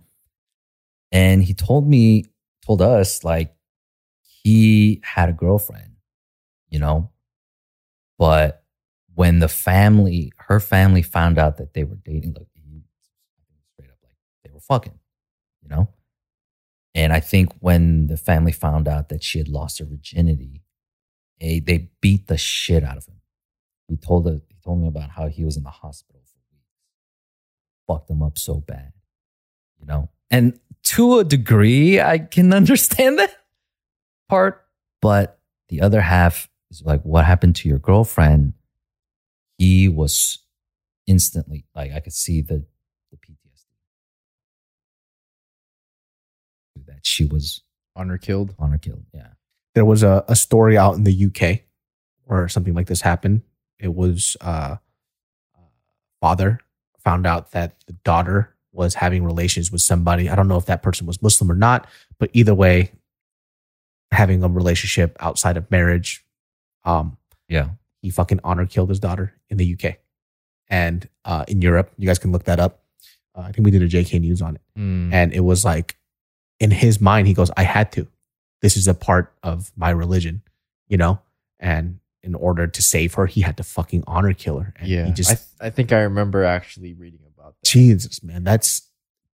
And 1.13 1.43
he 1.43 1.55
told 1.55 1.89
me, 1.89 2.25
told 2.65 2.81
us, 2.83 3.25
like, 3.25 3.55
he 4.43 5.01
had 5.03 5.29
a 5.29 5.33
girlfriend, 5.33 5.97
you 6.69 6.79
know? 6.79 7.11
But 8.19 8.65
when 9.15 9.39
the 9.39 9.49
family, 9.49 10.33
her 10.37 10.61
family 10.61 11.03
found 11.03 11.39
out 11.39 11.57
that 11.59 11.75
they 11.75 11.85
were 11.85 11.97
dating, 11.97 12.35
like, 12.35 12.47
straight 13.73 13.91
up, 13.91 13.99
like, 14.03 14.15
they 14.45 14.51
were 14.51 14.61
fucking, 14.61 14.99
you 15.63 15.69
know? 15.69 15.89
And 16.95 17.13
I 17.13 17.21
think 17.21 17.53
when 17.61 18.09
the 18.09 18.17
family 18.17 18.53
found 18.53 18.89
out 18.89 19.09
that 19.11 19.23
she 19.23 19.39
had 19.39 19.49
lost 19.49 19.79
her 19.79 19.85
virginity, 19.85 20.63
they, 21.41 21.61
they 21.61 21.91
beat 22.01 22.27
the 22.27 22.37
shit 22.37 22.83
out 22.83 22.97
of 22.97 23.07
him. 23.07 23.21
He 23.89 23.97
told 23.97 24.27
her, 24.27 24.41
he 24.49 24.57
told 24.63 24.81
me 24.81 24.89
about 24.89 25.11
how 25.11 25.29
he 25.29 25.45
was 25.45 25.57
in 25.57 25.63
the 25.63 25.71
hospital 25.71 26.21
for 26.25 26.39
weeks. 26.53 26.67
Fucked 27.87 28.11
him 28.11 28.23
up 28.23 28.39
so 28.39 28.55
bad. 28.55 28.93
You 29.79 29.87
know? 29.87 30.09
And 30.31 30.59
to 30.85 31.19
a 31.19 31.25
degree, 31.25 32.01
I 32.01 32.19
can 32.19 32.53
understand 32.61 33.19
that 33.19 33.35
part. 34.31 34.65
But 35.03 35.39
the 35.69 35.81
other 35.81 36.01
half 36.01 36.49
is 36.71 36.83
like, 36.83 37.03
what 37.03 37.25
happened 37.25 37.57
to 37.57 37.69
your 37.69 37.79
girlfriend? 37.79 38.55
He 39.59 39.89
was 39.89 40.39
instantly 41.07 41.67
like 41.75 41.93
I 41.93 42.01
could 42.01 42.13
see 42.13 42.41
the, 42.41 42.65
the 43.11 43.17
PTSD. 43.17 43.65
That 46.87 47.01
she 47.03 47.25
was 47.25 47.63
honor 47.95 48.17
killed. 48.17 48.55
Honor 48.59 48.79
killed. 48.79 49.05
Yeah. 49.13 49.29
there 49.75 49.85
was 49.85 50.03
a, 50.03 50.25
a 50.29 50.37
story 50.37 50.79
out 50.79 50.95
in 50.95 51.05
the 51.05 51.27
UK 51.27 51.61
where 52.25 52.49
something 52.49 52.75
like 52.75 52.87
this 52.87 53.03
happened. 53.03 53.43
It 53.79 53.95
was 53.95 54.37
uh, 54.41 54.77
father 56.21 56.61
found 57.03 57.27
out 57.27 57.53
that 57.53 57.75
the 57.87 57.95
daughter 58.05 58.55
was 58.73 58.95
having 58.95 59.25
relations 59.25 59.73
with 59.73 59.81
somebody. 59.81 60.29
I 60.29 60.37
don't 60.37 60.49
know 60.49 60.57
if 60.57 60.67
that 60.67 60.83
person 60.83 61.07
was 61.07 61.21
Muslim 61.23 61.51
or 61.51 61.55
not, 61.55 61.87
but 62.19 62.31
either 62.33 62.55
way, 62.55 62.93
having 64.13 64.43
a 64.43 64.49
relationship 64.49 65.17
outside 65.21 65.57
of 65.57 65.71
marriage, 65.71 66.25
um, 66.85 67.17
Yeah. 67.49 67.71
he 68.03 68.11
fucking 68.11 68.41
honor 68.45 68.67
killed 68.67 68.89
his 68.89 68.99
daughter 69.01 69.35
in 69.49 69.57
the 69.57 69.73
UK 69.75 69.97
and 70.69 71.09
uh, 71.25 71.45
in 71.49 71.63
Europe. 71.63 71.91
You 71.97 72.07
guys 72.07 72.19
can 72.19 72.33
look 72.33 72.45
that 72.45 72.61
up. 72.61 72.83
Uh, 73.35 73.43
I 73.43 73.53
think 73.53 73.65
we 73.65 73.71
did 73.71 73.83
a 73.83 73.89
JK 73.89 74.21
News 74.21 74.43
on 74.43 74.57
it 74.57 74.63
Mm. 74.79 75.13
and 75.13 75.33
it 75.33 75.41
was 75.41 75.65
like 75.65 75.97
in 76.59 76.71
his 76.71 77.01
mind 77.01 77.27
he 77.27 77.35
goes 77.35 77.51
i 77.57 77.63
had 77.63 77.91
to 77.93 78.07
this 78.63 78.77
is 78.77 78.87
a 78.89 78.95
part 78.95 79.33
of 79.43 79.71
my 79.77 79.91
religion 79.91 80.43
you 80.89 80.97
know 80.97 81.21
and 81.59 81.99
in 82.23 82.35
order 82.35 82.67
to 82.67 82.83
save 82.83 83.15
her 83.15 83.27
he 83.27 83.41
had 83.43 83.57
to 83.57 83.63
fucking 83.63 84.03
honor 84.07 84.33
kill 84.33 84.59
her 84.61 84.73
and 84.77 84.89
yeah, 84.89 85.07
he 85.07 85.13
just 85.13 85.31
I, 85.31 85.35
th- 85.35 85.47
I 85.61 85.71
think 85.71 85.93
I 85.93 86.01
remember 86.01 86.45
actually 86.45 86.93
reading 86.95 87.21
about 87.35 87.55
that. 87.61 87.69
jesus 87.69 88.23
man 88.23 88.43
that's 88.45 88.89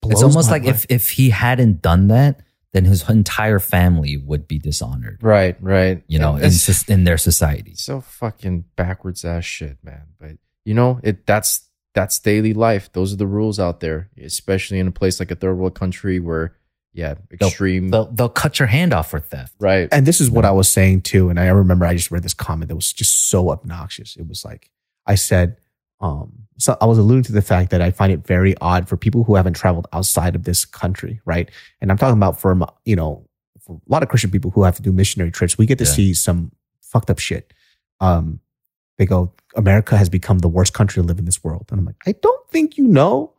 It's 0.06 0.24
almost 0.24 0.50
like 0.50 0.64
mind. 0.64 0.76
if 0.76 0.86
if 0.90 1.10
he 1.12 1.30
hadn't 1.30 1.82
done 1.82 2.08
that, 2.10 2.40
then 2.74 2.86
his 2.86 3.08
entire 3.10 3.60
family 3.60 4.18
would 4.18 4.48
be 4.48 4.60
dishonored. 4.60 5.20
Right, 5.22 5.56
right. 5.62 6.04
You 6.08 6.20
know, 6.20 6.36
in, 6.36 6.46
it's 6.46 6.62
soc- 6.64 6.90
in 6.90 7.04
their 7.06 7.18
society. 7.18 7.76
so 7.76 8.02
fucking 8.02 8.66
backwards 8.76 9.24
ass 9.24 9.46
shit, 9.46 9.78
man. 9.84 10.04
But 10.20 10.38
you 10.66 10.74
know, 10.74 11.00
it 11.04 11.26
that's 11.26 11.70
that's 11.94 12.18
daily 12.20 12.54
life. 12.54 12.92
Those 12.94 13.14
are 13.14 13.18
the 13.18 13.28
rules 13.28 13.60
out 13.60 13.80
there, 13.80 14.10
especially 14.22 14.80
in 14.80 14.88
a 14.88 14.92
place 14.92 15.20
like 15.20 15.30
a 15.32 15.36
third 15.36 15.56
world 15.56 15.76
country 15.76 16.20
where, 16.20 16.56
yeah, 16.94 17.16
extreme. 17.32 17.90
They'll 17.90 18.06
they'll 18.12 18.30
cut 18.30 18.58
your 18.60 18.68
hand 18.68 18.94
off 18.94 19.12
for 19.12 19.20
theft. 19.20 19.54
right. 19.60 19.88
and 19.92 20.06
this 20.06 20.20
is 20.20 20.30
what 20.32 20.46
i 20.46 20.52
was 20.52 20.68
saying 20.70 21.02
too 21.02 21.30
and 21.30 21.40
i 21.40 21.48
remember 21.48 21.86
i 21.86 21.94
just 21.96 22.10
read 22.12 22.24
this 22.24 22.34
comment 22.34 22.70
that 22.70 22.76
was 22.76 22.92
just 22.94 23.30
so 23.30 23.50
obnoxious 23.52 24.16
it 24.16 24.28
was 24.28 24.44
like 24.46 24.70
i 25.08 25.16
said 25.16 25.58
um 26.04 26.32
so 26.60 26.78
i 26.82 26.86
was 26.86 26.98
alluding 27.00 27.24
to 27.24 27.32
the 27.32 27.42
fact 27.42 27.72
that 27.72 27.82
i 27.82 27.90
find 27.90 28.12
it 28.14 28.26
very 28.28 28.56
odd 28.62 28.88
for 28.88 28.96
people 28.98 29.24
who 29.24 29.34
haven't 29.36 29.54
traveled 29.54 29.88
outside 29.94 30.36
of 30.36 30.44
this 30.44 30.66
country 30.66 31.20
right 31.26 31.50
and 31.82 31.90
i'm 31.92 31.98
talking 31.98 32.18
about 32.18 32.40
from 32.40 32.64
you 32.86 32.96
know 32.96 33.28
for 33.66 33.74
a 33.88 33.92
lot 33.92 34.04
of 34.04 34.10
christian 34.10 34.30
people 34.30 34.52
who 34.52 34.64
have 34.64 34.76
to 34.76 34.82
do 34.82 34.92
missionary 34.92 35.32
trips 35.32 35.58
we 35.58 35.66
get 35.66 35.78
to 35.80 35.86
Yeah. 35.86 35.92
see 35.92 36.14
some 36.14 36.52
fucked 36.82 37.10
up 37.10 37.18
shit 37.20 37.54
um 38.02 38.40
they 39.00 39.06
go 39.06 39.34
america 39.56 39.98
has 39.98 40.10
become 40.10 40.40
the 40.40 40.48
worst 40.50 40.74
country 40.74 41.02
to 41.02 41.08
live 41.08 41.18
in 41.18 41.26
this 41.26 41.44
world 41.44 41.66
and 41.72 41.80
i'm 41.80 41.86
like 41.86 41.96
i 42.06 42.12
don't 42.12 42.48
think 42.50 42.78
you 42.78 42.88
know 42.88 43.32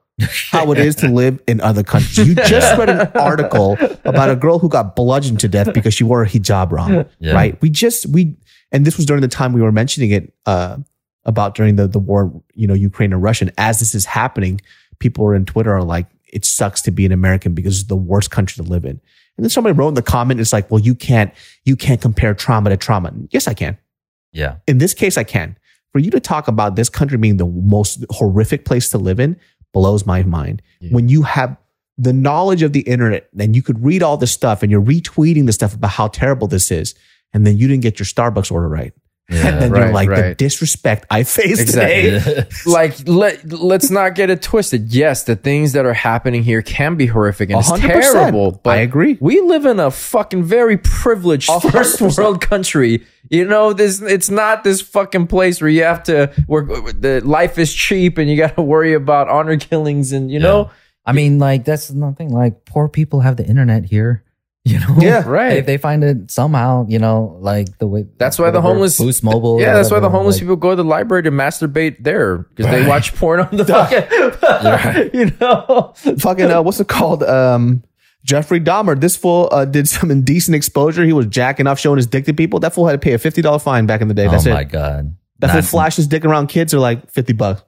how 0.52 0.70
it 0.72 0.78
is 0.78 0.94
to 0.96 1.08
live 1.20 1.42
in 1.48 1.60
other 1.60 1.82
countries. 1.82 2.28
You 2.28 2.36
just 2.36 2.78
read 2.78 2.88
an 2.88 3.08
article 3.16 3.76
about 4.04 4.30
a 4.30 4.36
girl 4.36 4.60
who 4.60 4.68
got 4.68 4.94
bludgeoned 4.94 5.40
to 5.40 5.48
death 5.48 5.74
because 5.74 5.92
she 5.92 6.04
wore 6.04 6.22
a 6.22 6.28
hijab 6.28 6.70
wrong, 6.70 7.04
Yeah. 7.18 7.32
right? 7.32 7.60
We 7.60 7.68
just 7.68 8.06
we 8.06 8.36
and 8.70 8.84
this 8.86 8.96
was 8.96 9.06
during 9.06 9.22
the 9.22 9.28
time 9.40 9.52
we 9.52 9.60
were 9.60 9.72
mentioning 9.72 10.12
it 10.12 10.32
uh, 10.46 10.76
about 11.24 11.54
during 11.54 11.76
the 11.76 11.86
the 11.88 11.98
war, 11.98 12.32
you 12.54 12.66
know, 12.66 12.74
Ukraine 12.74 13.12
and 13.12 13.22
Russia. 13.22 13.46
And 13.46 13.54
as 13.58 13.78
this 13.78 13.94
is 13.94 14.04
happening, 14.04 14.60
people 14.98 15.24
are 15.26 15.34
in 15.34 15.44
Twitter 15.44 15.72
are 15.72 15.82
like, 15.82 16.06
"It 16.32 16.44
sucks 16.44 16.82
to 16.82 16.90
be 16.90 17.06
an 17.06 17.12
American 17.12 17.54
because 17.54 17.80
it's 17.80 17.88
the 17.88 17.96
worst 17.96 18.30
country 18.30 18.62
to 18.62 18.68
live 18.70 18.84
in." 18.84 19.00
And 19.36 19.44
then 19.44 19.50
somebody 19.50 19.72
wrote 19.76 19.88
in 19.88 19.94
the 19.94 20.02
comment, 20.02 20.40
"It's 20.40 20.52
like, 20.52 20.70
well, 20.70 20.80
you 20.80 20.94
can't 20.94 21.32
you 21.64 21.76
can't 21.76 22.00
compare 22.00 22.34
trauma 22.34 22.70
to 22.70 22.76
trauma." 22.76 23.12
Yes, 23.30 23.48
I 23.48 23.54
can 23.54 23.78
Yeah. 24.32 24.56
in 24.66 24.78
this 24.78 24.94
case, 24.94 25.16
I 25.16 25.24
can. 25.24 25.56
For 25.92 25.98
you 26.00 26.10
to 26.10 26.20
talk 26.20 26.48
about 26.48 26.74
this 26.76 26.88
country 26.88 27.18
being 27.18 27.36
the 27.36 27.46
most 27.46 28.04
horrific 28.10 28.64
place 28.64 28.90
to 28.90 28.98
live 28.98 29.20
in 29.20 29.36
blows 29.72 30.04
my 30.06 30.22
mind. 30.24 30.60
Yeah. 30.80 30.90
When 30.92 31.08
you 31.08 31.22
have 31.22 31.56
the 31.96 32.12
knowledge 32.12 32.62
of 32.62 32.72
the 32.72 32.80
internet 32.80 33.28
and 33.38 33.54
you 33.54 33.62
could 33.62 33.84
read 33.84 34.02
all 34.02 34.16
this 34.16 34.32
stuff 34.32 34.62
and 34.62 34.72
you're 34.72 34.82
retweeting 34.82 35.46
the 35.46 35.52
stuff 35.52 35.74
about 35.74 35.92
how 35.92 36.08
terrible 36.08 36.48
this 36.48 36.72
is, 36.72 36.94
and 37.32 37.46
then 37.46 37.56
you 37.58 37.68
didn't 37.68 37.82
get 37.82 37.98
your 38.00 38.06
Starbucks 38.06 38.50
order 38.50 38.68
right. 38.68 38.92
and 39.30 39.58
then 39.62 39.70
you're 39.74 39.84
right, 39.86 39.94
like, 39.94 40.08
the 40.10 40.34
disrespect 40.36 41.06
I 41.10 41.22
faced 41.22 41.60
Exactly. 41.62 42.10
today. 42.20 42.46
like 42.66 43.08
let 43.08 43.50
let's 43.50 43.90
not 43.90 44.14
get 44.14 44.28
it 44.28 44.42
twisted. 44.42 44.92
Yes, 44.92 45.24
the 45.24 45.34
things 45.34 45.72
that 45.72 45.86
are 45.86 45.94
happening 45.94 46.42
here 46.42 46.60
can 46.60 46.96
be 46.96 47.06
horrific 47.06 47.48
and 47.48 47.58
it's 47.60 47.70
100%. 47.70 47.80
terrible. 48.12 48.60
But 48.62 48.70
I 48.78 48.82
agree. 48.82 49.16
We 49.20 49.40
live 49.40 49.64
in 49.64 49.80
a 49.80 49.90
fucking 49.90 50.44
very 50.44 50.76
privileged 50.76 51.48
A 51.48 51.58
hundred 51.58 51.72
first 51.72 51.98
percent. 52.00 52.18
world 52.22 52.40
country. 52.42 53.02
You 53.30 53.46
know, 53.46 53.72
this 53.72 54.02
it's 54.02 54.28
not 54.28 54.62
this 54.62 54.82
fucking 54.82 55.28
place 55.28 55.58
where 55.62 55.70
you 55.70 55.84
have 55.84 56.02
to 56.04 56.30
where 56.46 56.62
the 56.64 57.22
life 57.24 57.58
is 57.58 57.72
cheap 57.72 58.18
and 58.18 58.28
you 58.28 58.36
got 58.36 58.56
to 58.56 58.62
worry 58.62 58.92
about 58.92 59.28
honor 59.30 59.56
killings 59.56 60.12
and 60.12 60.30
you 60.30 60.38
know, 60.38 60.70
I 61.06 61.12
mean, 61.12 61.38
like 61.38 61.64
that's 61.64 61.90
nothing. 61.90 62.28
Like 62.28 62.66
poor 62.66 62.88
people 62.90 63.20
have 63.20 63.38
the 63.38 63.46
internet 63.46 63.86
here. 63.86 64.22
You 64.72 64.78
know, 64.80 64.96
Yeah. 64.98 65.22
Right. 65.28 65.58
If 65.58 65.66
they 65.66 65.76
find 65.76 66.02
it 66.02 66.30
somehow, 66.30 66.86
you 66.88 66.98
know, 66.98 67.36
like 67.40 67.76
the 67.78 67.86
way. 67.86 68.06
That's 68.16 68.38
why 68.38 68.50
the 68.50 68.62
homeless- 68.62 68.96
Boost 68.96 69.22
Mobile. 69.22 69.60
yeah, 69.60 69.74
that's 69.74 69.90
why 69.90 70.00
the 70.00 70.08
homeless 70.08 70.36
like- 70.36 70.40
people 70.42 70.56
go 70.56 70.70
to 70.70 70.76
the 70.76 70.84
library 70.84 71.22
to 71.24 71.30
masturbate 71.30 72.02
there 72.02 72.38
because 72.38 72.70
they 72.72 72.86
watch 72.88 73.14
porn 73.14 73.40
on 73.40 73.54
the 73.58 73.64
fucking, 75.10 75.10
you 75.20 75.32
know. 75.38 75.92
Fucking, 76.18 76.50
uh, 76.50 76.62
what's 76.62 76.80
it 76.80 76.88
called? 76.88 77.22
Um, 77.24 77.82
Jeffrey 78.24 78.58
Dahmer. 78.58 78.98
This 78.98 79.16
fool 79.16 79.50
uh, 79.52 79.66
did 79.66 79.86
some 79.86 80.10
indecent 80.10 80.54
exposure. 80.54 81.04
He 81.04 81.12
was 81.12 81.26
jacking 81.26 81.66
off, 81.66 81.78
showing 81.78 81.98
his 81.98 82.06
dick 82.06 82.24
to 82.24 82.32
people. 82.32 82.58
That 82.60 82.72
fool 82.72 82.86
had 82.86 82.92
to 82.92 82.98
pay 82.98 83.12
a 83.12 83.18
$50 83.18 83.62
fine 83.62 83.84
back 83.84 84.00
in 84.00 84.08
the 84.08 84.14
day. 84.14 84.28
That's 84.28 84.46
oh 84.46 84.50
it. 84.50 84.54
my 84.54 84.64
god. 84.64 85.14
That 85.40 85.48
fool 85.48 85.56
Not- 85.56 85.64
flashed 85.66 85.96
his 85.98 86.06
dick 86.06 86.24
around 86.24 86.46
kids 86.46 86.72
are 86.72 86.78
like 86.80 87.10
50 87.10 87.34
bucks. 87.34 87.62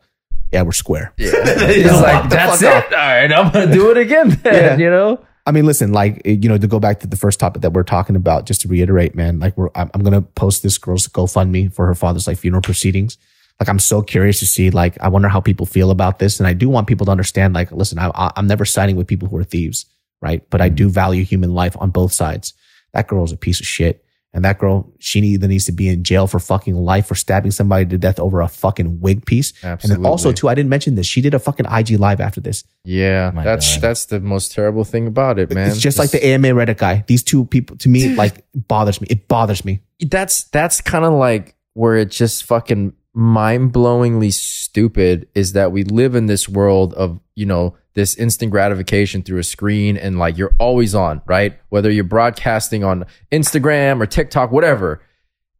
Yeah, 0.50 0.62
we're 0.62 0.72
square. 0.72 1.12
Yeah. 1.18 1.28
He's 1.74 1.84
like, 1.92 2.30
that's 2.30 2.62
it. 2.62 2.68
All 2.68 2.90
right, 2.90 3.30
I'm 3.30 3.52
gonna 3.52 3.70
do 3.70 3.90
it 3.90 3.98
again. 3.98 4.30
Then, 4.42 4.54
Yeah. 4.54 4.76
You 4.78 4.90
know. 4.90 5.24
I 5.46 5.52
mean, 5.52 5.64
listen, 5.64 5.92
like, 5.92 6.20
you 6.24 6.48
know, 6.48 6.58
to 6.58 6.66
go 6.66 6.80
back 6.80 6.98
to 7.00 7.06
the 7.06 7.16
first 7.16 7.38
topic 7.38 7.62
that 7.62 7.72
we're 7.72 7.84
talking 7.84 8.16
about, 8.16 8.46
just 8.46 8.62
to 8.62 8.68
reiterate, 8.68 9.14
man, 9.14 9.38
like 9.38 9.56
we're, 9.56 9.70
I'm, 9.76 9.88
I'm 9.94 10.02
going 10.02 10.12
to 10.12 10.20
post 10.20 10.64
this 10.64 10.76
girl's 10.76 11.06
GoFundMe 11.06 11.72
for 11.72 11.86
her 11.86 11.94
father's 11.94 12.26
like 12.26 12.38
funeral 12.38 12.62
proceedings. 12.62 13.16
Like, 13.60 13.68
I'm 13.68 13.78
so 13.78 14.02
curious 14.02 14.40
to 14.40 14.46
see, 14.46 14.70
like, 14.70 15.00
I 15.00 15.08
wonder 15.08 15.28
how 15.28 15.40
people 15.40 15.64
feel 15.64 15.90
about 15.90 16.18
this. 16.18 16.40
And 16.40 16.46
I 16.46 16.52
do 16.52 16.68
want 16.68 16.88
people 16.88 17.06
to 17.06 17.12
understand, 17.12 17.54
like, 17.54 17.70
listen, 17.72 17.98
I, 17.98 18.10
I- 18.14 18.32
I'm 18.36 18.46
never 18.46 18.64
siding 18.64 18.96
with 18.96 19.06
people 19.06 19.28
who 19.28 19.36
are 19.36 19.44
thieves, 19.44 19.86
right? 20.20 20.48
But 20.50 20.60
I 20.60 20.66
mm-hmm. 20.66 20.74
do 20.74 20.88
value 20.90 21.24
human 21.24 21.54
life 21.54 21.76
on 21.80 21.90
both 21.90 22.12
sides. 22.12 22.52
That 22.92 23.06
girl 23.06 23.24
is 23.24 23.32
a 23.32 23.36
piece 23.36 23.60
of 23.60 23.66
shit. 23.66 24.04
And 24.36 24.44
that 24.44 24.58
girl, 24.58 24.92
she 24.98 25.20
either 25.20 25.48
needs 25.48 25.64
to 25.64 25.72
be 25.72 25.88
in 25.88 26.04
jail 26.04 26.26
for 26.26 26.38
fucking 26.38 26.76
life 26.76 27.06
for 27.06 27.14
stabbing 27.14 27.52
somebody 27.52 27.86
to 27.86 27.96
death 27.96 28.20
over 28.20 28.42
a 28.42 28.48
fucking 28.48 29.00
wig 29.00 29.24
piece. 29.24 29.54
Absolutely. 29.64 29.96
And 29.96 30.04
then 30.04 30.10
also, 30.10 30.30
too, 30.30 30.50
I 30.50 30.54
didn't 30.54 30.68
mention 30.68 30.94
this. 30.94 31.06
She 31.06 31.22
did 31.22 31.32
a 31.32 31.38
fucking 31.38 31.64
IG 31.64 31.92
live 31.92 32.20
after 32.20 32.42
this. 32.42 32.62
Yeah, 32.84 33.30
oh 33.32 33.34
my 33.34 33.42
that's 33.42 33.76
God. 33.76 33.80
that's 33.80 34.04
the 34.04 34.20
most 34.20 34.52
terrible 34.52 34.84
thing 34.84 35.06
about 35.06 35.38
it, 35.38 35.50
man. 35.50 35.70
it's 35.70 35.80
just 35.80 35.98
like 35.98 36.10
the 36.10 36.22
AMA 36.22 36.48
Reddit 36.48 36.76
guy. 36.76 37.02
These 37.06 37.22
two 37.22 37.46
people, 37.46 37.78
to 37.78 37.88
me, 37.88 38.14
like 38.14 38.44
bothers 38.54 39.00
me. 39.00 39.06
It 39.08 39.26
bothers 39.26 39.64
me. 39.64 39.80
that's 40.00 40.44
that's 40.44 40.82
kind 40.82 41.06
of 41.06 41.14
like 41.14 41.56
where 41.72 41.96
it 41.96 42.10
just 42.10 42.44
fucking 42.44 42.92
mind-blowingly 43.14 44.34
stupid 44.34 45.26
is 45.34 45.54
that 45.54 45.72
we 45.72 45.82
live 45.82 46.14
in 46.14 46.26
this 46.26 46.46
world 46.46 46.92
of 46.92 47.18
you 47.34 47.46
know 47.46 47.74
this 47.96 48.14
instant 48.16 48.52
gratification 48.52 49.22
through 49.22 49.38
a 49.38 49.42
screen 49.42 49.96
and 49.96 50.18
like 50.18 50.36
you're 50.36 50.54
always 50.58 50.94
on, 50.94 51.22
right? 51.24 51.58
Whether 51.70 51.90
you're 51.90 52.04
broadcasting 52.04 52.84
on 52.84 53.06
Instagram 53.32 54.02
or 54.02 54.06
TikTok, 54.06 54.52
whatever. 54.52 55.00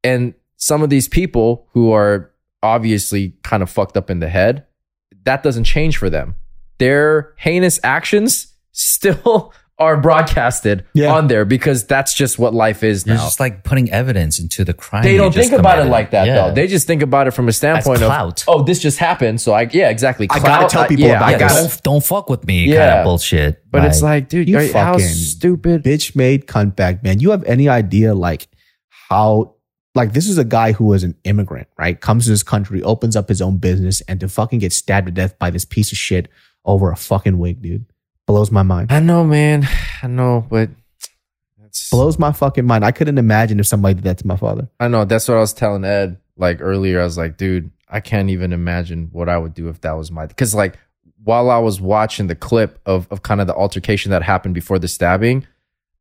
And 0.05 0.35
some 0.57 0.83
of 0.83 0.91
these 0.91 1.09
people 1.09 1.67
who 1.73 1.93
are 1.93 2.31
obviously 2.63 3.35
kind 3.43 3.63
of 3.63 3.71
fucked 3.71 3.97
up 3.97 4.11
in 4.11 4.21
the 4.21 4.29
head, 4.29 4.67
that 5.25 5.43
doesn't 5.43 5.65
change 5.65 5.97
for 5.97 6.11
them. 6.11 6.37
Their 6.79 7.33
heinous 7.39 7.81
actions 7.83 8.53
still 8.71 9.55
are 9.79 9.97
broadcasted 10.01 10.87
Yeah. 10.95 11.13
on 11.13 11.27
there 11.27 11.45
because 11.45 11.87
that's 11.87 12.15
just 12.15 12.39
what 12.39 12.55
life 12.55 12.83
is 12.83 13.07
You're 13.07 13.17
now. 13.17 13.25
just 13.25 13.39
like 13.41 13.63
putting 13.63 13.91
evidence 13.91 14.39
into 14.39 14.65
the 14.65 14.73
crime. 14.73 15.03
they 15.03 15.19
don't 15.19 15.35
think 15.35 15.53
about 15.53 15.79
it 15.79 15.91
like 15.91 16.13
that 16.13 16.27
Yeah. 16.27 16.35
though. 16.49 16.55
They 16.55 16.67
just 16.67 16.87
think 16.87 17.03
about 17.03 17.27
it 17.27 17.33
from 17.33 17.47
a 17.49 17.53
standpoint 17.53 18.01
of 18.01 18.07
clout. 18.07 18.45
oh, 18.49 18.63
this 18.63 18.79
just 18.79 18.99
happened. 18.99 19.41
So 19.41 19.53
I 19.53 19.69
yeah, 19.71 19.91
exactly. 19.91 20.29
I 20.31 20.39
gotta 20.39 20.67
tell 20.69 20.87
people 20.87 21.05
yeah, 21.05 21.17
about 21.19 21.29
I 21.29 21.31
yeah, 21.33 21.39
this. 21.39 21.53
gotta- 21.53 21.69
don't, 21.69 21.83
don't 21.83 22.05
fuck 22.05 22.31
with 22.31 22.47
me 22.47 22.65
kind 22.65 22.73
Yeah. 22.75 22.99
of 23.01 23.05
bullshit. 23.05 23.63
But 23.71 23.85
it's 23.85 24.01
like, 24.01 24.31
dude, 24.31 24.49
You 24.49 24.57
are- 24.59 24.73
how 24.73 24.93
fucking 24.95 25.07
stupid. 25.09 25.85
bitch 25.85 26.17
made 26.17 26.47
cunt 26.47 26.75
bag, 26.77 27.03
man. 27.03 27.21
You 27.21 27.31
have 27.33 27.45
any 27.45 27.69
idea 27.69 28.15
like 28.15 28.49
how 29.11 29.57
like 29.95 30.13
this 30.13 30.27
is 30.29 30.37
a 30.39 30.45
guy 30.45 30.73
who 30.73 30.85
was 30.87 31.03
an 31.05 31.15
immigrant, 31.25 31.69
right? 31.79 32.01
Comes 32.01 32.25
to 32.25 32.31
this 32.31 32.43
country, 32.43 32.83
opens 32.83 33.17
up 33.17 33.29
his 33.29 33.41
own 33.43 33.57
business, 33.59 34.01
and 34.03 34.21
to 34.21 34.29
fucking 34.29 34.59
get 34.59 34.73
stabbed 34.73 35.07
to 35.07 35.13
death 35.13 35.39
by 35.39 35.49
this 35.51 35.65
piece 35.65 35.91
of 35.93 35.97
shit 35.99 36.29
over 36.67 36.91
a 36.91 36.97
fucking 36.97 37.39
wig, 37.39 37.63
dude. 37.63 37.87
Blows 38.27 38.51
my 38.51 38.63
mind. 38.63 38.93
I 38.93 39.01
know, 39.01 39.25
man. 39.25 39.69
I 40.03 40.09
know, 40.09 40.47
but 40.49 40.71
that's 41.61 41.91
Blows 41.91 42.19
my 42.19 42.33
fucking 42.33 42.67
mind. 42.67 42.85
I 42.85 42.91
couldn't 42.93 43.19
imagine 43.19 43.61
if 43.61 43.67
somebody 43.67 43.95
did 43.95 44.05
that 44.05 44.19
to 44.19 44.27
my 44.27 44.37
father. 44.37 44.69
I 44.81 44.89
know. 44.89 45.05
That's 45.05 45.29
what 45.29 45.37
I 45.37 45.41
was 45.41 45.53
telling 45.53 45.85
Ed 45.85 46.19
like 46.37 46.61
earlier. 46.61 47.01
I 47.01 47.05
was 47.05 47.17
like, 47.17 47.37
dude, 47.37 47.71
I 47.89 48.01
can't 48.01 48.31
even 48.31 48.53
imagine 48.53 49.09
what 49.13 49.29
I 49.29 49.39
would 49.39 49.55
do 49.55 49.69
if 49.69 49.81
that 49.83 49.93
was 49.93 50.11
my 50.11 50.27
because 50.27 50.55
like 50.55 50.79
while 51.23 51.51
I 51.51 51.59
was 51.59 51.81
watching 51.81 52.27
the 52.27 52.35
clip 52.35 52.81
of 52.87 53.07
of 53.11 53.23
kind 53.23 53.41
of 53.41 53.47
the 53.47 53.55
altercation 53.55 54.11
that 54.11 54.23
happened 54.23 54.55
before 54.55 54.79
the 54.79 54.89
stabbing, 54.89 55.47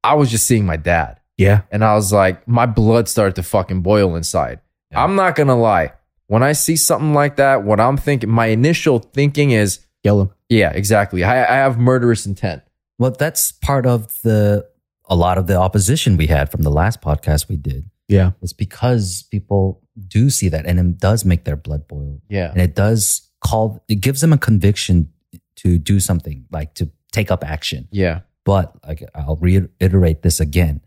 I 0.04 0.16
was 0.16 0.32
just 0.32 0.48
seeing 0.48 0.66
my 0.66 0.78
dad. 0.78 1.20
Yeah. 1.38 1.62
And 1.72 1.84
I 1.84 1.96
was 1.96 2.14
like, 2.14 2.48
my 2.48 2.66
blood 2.66 3.10
started 3.10 3.36
to 3.36 3.44
fucking 3.44 3.82
boil 3.82 4.16
inside. 4.16 4.60
Yeah. 4.92 5.04
I'm 5.04 5.16
not 5.16 5.36
gonna 5.36 5.58
lie. 5.58 5.94
When 6.28 6.44
I 6.44 6.54
see 6.54 6.76
something 6.76 7.14
like 7.14 7.36
that, 7.36 7.64
what 7.64 7.80
I'm 7.80 7.98
thinking, 7.98 8.30
my 8.30 8.48
initial 8.48 9.00
thinking 9.00 9.52
is, 9.52 9.80
Kill 10.06 10.22
him. 10.22 10.30
yeah, 10.50 10.72
exactly. 10.72 11.24
I, 11.24 11.42
I 11.44 11.56
have 11.58 11.80
murderous 11.80 12.26
intent. 12.28 12.62
well, 13.00 13.10
that's 13.12 13.52
part 13.52 13.86
of 13.88 14.22
the 14.22 14.68
a 15.10 15.16
lot 15.16 15.38
of 15.40 15.48
the 15.48 15.56
opposition 15.56 16.16
we 16.18 16.28
had 16.28 16.52
from 16.52 16.62
the 16.62 16.70
last 16.70 17.02
podcast 17.02 17.50
we 17.50 17.58
did. 17.58 17.90
Yeah. 18.08 18.32
It's 18.42 18.54
because 18.54 19.24
people 19.32 19.82
do 20.08 20.30
see 20.30 20.48
that 20.50 20.66
and 20.68 20.80
it 20.80 20.98
does 21.00 21.26
make 21.26 21.44
their 21.44 21.56
blood 21.56 21.88
boil. 21.88 22.22
Yeah. 22.30 22.52
And 22.52 22.62
it 22.62 22.76
does 22.76 23.30
call 23.44 23.84
it 23.88 23.96
gives 23.96 24.22
them 24.22 24.32
a 24.34 24.38
conviction 24.38 25.10
to 25.58 25.78
do 25.80 26.00
something, 26.00 26.46
like 26.52 26.76
to 26.76 26.90
take 27.12 27.32
up 27.32 27.44
action. 27.44 27.88
Yeah. 27.92 28.22
But 28.44 28.74
like 28.86 29.04
I'll 29.16 29.38
reiterate 29.38 30.22
this 30.22 30.40
again. 30.40 30.82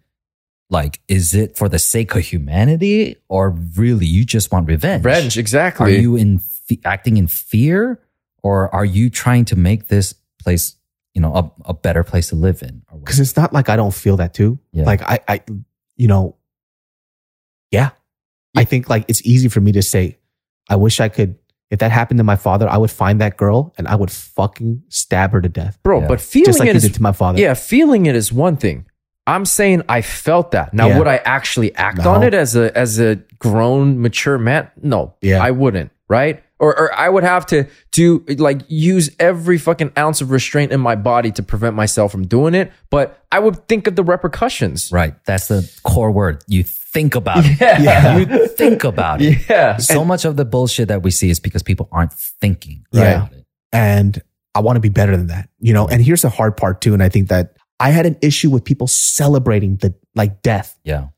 Like, 0.70 1.00
is 1.08 1.34
it 1.34 1.56
for 1.56 1.68
the 1.68 1.78
sake 1.78 2.14
of 2.14 2.22
humanity 2.22 3.16
or 3.28 3.50
really 3.50 4.06
you 4.06 4.24
just 4.24 4.52
want 4.52 4.68
revenge? 4.68 5.04
Revenge, 5.04 5.38
exactly. 5.38 5.96
Are 5.96 6.00
you 6.00 6.14
in 6.16 6.38
fe- 6.40 6.80
acting 6.84 7.16
in 7.16 7.26
fear 7.26 8.00
or 8.42 8.74
are 8.74 8.84
you 8.84 9.10
trying 9.10 9.44
to 9.46 9.56
make 9.56 9.88
this 9.88 10.14
place, 10.42 10.76
you 11.14 11.20
know, 11.20 11.34
a, 11.34 11.70
a 11.70 11.74
better 11.74 12.04
place 12.04 12.28
to 12.28 12.36
live 12.36 12.62
in? 12.62 12.82
Because 12.98 13.18
it's 13.20 13.36
not 13.36 13.52
like 13.52 13.68
I 13.68 13.76
don't 13.76 13.94
feel 13.94 14.16
that 14.18 14.34
too. 14.34 14.58
Yeah. 14.72 14.84
Like 14.84 15.02
I, 15.02 15.18
I, 15.28 15.40
you 15.96 16.08
know, 16.08 16.36
yeah. 17.70 17.90
I 18.56 18.64
think 18.64 18.88
like 18.88 19.04
it's 19.08 19.24
easy 19.26 19.48
for 19.48 19.60
me 19.60 19.72
to 19.72 19.82
say, 19.82 20.18
I 20.68 20.76
wish 20.76 21.00
I 21.00 21.08
could. 21.08 21.36
If 21.70 21.80
that 21.80 21.90
happened 21.90 22.16
to 22.18 22.24
my 22.24 22.36
father, 22.36 22.66
I 22.66 22.78
would 22.78 22.90
find 22.90 23.20
that 23.20 23.36
girl 23.36 23.74
and 23.76 23.86
I 23.86 23.94
would 23.94 24.10
fucking 24.10 24.84
stab 24.88 25.32
her 25.32 25.40
to 25.42 25.50
death, 25.50 25.78
Bro, 25.82 26.00
Yeah. 26.00 26.08
but 26.08 26.18
feeling 26.20 26.46
just 26.46 26.58
like 26.60 26.68
it 26.70 26.72
you 26.72 26.76
is 26.78 26.82
did 26.84 26.94
to 26.94 27.02
my 27.02 27.12
father. 27.12 27.38
Yeah, 27.38 27.52
feeling 27.52 28.06
it 28.06 28.16
is 28.16 28.32
one 28.32 28.56
thing. 28.56 28.86
I'm 29.26 29.44
saying 29.44 29.82
I 29.86 30.00
felt 30.00 30.52
that. 30.52 30.72
Now, 30.72 30.86
Yeah. 30.88 30.98
would 30.98 31.06
I 31.06 31.16
actually 31.18 31.74
act 31.76 31.98
No. 31.98 32.12
on 32.14 32.22
it 32.22 32.32
as 32.32 32.56
a 32.56 32.76
as 32.76 32.98
a 32.98 33.16
grown, 33.38 34.00
mature 34.00 34.38
man? 34.38 34.70
No. 34.82 35.14
Yeah. 35.20 35.42
I 35.44 35.50
wouldn't. 35.50 35.90
Right? 36.08 36.42
Or 36.60 36.76
or 36.78 36.92
I 36.92 37.08
would 37.08 37.22
have 37.24 37.46
to 37.46 37.66
do 37.92 38.24
like 38.36 38.62
use 38.68 39.10
every 39.20 39.58
fucking 39.58 39.92
ounce 39.96 40.20
of 40.20 40.30
restraint 40.32 40.72
in 40.72 40.80
my 40.80 40.96
body 40.96 41.30
to 41.32 41.42
prevent 41.42 41.76
myself 41.76 42.10
from 42.10 42.26
doing 42.26 42.54
it. 42.54 42.72
But 42.90 43.22
I 43.30 43.38
would 43.38 43.68
think 43.68 43.86
of 43.86 43.94
the 43.94 44.02
repercussions. 44.04 44.90
right. 44.92 45.14
That's 45.24 45.48
the 45.48 45.70
core 45.84 46.10
word. 46.10 46.42
You 46.48 46.64
think 46.64 47.14
about 47.14 47.44
it. 47.46 47.60
Yeah. 47.60 48.18
You 48.18 48.48
think 48.48 48.82
about 48.84 49.22
it. 49.22 49.38
Yeah. 49.48 49.76
So 49.76 50.04
much 50.04 50.24
of 50.24 50.36
the 50.36 50.44
bullshit 50.44 50.88
that 50.88 51.02
we 51.02 51.10
see 51.10 51.30
is 51.30 51.38
because 51.40 51.62
people 51.62 51.88
aren't 51.92 52.12
thinking. 52.12 52.84
Yeah. 52.92 53.16
about 53.26 53.32
it. 53.34 53.46
and 53.72 54.20
I 54.54 54.60
want 54.60 54.76
to 54.76 54.80
be 54.80 54.88
better 54.88 55.16
than 55.16 55.28
that, 55.28 55.48
you 55.60 55.72
know. 55.72 55.86
And 55.86 56.02
here's 56.02 56.22
the 56.22 56.30
hard 56.30 56.56
part 56.56 56.80
too, 56.80 56.92
and 56.92 57.02
I 57.02 57.08
think 57.08 57.28
that 57.28 57.56
I 57.78 57.90
had 57.90 58.06
an 58.06 58.16
issue 58.22 58.50
with 58.50 58.64
people 58.64 58.88
celebrating 58.88 59.76
the 59.76 59.94
like 60.16 60.42
death. 60.42 60.76
Yeah. 60.82 61.08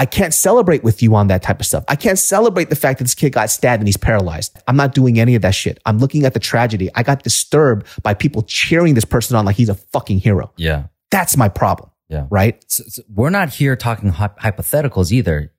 I 0.00 0.06
can't 0.06 0.32
celebrate 0.32 0.82
with 0.82 1.02
you 1.02 1.14
on 1.14 1.26
that 1.26 1.42
type 1.42 1.60
of 1.60 1.66
stuff. 1.66 1.84
I 1.86 1.94
can't 1.94 2.18
celebrate 2.18 2.70
the 2.70 2.74
fact 2.76 2.98
that 2.98 3.04
this 3.04 3.14
kid 3.14 3.34
got 3.34 3.50
stabbed 3.50 3.80
and 3.82 3.86
he's 3.88 3.98
paralyzed. 3.98 4.56
I'm 4.66 4.74
not 4.76 4.94
doing 4.94 5.20
any 5.20 5.34
of 5.34 5.42
that 5.42 5.54
shit. 5.54 5.78
I'm 5.84 5.98
looking 5.98 6.24
at 6.24 6.32
the 6.32 6.40
tragedy. 6.40 6.88
I 6.94 7.02
got 7.02 7.22
disturbed 7.22 7.86
by 8.02 8.14
people 8.14 8.42
cheering 8.42 8.94
this 8.94 9.04
person 9.04 9.36
on 9.36 9.44
like 9.44 9.56
he's 9.56 9.68
a 9.68 9.74
fucking 9.74 10.20
hero. 10.20 10.52
Yeah. 10.56 10.84
That's 11.10 11.36
my 11.36 11.50
problem. 11.50 11.90
Yeah. 12.08 12.26
Right? 12.30 12.64
So- 12.66 12.84
so 12.88 13.02
we're 13.14 13.28
not 13.28 13.50
here 13.50 13.76
talking 13.76 14.10
hypotheticals 14.10 15.12
either. 15.12 15.52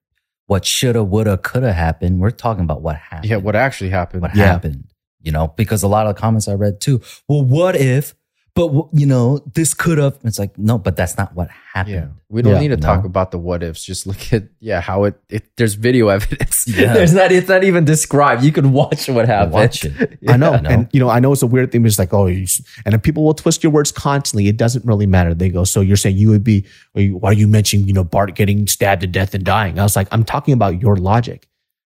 What 0.48 0.66
shoulda, 0.66 1.04
woulda, 1.04 1.38
coulda 1.38 1.72
happened. 1.72 2.20
We're 2.20 2.32
talking 2.32 2.64
about 2.64 2.82
what 2.82 2.96
happened. 2.98 3.30
Yeah, 3.30 3.38
what 3.38 3.56
actually 3.56 3.92
happened. 3.92 4.24
what 4.24 4.36
Yeah. 4.36 4.48
happened. 4.48 4.86
You 5.22 5.32
know, 5.32 5.50
because 5.56 5.84
a 5.84 5.88
lot 5.88 6.08
of 6.08 6.16
the 6.16 6.20
comments 6.20 6.48
I 6.48 6.54
read 6.56 6.82
too. 6.82 7.00
Well, 7.30 7.46
what 7.46 7.76
if? 7.76 8.16
But 8.54 8.70
you 8.92 9.06
know, 9.06 9.38
this 9.54 9.74
could 9.74 9.98
have. 9.98 10.20
It's 10.26 10.38
like 10.38 10.58
no, 10.58 10.78
but 10.78 10.98
that's 10.98 11.18
not 11.18 11.34
what 11.34 11.50
happened. 11.74 11.96
Yeah, 11.96 12.08
we 12.28 12.42
don't 12.42 12.56
Yeah. 12.56 12.60
need 12.60 12.68
to 12.68 12.78
talk 12.78 13.06
about 13.06 13.32
the 13.32 13.38
what 13.38 13.64
ifs. 13.64 13.82
Just 13.82 14.06
look 14.06 14.34
at 14.34 14.44
yeah 14.60 14.82
how 14.82 15.06
it. 15.06 15.16
it 15.30 15.46
there's 15.56 15.76
video 15.76 16.10
evidence. 16.16 16.68
Yeah. 16.68 16.92
there's 16.94 17.14
not. 17.14 17.32
It's 17.32 17.48
not 17.48 17.64
even 17.64 17.86
described. 17.86 18.44
You 18.44 18.52
can 18.52 18.74
watch 18.74 19.08
what 19.08 19.26
happened. 19.26 19.54
Watch 19.54 19.86
it. 19.86 20.20
I 20.28 20.36
know. 20.36 20.52
I 20.52 20.60
know. 20.60 20.70
And, 20.70 20.90
you 20.92 21.00
know, 21.00 21.10
I 21.10 21.22
know 21.22 21.32
it's 21.32 21.42
a 21.44 21.48
weird 21.48 21.72
thing. 21.72 21.86
It's 21.86 21.98
like, 21.98 22.14
oh, 22.14 22.26
you, 22.28 22.46
and 22.84 22.92
then 22.92 23.00
people 23.00 23.24
will 23.24 23.34
twist 23.34 23.64
your 23.64 23.72
words 23.72 23.90
constantly. 23.90 24.50
It 24.50 24.58
doesn't 24.58 24.84
really 24.84 25.06
matter. 25.08 25.34
They 25.34 25.48
go, 25.48 25.64
so 25.64 25.80
you're 25.80 25.96
saying 25.96 26.18
you 26.18 26.30
would 26.32 26.44
be, 26.44 26.66
or 26.94 27.02
you, 27.02 27.18
why 27.18 27.30
are 27.30 27.34
you 27.34 27.48
mentioning, 27.48 27.88
you 27.88 27.94
know, 27.94 28.04
Bart 28.04 28.36
getting 28.36 28.68
stabbed 28.68 29.00
to 29.02 29.08
death 29.08 29.34
and 29.34 29.46
dying? 29.46 29.80
I 29.80 29.84
was 29.84 29.96
like, 29.96 30.10
I'm 30.12 30.26
talking 30.26 30.54
about 30.54 30.82
your 30.82 30.98
logic. 30.98 31.48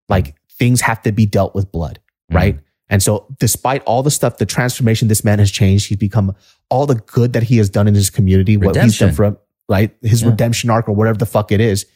Like 0.09 0.37
things 0.53 0.81
have 0.83 1.03
to 1.03 1.11
be 1.11 1.27
dealt 1.27 1.53
with 1.57 1.73
blood, 1.73 1.99
Mm-hmm. 2.31 2.37
right? 2.37 2.59
And 2.91 3.03
so 3.03 3.27
despite 3.39 3.83
all 3.85 4.03
the 4.03 4.11
stuff, 4.11 4.37
the 4.39 4.47
transformation 4.47 5.09
this 5.09 5.25
man 5.25 5.39
has 5.39 5.51
changed, 5.51 5.89
he's 5.89 5.97
become 5.99 6.35
all 6.69 6.87
the 6.87 6.97
good 6.97 7.33
that 7.33 7.45
he 7.45 7.57
has 7.57 7.71
done 7.71 7.89
in 7.89 7.95
his 7.95 8.11
community, 8.11 8.57
what 8.57 8.77
he's 8.77 8.99
done 8.99 9.09
Redemption. 9.09 9.15
for 9.15 9.25
him, 9.25 9.37
right? 9.69 9.97
His 10.03 10.23
Yeah. 10.23 10.29
redemption 10.29 10.71
arc 10.71 10.89
or 10.89 10.93
whatever 10.93 11.17
the 11.19 11.27
fuck 11.27 11.51
it 11.51 11.61
is. 11.61 11.87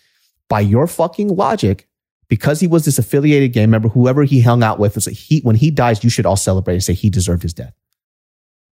By 0.48 0.60
your 0.60 0.86
fucking 0.86 1.28
logic, 1.28 1.86
because 2.28 2.60
he 2.60 2.66
was 2.66 2.84
this 2.86 2.98
affiliated 2.98 3.52
gang 3.52 3.70
member, 3.70 3.88
whoever 3.90 4.24
he 4.24 4.40
hung 4.40 4.62
out 4.62 4.78
with, 4.78 4.94
was 4.94 5.06
like 5.06 5.16
he 5.16 5.40
when 5.40 5.56
he 5.56 5.70
dies, 5.70 6.02
you 6.02 6.08
should 6.10 6.24
all 6.26 6.36
celebrate 6.36 6.74
and 6.74 6.82
say 6.84 6.94
he 6.94 7.10
deserved 7.10 7.42
his 7.42 7.52
death 7.52 7.74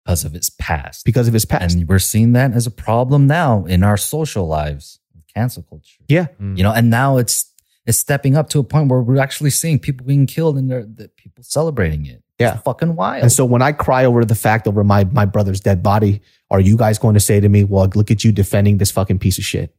because 0.04 0.24
of 0.24 0.32
his 0.32 0.50
past. 0.50 1.04
because 1.04 1.26
of 1.26 1.34
his 1.34 1.44
past. 1.44 1.74
And 1.76 1.88
we're 1.88 1.98
seeing 1.98 2.32
that 2.32 2.52
as 2.52 2.66
a 2.66 2.70
problem 2.70 3.26
now 3.26 3.64
in 3.64 3.82
our 3.82 3.96
social 3.96 4.46
lives, 4.46 5.00
cancel 5.34 5.62
culture. 5.64 5.98
yeah, 6.08 6.26
Mm. 6.40 6.56
You 6.56 6.62
know, 6.62 6.72
and 6.72 6.90
now 6.90 7.16
it's 7.16 7.46
it's 7.86 7.98
stepping 7.98 8.36
up 8.36 8.48
to 8.50 8.58
a 8.58 8.64
point 8.64 8.90
where 8.90 9.00
we're 9.00 9.20
actually 9.20 9.50
seeing 9.50 9.78
people 9.78 10.06
being 10.06 10.26
killed 10.26 10.56
and 10.56 10.70
they're, 10.70 10.84
the 10.84 11.08
people 11.08 11.44
celebrating 11.44 12.06
it. 12.06 12.22
Yeah. 12.38 12.54
It's 12.54 12.62
fucking 12.62 12.96
wild. 12.96 13.22
and 13.22 13.30
so 13.30 13.44
when 13.44 13.62
I 13.62 13.72
cry 13.72 14.04
over 14.04 14.24
the 14.24 14.34
fact 14.34 14.66
over 14.66 14.82
my 14.82 15.04
my 15.04 15.24
brother's 15.24 15.60
dead 15.60 15.82
body, 15.82 16.20
are 16.50 16.60
you 16.60 16.76
guys 16.76 16.98
going 16.98 17.14
to 17.14 17.20
say 17.20 17.38
to 17.38 17.48
me, 17.48 17.62
"Well, 17.62 17.88
look 17.94 18.10
at 18.10 18.24
you 18.24 18.32
defending 18.32 18.78
this 18.78 18.90
fucking 18.90 19.20
piece 19.20 19.38
of 19.38 19.44
shit"? 19.44 19.74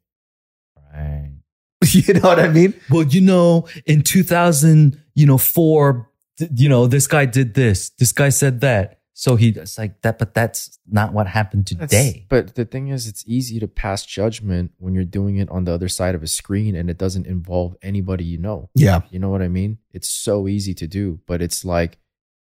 right. 0.95 1.31
you 1.91 2.13
know 2.13 2.21
what 2.21 2.39
I 2.39 2.47
mean? 2.47 2.73
Well, 2.89 3.03
you 3.03 3.21
know, 3.21 3.67
in 3.85 4.01
2000, 4.01 5.01
you 5.13 5.25
know, 5.25 5.37
four, 5.37 6.09
you 6.53 6.69
know, 6.69 6.87
this 6.87 7.07
guy 7.07 7.25
did 7.25 7.53
this, 7.53 7.89
this 7.91 8.11
guy 8.11 8.29
said 8.29 8.61
that. 8.61 8.99
So 9.17 9.37
he, 9.37 9.47
it's 9.49 9.77
like 9.77 10.01
that, 10.01 10.19
but 10.19 10.33
that's 10.33 10.77
not 10.91 11.13
what 11.13 11.25
happened 11.25 11.67
That's- 11.71 11.89
today. 11.89 12.25
But 12.27 12.55
the 12.55 12.65
thing 12.65 12.89
is, 12.89 13.07
it's 13.07 13.23
easy 13.25 13.61
to 13.61 13.67
pass 13.67 14.05
judgment 14.05 14.71
when 14.77 14.93
you're 14.93 15.05
doing 15.05 15.37
it 15.37 15.49
on 15.49 15.63
the 15.63 15.71
other 15.71 15.87
side 15.87 16.15
of 16.15 16.21
a 16.21 16.27
screen 16.27 16.75
and 16.75 16.89
it 16.89 16.97
doesn't 16.97 17.25
involve 17.25 17.77
anybody 17.81 18.25
you 18.25 18.37
know. 18.37 18.69
Yeah, 18.75 19.01
You 19.11 19.19
know 19.19 19.29
what 19.29 19.41
I 19.41 19.47
mean? 19.47 19.77
It's 19.93 20.09
so 20.09 20.49
easy 20.49 20.73
to 20.73 20.85
do, 20.85 21.21
but 21.27 21.41
it's 21.41 21.63
like, 21.63 21.97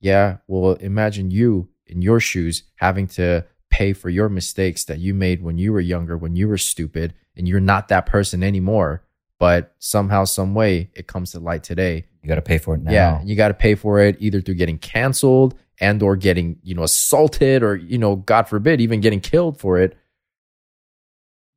yeah, 0.00 0.36
well, 0.46 0.72
imagine 0.74 1.30
you 1.30 1.70
in 1.86 2.02
your 2.02 2.20
shoes 2.20 2.64
having 2.76 3.06
to 3.06 3.46
pay 3.70 3.94
for 3.94 4.10
your 4.10 4.28
mistakes 4.28 4.84
that 4.84 4.98
you 4.98 5.14
made 5.14 5.42
when 5.42 5.56
you 5.56 5.72
were 5.72 5.80
younger, 5.80 6.18
when 6.18 6.36
you 6.36 6.48
were 6.48 6.58
stupid, 6.58 7.14
and 7.34 7.48
you're 7.48 7.60
not 7.60 7.88
that 7.88 8.04
person 8.04 8.42
anymore. 8.42 9.02
But 9.38 9.74
somehow, 9.78 10.24
some 10.24 10.54
way, 10.54 10.90
it 10.94 11.06
comes 11.06 11.30
to 11.32 11.38
light 11.40 11.62
today. 11.62 12.04
You 12.22 12.28
got 12.28 12.34
to 12.34 12.42
pay 12.42 12.58
for 12.58 12.74
it 12.74 12.82
now. 12.82 12.92
Yeah, 12.92 13.22
you 13.24 13.36
got 13.36 13.48
to 13.48 13.54
pay 13.54 13.74
for 13.74 14.00
it 14.00 14.16
either 14.20 14.42
through 14.42 14.56
getting 14.56 14.76
canceled 14.78 15.54
and 15.80 16.02
or 16.02 16.16
getting 16.16 16.58
you 16.62 16.74
know 16.74 16.82
assaulted 16.82 17.62
or 17.62 17.76
you 17.76 17.98
know 17.98 18.16
God 18.16 18.48
forbid 18.48 18.80
even 18.80 19.00
getting 19.00 19.20
killed 19.20 19.58
for 19.60 19.78
it. 19.78 19.96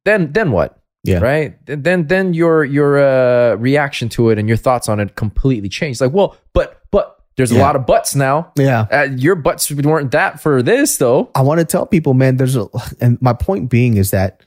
Then 0.06 0.32
then 0.34 0.52
what? 0.52 0.78
Yeah. 1.04 1.20
Right. 1.20 1.58
Then 1.66 2.08
then 2.08 2.34
your 2.34 2.64
your 2.64 3.00
uh, 3.00 3.56
reaction 3.56 4.08
to 4.10 4.30
it 4.30 4.38
and 4.38 4.48
your 4.48 4.58
thoughts 4.58 4.88
on 4.88 5.00
it 5.00 5.16
completely 5.16 5.68
change. 5.70 6.00
Like, 6.00 6.12
well, 6.14 6.38
but 6.54 6.82
but 6.92 7.18
There's 7.38 7.52
a 7.52 7.58
lot 7.58 7.76
of 7.76 7.88
butts 7.88 8.14
now. 8.14 8.52
Yeah. 8.56 8.86
Uh, 8.92 9.08
your 9.16 9.36
butts 9.36 9.72
weren't 9.72 10.12
that 10.12 10.40
for 10.40 10.62
this 10.62 10.98
though. 10.98 11.32
I 11.34 11.42
want 11.42 11.60
to 11.60 11.66
tell 11.66 11.88
people, 11.88 12.14
man, 12.14 12.38
there's 12.38 12.56
a, 12.56 12.68
and 13.00 13.20
my 13.22 13.34
point 13.34 13.70
being 13.70 13.98
is 13.98 14.12
that 14.12 14.46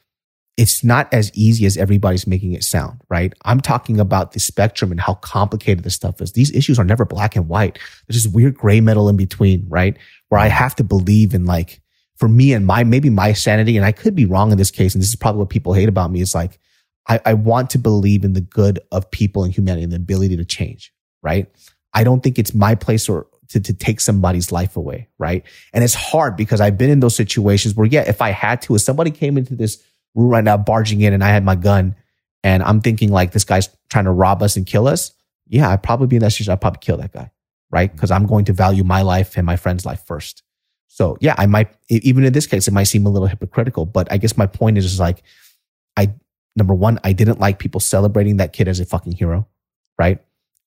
it's 0.56 0.84
not 0.84 1.12
as 1.12 1.32
easy 1.34 1.66
as 1.66 1.76
everybody's 1.76 2.26
making 2.26 2.52
it 2.52 2.62
sound, 2.62 3.00
right? 3.08 3.32
I'm 3.44 3.60
talking 3.60 3.98
about 3.98 4.32
the 4.32 4.40
spectrum 4.40 4.92
and 4.92 5.00
how 5.00 5.14
complicated 5.14 5.82
this 5.82 5.94
stuff 5.94 6.20
is. 6.20 6.32
These 6.32 6.52
issues 6.52 6.78
are 6.78 6.84
never 6.84 7.04
black 7.04 7.34
and 7.34 7.48
white. 7.48 7.78
There's 8.06 8.22
this 8.22 8.32
weird 8.32 8.54
gray 8.54 8.80
metal 8.80 9.08
in 9.08 9.16
between, 9.16 9.66
right? 9.68 9.96
Where 10.28 10.40
I 10.40 10.46
have 10.46 10.76
to 10.76 10.84
believe 10.84 11.34
in 11.34 11.44
like, 11.44 11.80
for 12.16 12.28
me 12.28 12.52
and 12.52 12.64
my, 12.64 12.84
maybe 12.84 13.10
my 13.10 13.32
sanity, 13.32 13.76
and 13.76 13.84
I 13.84 13.90
could 13.90 14.14
be 14.14 14.24
wrong 14.24 14.52
in 14.52 14.58
this 14.58 14.70
case, 14.70 14.94
and 14.94 15.02
this 15.02 15.08
is 15.08 15.16
probably 15.16 15.40
what 15.40 15.50
people 15.50 15.72
hate 15.72 15.88
about 15.88 16.12
me, 16.12 16.20
is 16.20 16.34
like, 16.34 16.60
I, 17.08 17.20
I 17.26 17.34
want 17.34 17.70
to 17.70 17.78
believe 17.78 18.24
in 18.24 18.34
the 18.34 18.40
good 18.40 18.78
of 18.92 19.10
people 19.10 19.42
and 19.42 19.52
humanity 19.52 19.82
and 19.82 19.92
the 19.92 19.96
ability 19.96 20.36
to 20.36 20.44
change, 20.44 20.92
right? 21.22 21.48
I 21.92 22.04
don't 22.04 22.22
think 22.22 22.38
it's 22.38 22.54
my 22.54 22.76
place 22.76 23.08
or 23.08 23.26
to, 23.48 23.60
to 23.60 23.72
take 23.72 24.00
somebody's 24.00 24.52
life 24.52 24.76
away, 24.76 25.08
right? 25.18 25.44
And 25.72 25.82
it's 25.82 25.94
hard 25.94 26.36
because 26.36 26.60
I've 26.60 26.78
been 26.78 26.90
in 26.90 27.00
those 27.00 27.16
situations 27.16 27.74
where, 27.74 27.86
yeah, 27.86 28.04
if 28.06 28.22
I 28.22 28.30
had 28.30 28.62
to, 28.62 28.76
if 28.76 28.82
somebody 28.82 29.10
came 29.10 29.36
into 29.36 29.56
this 29.56 29.82
right 30.14 30.44
now, 30.44 30.56
barging 30.56 31.00
in, 31.00 31.12
and 31.12 31.24
I 31.24 31.28
had 31.28 31.44
my 31.44 31.56
gun, 31.56 31.96
and 32.42 32.62
I'm 32.62 32.80
thinking 32.80 33.10
like 33.10 33.32
this 33.32 33.44
guy's 33.44 33.68
trying 33.88 34.04
to 34.04 34.12
rob 34.12 34.42
us 34.42 34.56
and 34.56 34.66
kill 34.66 34.86
us, 34.86 35.12
yeah, 35.46 35.70
I'd 35.70 35.82
probably 35.82 36.06
be 36.06 36.16
in 36.16 36.22
that 36.22 36.30
situation. 36.30 36.52
I'd 36.52 36.60
probably 36.60 36.80
kill 36.80 36.96
that 36.98 37.12
guy, 37.12 37.30
right? 37.70 37.88
Mm-hmm. 37.88 37.96
Because 37.96 38.10
I'm 38.10 38.26
going 38.26 38.44
to 38.46 38.52
value 38.52 38.84
my 38.84 39.02
life 39.02 39.36
and 39.36 39.46
my 39.46 39.56
friend's 39.56 39.84
life 39.84 40.04
first. 40.06 40.42
So 40.88 41.16
yeah, 41.20 41.34
I 41.36 41.46
might 41.46 41.74
even 41.88 42.24
in 42.24 42.32
this 42.32 42.46
case, 42.46 42.68
it 42.68 42.72
might 42.72 42.84
seem 42.84 43.04
a 43.04 43.08
little 43.10 43.26
hypocritical, 43.26 43.84
but 43.84 44.10
I 44.12 44.16
guess 44.16 44.36
my 44.36 44.46
point 44.46 44.78
is, 44.78 44.84
is 44.84 45.00
like, 45.00 45.22
I 45.96 46.12
number 46.54 46.72
one, 46.72 47.00
I 47.02 47.12
didn't 47.12 47.40
like 47.40 47.58
people 47.58 47.80
celebrating 47.80 48.36
that 48.36 48.52
kid 48.52 48.68
as 48.68 48.78
a 48.78 48.84
fucking 48.84 49.12
hero, 49.12 49.48
right? 49.98 50.20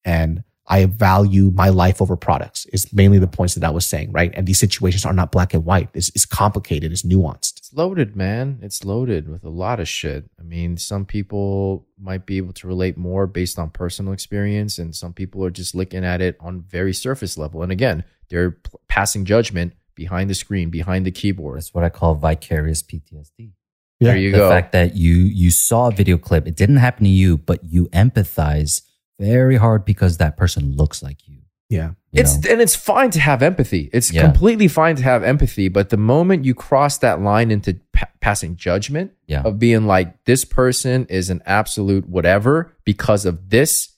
And 0.03 0.43
I 0.69 0.85
value 0.85 1.51
my 1.51 1.69
life 1.69 2.01
over 2.01 2.17
products 2.17 2.65
is 2.73 2.91
mainly 2.91 3.19
the 3.19 3.27
points 3.27 3.55
that 3.55 3.63
I 3.63 3.69
was 3.69 3.85
saying, 3.85 4.11
right? 4.11 4.31
And 4.33 4.45
these 4.45 4.59
situations 4.59 5.05
are 5.05 5.13
not 5.13 5.31
black 5.31 5.53
and 5.53 5.63
white. 5.63 5.89
It's, 5.93 6.09
it's 6.09 6.25
complicated. 6.25 6.91
It's 6.91 7.03
nuanced. 7.03 7.57
It's 7.57 7.73
loaded, 7.73 8.17
man. 8.17 8.59
It's 8.61 8.83
loaded 8.83 9.29
with 9.29 9.45
a 9.45 9.49
lot 9.49 9.79
of 9.79 9.87
shit. 9.87 10.29
I 10.37 10.43
mean, 10.43 10.75
some 10.75 11.05
people 11.05 11.87
might 11.97 12.25
be 12.25 12.35
able 12.35 12.51
to 12.53 12.67
relate 12.67 12.97
more 12.97 13.27
based 13.27 13.57
on 13.57 13.69
personal 13.69 14.11
experience, 14.11 14.77
and 14.77 14.93
some 14.93 15.13
people 15.13 15.43
are 15.45 15.49
just 15.49 15.73
looking 15.73 16.03
at 16.03 16.21
it 16.21 16.35
on 16.41 16.63
very 16.63 16.93
surface 16.93 17.37
level. 17.37 17.63
And 17.63 17.71
again, 17.71 18.03
they're 18.29 18.51
p- 18.51 18.71
passing 18.89 19.23
judgment 19.23 19.73
behind 19.95 20.29
the 20.29 20.35
screen, 20.35 20.69
behind 20.69 21.05
the 21.05 21.11
keyboard. 21.11 21.57
That's 21.57 21.73
what 21.73 21.85
I 21.85 21.89
call 21.89 22.15
vicarious 22.15 22.83
PTSD. 22.83 23.51
Yeah. 23.99 24.09
There 24.11 24.17
you 24.17 24.31
the 24.31 24.37
go. 24.37 24.43
The 24.49 24.53
fact 24.53 24.73
that 24.73 24.95
you 24.95 25.13
you 25.13 25.49
saw 25.49 25.87
a 25.87 25.91
video 25.91 26.17
clip, 26.17 26.45
it 26.45 26.55
didn't 26.55 26.77
happen 26.77 27.05
to 27.05 27.09
you, 27.09 27.37
but 27.37 27.63
you 27.63 27.87
empathize 27.89 28.81
very 29.19 29.55
hard 29.55 29.85
because 29.85 30.17
that 30.17 30.37
person 30.37 30.75
looks 30.75 31.01
like 31.03 31.27
you. 31.27 31.37
Yeah. 31.69 31.89
you 32.11 32.21
it's 32.21 32.37
know? 32.45 32.51
and 32.51 32.61
it's 32.61 32.75
fine 32.75 33.09
to 33.11 33.19
have 33.19 33.43
empathy. 33.43 33.89
It's 33.91 34.11
Yeah. 34.13 34.21
completely 34.21 34.67
fine 34.69 34.95
to 34.95 35.03
have 35.03 35.21
empathy, 35.23 35.67
but 35.67 35.89
the 35.89 35.97
moment 35.97 36.45
you 36.45 36.53
cross 36.55 36.97
that 36.99 37.19
line 37.21 37.51
into 37.51 37.77
pa- 37.91 38.07
passing 38.21 38.55
judgment 38.55 39.11
yeah. 39.27 39.41
of 39.41 39.59
being 39.59 39.85
like 39.85 40.23
this 40.25 40.45
person 40.45 41.05
is 41.09 41.29
an 41.29 41.41
absolute 41.45 42.07
whatever 42.07 42.73
because 42.85 43.25
of 43.25 43.49
this, 43.49 43.89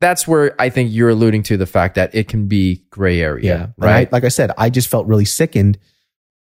that's 0.00 0.28
where 0.28 0.54
I 0.60 0.68
think 0.68 0.90
you're 0.92 1.08
alluding 1.08 1.42
to 1.44 1.56
the 1.56 1.64
fact 1.66 1.94
that 1.94 2.14
it 2.14 2.28
can 2.28 2.48
be 2.48 2.84
gray 2.90 3.20
area, 3.22 3.44
Yeah. 3.44 3.66
Right? 3.86 4.06
I- 4.06 4.10
like 4.12 4.24
I 4.24 4.28
said, 4.28 4.50
I 4.58 4.68
just 4.68 4.88
felt 4.88 5.06
really 5.06 5.24
sickened. 5.24 5.78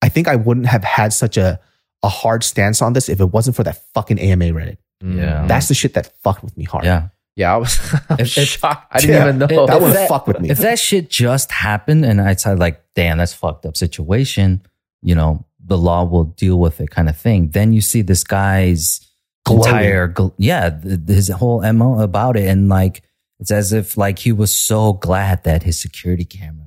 I 0.01 0.09
think 0.09 0.27
I 0.27 0.35
wouldn't 0.35 0.65
have 0.67 0.83
had 0.83 1.13
such 1.13 1.37
a, 1.37 1.59
a 2.03 2.09
hard 2.09 2.43
stance 2.43 2.81
on 2.81 2.91
this 2.93 3.07
if 3.07 3.21
it 3.21 3.25
wasn't 3.31 3.55
for 3.55 3.63
that 3.63 3.81
fucking 3.93 4.19
AMA 4.19 4.45
Reddit. 4.45 4.77
Yeah. 5.01 5.45
That's 5.47 5.69
the 5.69 5.73
shit 5.75 5.93
that 5.93 6.11
fucked 6.23 6.43
with 6.43 6.57
me 6.57 6.65
hard. 6.65 6.83
yeah. 6.83 7.07
Yeah. 7.37 7.53
I 7.55 7.57
was 7.57 7.79
If- 8.19 8.37
if- 8.37 8.47
shocked. 8.49 8.87
I 8.91 8.99
didn't 8.99 9.15
Yeah. 9.15 9.23
even 9.23 9.37
know. 9.37 9.45
If 9.49 9.67
That 9.67 9.81
would 9.81 9.95
fuck 10.09 10.27
with 10.27 10.39
me. 10.41 10.49
If 10.49 10.57
that 10.57 10.79
shit 10.79 11.09
just 11.09 11.51
happened 11.51 12.03
and 12.03 12.19
I'd 12.19 12.41
say 12.41 12.53
like, 12.55 12.83
damn, 12.95 13.19
that's 13.19 13.33
fucked 13.33 13.65
up 13.65 13.77
situation, 13.77 14.61
you 15.01 15.15
know, 15.15 15.45
the 15.63 15.77
law 15.77 16.03
will 16.03 16.25
deal 16.25 16.59
with 16.59 16.81
it 16.81 16.89
kind 16.89 17.07
of 17.07 17.15
thing. 17.17 17.49
Then 17.49 17.71
you 17.73 17.81
see 17.81 18.01
this 18.01 18.23
guy's 18.23 18.99
Glowing. 19.45 19.63
entire, 19.65 20.13
yeah, 20.37 20.77
his 21.07 21.29
whole 21.29 21.61
MO 21.73 21.99
about 22.01 22.35
it. 22.37 22.47
And 22.49 22.67
like, 22.69 23.03
it's 23.39 23.51
as 23.51 23.71
if 23.71 23.95
like 23.97 24.19
he 24.19 24.31
was 24.31 24.51
so 24.51 24.93
glad 24.93 25.43
that 25.43 25.63
his 25.63 25.79
security 25.79 26.25
camera 26.25 26.53
actually 26.53 26.66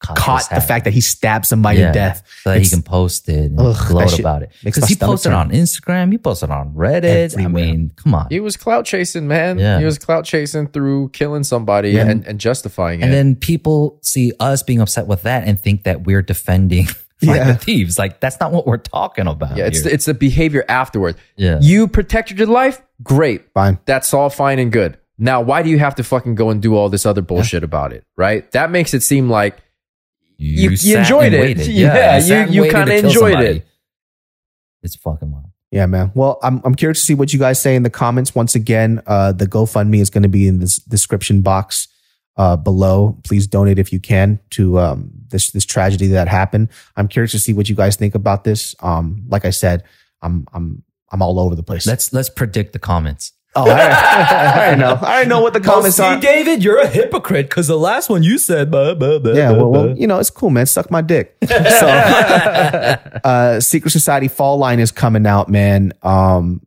caught, 0.00 0.16
Caught 0.16 0.50
the 0.50 0.60
fact 0.60 0.84
that 0.86 0.92
he 0.94 1.00
stabbed 1.00 1.44
somebody 1.46 1.78
Yeah. 1.80 1.88
to 1.88 1.92
death. 1.92 2.22
so 2.42 2.50
that 2.52 2.60
he 2.62 2.68
can 2.68 2.82
post 2.82 3.28
it 3.28 3.50
and 3.50 3.60
Ugh, 3.60 3.76
gloat 3.88 4.18
about 4.18 4.42
it. 4.42 4.50
Because 4.64 4.88
he 4.88 4.96
posted 4.96 5.32
on 5.32 5.50
Instagram, 5.50 6.10
he 6.10 6.18
posted 6.18 6.50
on 6.50 6.72
Reddit. 6.74 7.38
I 7.38 7.46
mean, 7.48 7.92
come 7.96 8.14
on. 8.14 8.26
he 8.30 8.40
was 8.40 8.56
clout 8.56 8.84
chasing, 8.86 9.28
man. 9.28 9.58
Yeah. 9.58 9.78
He 9.78 9.84
was 9.84 9.98
clout 9.98 10.24
chasing 10.24 10.66
through 10.68 11.10
killing 11.10 11.44
somebody 11.44 11.90
Yeah. 11.90 12.06
and, 12.08 12.26
and 12.26 12.40
justifying 12.40 13.02
And 13.02 13.12
it. 13.12 13.18
And 13.18 13.28
then 13.34 13.36
people 13.40 13.98
see 14.02 14.32
us 14.40 14.62
being 14.62 14.80
upset 14.80 15.06
with 15.06 15.22
that 15.22 15.46
and 15.46 15.60
think 15.60 15.84
that 15.84 16.04
we're 16.06 16.22
defending 16.22 16.86
Find 17.22 17.36
Yeah. 17.36 17.52
the 17.52 17.58
thieves. 17.58 17.98
Like 17.98 18.20
that's 18.20 18.40
not 18.40 18.50
what 18.52 18.66
we're 18.66 18.78
talking 18.78 19.26
about. 19.26 19.54
yeah, 19.58 19.66
it's 19.66 19.80
here. 19.80 19.90
the, 19.90 19.94
it's 19.94 20.06
the 20.06 20.14
behavior 20.14 20.64
afterward. 20.70 21.16
yeah. 21.36 21.58
You 21.60 21.86
protected 21.86 22.38
your 22.38 22.46
life, 22.48 22.80
great. 23.02 23.52
Fine. 23.52 23.78
That's 23.84 24.14
all 24.14 24.30
fine 24.30 24.58
and 24.58 24.72
good. 24.72 24.96
Now, 25.18 25.42
why 25.42 25.62
do 25.62 25.68
you 25.68 25.78
have 25.78 25.96
to 25.96 26.02
fucking 26.02 26.34
go 26.36 26.48
and 26.48 26.62
do 26.62 26.74
all 26.74 26.88
this 26.88 27.04
other 27.04 27.20
bullshit 27.20 27.62
about 27.62 27.92
it? 27.92 28.06
Right? 28.16 28.50
That 28.52 28.70
makes 28.70 28.94
it 28.94 29.02
seem 29.02 29.28
like 29.28 29.58
you- 30.44 30.70
you 30.70 30.76
sat 30.76 30.98
enjoyed 31.00 31.32
it. 31.32 31.40
waited. 31.40 31.66
Yeah, 31.82 32.16
you- 32.16 32.22
sat 32.22 32.50
you 32.52 32.62
kinda 32.70 32.94
enjoyed 32.96 33.12
somebody. 33.32 33.46
it. 33.58 33.66
It's 34.82 34.96
fucking 34.96 35.30
wild. 35.30 35.46
Yeah, 35.70 35.86
man. 35.86 36.10
Well, 36.14 36.38
I'm 36.42 36.60
I'm 36.64 36.74
curious 36.74 36.98
to 37.00 37.04
see 37.04 37.14
what 37.14 37.32
you 37.32 37.38
guys 37.38 37.60
say 37.60 37.76
in 37.76 37.82
the 37.84 37.90
comments. 37.90 38.34
Once 38.34 38.54
again, 38.54 39.02
uh, 39.06 39.32
the 39.32 39.46
GoFundMe 39.46 40.00
is 40.00 40.10
going 40.10 40.24
to 40.24 40.28
be 40.28 40.48
in 40.48 40.58
this 40.58 40.78
description 40.78 41.42
box 41.42 41.86
uh, 42.36 42.56
below. 42.56 43.18
Please 43.24 43.46
donate 43.46 43.78
if 43.78 43.92
you 43.92 44.00
can 44.00 44.40
to 44.50 44.80
um, 44.80 45.10
this 45.28 45.50
this 45.52 45.64
tragedy 45.64 46.08
that 46.08 46.26
happened. 46.26 46.70
I'm 46.96 47.06
curious 47.06 47.30
to 47.32 47.38
see 47.38 47.52
what 47.52 47.68
you 47.68 47.76
guys 47.76 47.94
think 47.94 48.16
about 48.16 48.42
this. 48.42 48.74
Um, 48.80 49.22
like 49.28 49.44
I 49.44 49.50
said, 49.50 49.84
I'm 50.22 50.46
I'm 50.52 50.82
I'm 51.12 51.22
all 51.22 51.38
over 51.38 51.54
the 51.54 51.62
place. 51.62 51.86
Let's 51.86 52.12
let's 52.12 52.30
predict 52.30 52.72
the 52.72 52.78
comments. 52.80 53.32
Oh, 53.56 53.70
I, 53.70 53.80
I 53.80 54.56
already 54.56 54.80
know. 54.80 54.94
I 54.94 55.12
already 55.12 55.28
know 55.28 55.40
what 55.40 55.52
the 55.52 55.60
comments 55.60 55.98
are. 56.00 56.14
See, 56.14 56.20
David, 56.20 56.62
you're 56.62 56.78
a 56.78 56.86
hypocrite 56.86 57.48
because 57.48 57.66
the 57.66 57.78
last 57.78 58.08
one 58.08 58.22
you 58.22 58.38
said. 58.38 58.70
Blah, 58.70 58.94
blah, 58.94 59.18
blah, 59.18 59.32
Yeah, 59.32 59.52
blah, 59.52 59.58
well, 59.62 59.70
well, 59.70 59.98
you 59.98 60.06
know, 60.06 60.18
it's 60.18 60.30
cool, 60.30 60.50
man. 60.50 60.66
Suck 60.66 60.90
my 60.90 61.02
dick. 61.02 61.36
So, 61.50 61.86
uh, 63.24 63.60
Secret 63.60 63.90
Society 63.90 64.28
Fall 64.28 64.58
line 64.58 64.80
is 64.80 64.92
coming 64.92 65.26
out, 65.26 65.48
man. 65.48 65.92
Um, 66.02 66.66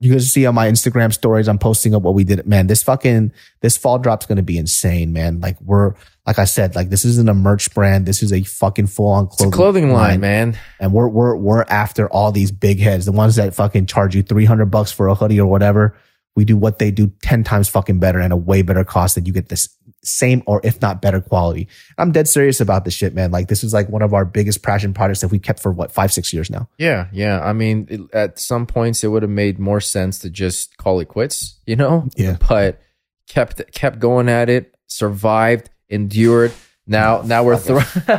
you 0.00 0.12
guys 0.12 0.32
see 0.32 0.46
on 0.46 0.54
my 0.54 0.68
Instagram 0.68 1.12
stories, 1.12 1.48
I'm 1.48 1.58
posting 1.58 1.94
up 1.94 2.02
what 2.02 2.14
we 2.14 2.24
did. 2.24 2.46
Man, 2.46 2.66
this 2.66 2.82
fucking 2.82 3.32
this 3.60 3.76
fall 3.76 3.98
drop's 3.98 4.26
gonna 4.26 4.42
be 4.42 4.56
insane, 4.58 5.12
man. 5.12 5.40
Like 5.40 5.60
we're 5.60 5.94
like 6.24 6.38
I 6.38 6.44
said, 6.44 6.76
like 6.76 6.90
this 6.90 7.04
isn't 7.04 7.28
a 7.28 7.34
merch 7.34 7.74
brand. 7.74 8.06
This 8.06 8.22
is 8.22 8.32
a 8.32 8.42
fucking 8.42 8.86
full 8.86 9.08
on 9.08 9.24
it's 9.24 9.36
clothing, 9.36 9.52
clothing 9.52 9.92
line, 9.92 10.20
man. 10.20 10.58
and 10.78 10.92
we're 10.92 11.08
we're 11.08 11.34
we're 11.34 11.64
after 11.68 12.08
all 12.08 12.30
these 12.30 12.52
big 12.52 12.78
heads, 12.78 13.06
the 13.06 13.12
ones 13.12 13.36
that 13.36 13.54
fucking 13.54 13.86
charge 13.86 14.14
you 14.14 14.22
300 14.22 14.66
bucks 14.66 14.92
for 14.92 15.08
a 15.08 15.14
hoodie 15.14 15.40
or 15.40 15.50
whatever. 15.50 15.96
We 16.36 16.44
do 16.44 16.56
what 16.56 16.78
they 16.78 16.90
do 16.90 17.12
10 17.22 17.42
times 17.44 17.68
fucking 17.68 17.98
better 17.98 18.20
and 18.20 18.32
a 18.32 18.36
way 18.36 18.62
better 18.62 18.84
cost 18.84 19.16
that 19.16 19.26
you 19.26 19.32
get 19.32 19.48
this 19.48 19.68
same 20.04 20.42
or 20.46 20.60
if 20.62 20.80
not 20.80 21.02
better 21.02 21.20
quality. 21.20 21.68
I'm 21.96 22.12
dead 22.12 22.28
serious 22.28 22.60
about 22.60 22.84
this 22.84 22.94
shit, 22.94 23.14
man. 23.14 23.30
Like 23.30 23.48
this 23.48 23.64
is 23.64 23.72
like 23.72 23.88
one 23.88 24.02
of 24.02 24.14
our 24.14 24.24
biggest 24.24 24.62
passion 24.62 24.94
projects 24.94 25.20
that 25.20 25.28
we 25.28 25.38
kept 25.38 25.60
for 25.60 25.72
what, 25.72 25.92
five, 25.92 26.12
six 26.12 26.32
years 26.32 26.50
now. 26.50 26.68
Yeah, 26.78 27.08
yeah. 27.12 27.40
I 27.40 27.52
mean, 27.52 27.86
it, 27.90 28.00
at 28.12 28.38
some 28.38 28.66
points, 28.66 29.02
it 29.02 29.08
would 29.08 29.22
have 29.22 29.30
made 29.30 29.58
more 29.58 29.80
sense 29.80 30.20
to 30.20 30.30
just 30.30 30.76
call 30.76 31.00
it 31.00 31.08
quits, 31.08 31.58
you 31.66 31.76
know? 31.76 32.08
Yeah. 32.16 32.36
But 32.48 32.80
kept 33.28 33.72
kept 33.72 33.98
going 33.98 34.28
at 34.28 34.48
it, 34.48 34.74
survived, 34.86 35.70
endured. 35.88 36.52
Now, 36.86 37.20
now 37.22 37.44
we're 37.44 37.58
thr- 37.58 38.10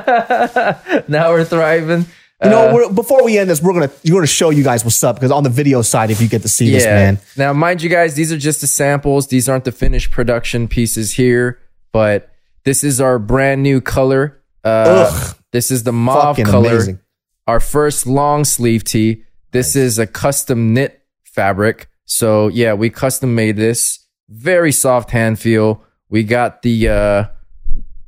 now 1.07 1.31
we're 1.31 1.45
thriving. 1.45 2.06
You 2.44 2.49
know, 2.49 2.70
Uh, 2.70 2.74
we're, 2.74 2.91
before 2.94 3.24
we 3.24 3.38
end 3.38 3.49
this, 3.49 3.61
we're 3.61 3.74
gonna 3.74 3.91
you're 4.03 4.16
gonna 4.16 4.28
show 4.28 4.49
you 4.49 4.64
guys 4.64 4.86
what's 4.86 5.03
up 5.03 5.18
because 5.18 5.32
on 5.32 5.44
the 5.44 5.49
video 5.49 5.82
side, 5.82 6.10
if 6.10 6.22
you 6.22 6.28
get 6.30 6.41
to 6.44 6.49
see 6.49 6.72
this, 6.72 6.86
man, 6.86 7.20
Now, 7.36 7.52
mind 7.53 7.82
you 7.82 7.90
guys, 7.90 8.14
these 8.16 8.32
are 8.32 8.38
just 8.38 8.61
the 8.61 8.68
samples. 8.68 9.28
These 9.28 9.49
aren't 9.49 9.66
the 9.66 9.72
finished 9.74 10.10
production 10.11 10.68
pieces 10.70 11.14
here, 11.14 11.60
but 11.91 12.30
this 12.64 12.84
is 12.84 13.02
our 13.02 13.20
brand 13.20 13.61
new 13.61 13.82
color. 13.82 14.41
Uh, 14.64 15.10
Ugh. 15.11 15.36
this 15.52 15.70
is 15.72 15.84
the 15.84 15.91
mauve 15.91 16.38
color. 16.38 16.70
amazing. 16.70 16.99
Our 17.48 17.60
first 17.60 18.07
long 18.07 18.45
sleeve 18.45 18.84
tee. 18.84 19.24
This 19.52 19.76
is 19.76 19.98
a 19.99 20.07
custom 20.07 20.74
knit 20.74 21.02
fabric. 21.24 21.90
So 22.06 22.48
yeah, 22.48 22.74
we 22.74 22.90
custom 22.90 23.36
made 23.36 23.57
this. 23.57 24.06
Very 24.30 24.72
soft 24.72 25.11
hand 25.11 25.40
feel. 25.40 25.84
We 26.10 26.24
got 26.24 26.61
the 26.61 26.88
uh, 26.88 27.24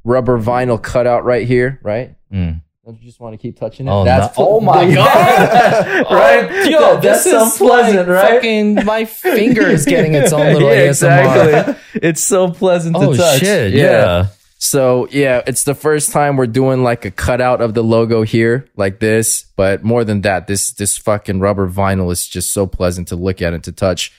rubber 0.03 0.39
vinyl 0.39 0.81
cutout 0.81 1.25
right 1.25 1.45
here, 1.47 1.79
right? 1.83 2.15
Mm. 2.31 2.61
Don't 2.85 2.97
you 2.99 3.05
just 3.05 3.19
want 3.19 3.33
to 3.33 3.37
keep 3.37 3.59
touching 3.59 3.87
it? 3.87 3.91
Oh, 3.91 4.03
That's 4.03 4.35
no- 4.37 4.47
oh 4.53 4.59
my 4.59 4.91
god! 4.95 6.05
right? 6.11 6.47
Oh, 6.49 6.63
yo, 6.63 6.79
That- 6.79 7.01
this 7.03 7.23
that's 7.25 7.45
is 7.53 7.53
so 7.59 7.67
pleasant, 7.67 7.97
like 7.99 8.07
right? 8.07 8.31
Fucking, 8.35 8.85
my 8.85 9.05
finger 9.05 9.67
is 9.67 9.85
getting 9.85 10.15
its 10.15 10.33
own 10.33 10.51
little 10.53 10.69
Yeah, 10.69 10.87
ASMR. 10.87 10.87
exactly. 10.87 11.75
It's 12.01 12.23
so 12.23 12.49
pleasant 12.49 12.95
Oh 12.97 13.11
to 13.11 13.17
touch. 13.17 13.39
shit! 13.39 13.73
Yeah. 13.73 14.27
So 14.57 15.07
yeah, 15.11 15.41
it's 15.45 15.63
the 15.63 15.75
first 15.75 16.11
time 16.11 16.37
we're 16.37 16.47
doing 16.47 16.81
like 16.83 17.05
a 17.05 17.11
cutout 17.11 17.61
of 17.61 17.75
the 17.75 17.83
logo 17.83 18.23
here, 18.23 18.67
like 18.75 18.99
this. 18.99 19.45
But 19.55 19.83
more 19.83 20.03
than 20.03 20.21
that, 20.21 20.47
this 20.47 20.71
this 20.71 20.97
fucking 20.97 21.39
rubber 21.39 21.69
vinyl 21.69 22.11
is 22.11 22.27
just 22.27 22.51
so 22.51 22.65
pleasant 22.65 23.07
to 23.09 23.15
look 23.15 23.41
at 23.43 23.53
and 23.53 23.63
to 23.63 23.71
touch. 23.71 24.11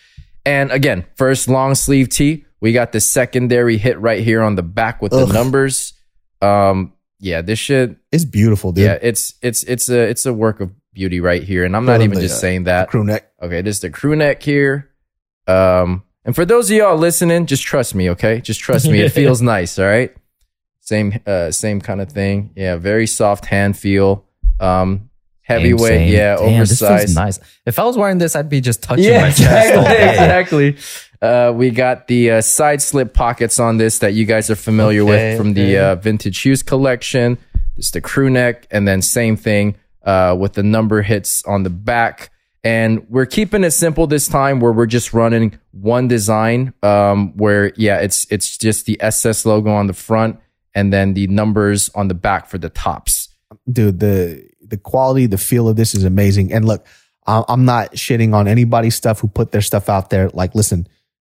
And 0.47 0.70
again, 0.70 1.05
first 1.16 1.48
long 1.48 1.74
sleeve 1.74 2.09
tee. 2.10 2.44
We 2.60 2.72
got 2.72 2.93
the 2.93 3.01
secondary 3.01 3.76
hit 3.76 3.98
right 4.01 4.22
here 4.22 4.40
on 4.40 4.55
the 4.55 4.62
back 4.62 5.02
with 5.02 5.12
Ugh. 5.12 5.26
the 5.26 5.34
numbers. 5.34 5.94
Um, 6.40 6.93
yeah, 7.22 7.40
this 7.40 7.58
shit. 7.58 7.96
is 8.10 8.24
beautiful, 8.24 8.72
dude. 8.72 8.84
Yeah, 8.84 8.98
it's 9.00 9.34
it's 9.40 9.62
it's 9.62 9.88
a 9.88 10.00
it's 10.00 10.26
a 10.26 10.32
work 10.34 10.60
of 10.60 10.70
beauty 10.92 11.20
right 11.20 11.42
here, 11.42 11.64
and 11.64 11.74
I'm 11.76 11.84
not 11.86 12.02
even 12.02 12.16
the, 12.16 12.22
just 12.22 12.36
uh, 12.36 12.40
saying 12.40 12.64
that. 12.64 12.90
Crew 12.90 13.04
neck. 13.04 13.30
Okay, 13.40 13.62
this 13.62 13.76
is 13.76 13.80
the 13.80 13.90
crew 13.90 14.16
neck 14.16 14.42
here. 14.42 14.90
Um, 15.46 16.02
and 16.24 16.34
for 16.34 16.44
those 16.44 16.70
of 16.70 16.76
y'all 16.76 16.96
listening, 16.96 17.46
just 17.46 17.62
trust 17.62 17.94
me, 17.94 18.10
okay? 18.10 18.40
Just 18.40 18.60
trust 18.60 18.88
me. 18.88 19.00
It 19.00 19.10
feels 19.20 19.40
nice, 19.40 19.78
all 19.78 19.86
right? 19.86 20.14
Same 20.80 21.18
uh 21.26 21.52
same 21.52 21.80
kind 21.80 22.00
of 22.00 22.10
thing. 22.10 22.50
Yeah, 22.56 22.76
very 22.76 23.06
soft 23.06 23.46
hand 23.46 23.76
feel. 23.76 24.24
Um 24.58 25.08
heavyweight, 25.42 25.80
Same, 25.80 26.08
same. 26.08 26.12
yeah, 26.12 26.36
Damn, 26.36 26.54
oversized. 26.62 27.14
nice. 27.14 27.38
If 27.66 27.78
I 27.78 27.84
was 27.84 27.96
wearing 27.96 28.18
this, 28.18 28.34
I'd 28.36 28.48
be 28.48 28.60
just 28.60 28.82
touching 28.82 29.04
Yeah, 29.04 29.22
my 29.22 29.30
chest 29.30 29.74
exactly. 29.76 30.76
Uh, 31.22 31.52
we 31.54 31.70
got 31.70 32.08
the 32.08 32.32
uh, 32.32 32.40
side 32.40 32.82
slip 32.82 33.14
pockets 33.14 33.60
on 33.60 33.76
this 33.76 34.00
that 34.00 34.12
you 34.14 34.24
guys 34.24 34.50
are 34.50 34.56
familiar 34.56 35.02
Okay, 35.02 35.10
with 35.30 35.38
from 35.38 35.54
the 35.54 35.78
uh, 35.78 35.94
vintage 35.94 36.34
shoes 36.36 36.62
collection. 36.62 37.38
It's 37.76 37.92
the 37.92 38.00
crew 38.00 38.28
neck, 38.28 38.66
and 38.72 38.86
then 38.88 39.00
same 39.02 39.36
thing 39.36 39.76
uh, 40.04 40.36
with 40.38 40.54
the 40.54 40.62
number 40.64 41.00
hits 41.02 41.44
on 41.44 41.62
the 41.62 41.70
back. 41.70 42.30
And 42.64 43.06
we're 43.08 43.26
keeping 43.26 43.64
it 43.64 43.70
simple 43.72 44.06
this 44.06 44.28
time, 44.28 44.60
where 44.60 44.72
we're 44.72 44.86
just 44.86 45.12
running 45.12 45.58
one 45.70 46.08
design. 46.08 46.74
Um, 46.82 47.36
where 47.36 47.72
yeah, 47.76 47.98
it's 48.00 48.26
it's 48.30 48.58
just 48.58 48.86
the 48.86 49.00
SS 49.00 49.46
logo 49.46 49.70
on 49.70 49.86
the 49.86 49.94
front, 49.94 50.38
and 50.74 50.92
then 50.92 51.14
the 51.14 51.26
numbers 51.28 51.88
on 51.94 52.08
the 52.08 52.14
back 52.14 52.46
for 52.48 52.58
the 52.58 52.68
tops. 52.68 53.28
dude 53.70 54.00
the 54.00 54.48
the 54.60 54.76
quality 54.76 55.26
the 55.26 55.38
feel 55.38 55.68
of 55.68 55.76
this 55.76 55.94
is 55.94 56.02
amazing 56.04 56.50
and 56.52 56.64
look 56.64 56.86
I- 57.26 57.44
i'm 57.48 57.64
not 57.66 57.92
shitting 57.92 58.32
on 58.34 58.48
anybody's 58.48 58.94
stuff 58.94 59.20
who 59.20 59.28
put 59.28 59.52
their 59.52 59.60
stuff 59.60 59.88
out 59.90 60.08
there 60.08 60.30
like 60.30 60.54
listen 60.54 60.86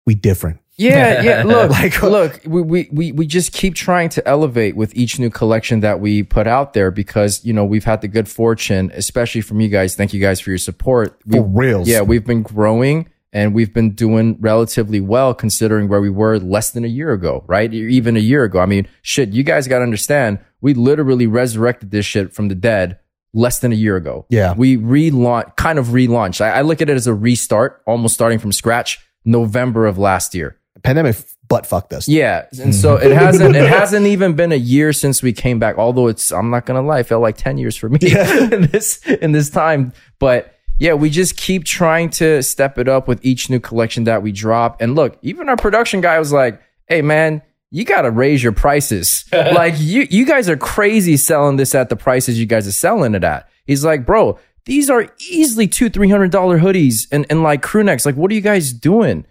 we 0.08 0.14
different 0.14 0.58
Yeah, 0.76 1.22
yeah. 1.22 1.42
Look, 1.54 1.70
Like- 1.70 2.02
look, 2.02 2.40
we, 2.54 2.62
we 2.62 2.88
we 2.98 3.12
we 3.12 3.26
just 3.26 3.52
keep 3.52 3.74
trying 3.74 4.10
to 4.16 4.20
elevate 4.34 4.74
with 4.76 4.90
each 5.02 5.18
new 5.18 5.28
collection 5.40 5.80
that 5.80 5.98
we 6.00 6.22
put 6.22 6.46
out 6.46 6.72
there 6.72 6.90
because 7.02 7.44
you 7.44 7.52
know 7.52 7.64
we've 7.72 7.88
had 7.92 8.00
the 8.00 8.08
good 8.16 8.28
fortune, 8.28 8.84
especially 8.94 9.42
from 9.48 9.60
you 9.60 9.68
guys. 9.68 9.96
Thank 9.96 10.14
you 10.14 10.20
guys 10.20 10.38
for 10.40 10.50
your 10.50 10.62
support. 10.70 11.20
We, 11.26 11.38
for 11.38 11.44
reals 11.62 11.88
yeah, 11.88 12.02
we've 12.02 12.24
been 12.24 12.42
growing 12.42 13.08
and 13.32 13.54
we've 13.54 13.74
been 13.74 13.90
doing 13.94 14.36
relatively 14.40 15.00
well 15.00 15.34
considering 15.34 15.88
where 15.88 16.00
we 16.00 16.10
were 16.10 16.38
less 16.38 16.70
than 16.70 16.84
a 16.84 16.88
year 16.88 17.12
ago, 17.12 17.44
right? 17.46 17.72
Even 17.72 18.16
a 18.16 18.20
year 18.20 18.44
ago. 18.44 18.58
I 18.60 18.66
mean, 18.66 18.88
shit, 19.02 19.30
you 19.30 19.42
guys 19.42 19.68
got 19.68 19.78
to 19.78 19.84
understand, 19.84 20.38
we 20.60 20.74
literally 20.74 21.26
resurrected 21.26 21.90
this 21.90 22.06
shit 22.06 22.32
from 22.32 22.48
the 22.48 22.54
dead 22.54 22.98
less 23.34 23.58
than 23.58 23.72
a 23.72 23.76
year 23.76 23.96
ago. 23.96 24.26
Yeah. 24.30 24.54
We 24.54 24.76
relaunch, 24.78 25.56
kind 25.56 25.78
of 25.78 25.88
relaunched. 25.88 26.40
I, 26.40 26.50
I 26.50 26.62
look 26.62 26.80
at 26.80 26.88
it 26.88 26.96
as 26.96 27.06
a 27.06 27.14
restart, 27.14 27.82
almost 27.86 28.14
starting 28.14 28.38
from 28.38 28.52
scratch, 28.52 28.98
November 29.24 29.86
of 29.86 29.98
last 29.98 30.34
year. 30.34 30.58
pandemic 30.82 31.16
butt 31.48 31.66
fucked 31.66 31.92
us 31.92 32.06
Yeah, 32.06 32.46
and 32.60 32.74
so 32.74 32.96
it 32.96 33.12
hasn't 33.12 33.56
it 33.56 33.68
hasn't 33.68 34.06
even 34.06 34.34
been 34.34 34.52
a 34.52 34.56
year 34.56 34.92
since 34.92 35.22
we 35.22 35.32
came 35.32 35.58
back. 35.58 35.78
Although 35.78 36.08
it's 36.08 36.30
I'm 36.30 36.50
not 36.50 36.66
gonna 36.66 36.82
lie, 36.82 37.00
it 37.00 37.06
felt 37.06 37.22
like 37.22 37.36
ten 37.36 37.58
years 37.58 37.76
for 37.76 37.88
me 37.88 37.98
in 38.02 38.68
this 38.70 39.04
in 39.06 39.32
this 39.32 39.50
time. 39.50 39.92
But 40.18 40.54
yeah, 40.78 40.94
we 40.94 41.10
just 41.10 41.36
keep 41.36 41.64
trying 41.64 42.10
to 42.10 42.42
step 42.42 42.78
it 42.78 42.88
up 42.88 43.08
with 43.08 43.24
each 43.24 43.50
new 43.50 43.58
collection 43.58 44.04
that 44.04 44.22
we 44.22 44.30
drop. 44.30 44.80
And 44.80 44.94
look, 44.94 45.18
even 45.22 45.48
our 45.48 45.56
production 45.56 46.00
guy 46.00 46.18
was 46.18 46.32
like, 46.32 46.60
"Hey, 46.86 47.02
man." 47.02 47.42
You 47.70 47.84
gotta 47.84 48.10
raise 48.10 48.42
your 48.42 48.52
prices. 48.52 49.26
like 49.32 49.74
you, 49.76 50.06
you 50.08 50.24
guys 50.24 50.48
are 50.48 50.56
crazy 50.56 51.18
selling 51.18 51.56
this 51.56 51.74
at 51.74 51.90
the 51.90 51.96
prices 51.96 52.40
you 52.40 52.46
guys 52.46 52.66
are 52.66 52.72
selling 52.72 53.14
it 53.14 53.22
at. 53.22 53.46
He's 53.66 53.84
like, 53.84 54.06
bro, 54.06 54.38
these 54.68 54.90
are 54.90 55.10
easily 55.30 55.66
two, 55.66 55.88
three 55.88 56.10
hundred 56.10 56.30
dollar 56.30 56.58
hoodies 56.58 57.08
and, 57.10 57.24
and 57.30 57.42
like 57.42 57.62
crew 57.62 57.82
necks. 57.82 58.04
Like, 58.04 58.16
what 58.16 58.30
are 58.30 58.34
you 58.34 58.42
guys 58.42 58.70
doing? 58.70 59.24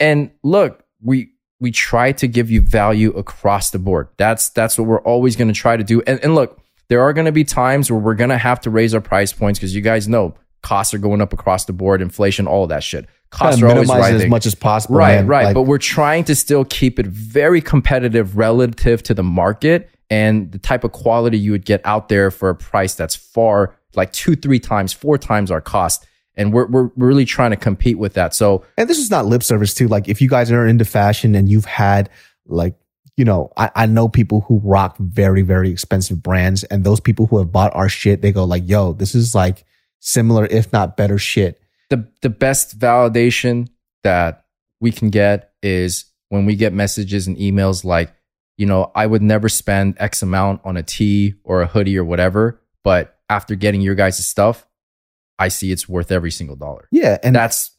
And 0.00 0.32
look, 0.42 0.84
we 1.00 1.30
we 1.60 1.70
try 1.70 2.10
to 2.10 2.26
give 2.26 2.50
you 2.50 2.60
value 2.60 3.12
across 3.12 3.70
the 3.70 3.78
board. 3.78 4.08
That's 4.16 4.50
that's 4.50 4.76
what 4.76 4.88
we're 4.88 5.00
always 5.02 5.36
going 5.36 5.46
to 5.46 5.54
try 5.54 5.76
to 5.76 5.84
do. 5.84 6.02
And, 6.02 6.18
and 6.24 6.34
look, 6.34 6.60
there 6.88 7.00
are 7.00 7.12
going 7.12 7.26
to 7.26 7.32
be 7.32 7.44
times 7.44 7.92
where 7.92 8.00
we're 8.00 8.16
going 8.16 8.30
to 8.30 8.38
have 8.38 8.60
to 8.62 8.70
raise 8.70 8.92
our 8.92 9.00
price 9.00 9.32
points 9.32 9.60
because 9.60 9.72
you 9.72 9.82
guys 9.82 10.08
know 10.08 10.34
costs 10.62 10.92
are 10.92 10.98
going 10.98 11.20
up 11.20 11.32
across 11.32 11.64
the 11.64 11.72
board, 11.72 12.02
inflation, 12.02 12.48
all 12.48 12.64
of 12.64 12.68
that 12.70 12.82
shit. 12.82 13.06
Costs 13.30 13.62
are 13.62 13.68
always 13.68 13.88
rising. 13.88 14.22
as 14.22 14.26
much 14.28 14.46
as 14.46 14.54
possible 14.56 14.96
Right, 14.96 15.14
man. 15.14 15.26
right. 15.28 15.44
Like, 15.44 15.54
but 15.54 15.62
we're 15.62 15.78
trying 15.78 16.24
to 16.24 16.34
still 16.34 16.64
keep 16.64 16.98
it 16.98 17.06
very 17.06 17.60
competitive 17.60 18.36
relative 18.36 19.02
to 19.04 19.14
the 19.14 19.22
market 19.22 19.88
and 20.12 20.52
the 20.52 20.58
type 20.58 20.84
of 20.84 20.92
quality 20.92 21.38
you 21.38 21.52
would 21.52 21.64
get 21.64 21.80
out 21.86 22.10
there 22.10 22.30
for 22.30 22.50
a 22.50 22.54
price 22.54 22.94
that's 22.94 23.16
far 23.16 23.74
like 23.94 24.12
two, 24.12 24.36
three 24.36 24.60
times, 24.60 24.92
four 24.92 25.16
times 25.16 25.50
our 25.50 25.62
cost. 25.62 26.06
And 26.34 26.52
we're 26.52 26.66
we're 26.66 26.90
really 26.96 27.24
trying 27.24 27.50
to 27.52 27.56
compete 27.56 27.98
with 27.98 28.12
that. 28.12 28.34
So 28.34 28.62
and 28.76 28.90
this 28.90 28.98
is 28.98 29.10
not 29.10 29.24
lip 29.24 29.42
service 29.42 29.72
too. 29.72 29.88
Like 29.88 30.08
if 30.08 30.20
you 30.20 30.28
guys 30.28 30.52
are 30.52 30.66
into 30.66 30.84
fashion 30.84 31.34
and 31.34 31.48
you've 31.48 31.64
had 31.64 32.10
like, 32.44 32.74
you 33.16 33.24
know, 33.24 33.52
I, 33.56 33.70
I 33.74 33.86
know 33.86 34.06
people 34.06 34.42
who 34.42 34.60
rock 34.62 34.98
very, 34.98 35.40
very 35.40 35.70
expensive 35.70 36.22
brands 36.22 36.62
and 36.64 36.84
those 36.84 37.00
people 37.00 37.26
who 37.26 37.38
have 37.38 37.50
bought 37.50 37.74
our 37.74 37.88
shit, 37.88 38.20
they 38.20 38.32
go 38.32 38.44
like, 38.44 38.68
yo, 38.68 38.92
this 38.92 39.14
is 39.14 39.34
like 39.34 39.64
similar, 40.00 40.44
if 40.44 40.72
not 40.74 40.94
better 40.96 41.16
shit. 41.16 41.58
the 41.88 42.06
the 42.20 42.30
best 42.30 42.78
validation 42.78 43.68
that 44.02 44.44
we 44.78 44.92
can 44.92 45.10
get 45.10 45.52
is 45.62 46.06
when 46.28 46.44
we 46.44 46.54
get 46.56 46.72
messages 46.72 47.26
and 47.26 47.36
emails 47.38 47.84
like, 47.84 48.12
you 48.56 48.66
know, 48.66 48.92
I 48.94 49.06
would 49.06 49.22
never 49.22 49.48
spend 49.48 49.96
X 49.98 50.22
amount 50.22 50.60
on 50.64 50.76
a 50.76 50.82
tee 50.82 51.34
or 51.44 51.62
a 51.62 51.66
hoodie 51.66 51.98
or 51.98 52.04
whatever, 52.04 52.60
but 52.84 53.18
after 53.28 53.54
getting 53.54 53.80
your 53.80 53.94
guys' 53.94 54.24
stuff, 54.26 54.66
I 55.38 55.48
see 55.48 55.72
it's 55.72 55.88
worth 55.88 56.12
every 56.12 56.30
single 56.30 56.56
dollar. 56.56 56.88
Yeah. 56.90 57.18
And 57.22 57.34
That's 57.34 57.70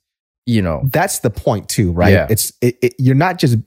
you 0.45 0.61
know, 0.61 0.81
that's 0.91 1.19
the 1.19 1.29
point 1.29 1.69
too, 1.69 1.91
right? 1.93 2.11
Yeah. 2.11 2.27
It's 2.29 2.51
it, 2.61 2.77
it, 2.81 2.95
you're 2.99 3.15
not 3.15 3.37
just. 3.37 3.57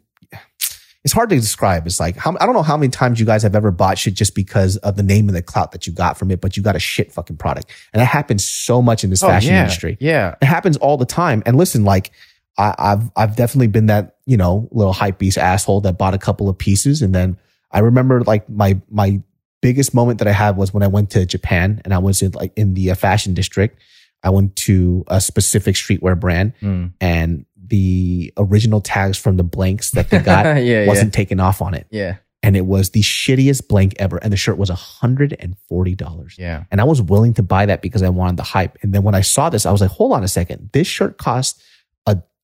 It's 1.04 1.12
hard 1.12 1.30
to 1.30 1.36
describe. 1.36 1.86
It's 1.86 2.00
like 2.00 2.16
how, 2.16 2.36
I 2.40 2.46
don't 2.46 2.54
know 2.54 2.64
how 2.64 2.76
many 2.76 2.90
times 2.90 3.20
you 3.20 3.26
guys 3.26 3.44
have 3.44 3.54
ever 3.54 3.70
bought 3.70 3.96
shit 3.96 4.14
just 4.14 4.34
because 4.34 4.76
of 4.78 4.96
the 4.96 5.04
name 5.04 5.28
and 5.28 5.36
the 5.36 5.40
clout 5.40 5.70
that 5.70 5.86
you 5.86 5.92
got 5.92 6.18
from 6.18 6.32
it, 6.32 6.40
but 6.40 6.56
you 6.56 6.64
got 6.64 6.74
a 6.74 6.80
shit 6.80 7.12
fucking 7.12 7.36
product, 7.36 7.70
and 7.92 8.00
that 8.00 8.06
happens 8.06 8.44
so 8.44 8.82
much 8.82 9.04
in 9.04 9.10
this 9.10 9.22
oh, 9.22 9.28
fashion 9.28 9.52
Oh, 9.52 9.54
yeah, 9.54 9.60
industry. 9.60 9.96
Yeah. 10.00 10.34
It 10.42 10.46
happens 10.46 10.76
all 10.78 10.96
the 10.96 11.06
time. 11.06 11.44
And 11.46 11.56
listen, 11.56 11.84
like 11.84 12.10
I, 12.58 12.74
I've 12.78 13.10
I've 13.16 13.36
definitely 13.36 13.66
been 13.68 13.86
that 13.86 14.16
you 14.26 14.36
know 14.36 14.68
little 14.72 14.92
hype 14.92 15.18
beast 15.18 15.38
asshole 15.38 15.80
that 15.82 15.98
bought 15.98 16.14
a 16.14 16.18
couple 16.18 16.48
of 16.48 16.56
pieces, 16.58 17.02
and 17.02 17.14
then 17.14 17.36
I 17.70 17.80
remember 17.80 18.22
like 18.22 18.48
my 18.48 18.80
my 18.90 19.20
biggest 19.62 19.94
moment 19.94 20.18
that 20.20 20.28
I 20.28 20.32
had 20.32 20.56
was 20.56 20.72
when 20.72 20.82
I 20.82 20.86
went 20.86 21.10
to 21.10 21.26
Japan 21.26 21.80
and 21.84 21.92
I 21.94 21.98
was 21.98 22.22
in 22.22 22.32
like 22.32 22.52
in 22.56 22.74
the 22.74 22.90
uh, 22.90 22.94
fashion 22.94 23.34
district. 23.34 23.80
I 24.22 24.30
went 24.30 24.56
to 24.56 25.04
a 25.08 25.20
specific 25.20 25.74
streetwear 25.76 26.18
brand 26.18 26.52
Mm. 26.62 26.92
and 27.00 27.44
the 27.68 28.32
original 28.36 28.80
tags 28.80 29.18
from 29.18 29.36
the 29.36 29.42
blanks 29.44 29.90
that 29.92 30.08
they 30.10 30.18
got 30.20 30.44
yeah, 30.46 30.58
yeah. 30.58 30.86
wasn't 30.86 31.12
taken 31.12 31.40
off 31.40 31.60
on 31.60 31.74
it. 31.74 31.86
Yeah. 31.90 32.16
And 32.42 32.56
it 32.56 32.64
was 32.64 32.90
the 32.90 33.02
shittiest 33.02 33.66
blank 33.68 33.94
ever. 33.98 34.18
And 34.18 34.32
the 34.32 34.36
shirt 34.36 34.56
was 34.56 34.70
$140. 34.70 36.38
Yeah. 36.38 36.64
And 36.70 36.80
I 36.80 36.84
was 36.84 37.02
willing 37.02 37.34
to 37.34 37.42
buy 37.42 37.66
that 37.66 37.82
because 37.82 38.02
I 38.02 38.08
wanted 38.08 38.36
the 38.36 38.42
hype. 38.44 38.78
And 38.82 38.92
then 38.92 39.02
when 39.02 39.14
I 39.14 39.20
saw 39.20 39.50
this, 39.50 39.66
I 39.66 39.72
was 39.72 39.80
like, 39.80 39.90
hold 39.90 40.12
on 40.12 40.22
a 40.24 40.28
second. 40.28 40.70
This 40.72 40.86
shirt 40.86 41.18
cost 41.18 41.60
a 41.60 41.66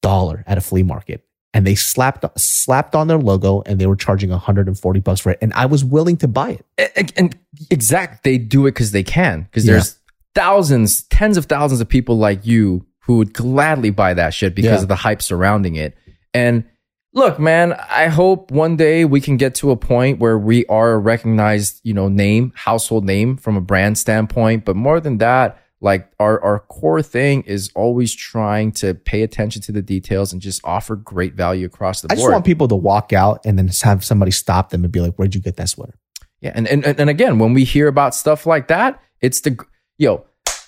dollar 0.03 0.45
at 0.47 0.59
a 0.59 0.61
flea 0.61 0.83
market. 0.83 1.24
And 1.55 1.66
they 1.66 1.74
slapped 1.74 2.24
slapped 2.41 2.95
on 2.95 3.09
their 3.09 3.19
logo 3.19 3.62
and 3.66 3.79
they 3.79 3.87
were 3.87 3.97
charging 3.97 4.31
140 4.31 5.01
bucks 5.01 5.20
for 5.20 5.31
it. 5.33 5.39
And 5.43 5.53
I 5.55 5.66
was 5.66 5.85
willing 5.85 6.16
to 6.19 6.29
buy 6.29 6.59
it. 6.79 6.93
and, 6.97 7.12
and 7.16 7.39
exact 7.70 8.24
they 8.24 8.39
do 8.39 8.66
it 8.66 8.70
because 8.73 8.93
they 8.93 9.03
can 9.03 9.43
because 9.43 9.65
there's 9.66 9.99
thousands 10.35 11.03
tens 11.05 11.37
of 11.37 11.45
thousands 11.47 11.81
of 11.81 11.89
people 11.89 12.16
like 12.19 12.47
you 12.47 12.85
who 13.01 13.19
would 13.19 13.33
gladly 13.35 13.91
buy 13.91 14.15
that 14.15 14.33
shit 14.33 14.55
because 14.55 14.79
Yeah. 14.79 14.83
of 14.83 14.89
the 14.89 14.97
hype 14.97 15.20
surrounding 15.20 15.77
it 15.77 15.95
and 16.33 16.65
look 17.12 17.39
man 17.39 17.74
i 17.91 18.07
hope 18.07 18.51
one 18.51 18.77
day 18.77 19.05
we 19.05 19.20
can 19.20 19.37
get 19.37 19.55
to 19.57 19.70
a 19.70 19.77
point 19.77 20.19
where 20.19 20.39
we 20.39 20.65
are 20.66 20.93
a 20.93 20.99
recognized 20.99 21.81
you 21.85 21.93
know 21.93 22.09
name 22.09 22.53
household 22.57 23.05
name 23.05 23.37
from 23.37 23.57
a 23.57 23.61
brand 23.61 23.99
standpoint 23.99 24.65
but 24.65 24.74
more 24.74 24.99
than 25.01 25.19
that 25.19 25.59
like 25.83 26.09
our, 26.21 26.41
our 26.43 26.61
core 26.61 27.03
thing 27.03 27.43
is 27.43 27.71
always 27.75 28.15
trying 28.15 28.71
to 28.71 28.95
pay 28.95 29.23
attention 29.23 29.61
to 29.63 29.73
the 29.73 29.83
details 29.83 30.33
and 30.33 30.41
just 30.41 30.61
offer 30.65 30.95
great 30.95 31.35
value 31.35 31.67
across 31.67 32.01
the 32.01 32.09
board. 32.09 32.19
I 32.19 32.23
just 32.23 32.33
want 32.33 32.45
people 32.45 32.69
to 32.69 32.77
walk 32.77 33.13
out 33.13 33.41
and 33.45 33.59
then 33.59 33.69
have 33.83 34.05
somebody 34.05 34.31
stop 34.31 34.71
them 34.71 34.85
and 34.85 34.93
be 34.93 35.01
like, 35.01 35.15
where'd 35.17 35.35
you 35.35 35.41
get 35.41 35.57
that 35.57 35.69
sweater? 35.69 35.99
Yeah, 36.41 36.53
and, 36.55 36.67
and 36.67 36.85
and 36.85 37.11
again, 37.11 37.39
when 37.39 37.53
we 37.53 37.65
hear 37.65 37.87
about 37.87 38.15
stuff 38.15 38.47
like 38.47 38.69
that, 38.69 39.01
it's 39.21 39.41
the 39.41 39.57
yo. 39.99 40.25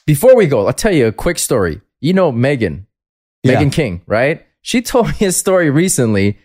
Before 0.07 0.37
we 0.37 0.47
go, 0.47 0.67
I'll 0.67 0.73
tell 0.73 0.93
you 0.93 1.07
a 1.07 1.13
quick 1.13 1.39
story. 1.39 1.81
You 2.01 2.13
know 2.13 2.31
Megan, 2.31 2.87
Yeah. 3.43 3.55
Megan 3.55 3.71
King, 3.71 4.03
right? 4.07 4.45
She 4.63 4.83
told 4.93 5.09
me 5.21 5.27
a 5.27 5.33
story 5.33 5.71
recently 5.71 6.39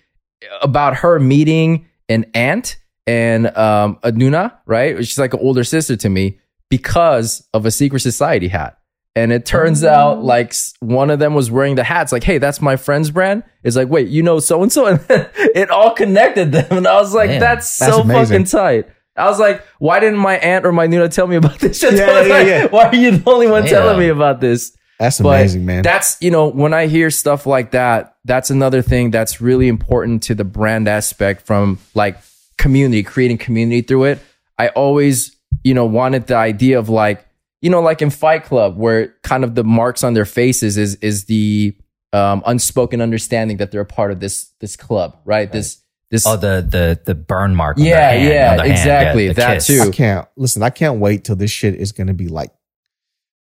about 0.61 0.97
her 0.97 1.19
meeting 1.19 1.87
an 2.07 2.25
aunt 2.33 2.77
and 3.05 3.55
um, 3.57 3.99
a 4.03 4.11
Nuna, 4.11 4.53
right? 4.65 4.97
She's 4.97 5.19
like 5.19 5.33
an 5.33 5.39
older 5.41 5.63
sister 5.63 5.95
to 5.97 6.09
me 6.09 6.39
because 6.69 7.47
of 7.53 7.65
a 7.65 7.71
secret 7.71 7.99
society 8.01 8.47
hat. 8.47 8.77
And 9.15 9.31
it 9.33 9.45
turns 9.45 9.83
Oh. 9.83 9.89
out 9.89 10.23
like 10.23 10.53
one 10.79 11.09
of 11.09 11.19
them 11.19 11.33
was 11.33 11.49
wearing 11.51 11.75
the 11.75 11.83
hats. 11.83 12.11
Like, 12.11 12.23
hey, 12.23 12.37
that's 12.37 12.61
my 12.61 12.75
friend's 12.75 13.11
brand. 13.11 13.43
It's 13.63 13.75
like, 13.75 13.89
wait, 13.89 14.07
you 14.07 14.23
know 14.23 14.39
so 14.39 14.61
and 14.63 14.71
so, 14.71 14.85
and 14.87 14.99
it 15.09 15.69
all 15.71 15.93
connected 15.93 16.51
them. 16.51 16.65
And 16.77 16.87
I 16.87 16.95
was 17.01 17.13
like, 17.13 17.29
Damn, 17.31 17.39
that's 17.39 17.77
that's 17.77 17.93
so 17.95 18.01
amazing. 18.01 18.45
fucking 18.45 18.45
tight. 18.45 18.87
I 19.17 19.25
was 19.25 19.39
like, 19.39 19.65
why 19.79 19.99
didn't 19.99 20.19
my 20.19 20.37
aunt 20.37 20.65
or 20.65 20.71
my 20.71 20.87
Nuna 20.87 21.11
tell 21.13 21.27
me 21.27 21.35
about 21.35 21.59
this 21.59 21.79
shit? 21.79 21.95
Yeah, 21.95 22.21
yeah, 22.21 22.33
like, 22.33 22.47
yeah. 22.47 22.65
Why 22.67 22.85
are 22.85 22.95
you 22.95 23.11
the 23.17 23.29
only 23.29 23.47
one 23.47 23.63
Yeah. 23.63 23.71
telling 23.71 23.99
me 23.99 24.07
about 24.07 24.39
this? 24.39 24.71
That's 24.99 25.19
But 25.19 25.29
amazing, 25.39 25.65
man. 25.65 25.81
That's, 25.81 26.17
you 26.21 26.29
know, 26.31 26.47
when 26.47 26.73
I 26.73 26.87
hear 26.87 27.09
stuff 27.09 27.45
like 27.45 27.71
that, 27.71 28.15
that's 28.25 28.49
another 28.49 28.81
thing 28.81 29.11
that's 29.11 29.41
really 29.41 29.67
important 29.67 30.23
to 30.23 30.35
the 30.35 30.43
brand 30.45 30.87
aspect 30.87 31.45
from 31.45 31.79
like 31.95 32.17
community, 32.57 33.01
creating 33.03 33.39
community 33.39 33.81
through 33.81 34.05
it. 34.05 34.19
I 34.57 34.67
always, 34.69 35.35
you 35.63 35.73
know, 35.73 35.85
wanted 35.85 36.27
the 36.27 36.35
idea 36.35 36.79
of 36.79 36.89
like, 36.89 37.25
you 37.61 37.69
know, 37.69 37.81
like 37.81 38.01
in 38.01 38.09
Fight 38.09 38.43
Club, 38.45 38.77
where 38.77 39.15
kind 39.23 39.43
of 39.43 39.55
the 39.55 39.63
marks 39.63 40.03
on 40.03 40.13
their 40.13 40.25
faces 40.25 40.77
is 40.77 40.95
is 40.95 41.25
the 41.25 41.75
um, 42.13 42.41
unspoken 42.45 43.01
understanding 43.01 43.57
that 43.57 43.71
they're 43.71 43.81
a 43.81 43.85
part 43.85 44.11
of 44.11 44.19
this 44.19 44.51
this 44.59 44.75
club, 44.75 45.17
right? 45.25 45.51
This 45.51 45.81
this 46.09 46.25
Oh, 46.25 46.37
the 46.37 46.65
the 46.67 46.99
the 47.05 47.13
burn 47.15 47.55
mark. 47.55 47.77
on 47.77 47.83
Yeah, 47.83 48.11
hand, 48.11 48.23
yeah, 48.29 48.51
on 48.53 48.59
hand, 48.59 48.71
exactly, 48.71 49.27
the 49.27 49.33
that 49.35 49.53
kiss. 49.55 49.67
too. 49.67 49.81
I 49.81 49.89
can't 49.91 50.27
listen. 50.37 50.63
I 50.63 50.69
can't 50.71 50.99
wait 50.99 51.23
till 51.23 51.35
this 51.35 51.51
shit 51.51 51.75
is 51.75 51.91
gonna 51.91 52.13
be 52.13 52.27
like. 52.27 52.51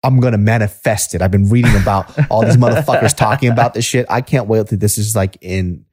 I'm 0.05 0.21
gonna 0.21 0.39
manifest 0.39 1.15
it. 1.17 1.23
I've 1.23 1.33
been 1.33 1.49
reading 1.49 1.75
about 1.77 2.17
all 2.31 2.45
these 2.45 2.57
motherfuckers 2.65 3.17
talking 3.17 3.51
about 3.51 3.75
this 3.75 3.85
shit. 3.85 4.07
I 4.09 4.21
can't 4.21 4.47
wait 4.47 4.69
till 4.69 4.79
this 4.79 4.97
is 4.97 5.17
like 5.17 5.37
in 5.41 5.85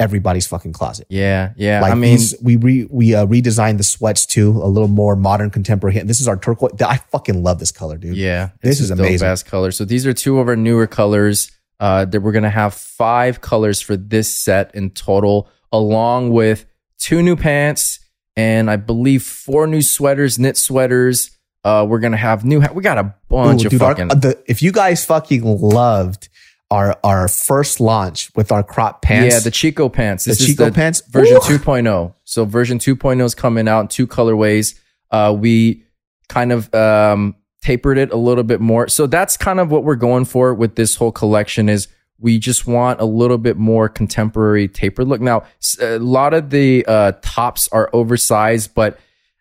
everybody's 0.00 0.46
fucking 0.46 0.72
closet. 0.72 1.06
yeah, 1.10 1.52
yeah. 1.56 1.80
Like 1.80 1.92
I 1.92 1.94
mean, 1.94 2.12
these, 2.16 2.34
we 2.42 2.56
re, 2.56 2.86
we 2.90 3.14
uh, 3.14 3.26
redesigned 3.26 3.78
the 3.78 3.84
sweats 3.84 4.26
too, 4.26 4.50
a 4.50 4.68
little 4.68 4.88
more 4.88 5.16
modern, 5.16 5.50
contemporary. 5.50 5.98
And 5.98 6.08
this 6.08 6.20
is 6.20 6.28
our 6.28 6.36
turquoise. 6.36 6.80
I 6.80 6.96
fucking 6.98 7.42
love 7.42 7.58
this 7.58 7.72
color, 7.72 7.96
dude. 7.98 8.16
Yeah, 8.16 8.50
This 8.62 8.80
is 8.80 8.90
amazing. 8.90 9.26
Ass 9.26 9.42
color. 9.42 9.70
So 9.72 9.84
these 9.84 10.06
are 10.06 10.12
two 10.12 10.38
of 10.38 10.48
our 10.48 10.56
newer 10.56 10.86
colors. 10.86 11.50
Uh, 11.80 12.04
that 12.04 12.22
we're 12.22 12.32
gonna 12.32 12.50
have 12.50 12.74
five 12.74 13.40
colors 13.40 13.80
for 13.80 13.96
this 13.96 14.28
set 14.34 14.74
in 14.74 14.90
total, 14.90 15.48
along 15.70 16.30
with 16.30 16.66
two 16.98 17.22
new 17.22 17.36
pants 17.36 18.00
and 18.36 18.68
I 18.68 18.74
believe 18.74 19.22
four 19.22 19.68
new 19.68 19.80
sweaters, 19.82 20.40
knit 20.40 20.56
sweaters. 20.56 21.30
Uh, 21.62 21.86
we're 21.88 22.00
gonna 22.00 22.16
have 22.16 22.44
new. 22.44 22.60
Ha- 22.60 22.72
we 22.72 22.82
got 22.82 22.98
a 22.98 23.14
bunch 23.28 23.62
Ooh, 23.62 23.66
of 23.66 23.70
dude, 23.70 23.82
our- 23.82 23.94
fucking. 23.94 24.08
the, 24.08 24.42
if 24.48 24.60
you 24.60 24.72
guys 24.72 25.04
fucking 25.04 25.42
loved 25.44 26.27
our 26.70 26.98
our 27.02 27.28
first 27.28 27.80
launch 27.80 28.30
with 28.36 28.52
our 28.52 28.62
crop 28.62 29.00
pants, 29.02 29.34
Yeah, 29.34 29.40
the 29.40 29.50
Chico 29.50 29.88
pants. 29.88 30.24
The 30.24 30.30
This 30.32 30.40
is 30.42 30.46
Chico 30.48 30.66
the 30.66 30.72
pants? 30.72 31.02
version 31.08 31.36
Ooh. 31.36 31.40
2.0. 31.40 32.14
So 32.24 32.44
version 32.44 32.78
2.0 32.78 33.24
is 33.24 33.34
coming 33.34 33.68
out 33.68 33.80
in 33.80 33.88
two 33.88 34.06
colorways. 34.06 34.78
Uh, 35.10 35.34
we 35.38 35.84
kind 36.28 36.52
of 36.52 36.72
um, 36.74 37.34
tapered 37.62 37.96
it 37.96 38.12
a 38.12 38.16
little 38.16 38.44
bit 38.44 38.60
more. 38.60 38.88
So 38.88 39.06
that's 39.06 39.36
kind 39.38 39.60
of 39.60 39.70
what 39.70 39.82
we're 39.84 39.96
going 39.96 40.26
for 40.26 40.52
with 40.52 40.74
this 40.76 40.96
whole 40.96 41.12
collection 41.12 41.68
is 41.70 41.88
we 42.20 42.38
just 42.38 42.66
want 42.66 43.00
a 43.00 43.04
little 43.06 43.38
bit 43.38 43.56
more 43.56 43.88
contemporary 43.88 44.68
tapered 44.68 45.08
look. 45.08 45.20
Now, 45.20 45.44
a 45.80 45.98
lot 45.98 46.34
of 46.34 46.50
the 46.50 46.84
uh, 46.86 47.12
tops 47.22 47.68
are 47.72 47.88
oversized, 47.94 48.74
but 48.74 48.98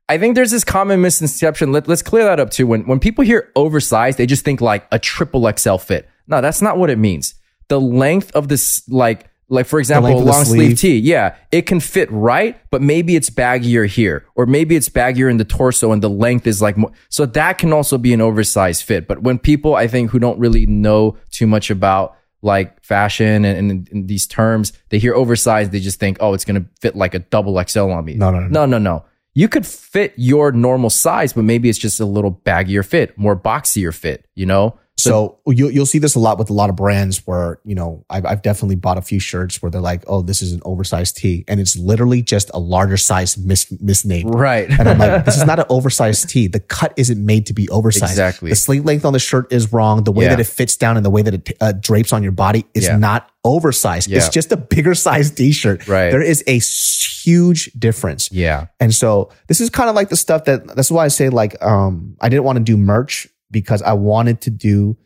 I 0.08 0.18
think 0.18 0.36
there's 0.36 0.52
this 0.52 0.64
common 0.64 1.02
misconception. 1.02 1.74
Let, 1.74 1.88
let's 1.90 2.04
clear 2.04 2.24
that 2.24 2.40
up 2.40 2.52
too. 2.52 2.68
When 2.68 2.88
when 2.88 3.00
people 3.00 3.26
hear 3.26 3.52
oversized, 3.58 4.18
they 4.18 4.26
just 4.26 4.46
think 4.46 4.62
like 4.62 4.88
a 4.92 5.00
triple 5.00 5.52
XL 5.58 5.76
fit. 5.78 6.08
No, 6.28 6.42
that's 6.42 6.62
not 6.62 6.78
what 6.78 6.90
it 6.90 6.98
means. 6.98 7.36
The 7.70 7.80
length 7.80 8.32
of 8.34 8.48
this, 8.48 8.88
like 8.90 9.30
like 9.50 9.66
for 9.66 9.80
example, 9.80 10.08
a 10.08 10.10
length 10.10 10.20
of 10.20 10.26
the 10.26 10.32
long 10.32 10.46
sleeve 10.46 10.78
sleeve. 10.78 10.80
tee, 10.80 10.98
yeah, 10.98 11.36
it 11.52 11.64
can 11.64 11.80
fit 11.80 12.12
right, 12.12 12.60
but 12.70 12.82
maybe 12.82 13.16
it's 13.16 13.30
baggier 13.30 13.88
here, 13.88 14.26
or 14.36 14.46
maybe 14.46 14.76
it's 14.76 14.90
baggier 14.90 15.30
in 15.30 15.38
the 15.38 15.46
torso, 15.46 15.92
and 15.92 16.04
the 16.04 16.10
length 16.10 16.48
is 16.48 16.62
like 16.62 16.76
more. 16.76 16.92
So 17.10 17.26
that 17.26 17.58
can 17.58 17.72
also 17.72 17.98
be 17.98 18.14
an 18.14 18.20
oversized 18.20 18.84
fit. 18.84 19.08
But 19.08 19.24
when 19.24 19.40
people, 19.40 19.76
I 19.76 19.88
think, 19.88 20.12
who 20.12 20.20
don't 20.20 20.38
really 20.38 20.66
know 20.66 21.18
too 21.32 21.48
much 21.48 21.70
about 21.70 22.16
like 22.42 22.84
fashion 22.84 23.46
and, 23.46 23.72
and, 23.72 23.90
and 23.92 24.08
these 24.08 24.28
terms, 24.28 24.74
they 24.90 25.00
hear 25.00 25.16
oversized, 25.16 25.72
they 25.72 25.80
just 25.80 26.00
think, 26.00 26.18
oh, 26.20 26.34
it's 26.34 26.46
gonna 26.46 26.66
fit 26.82 26.96
like 26.96 27.14
a 27.14 27.20
double 27.20 27.62
XL 27.64 27.92
on 27.92 28.04
me. 28.04 28.16
No, 28.16 28.32
no, 28.32 28.42
no. 28.42 28.48
no, 28.48 28.66
no, 28.66 28.78
no. 28.78 29.06
You 29.34 29.48
could 29.48 29.66
fit 29.66 30.14
your 30.18 30.52
normal 30.52 30.90
size, 30.90 31.32
but 31.32 31.44
maybe 31.44 31.70
it's 31.70 31.78
just 31.78 32.00
a 32.00 32.06
little 32.06 32.32
baggier 32.32 32.86
fit, 32.86 33.18
more 33.18 33.36
boxier 33.36 33.94
fit. 33.94 34.26
You 34.36 34.46
know? 34.46 34.78
So 35.00 35.38
you'll 35.46 35.70
you'll 35.72 35.86
see 35.86 36.00
this 36.00 36.16
a 36.16 36.20
lot 36.20 36.40
with 36.40 36.50
a 36.50 36.54
lot 36.54 36.70
of 36.72 36.76
brands 36.76 37.20
where 37.28 37.60
you 37.64 37.76
know 37.76 38.04
I've 38.10 38.26
I've 38.26 38.42
definitely 38.42 38.76
bought 38.78 38.98
a 38.98 39.02
few 39.04 39.20
shirts 39.20 39.62
where 39.62 39.70
they're 39.70 39.80
like, 39.80 40.04
oh, 40.08 40.24
this 40.24 40.42
is 40.42 40.54
an 40.54 40.62
oversized 40.66 41.18
tee, 41.18 41.46
and 41.48 41.60
it's 41.60 41.78
literally 41.78 42.24
just 42.24 42.50
a 42.54 42.60
larger 42.60 42.98
size 42.98 43.38
mis 43.38 43.72
misnamed. 43.80 44.34
Right. 44.34 44.68
And 44.70 44.90
I'm 44.90 44.98
like, 44.98 45.24
this 45.26 45.38
is 45.38 45.46
not 45.46 45.60
an 45.60 45.66
oversized 45.70 46.30
tee. 46.30 46.48
The 46.48 46.60
cut 46.60 46.94
isn't 46.98 47.24
made 47.24 47.46
to 47.46 47.54
be 47.54 47.70
oversized. 47.70 48.12
Exactly. 48.14 48.50
The 48.50 48.56
sleeve 48.56 48.86
length 48.86 49.06
on 49.06 49.14
the 49.14 49.20
shirt 49.20 49.54
is 49.54 49.72
wrong. 49.72 50.04
The 50.04 50.12
way 50.12 50.26
Yeah. 50.26 50.30
that 50.32 50.40
it 50.40 50.48
fits 50.48 50.76
down 50.76 50.98
and 50.98 51.06
the 51.06 51.12
way 51.12 51.22
that 51.22 51.34
it 51.36 51.52
uh, 51.62 51.74
drapes 51.74 52.12
on 52.12 52.24
your 52.24 52.32
body 52.32 52.66
is 52.74 52.86
Yeah. 52.86 52.98
not 52.98 53.30
oversized. 53.46 54.10
Yeah. 54.10 54.18
It's 54.18 54.30
just 54.30 54.52
a 54.52 54.58
bigger 54.58 54.96
size 54.96 55.30
t-shirt. 55.32 55.88
Right. 55.88 56.10
There 56.10 56.22
is 56.24 56.44
a 56.48 56.58
huge 56.60 57.72
difference. 57.74 58.32
yeah. 58.32 58.68
And 58.80 58.94
so 58.94 59.30
this 59.48 59.62
is 59.62 59.70
kind 59.70 59.90
of 59.90 59.96
like 59.96 60.10
the 60.10 60.16
stuff 60.18 60.46
that 60.46 60.68
that's 60.76 60.90
why 60.92 61.06
I 61.06 61.08
say 61.10 61.30
like 61.30 61.62
um 61.64 62.16
I 62.20 62.30
didn't 62.30 62.44
want 62.44 62.58
to 62.58 62.64
do 62.64 62.78
merch 62.78 63.28
because 63.52 63.82
I 63.82 63.94
wanted 63.94 64.42
to 64.42 64.50
do 64.50 64.98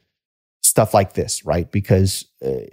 stuff 0.64 0.94
like 0.94 1.14
this, 1.14 1.46
right? 1.46 1.72
Because 1.72 2.26
uh, 2.46 2.66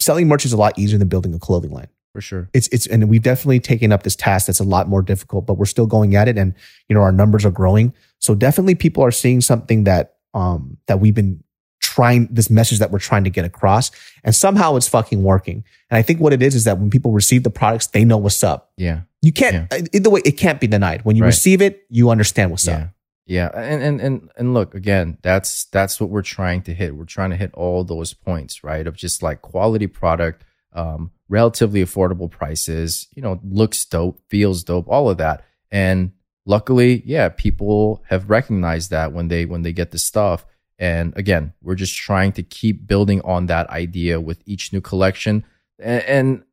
selling 0.00 0.28
merch 0.28 0.44
is 0.44 0.52
a 0.52 0.56
lot 0.56 0.78
easier 0.78 0.98
than 0.98 1.08
building 1.08 1.34
a 1.34 1.38
clothing 1.38 1.70
line. 1.70 1.88
For 2.12 2.20
sure. 2.20 2.48
It's 2.52 2.68
it's 2.68 2.86
and 2.86 3.08
we've 3.08 3.22
definitely 3.22 3.58
taken 3.58 3.90
up 3.90 4.04
this 4.04 4.14
task 4.14 4.46
that's 4.46 4.60
a 4.60 4.64
lot 4.64 4.88
more 4.88 5.02
difficult, 5.02 5.46
but 5.46 5.54
we're 5.54 5.64
still 5.64 5.86
going 5.86 6.14
at 6.14 6.28
it 6.28 6.38
and 6.38 6.54
you 6.88 6.94
know 6.94 7.02
our 7.02 7.10
numbers 7.10 7.44
are 7.44 7.50
growing. 7.50 7.92
So 8.20 8.36
definitely 8.36 8.76
people 8.76 9.02
are 9.04 9.10
seeing 9.10 9.40
something 9.40 9.84
that 9.84 10.14
um 10.32 10.76
that 10.86 11.00
we've 11.00 11.14
been 11.14 11.42
trying 11.82 12.28
this 12.30 12.50
message 12.50 12.78
that 12.78 12.92
we're 12.92 13.00
trying 13.00 13.24
to 13.24 13.30
get 13.30 13.44
across 13.44 13.90
and 14.22 14.32
somehow 14.34 14.76
it's 14.76 14.86
fucking 14.88 15.24
working. 15.24 15.64
And 15.90 15.98
I 15.98 16.02
think 16.02 16.20
what 16.20 16.32
it 16.32 16.40
is 16.40 16.54
is 16.54 16.64
that 16.64 16.78
when 16.78 16.88
people 16.88 17.10
receive 17.10 17.42
the 17.42 17.50
products, 17.50 17.88
they 17.88 18.04
know 18.04 18.16
what's 18.16 18.44
up. 18.44 18.70
Yeah. 18.76 19.00
You 19.20 19.32
can't 19.32 19.72
either 19.92 20.08
way. 20.10 20.20
It 20.24 20.32
can't 20.38 20.60
be 20.60 20.66
denied. 20.68 21.04
When 21.04 21.16
you 21.16 21.22
Right. 21.22 21.28
receive 21.28 21.60
it, 21.62 21.84
you 21.90 22.10
understand 22.10 22.52
what's 22.52 22.66
yeah. 22.66 22.76
up. 22.76 22.88
Yeah. 23.26 23.50
And, 23.54 23.82
and 23.82 24.00
and 24.00 24.30
and 24.36 24.54
look, 24.54 24.74
again, 24.74 25.18
that's 25.22 25.64
that's 25.66 26.00
what 26.00 26.10
we're 26.10 26.22
trying 26.22 26.62
to 26.62 26.74
hit. 26.74 26.94
We're 26.94 27.04
trying 27.04 27.30
to 27.30 27.36
hit 27.36 27.54
all 27.54 27.82
those 27.84 28.12
points, 28.12 28.62
right? 28.62 28.86
Of 28.86 28.96
just 28.96 29.22
like 29.22 29.40
quality 29.40 29.86
product, 29.86 30.44
um, 30.74 31.10
relatively 31.28 31.82
affordable 31.82 32.30
prices, 32.30 33.08
you 33.14 33.22
know, 33.22 33.40
looks 33.42 33.84
dope, 33.86 34.20
feels 34.28 34.62
dope, 34.62 34.88
all 34.88 35.08
of 35.08 35.18
that. 35.18 35.44
And 35.70 36.12
luckily, 36.44 37.02
yeah, 37.06 37.30
people 37.30 38.04
have 38.08 38.28
recognized 38.28 38.90
that 38.90 39.12
when 39.12 39.28
they 39.28 39.46
when 39.46 39.62
they 39.62 39.72
get 39.72 39.90
the 39.90 39.98
stuff. 39.98 40.44
And 40.78 41.16
again, 41.16 41.54
we're 41.62 41.76
just 41.76 41.96
trying 41.96 42.32
to 42.32 42.42
keep 42.42 42.86
building 42.86 43.22
on 43.22 43.46
that 43.46 43.70
idea 43.70 44.20
with 44.20 44.42
each 44.44 44.72
new 44.72 44.80
collection. 44.80 45.44
And, 45.78 46.02
and 46.02 46.44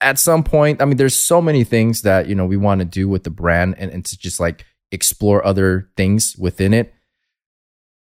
at 0.00 0.18
some 0.18 0.44
point, 0.44 0.80
I 0.80 0.84
mean, 0.84 0.96
there's 0.96 1.16
so 1.16 1.42
many 1.42 1.64
things 1.64 2.02
that, 2.02 2.28
you 2.28 2.34
know, 2.34 2.46
we 2.46 2.56
want 2.56 2.78
to 2.78 2.84
do 2.84 3.08
with 3.08 3.24
the 3.24 3.30
brand 3.30 3.74
and, 3.78 3.90
and 3.90 4.04
to 4.04 4.16
just 4.16 4.38
like 4.38 4.64
explore 4.92 5.44
other 5.46 5.88
things 5.96 6.36
within 6.38 6.72
it. 6.74 6.92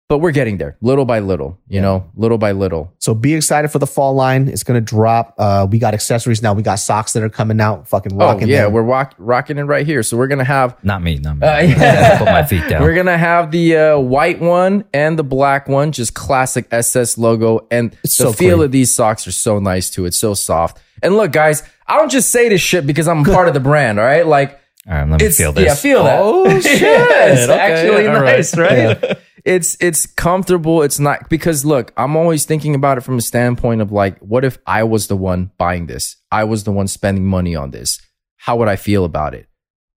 But 0.09 0.17
we're 0.17 0.31
getting 0.31 0.57
there 0.57 0.75
little 0.81 1.05
by 1.05 1.19
little, 1.19 1.57
you 1.69 1.79
know, 1.79 2.11
little 2.15 2.37
by 2.37 2.51
little. 2.51 2.91
So 2.99 3.13
be 3.13 3.33
excited 3.33 3.71
for 3.71 3.79
the 3.79 3.87
fall 3.87 4.13
line. 4.13 4.49
It's 4.49 4.61
gonna 4.61 4.81
drop. 4.81 5.35
Uh, 5.37 5.65
we 5.71 5.79
got 5.79 5.93
accessories 5.93 6.41
now. 6.41 6.51
We 6.53 6.63
got 6.63 6.79
socks 6.79 7.13
that 7.13 7.23
are 7.23 7.29
coming 7.29 7.61
out. 7.61 7.87
Fucking 7.87 8.11
Oh, 8.15 8.17
rocking. 8.17 8.49
yeah, 8.49 8.63
them. 8.65 8.73
we're 8.73 8.81
rock, 8.81 9.15
rocking 9.17 9.57
it 9.57 9.61
right 9.63 9.85
here. 9.85 10.03
So 10.03 10.17
we're 10.17 10.27
going 10.27 10.39
to 10.39 10.43
have 10.43 10.75
Not 10.83 11.01
me. 11.01 11.15
Not 11.15 11.37
me. 11.37 11.47
Uh, 11.47 11.59
yeah. 11.61 12.17
Put 12.17 12.25
my 12.25 12.43
feet 12.43 12.67
down. 12.67 12.81
We're 12.83 12.93
gonna 12.93 13.17
have 13.17 13.51
the 13.51 13.77
uh, 13.77 13.99
white 13.99 14.41
one 14.41 14.83
and 14.93 15.17
the 15.17 15.23
black 15.23 15.69
one, 15.69 15.93
just 15.93 16.13
classic 16.13 16.67
SS 16.71 17.17
logo. 17.17 17.65
And 17.71 17.95
It's 18.03 18.17
the 18.17 18.25
so 18.25 18.33
feel 18.33 18.57
clean. 18.57 18.65
of 18.65 18.71
these 18.73 18.93
socks 18.93 19.25
are 19.27 19.31
so 19.31 19.59
nice 19.59 19.89
too. 19.89 20.03
It's 20.05 20.17
so 20.17 20.33
soft. 20.33 20.77
And 21.01 21.15
look, 21.15 21.31
guys, 21.31 21.63
I 21.87 21.97
don't 21.97 22.11
just 22.11 22.31
say 22.31 22.49
this 22.49 22.59
shit 22.59 22.85
because 22.85 23.07
I'm 23.07 23.23
part 23.23 23.47
of 23.47 23.53
the 23.53 23.59
brand. 23.61 23.97
All 23.97 24.03
right, 24.05 24.27
like 24.27 24.59
All 24.87 24.93
right, 24.95 25.07
let 25.09 25.21
me 25.21 25.27
it's 25.27 25.37
feel 25.37 25.53
this. 25.53 25.65
yeah, 25.65 25.75
feel 25.75 26.03
that. 26.05 26.19
Oh 26.21 26.59
shit! 26.61 26.81
Yeah, 26.81 27.25
it's 27.33 27.49
Okay, 27.49 27.59
actually 27.59 28.07
all 28.07 28.21
right. 28.21 28.37
nice, 28.37 28.57
right? 28.57 29.17
It's 29.45 29.77
it's 29.79 30.05
comfortable. 30.05 30.81
It's 30.81 30.99
not 30.99 31.29
because 31.29 31.63
look, 31.65 31.93
I'm 31.97 32.15
always 32.15 32.45
thinking 32.45 32.73
about 32.75 32.97
it 32.97 33.01
from 33.01 33.17
a 33.17 33.21
standpoint 33.21 33.81
of 33.81 33.91
like, 33.91 34.17
what 34.19 34.43
if 34.45 34.57
I 34.65 34.83
was 34.83 35.07
the 35.07 35.15
one 35.17 35.51
buying 35.57 35.85
this? 35.87 36.15
I 36.31 36.43
was 36.45 36.63
the 36.63 36.71
one 36.71 36.87
spending 36.87 37.25
money 37.25 37.55
on 37.55 37.71
this. 37.71 37.99
How 38.37 38.55
would 38.57 38.67
I 38.67 38.75
feel 38.75 39.05
about 39.05 39.33
it? 39.35 39.47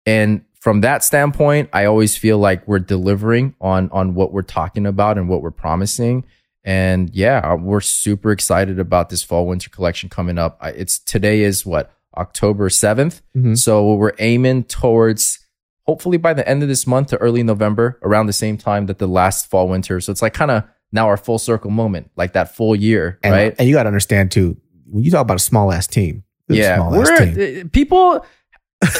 And 0.06 0.44
from 0.61 0.81
that 0.82 1.02
standpoint, 1.05 1.70
I 1.73 1.85
always 1.86 2.16
feel 2.16 2.39
like 2.39 2.66
we're 2.69 2.78
delivering 2.78 3.55
on 3.61 3.89
on 3.90 4.15
what 4.15 4.32
we're 4.32 4.43
talking 4.43 4.86
about 4.86 5.16
and 5.19 5.28
what 5.28 5.40
we're 5.43 5.51
promising. 5.51 6.24
And 6.62 7.11
yeah, 7.15 7.55
we're 7.55 7.82
super 7.82 8.32
excited 8.32 8.78
about 8.78 9.11
this 9.11 9.23
fall 9.23 9.47
winter 9.47 9.69
collection 9.69 10.09
coming 10.09 10.39
up. 10.39 10.59
It's 10.62 10.98
today 10.98 11.43
is 11.43 11.66
what 11.66 11.90
October 12.16 12.69
7th. 12.69 13.23
Mhm. 13.36 13.57
So 13.59 13.95
we're 13.95 14.12
aiming 14.19 14.65
towards 14.65 15.39
hopefully 15.86 16.16
by 16.16 16.32
the 16.32 16.49
end 16.49 16.62
of 16.62 16.69
this 16.69 16.86
month 16.86 17.09
to 17.09 17.16
early 17.19 17.43
November, 17.43 17.99
around 18.03 18.27
the 18.27 18.32
same 18.32 18.57
time 18.57 18.86
that 18.86 18.99
the 18.99 19.07
last 19.07 19.51
fall 19.51 19.69
winter. 19.69 20.01
So 20.01 20.11
it's 20.12 20.23
like 20.23 20.32
kind 20.32 20.51
of 20.51 20.65
now 20.93 21.07
our 21.09 21.16
full 21.16 21.39
circle 21.39 21.70
moment, 21.70 22.11
like 22.16 22.32
that 22.32 22.55
full 22.55 22.74
year, 22.74 23.19
and, 23.23 23.32
right? 23.32 23.55
and 23.59 23.69
you 23.69 23.74
got 23.74 23.82
to 23.82 23.89
understand 23.89 24.31
too. 24.31 24.57
When 24.86 25.05
you 25.05 25.11
talk 25.11 25.23
about 25.23 25.36
a 25.36 25.41
small 25.41 25.73
ass 25.73 25.86
team, 25.86 26.24
this 26.49 26.59
is 26.59 26.65
a 26.65 26.69
yeah, 26.69 26.91
we're 26.91 27.62
uh, 27.62 27.65
people 27.73 28.24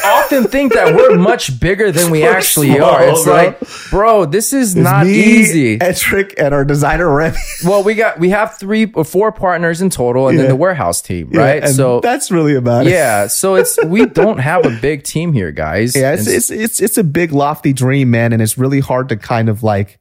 often 0.05 0.44
think 0.44 0.73
that 0.74 0.94
we're 0.94 1.16
much 1.16 1.59
bigger 1.61 1.90
than 1.93 2.11
we 2.11 2.23
We're 2.24 2.32
actually 2.36 2.74
small, 2.74 2.90
are. 2.90 3.09
It's 3.09 3.24
bro. 3.24 3.32
like, 3.35 3.61
bro, 3.90 4.24
this 4.27 4.52
is 4.52 4.74
It's 4.74 4.82
not 4.85 5.06
easy. 5.06 5.78
Etrick 5.78 6.35
and 6.39 6.55
our 6.55 6.65
designer 6.65 7.12
Remy. 7.15 7.36
well, 7.65 7.82
we 7.82 7.94
got 7.94 8.19
we 8.19 8.31
have 8.31 8.56
three 8.59 8.90
or 8.94 9.05
four 9.05 9.32
partners 9.32 9.81
in 9.82 9.90
total, 9.90 10.28
and 10.28 10.36
Yeah. 10.36 10.43
then 10.44 10.51
the 10.51 10.56
warehouse 10.56 11.01
team, 11.02 11.31
Yeah, 11.32 11.40
right? 11.40 11.69
so 11.69 12.01
that's 12.01 12.31
really 12.31 12.55
about 12.55 12.86
it. 12.86 12.90
yeah, 12.90 13.27
so 13.27 13.55
it's 13.56 13.78
we 13.85 14.06
don't 14.06 14.39
have 14.39 14.65
a 14.66 14.70
big 14.81 15.02
team 15.05 15.32
here, 15.32 15.52
guys. 15.52 15.94
Yeah, 15.97 16.15
it's, 16.15 16.27
it's 16.27 16.51
it's 16.51 16.81
it's 16.81 16.98
a 16.98 17.05
big 17.05 17.32
lofty 17.32 17.73
dream, 17.73 18.11
man, 18.11 18.32
and 18.32 18.40
it's 18.43 18.56
really 18.59 18.81
hard 18.81 19.09
to 19.11 19.16
kind 19.16 19.48
of 19.48 19.62
like 19.62 19.98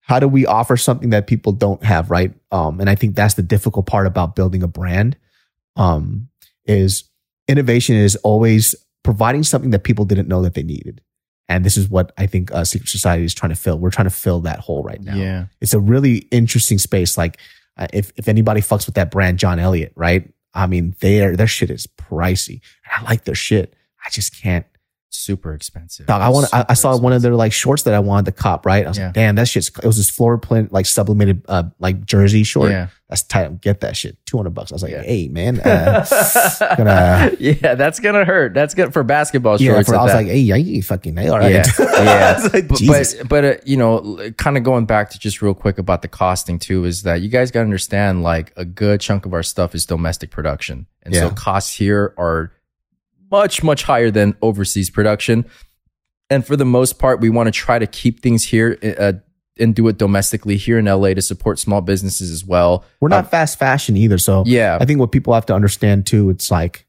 how 0.00 0.20
do 0.20 0.28
we 0.28 0.46
offer 0.46 0.76
something 0.76 1.10
that 1.10 1.26
people 1.26 1.50
don't 1.52 1.82
have, 1.82 2.10
right? 2.12 2.32
Um, 2.52 2.80
and 2.80 2.88
I 2.88 2.94
think 2.94 3.16
that's 3.16 3.34
the 3.34 3.42
difficult 3.42 3.86
part 3.86 4.06
about 4.06 4.36
building 4.36 4.62
a 4.62 4.68
brand. 4.68 5.16
Um, 5.74 6.28
is 6.64 7.04
innovation 7.48 7.96
is 7.96 8.16
always 8.16 8.74
providing 9.06 9.44
something 9.44 9.70
that 9.70 9.84
people 9.84 10.04
didn't 10.04 10.26
know 10.26 10.42
that 10.42 10.54
they 10.54 10.64
needed. 10.64 11.00
And 11.48 11.64
this 11.64 11.76
is 11.76 11.88
what 11.88 12.10
I 12.18 12.26
think 12.26 12.50
uh, 12.50 12.64
Secret 12.64 12.88
Society 12.88 13.22
is 13.22 13.34
trying 13.34 13.50
to 13.50 13.56
fill. 13.56 13.78
We're 13.78 13.92
trying 13.92 14.08
to 14.08 14.14
fill 14.14 14.40
that 14.40 14.58
hole 14.58 14.82
right 14.82 15.00
now. 15.00 15.14
Yeah. 15.14 15.46
It's 15.60 15.74
a 15.74 15.78
really 15.78 16.26
interesting 16.32 16.78
space. 16.78 17.16
Like 17.16 17.38
uh, 17.76 17.86
if, 17.92 18.12
if 18.16 18.26
anybody 18.26 18.60
fucks 18.60 18.84
with 18.84 18.96
that 18.96 19.12
brand, 19.12 19.38
John 19.38 19.60
Elliott, 19.60 19.92
right? 19.94 20.28
I 20.54 20.66
mean, 20.66 20.96
their, 20.98 21.36
their 21.36 21.46
shit 21.46 21.70
is 21.70 21.86
pricey. 21.86 22.62
I 22.84 23.04
like 23.04 23.22
their 23.26 23.36
shit. 23.36 23.76
I 24.04 24.10
just 24.10 24.34
can't. 24.42 24.66
Super 25.08 25.54
expensive. 25.54 26.06
Dog, 26.06 26.20
I 26.20 26.28
want. 26.28 26.48
I, 26.52 26.66
I 26.70 26.74
saw 26.74 26.96
one 26.98 27.12
of 27.12 27.22
their 27.22 27.34
like 27.34 27.52
shorts 27.52 27.84
that 27.84 27.94
I 27.94 28.00
wanted 28.00 28.26
to 28.26 28.32
cop. 28.32 28.66
Right, 28.66 28.84
I 28.84 28.88
was 28.88 28.98
Yeah. 28.98 29.06
like, 29.06 29.14
damn, 29.14 29.36
that 29.36 29.48
shit's. 29.48 29.68
It 29.68 29.84
was 29.84 29.96
this 29.96 30.10
floor 30.10 30.36
print 30.36 30.72
like 30.72 30.84
sublimated 30.84 31.42
uh 31.48 31.64
like 31.78 32.04
jersey 32.04 32.42
short. 32.44 32.70
Yeah. 32.70 32.88
That's 33.08 33.22
tight. 33.22 33.60
Get 33.60 33.80
that 33.82 33.96
shit. 33.96 34.18
Two 34.26 34.36
hundred 34.36 34.50
bucks. 34.50 34.72
I 34.72 34.74
was 34.74 34.82
like, 34.82 34.90
Yeah. 34.92 35.02
hey 35.02 35.28
man, 35.28 35.60
uh, 35.60 36.04
gonna- 36.76 37.30
yeah, 37.38 37.74
that's 37.76 38.00
gonna 38.00 38.24
hurt. 38.24 38.52
That's 38.52 38.74
good 38.74 38.92
for 38.92 39.04
basketball 39.04 39.60
yeah. 39.60 39.72
shorts. 39.74 39.88
For, 39.88 39.94
I 39.96 40.02
was 40.02 40.10
that. 40.12 40.16
like, 40.18 40.26
hey, 40.26 40.38
yeah, 40.38 40.56
you 40.56 40.82
fucking 40.82 41.16
all 41.18 41.38
right. 41.38 41.52
Yeah, 41.54 41.64
I 41.78 42.04
yeah. 42.04 42.48
like, 42.52 42.68
but 42.68 42.80
but, 42.86 43.14
but 43.28 43.44
uh, 43.44 43.54
you 43.64 43.76
know, 43.76 44.18
kind 44.38 44.56
of 44.56 44.64
going 44.64 44.86
back 44.86 45.10
to 45.10 45.18
just 45.20 45.40
real 45.40 45.54
quick 45.54 45.78
about 45.78 46.02
the 46.02 46.08
costing 46.08 46.58
too, 46.58 46.84
is 46.84 47.04
that 47.04 47.20
you 47.22 47.28
guys 47.28 47.50
got 47.50 47.60
to 47.60 47.64
understand 47.64 48.22
like 48.24 48.52
a 48.56 48.64
good 48.64 49.00
chunk 49.00 49.24
of 49.24 49.32
our 49.32 49.42
stuff 49.44 49.74
is 49.74 49.86
domestic 49.86 50.30
production, 50.30 50.86
and 51.04 51.14
so 51.14 51.30
costs 51.30 51.74
here 51.74 52.12
are 52.18 52.52
much 53.30 53.62
much 53.62 53.82
higher 53.84 54.10
than 54.10 54.36
overseas 54.42 54.90
production. 54.90 55.44
And 56.30 56.44
for 56.46 56.56
the 56.56 56.64
most 56.64 56.98
part, 56.98 57.20
we 57.20 57.30
want 57.30 57.46
to 57.46 57.50
try 57.52 57.78
to 57.78 57.86
keep 57.86 58.20
things 58.20 58.44
here 58.44 58.78
uh, 58.98 59.12
and 59.58 59.74
do 59.74 59.86
it 59.88 59.96
domestically 59.96 60.56
here 60.56 60.78
in 60.78 60.84
LA 60.86 61.14
to 61.14 61.22
support 61.22 61.58
small 61.58 61.80
businesses 61.80 62.30
as 62.30 62.44
well. 62.44 62.84
We're 63.00 63.08
not 63.08 63.30
fast 63.30 63.58
fashion 63.58 63.96
either. 63.96 64.18
So 64.18 64.42
Yeah, 64.46 64.76
I 64.80 64.84
think 64.84 65.00
what 65.00 65.12
people 65.12 65.34
have 65.34 65.46
to 65.46 65.54
understand 65.54 66.06
too, 66.06 66.30
it's 66.30 66.50
like 66.50 66.84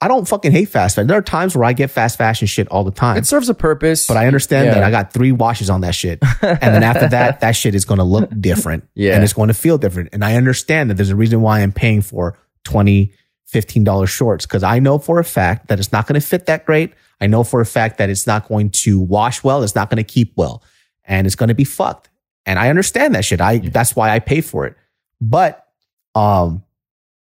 I 0.00 0.08
don't 0.08 0.28
fucking 0.28 0.52
hate 0.52 0.68
fast 0.68 0.96
fashion. 0.96 1.06
There 1.06 1.16
are 1.16 1.22
times 1.22 1.56
where 1.56 1.64
I 1.64 1.72
get 1.72 1.88
fast 1.90 2.18
fashion 2.18 2.46
shit 2.46 2.68
all 2.68 2.84
the 2.84 2.90
time. 2.90 3.16
it 3.16 3.26
serves 3.26 3.48
a 3.48 3.54
purpose, 3.54 4.06
But 4.06 4.16
I 4.18 4.26
understand 4.26 4.66
Yeah. 4.66 4.74
that 4.74 4.82
I 4.82 4.90
got 4.90 5.12
three 5.14 5.32
washes 5.32 5.70
on 5.70 5.80
that 5.82 5.94
shit. 5.94 6.18
And 6.42 6.58
then 6.60 6.82
after 6.82 7.08
that, 7.08 7.40
that 7.40 7.52
shit 7.52 7.74
is 7.74 7.84
going 7.86 7.98
to 7.98 8.04
look 8.04 8.28
different. 8.38 8.86
Yeah. 8.94 9.14
And 9.14 9.24
it's 9.24 9.32
going 9.32 9.48
to 9.48 9.54
feel 9.54 9.78
different. 9.78 10.10
And 10.12 10.22
I 10.24 10.34
understand 10.34 10.90
that 10.90 10.94
there's 10.96 11.10
a 11.10 11.16
reason 11.16 11.40
why 11.40 11.60
I'm 11.60 11.72
paying 11.72 12.02
for 12.02 12.36
20, 12.64 13.12
$15 13.52 14.08
shorts 14.08 14.46
because 14.46 14.62
I 14.62 14.78
know 14.78 14.98
for 14.98 15.18
a 15.18 15.24
fact 15.24 15.68
that 15.68 15.78
it's 15.78 15.92
not 15.92 16.06
going 16.06 16.20
to 16.20 16.26
fit 16.26 16.46
that 16.46 16.64
great. 16.64 16.92
I 17.20 17.26
know 17.26 17.44
for 17.44 17.60
a 17.60 17.66
fact 17.66 17.98
that 17.98 18.10
it's 18.10 18.26
not 18.26 18.48
going 18.48 18.70
to 18.70 18.98
wash 19.00 19.44
well. 19.44 19.62
It's 19.62 19.74
not 19.74 19.90
going 19.90 20.02
to 20.04 20.12
keep 20.12 20.32
well 20.36 20.62
and 21.04 21.26
it's 21.26 21.36
going 21.36 21.48
to 21.48 21.54
be 21.54 21.64
fucked. 21.64 22.10
And 22.46 22.58
I 22.58 22.68
understand 22.68 23.14
that 23.14 23.24
shit. 23.24 23.40
I, 23.40 23.58
that's 23.58 23.94
why 23.96 24.10
I 24.10 24.18
pay 24.18 24.40
for 24.40 24.66
it. 24.66 24.76
But, 25.20 25.66
um, 26.14 26.62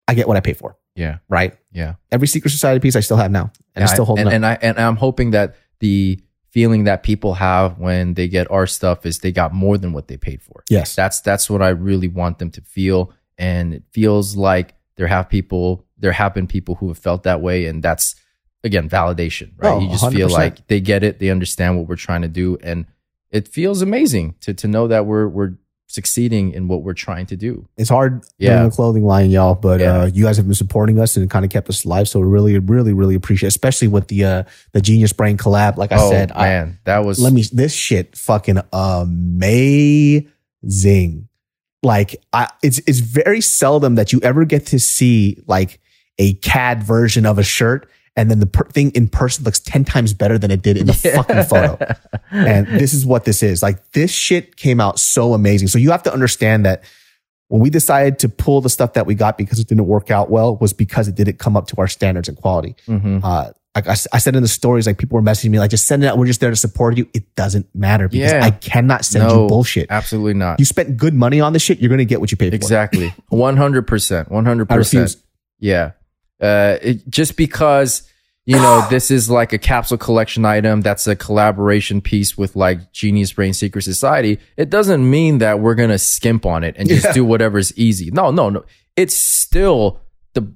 I 0.09 0.15
get 0.15 0.29
what 0.29 0.37
I 0.37 0.41
pay 0.41 0.53
for, 0.53 0.77
yeah, 0.95 1.19
right? 1.29 1.57
yeah. 1.73 1.95
Every 2.13 2.29
secret 2.29 2.51
society 2.51 2.79
piece 2.81 2.95
I 2.95 3.01
still 3.01 3.17
have 3.17 3.31
now 3.31 3.51
and 3.75 3.83
it's 3.83 3.91
I- 3.93 3.95
still 3.95 4.05
holding 4.05 4.27
and, 4.29 4.45
up. 4.45 4.59
and 4.63 4.75
I 4.77 4.79
and 4.79 4.79
I'm 4.79 4.97
hoping 4.97 5.33
that 5.33 5.57
the 5.81 6.21
feeling 6.51 6.85
that 6.85 7.03
people 7.03 7.35
have 7.35 7.79
when 7.79 8.15
they 8.15 8.29
get 8.29 8.51
our 8.51 8.67
stuff 8.67 9.05
is 9.05 9.19
they 9.19 9.33
got 9.33 9.53
more 9.53 9.77
than 9.77 9.93
what 9.93 10.09
they 10.09 10.17
paid 10.17 10.41
for. 10.43 10.63
yes. 10.71 10.95
That's 10.95 11.21
that's 11.21 11.51
what 11.51 11.61
I 11.61 11.69
really 11.71 12.09
want 12.09 12.39
them 12.39 12.51
to 12.53 12.61
feel, 12.61 13.13
and 13.37 13.75
it 13.75 13.83
feels 13.91 14.37
like 14.37 14.75
there 14.97 15.07
have 15.09 15.29
people, 15.29 15.85
there 15.99 16.13
have 16.13 16.35
been 16.35 16.47
people 16.47 16.77
who 16.77 16.89
have 16.89 16.99
felt 16.99 17.23
that 17.25 17.41
way, 17.41 17.67
and 17.67 17.83
that's 17.83 18.15
again 18.65 18.89
validation, 18.89 19.51
right? 19.59 19.73
Oh, 19.75 19.81
you 19.81 19.89
just 19.91 20.11
feel 20.13 20.29
100%. 20.29 20.33
like 20.33 20.67
they 20.69 20.81
get 20.81 21.03
it, 21.05 21.19
they 21.19 21.29
understand 21.31 21.77
what 21.79 21.89
we're 21.89 21.97
trying 21.97 22.23
to 22.23 22.29
do, 22.29 22.57
and 22.63 22.87
it 23.31 23.49
feels 23.49 23.83
amazing 23.83 24.35
to 24.41 24.55
to 24.55 24.67
know 24.69 24.87
that 24.89 25.05
we're 25.07 25.29
we're 25.29 25.55
succeeding 25.89 26.51
in 26.53 26.67
what 26.67 26.83
we're 26.83 26.93
trying 26.93 27.25
to 27.27 27.37
do. 27.37 27.69
it's 27.77 27.89
hard 27.89 28.25
Yeah. 28.39 28.57
doing 28.57 28.67
a 28.67 28.71
clothing 28.73 29.05
line, 29.05 29.31
y'all. 29.31 29.55
But 29.55 29.79
Yeah. 29.79 30.01
uh, 30.01 30.07
you 30.07 30.25
guys 30.25 30.37
have 30.37 30.45
been 30.47 30.57
supporting 30.57 30.99
us 30.99 31.17
and 31.17 31.31
kind 31.31 31.45
of 31.45 31.51
kept 31.53 31.69
us 31.71 31.85
alive. 31.85 32.09
So 32.09 32.19
we 32.19 32.27
really, 32.27 32.59
really, 32.59 32.93
really 32.93 33.15
appreciate, 33.15 33.47
it, 33.47 33.55
especially 33.55 33.87
with 33.87 34.09
the 34.09 34.25
uh, 34.25 34.43
the 34.73 34.81
Genius 34.81 35.13
Brain 35.13 35.37
collab. 35.37 35.77
Like 35.77 35.93
I 35.93 35.99
oh 36.01 36.11
said, 36.11 36.33
I, 36.33 36.49
man, 36.49 36.81
that 36.85 37.05
was 37.05 37.21
let 37.21 37.33
me 37.33 37.45
this 37.53 37.73
shit 37.73 38.17
fucking 38.19 38.59
amazing. 38.73 40.33
Like 41.83 42.17
I, 42.33 42.49
it's 42.63 42.79
it's 42.81 42.99
very 42.99 43.41
seldom 43.41 43.95
that 43.95 44.13
you 44.13 44.19
ever 44.23 44.45
get 44.45 44.67
to 44.67 44.81
see 44.81 45.41
like 45.47 45.79
a 46.19 46.35
CAD 46.35 46.83
version 46.83 47.27
of 47.27 47.39
a 47.39 47.43
shirt. 47.43 47.89
And 48.19 48.31
then 48.31 48.41
the 48.41 48.47
per- 48.47 48.65
thing 48.71 48.93
in 48.93 49.09
person 49.09 49.45
looks 49.45 49.61
10 49.61 49.85
times 49.85 50.15
better 50.15 50.39
than 50.39 50.51
it 50.51 50.63
did 50.63 50.79
in 50.79 50.87
the 50.87 50.95
fucking 50.95 51.43
photo. 51.45 51.79
And 52.33 52.67
this 52.67 52.95
is 52.95 53.05
what 53.07 53.25
this 53.27 53.43
is. 53.43 53.63
Like 53.63 53.93
this 53.93 54.11
shit 54.11 54.57
came 54.57 54.81
out 54.81 54.99
so 54.99 55.35
amazing. 55.35 55.69
So 55.69 55.79
you 55.79 55.91
have 55.91 56.03
to 56.05 56.13
understand 56.13 56.65
that 56.67 56.83
when 57.49 57.61
we 57.61 57.69
decided 57.71 58.19
to 58.21 58.29
pull 58.31 58.61
the 58.63 58.71
stuff 58.71 58.95
that 58.95 59.07
we 59.07 59.15
got 59.15 59.37
because 59.39 59.59
it 59.61 59.69
didn't 59.69 59.87
work 59.87 60.11
out 60.11 60.31
well 60.31 60.57
was 60.57 60.73
because 60.73 61.09
it 61.09 61.15
didn't 61.15 61.39
come 61.39 61.57
up 61.57 61.67
to 61.69 61.77
our 61.79 61.87
standards 61.89 62.29
and 62.29 62.37
quality. 62.37 62.75
Mhm. 62.89 63.21
Uh, 63.23 63.53
like 63.75 63.87
I, 63.87 63.93
I 64.15 64.19
said 64.19 64.35
in 64.35 64.43
the 64.43 64.49
stories, 64.49 64.87
like 64.87 64.97
people 64.97 65.17
were 65.17 65.23
messaging 65.23 65.51
me, 65.51 65.59
like 65.59 65.71
just 65.71 65.87
send 65.87 66.03
it 66.03 66.07
out. 66.07 66.17
We're 66.17 66.27
just 66.27 66.41
there 66.41 66.49
to 66.51 66.57
support 66.57 66.97
you. 66.97 67.07
It 67.13 67.35
doesn't 67.37 67.67
matter 67.75 68.09
because 68.09 68.33
Yeah. 68.33 68.43
I 68.45 68.51
cannot 68.51 69.05
send 69.05 69.29
No, 69.29 69.43
you 69.43 69.49
bullshit. 69.49 69.89
Absolutely 69.91 70.33
not. 70.35 70.59
You 70.59 70.65
spent 70.65 70.97
good 70.97 71.13
money 71.13 71.41
on 71.43 71.53
this 71.53 71.61
shit. 71.61 71.79
You're 71.81 71.91
going 71.91 71.99
to 71.99 72.07
get 72.07 72.19
what 72.21 72.31
you 72.31 72.39
paid 72.39 72.51
for. 72.53 72.57
Exactly. 72.57 73.15
100%. 73.31 74.31
100%. 74.31 74.67
I 74.71 74.75
refuse. 74.75 75.19
Yeah. 75.61 75.93
Uh, 76.41 76.77
it, 76.83 77.09
just 77.09 77.37
because, 77.37 78.03
you 78.45 78.57
know, 78.57 78.87
this 78.91 79.11
is 79.11 79.31
like 79.31 79.53
a 79.53 79.59
capsule 79.59 79.99
collection 79.99 80.45
item 80.45 80.81
that's 80.83 81.07
a 81.07 81.17
collaboration 81.17 82.01
piece 82.01 82.37
with 82.37 82.57
like 82.57 82.93
Genius 82.93 83.33
Brain 83.33 83.53
Secret 83.55 83.83
Society, 83.83 84.39
it 84.57 84.71
doesn't 84.71 85.09
mean 85.09 85.39
that 85.39 85.61
we're 85.61 85.75
going 85.75 85.91
to 85.91 85.99
skimp 85.99 86.45
on 86.47 86.65
it 86.65 86.75
and 86.79 86.89
just 86.89 87.05
Yeah. 87.07 87.13
do 87.13 87.25
whatever's 87.25 87.77
easy. 87.79 88.11
No, 88.11 88.31
no, 88.31 88.51
no. 88.51 88.65
It's 88.97 89.15
still 89.17 90.01
the 90.35 90.47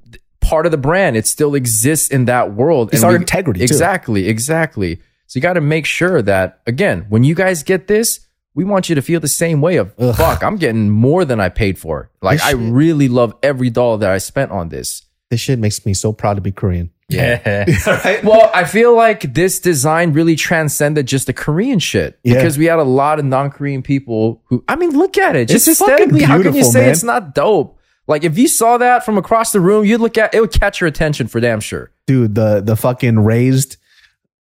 part 0.41 0.67
of 0.67 0.73
the 0.73 0.79
brand. 0.79 1.17
It 1.17 1.27
still 1.27 1.55
exists 1.55 2.09
in 2.09 2.25
that 2.27 2.55
world. 2.55 2.91
It's 2.93 3.03
And 3.03 3.05
our 3.07 3.11
we- 3.13 3.17
integrity, 3.17 3.61
too. 3.61 3.65
Exactly. 3.65 4.29
Exactly. 4.29 4.97
So 5.27 5.39
you 5.39 5.43
got 5.43 5.53
to 5.55 5.61
make 5.61 5.87
sure 5.87 6.23
that, 6.23 6.61
again, 6.67 7.07
when 7.09 7.23
you 7.25 7.35
guys 7.35 7.63
get 7.63 7.87
this, 7.87 8.21
we 8.55 8.65
want 8.65 8.89
you 8.89 8.97
to 8.97 9.03
feel 9.03 9.21
the 9.21 9.29
same 9.29 9.61
way 9.61 9.77
of 9.77 9.95
Ugh. 9.99 10.15
fuck, 10.17 10.43
I'm 10.43 10.57
getting 10.57 10.91
more 10.91 11.25
than 11.25 11.39
I 11.39 11.51
paid 11.51 11.79
for. 11.79 12.11
Like 12.21 12.41
I 12.43 12.51
really 12.53 13.07
love 13.09 13.35
every 13.43 13.71
dollar 13.71 13.99
that 13.99 14.11
I 14.11 14.19
spent 14.19 14.51
on 14.51 14.71
this. 14.71 15.03
This 15.31 15.41
shit 15.41 15.59
makes 15.59 15.85
me 15.87 15.95
so 15.95 16.13
proud 16.13 16.35
to 16.35 16.41
be 16.41 16.53
Korean. 16.53 16.91
Yeah. 17.09 17.65
right? 17.87 18.23
well, 18.25 18.51
I 18.53 18.65
feel 18.65 18.95
like 18.95 19.33
this 19.35 19.61
design 19.61 20.13
really 20.13 20.37
transcended 20.37 21.07
just 21.07 21.27
the 21.27 21.33
Korean 21.33 21.79
shit 21.79 22.19
Yeah. 22.23 22.35
because 22.35 22.59
we 22.59 22.67
had 22.67 22.79
a 22.79 22.85
lot 22.85 23.19
of 23.19 23.25
non-Korean 23.25 23.83
people 23.83 24.43
who 24.47 24.65
I 24.69 24.77
mean, 24.77 24.91
look 24.91 25.19
at 25.19 25.37
it. 25.37 25.49
Just 25.49 25.69
It's 25.69 25.79
fucking 25.79 25.95
aesthetically, 25.95 26.23
how 26.23 26.43
can 26.43 26.55
you 26.55 26.65
say 26.65 26.81
man. 26.83 26.91
it's 26.91 27.03
not 27.03 27.35
dope? 27.35 27.79
Like 28.07 28.25
if 28.25 28.37
you 28.39 28.49
saw 28.49 28.79
that 28.79 29.05
from 29.05 29.19
across 29.19 29.53
the 29.53 29.61
room, 29.61 29.85
you'd 29.85 30.01
look 30.01 30.19
at 30.19 30.35
it 30.35 30.41
would 30.41 30.53
catch 30.53 30.81
your 30.81 30.89
attention 30.89 31.29
for 31.29 31.41
damn 31.41 31.61
sure. 31.61 31.93
Dude, 32.07 32.35
the, 32.35 32.61
the 32.61 32.75
fucking 32.77 33.21
raised, 33.21 33.77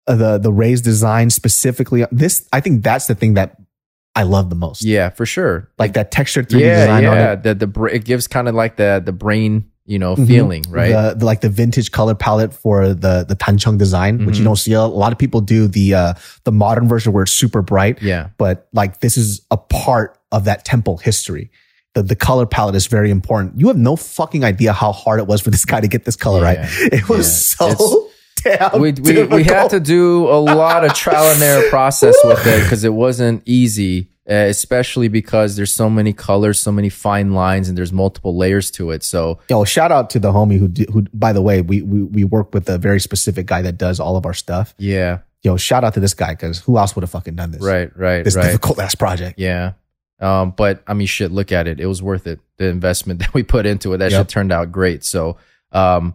uh, 0.06 0.14
the, 0.14 0.38
the 0.38 0.52
raised 0.52 0.84
design 0.84 1.30
specifically. 1.30 2.04
This, 2.12 2.48
I 2.52 2.60
think 2.60 2.84
that's 2.84 3.08
the 3.08 3.16
thing 3.16 3.34
that 3.34 3.56
I 4.16 4.22
love 4.22 4.48
the 4.50 4.56
most. 4.56 4.82
Yeah, 4.82 5.10
for 5.10 5.26
sure. 5.26 5.70
Like 5.78 5.92
that 5.92 6.10
textured 6.10 6.48
3D 6.48 6.60
yeah, 6.60 6.80
design 6.80 7.04
on 7.04 7.16
yeah. 7.16 7.32
it. 7.32 7.42
The 7.42 7.66
the 7.66 7.84
it 7.84 8.04
gives 8.04 8.26
kind 8.26 8.48
of 8.48 8.54
like 8.54 8.76
the 8.76 9.02
the 9.04 9.12
brain, 9.12 9.70
you 9.86 9.98
know, 9.98 10.16
Mhm. 10.16 10.26
feeling, 10.26 10.64
right? 10.68 10.90
The, 10.92 11.14
the 11.18 11.24
like 11.24 11.40
the 11.40 11.48
vintage 11.48 11.90
color 11.92 12.14
palette 12.14 12.52
for 12.52 12.88
the 12.88 13.24
the 13.28 13.36
dancheong 13.36 13.78
design, 13.78 14.26
which 14.26 14.36
you 14.38 14.42
Mhm. 14.42 14.46
don't 14.48 14.56
see 14.58 14.72
a, 14.72 14.80
a 14.80 14.86
lot 15.04 15.12
of 15.12 15.18
people 15.18 15.40
do 15.40 15.68
the 15.68 15.94
uh 15.94 16.14
the 16.44 16.52
modern 16.52 16.88
version 16.88 17.12
where 17.12 17.22
it's 17.22 17.32
super 17.32 17.62
bright, 17.62 18.02
yeah. 18.02 18.28
but 18.38 18.66
like 18.72 19.00
this 19.00 19.16
is 19.16 19.40
a 19.50 19.56
part 19.56 20.18
of 20.32 20.44
that 20.44 20.64
temple 20.64 20.96
history. 20.98 21.50
The 21.94 22.02
the 22.02 22.16
color 22.16 22.46
palette 22.46 22.74
is 22.74 22.86
very 22.88 23.10
important. 23.10 23.58
You 23.60 23.68
have 23.68 23.78
no 23.78 23.96
fucking 23.96 24.44
idea 24.44 24.72
how 24.72 24.92
hard 24.92 25.18
it 25.20 25.26
was 25.26 25.40
for 25.40 25.50
this 25.50 25.64
guy 25.64 25.80
to 25.80 25.88
get 25.88 26.04
this 26.04 26.16
color 26.16 26.40
Yeah. 26.40 26.46
right. 26.46 26.58
It 26.92 27.08
was 27.08 27.56
Yeah. 27.60 27.74
so 27.74 28.08
damn. 28.44 28.80
we, 28.80 28.92
we, 28.92 29.24
we 29.24 29.42
had 29.44 29.70
to 29.70 29.80
do 29.80 30.28
a 30.28 30.38
lot 30.38 30.84
of 30.84 30.92
trial 30.94 31.32
and 31.32 31.42
error 31.42 31.68
process 31.70 32.14
with 32.24 32.46
it 32.46 32.62
because 32.64 32.84
it 32.84 32.92
wasn't 32.92 33.42
easy, 33.46 34.10
uh, 34.28 34.34
especially 34.34 35.08
because 35.08 35.56
there's 35.56 35.72
so 35.72 35.88
many 35.88 36.12
colors, 36.12 36.58
so 36.58 36.72
many 36.72 36.88
fine 36.88 37.32
lines, 37.32 37.68
and 37.68 37.76
there's 37.78 37.92
multiple 37.92 38.36
layers 38.36 38.70
to 38.72 38.90
it. 38.90 39.02
So 39.02 39.38
Yo, 39.50 39.64
shout 39.64 39.92
out 39.92 40.10
to 40.10 40.18
the 40.18 40.32
homie 40.32 40.58
who 40.58 40.68
who 40.92 41.02
by 41.14 41.32
the 41.32 41.42
way, 41.42 41.62
we 41.62 41.82
we 41.82 42.02
we 42.02 42.24
work 42.24 42.52
with 42.54 42.68
a 42.68 42.78
very 42.78 43.00
specific 43.00 43.46
guy 43.46 43.62
that 43.62 43.78
does 43.78 44.00
all 44.00 44.16
of 44.16 44.26
our 44.26 44.34
stuff. 44.34 44.74
yeah, 44.78 45.18
Yo, 45.42 45.56
shout 45.56 45.84
out 45.84 45.94
to 45.94 46.00
this 46.00 46.14
guy 46.14 46.32
because 46.32 46.58
who 46.60 46.76
else 46.78 46.96
would 46.96 47.02
have 47.02 47.10
fucking 47.10 47.36
done 47.36 47.52
this? 47.52 47.62
right, 47.62 47.96
right, 47.96 48.24
This 48.24 48.34
right. 48.36 48.42
difficult 48.46 48.78
ass 48.80 48.94
project. 48.94 49.38
Yeah. 49.38 49.72
Um, 50.18 50.52
but 50.56 50.82
I 50.86 50.94
mean, 50.94 51.06
shit, 51.06 51.30
look 51.30 51.52
at 51.52 51.68
it. 51.68 51.78
It 51.78 51.86
was 51.86 52.02
worth 52.02 52.26
it. 52.26 52.40
The 52.56 52.66
investment 52.68 53.20
that 53.20 53.34
we 53.34 53.42
put 53.42 53.66
into 53.66 53.92
it, 53.92 53.98
that 53.98 54.10
Yep. 54.10 54.20
shit 54.22 54.28
turned 54.28 54.50
out 54.50 54.72
great. 54.72 55.04
So, 55.04 55.36
um, 55.72 56.14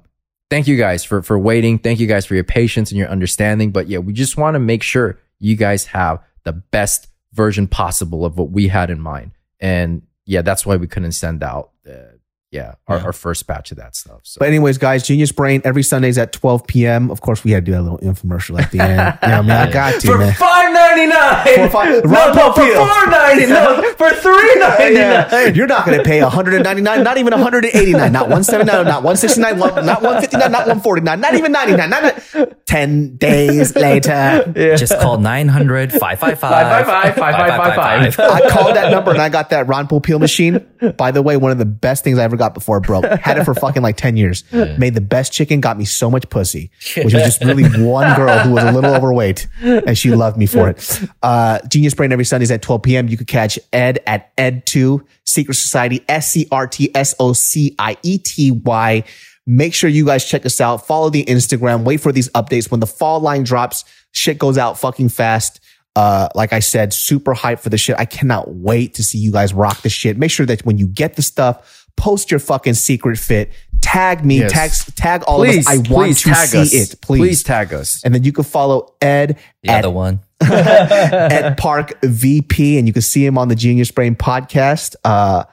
thank 0.50 0.68
you 0.68 0.76
guys 0.76 1.04
for, 1.04 1.22
for 1.22 1.38
waiting. 1.38 1.78
Thank 1.78 2.00
you 2.00 2.08
guys 2.08 2.26
for 2.26 2.34
your 2.36 2.44
patience 2.44 2.90
and 2.92 2.98
your 2.98 3.08
understanding. 3.10 3.72
But 3.72 3.88
yeah, 3.88 4.00
we 4.00 4.12
just 4.12 4.38
want 4.38 4.56
to 4.56 4.60
make 4.60 4.82
sure 4.84 5.20
you 5.40 5.56
guys 5.56 5.86
have 5.86 6.20
the 6.44 6.52
best 6.54 7.08
version 7.34 7.68
possible 7.68 8.26
of 8.26 8.38
what 8.38 8.52
we 8.52 8.68
had 8.68 8.90
in 8.90 9.00
mind. 9.00 9.32
And 9.60 10.04
yeah, 10.26 10.42
that's 10.42 10.66
why 10.66 10.76
we 10.76 10.88
couldn't 10.88 11.14
send 11.14 11.44
out 11.44 11.72
uh, 11.90 12.11
yeah, 12.52 12.74
our, 12.88 12.98
our 13.00 13.14
first 13.14 13.48
batch 13.48 13.72
of 13.72 13.78
that 13.78 13.96
stuff. 13.96 14.20
So 14.24 14.40
But 14.40 14.50
anyways, 14.50 14.78
guys, 14.78 15.04
Genius 15.08 15.32
Brain 15.32 15.62
every 15.64 15.84
Sundays 15.84 16.18
at 16.18 16.34
12 16.34 16.68
p.m. 16.68 17.10
Of 17.10 17.22
course, 17.22 17.46
we 17.46 17.52
had 17.52 17.66
to 17.66 17.72
do 17.72 17.80
a 17.80 17.82
little 17.82 17.98
infomercial 18.00 18.62
at 18.62 18.72
the 18.72 18.80
end. 18.82 18.92
you 19.24 19.28
know, 19.30 19.36
I 19.38 19.42
mean, 19.42 19.52
I 19.52 19.72
got 19.72 20.02
to, 20.02 20.18
man. 20.18 20.34
five 20.34 20.74
ninety 20.74 21.08
nine, 21.08 21.46
For 21.56 21.70
five- 21.70 22.04
Ron 22.04 22.34
Popeil. 22.34 23.10
ninety 23.10 23.46
nine, 23.48 23.96
for 23.98 24.10
three 24.12 24.94
Yeah. 24.94 25.48
You're 25.48 25.66
not 25.68 25.86
going 25.86 25.98
to 25.98 26.04
pay 26.04 26.22
199, 26.22 27.04
not 27.04 27.18
even 27.18 27.32
189, 27.32 28.12
not 28.12 28.24
179, 28.24 28.84
not 28.86 29.04
169, 29.04 29.58
one- 29.58 29.86
not 29.86 30.02
159, 30.02 30.52
not 30.52 30.68
149, 30.68 31.20
not 31.22 31.34
even 31.36 31.52
99, 31.54 31.90
not 31.90 32.58
10 32.66 33.16
days 33.16 33.76
later. 33.78 34.52
Just 34.76 35.00
call 35.00 35.18
900 35.20 35.92
555 35.94 36.40
555 36.42 37.16
5555. 37.16 38.20
I 38.20 38.50
called 38.50 38.76
that 38.76 38.92
number 38.92 39.12
and 39.12 39.22
I 39.22 39.30
got 39.30 39.52
that 39.52 39.68
Ron 39.68 39.88
Popeil 39.88 40.20
machine. 40.20 40.66
By 40.98 41.12
the 41.12 41.22
way, 41.22 41.38
one 41.38 41.52
of 41.52 41.58
the 41.58 41.66
best 41.66 42.04
things 42.04 42.18
I 42.18 42.24
ever 42.24 42.38
got 42.42 42.54
before 42.54 42.78
it 42.78 42.82
broke. 42.82 43.06
Had 43.06 43.38
it 43.38 43.46
for 43.46 43.54
fucking 43.54 43.84
like 43.84 43.98
10 43.98 44.18
years. 44.18 44.44
Made 44.52 44.96
the 44.96 45.02
best 45.02 45.32
chicken, 45.32 45.62
got 45.62 45.78
me 45.78 45.86
so 45.86 46.10
much 46.10 46.28
pussy, 46.30 46.72
which 46.98 47.14
was 47.14 47.14
just 47.14 47.44
really 47.44 47.64
one 47.84 48.16
girl 48.16 48.38
who 48.40 48.52
was 48.52 48.64
a 48.64 48.72
little 48.72 48.96
overweight 48.96 49.48
and 49.62 49.98
she 49.98 50.12
loved 50.12 50.38
me 50.38 50.46
for 50.48 50.70
it. 50.70 51.02
Uh, 51.24 51.60
Genius 51.68 51.94
Brain 51.94 52.12
every 52.12 52.26
Sundays 52.26 52.52
at 52.52 52.62
12 52.62 52.84
p.m. 52.84 53.08
You 53.08 53.18
could 53.18 53.28
catch 53.28 53.58
Ed 53.72 54.00
at 54.08 54.36
Ed2 54.38 55.06
Secret 55.24 55.56
Society, 55.56 56.04
S-C-R-T-S-O-C-I-E-T-Y. 56.10 59.04
Make 59.48 59.74
sure 59.74 59.90
you 59.90 60.06
guys 60.06 60.26
check 60.26 60.46
us 60.46 60.62
out. 60.62 60.86
Follow 60.86 61.10
the 61.10 61.26
Instagram. 61.26 61.84
Wait 61.84 62.00
for 62.00 62.12
these 62.12 62.30
updates. 62.30 62.70
When 62.70 62.80
the 62.80 62.88
fall 62.88 63.20
line 63.20 63.44
drops, 63.44 63.86
shit 64.12 64.38
goes 64.38 64.58
out 64.58 64.80
fucking 64.80 65.10
fast. 65.10 65.60
Uh, 65.96 66.30
like 66.36 66.54
I 66.54 66.60
said, 66.60 66.94
super 66.94 67.34
hyped 67.34 67.60
for 67.60 67.70
the 67.70 67.78
shit. 67.78 67.98
I 68.00 68.06
cannot 68.06 68.54
wait 68.54 68.94
to 68.94 69.04
see 69.04 69.18
you 69.18 69.32
guys 69.32 69.54
rock 69.54 69.82
the 69.82 69.90
shit. 69.90 70.18
Make 70.18 70.32
sure 70.32 70.46
that 70.46 70.66
when 70.66 70.78
you 70.78 70.88
get 70.88 71.16
the 71.16 71.22
stuff, 71.22 71.81
post 72.02 72.32
your 72.32 72.40
fucking 72.40 72.74
secret 72.74 73.18
fit. 73.20 73.52
Tag 73.80 74.26
me, 74.26 74.40
Yes. 74.40 74.52
tag, 74.52 74.96
tag 74.96 75.24
all 75.28 75.40
Please, 75.40 75.68
of 75.68 75.74
us. 75.80 75.90
I 75.90 75.94
want 75.94 76.18
to 76.18 76.30
tag 76.30 76.48
see 76.50 76.58
us. 76.60 76.74
it. 76.74 77.02
Please. 77.02 77.20
please 77.20 77.44
tag 77.44 77.74
us. 77.74 78.02
And 78.04 78.14
then 78.14 78.24
you 78.24 78.32
can 78.32 78.44
follow 78.44 78.94
Ed 79.02 79.38
The 79.64 79.70
at 79.70 79.86
other 79.86 79.92
one. 79.94 80.20
at 80.42 81.58
Park 81.58 81.94
VP, 82.02 82.78
and 82.80 82.88
you 82.88 82.94
can 82.94 83.02
see 83.04 83.26
him 83.26 83.38
on 83.38 83.48
the 83.48 83.56
Genius 83.56 83.92
Brain 83.92 84.16
podcast. 84.16 84.96
Uh, 85.04 85.44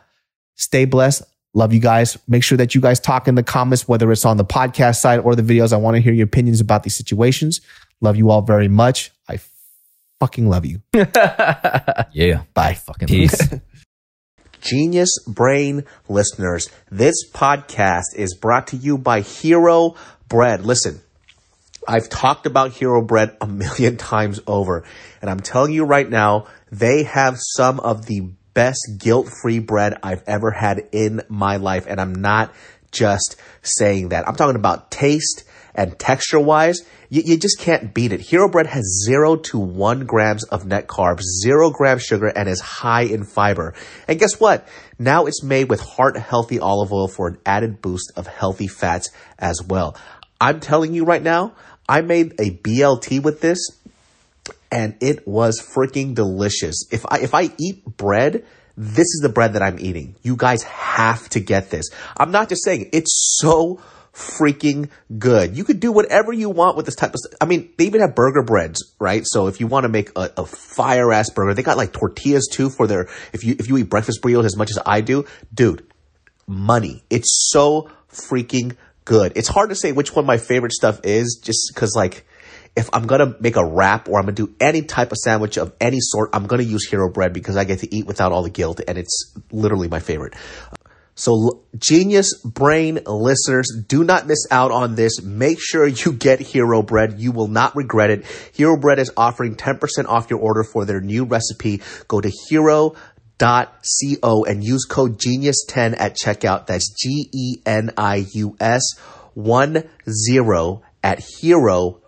stay 0.56 0.84
blessed. 0.86 1.22
Love 1.54 1.72
you 1.72 1.80
guys. 1.80 2.16
Make 2.28 2.42
sure 2.44 2.56
that 2.58 2.74
you 2.74 2.80
guys 2.80 3.00
talk 3.00 3.28
in 3.28 3.34
the 3.34 3.42
comments, 3.42 3.88
whether 3.88 4.10
it's 4.12 4.24
on 4.24 4.36
the 4.36 4.44
podcast 4.44 5.00
side 5.00 5.20
or 5.20 5.34
the 5.34 5.42
videos. 5.42 5.72
I 5.72 5.76
want 5.76 5.96
to 5.96 6.00
hear 6.00 6.12
your 6.12 6.24
opinions 6.26 6.60
about 6.60 6.82
these 6.84 6.94
situations. 6.96 7.60
Love 8.00 8.16
you 8.16 8.30
all 8.30 8.42
very 8.42 8.68
much. 8.68 9.10
I 9.28 9.40
fucking 10.20 10.48
love 10.48 10.64
you. 10.66 10.80
Yeah. 12.12 12.42
Bye. 12.54 12.74
Fucking 12.74 13.08
Peace. 13.08 13.38
Genius 14.60 15.10
Brain 15.26 15.84
listeners, 16.08 16.68
this 16.90 17.14
podcast 17.32 18.14
is 18.16 18.34
brought 18.34 18.68
to 18.68 18.76
you 18.76 18.98
by 18.98 19.20
Hero 19.20 19.94
Bread. 20.28 20.64
Listen, 20.64 21.00
I've 21.86 22.08
talked 22.08 22.46
about 22.46 22.72
Hero 22.72 23.02
Bread 23.02 23.36
a 23.40 23.46
million 23.46 23.96
times 23.98 24.40
over, 24.46 24.84
and 25.22 25.30
I'm 25.30 25.40
telling 25.40 25.72
you 25.72 25.84
right 25.84 26.08
now, 26.08 26.46
they 26.70 27.04
have 27.04 27.36
some 27.38 27.80
of 27.80 28.06
the 28.06 28.28
best 28.54 28.80
guilt-free 28.98 29.60
bread 29.60 29.98
I've 30.02 30.22
ever 30.26 30.50
had 30.50 30.88
in 30.92 31.22
my 31.28 31.56
life, 31.56 31.86
and 31.88 32.00
I'm 32.00 32.14
not 32.14 32.52
just 32.90 33.36
saying 33.62 34.10
that. 34.10 34.26
I'm 34.28 34.36
talking 34.36 34.56
about 34.56 34.90
taste 34.90 35.44
and 35.78 35.96
texture-wise. 35.96 36.80
You, 37.08 37.22
you 37.24 37.38
just 37.38 37.60
can't 37.60 37.94
beat 37.94 38.12
it. 38.12 38.20
Hero 38.20 38.50
Bread 38.50 38.66
has 38.66 39.04
zero 39.06 39.36
to 39.36 39.58
one 39.58 40.06
grams 40.06 40.44
of 40.44 40.66
net 40.66 40.88
carbs, 40.88 41.22
zero 41.40 41.70
grams 41.70 42.02
sugar, 42.02 42.26
and 42.26 42.48
is 42.48 42.60
high 42.60 43.02
in 43.02 43.24
fiber. 43.24 43.74
And 44.08 44.18
guess 44.18 44.40
what? 44.40 44.66
Now 44.98 45.26
it's 45.26 45.44
made 45.44 45.70
with 45.70 45.80
heart 45.80 46.16
healthy 46.16 46.58
olive 46.58 46.92
oil 46.92 47.06
for 47.06 47.28
an 47.28 47.38
added 47.46 47.80
boost 47.80 48.10
of 48.16 48.26
healthy 48.26 48.66
fats 48.66 49.10
as 49.38 49.62
well. 49.62 49.96
I'm 50.40 50.58
telling 50.58 50.94
you 50.94 51.04
right 51.04 51.22
now, 51.22 51.54
I 51.88 52.00
made 52.00 52.32
a 52.40 52.50
BLT 52.50 53.22
with 53.22 53.40
this 53.40 53.58
and 54.72 54.96
it 55.00 55.26
was 55.28 55.60
freaking 55.60 56.14
delicious. 56.14 56.86
If 56.90 57.06
I 57.08 57.20
if 57.20 57.34
I 57.34 57.50
eat 57.56 57.84
bread, 57.84 58.44
this 58.76 59.06
is 59.06 59.20
the 59.22 59.28
bread 59.28 59.52
that 59.52 59.62
I'm 59.62 59.78
eating. 59.78 60.16
You 60.22 60.36
guys 60.36 60.64
have 60.64 61.28
to 61.30 61.40
get 61.40 61.70
this. 61.70 61.88
I'm 62.16 62.32
not 62.32 62.48
just 62.48 62.64
saying 62.64 62.90
it's 62.92 63.38
so 63.40 63.80
freaking 64.18 64.90
good. 65.16 65.56
You 65.56 65.64
could 65.64 65.78
do 65.78 65.92
whatever 65.92 66.32
you 66.32 66.50
want 66.50 66.76
with 66.76 66.86
this 66.86 66.96
type 66.96 67.10
of 67.10 67.20
stuff. 67.20 67.34
I 67.40 67.46
mean, 67.46 67.72
they 67.78 67.86
even 67.86 68.00
have 68.00 68.14
burger 68.14 68.42
breads, 68.42 68.94
right? 68.98 69.22
So 69.24 69.46
if 69.46 69.60
you 69.60 69.68
want 69.68 69.84
to 69.84 69.88
make 69.88 70.10
a, 70.16 70.30
a 70.38 70.44
fire 70.44 71.12
ass 71.12 71.30
burger, 71.30 71.54
they 71.54 71.62
got 71.62 71.76
like 71.76 71.92
tortillas 71.92 72.48
too 72.50 72.68
for 72.68 72.86
their 72.86 73.08
if 73.32 73.44
you 73.44 73.54
if 73.58 73.68
you 73.68 73.76
eat 73.78 73.84
breakfast 73.84 74.20
burritos 74.20 74.44
as 74.44 74.56
much 74.56 74.70
as 74.70 74.78
I 74.84 75.00
do, 75.00 75.24
dude, 75.54 75.86
money. 76.46 77.04
It's 77.08 77.48
so 77.50 77.90
freaking 78.10 78.76
good. 79.04 79.32
It's 79.36 79.48
hard 79.48 79.70
to 79.70 79.76
say 79.76 79.92
which 79.92 80.14
one 80.14 80.26
my 80.26 80.38
favorite 80.38 80.72
stuff 80.72 81.00
is 81.04 81.40
just 81.42 81.70
because 81.72 81.94
like 81.94 82.26
if 82.76 82.88
I'm 82.92 83.06
gonna 83.06 83.34
make 83.40 83.56
a 83.56 83.64
wrap 83.64 84.08
or 84.08 84.18
I'm 84.18 84.24
gonna 84.24 84.32
do 84.32 84.54
any 84.60 84.82
type 84.82 85.12
of 85.12 85.18
sandwich 85.18 85.58
of 85.58 85.72
any 85.80 85.98
sort, 86.00 86.30
I'm 86.32 86.46
gonna 86.46 86.62
use 86.64 86.88
Hero 86.88 87.10
Bread 87.10 87.32
because 87.32 87.56
I 87.56 87.64
get 87.64 87.80
to 87.80 87.94
eat 87.94 88.06
without 88.06 88.32
all 88.32 88.42
the 88.42 88.50
guilt 88.50 88.80
and 88.86 88.98
it's 88.98 89.34
literally 89.50 89.88
my 89.88 90.00
favorite. 90.00 90.34
So, 91.18 91.64
genius 91.76 92.32
brain 92.44 93.00
listeners, 93.04 93.66
do 93.88 94.04
not 94.04 94.28
miss 94.28 94.46
out 94.52 94.70
on 94.70 94.94
this. 94.94 95.20
Make 95.20 95.58
sure 95.60 95.84
you 95.84 96.12
get 96.12 96.38
Hero 96.38 96.80
Bread. 96.80 97.18
You 97.18 97.32
will 97.32 97.48
not 97.48 97.74
regret 97.74 98.10
it. 98.10 98.24
Hero 98.52 98.78
Bread 98.78 99.00
is 99.00 99.10
offering 99.16 99.56
10% 99.56 99.80
off 100.06 100.30
your 100.30 100.38
order 100.38 100.62
for 100.62 100.84
their 100.84 101.00
new 101.00 101.24
recipe. 101.24 101.82
Go 102.06 102.20
to 102.20 102.30
hero.co 102.48 102.94
and 104.44 104.62
use 104.62 104.84
code 104.84 105.18
genius10 105.18 105.96
at 105.98 106.16
checkout. 106.16 106.66
That's 106.66 106.88
G 106.94 107.28
E 107.34 107.62
N 107.66 107.90
I 107.96 108.24
U 108.34 108.56
S 108.60 108.96
1 109.34 109.82
0 110.08 110.82
at 111.02 111.18
hero.co. 111.40 111.98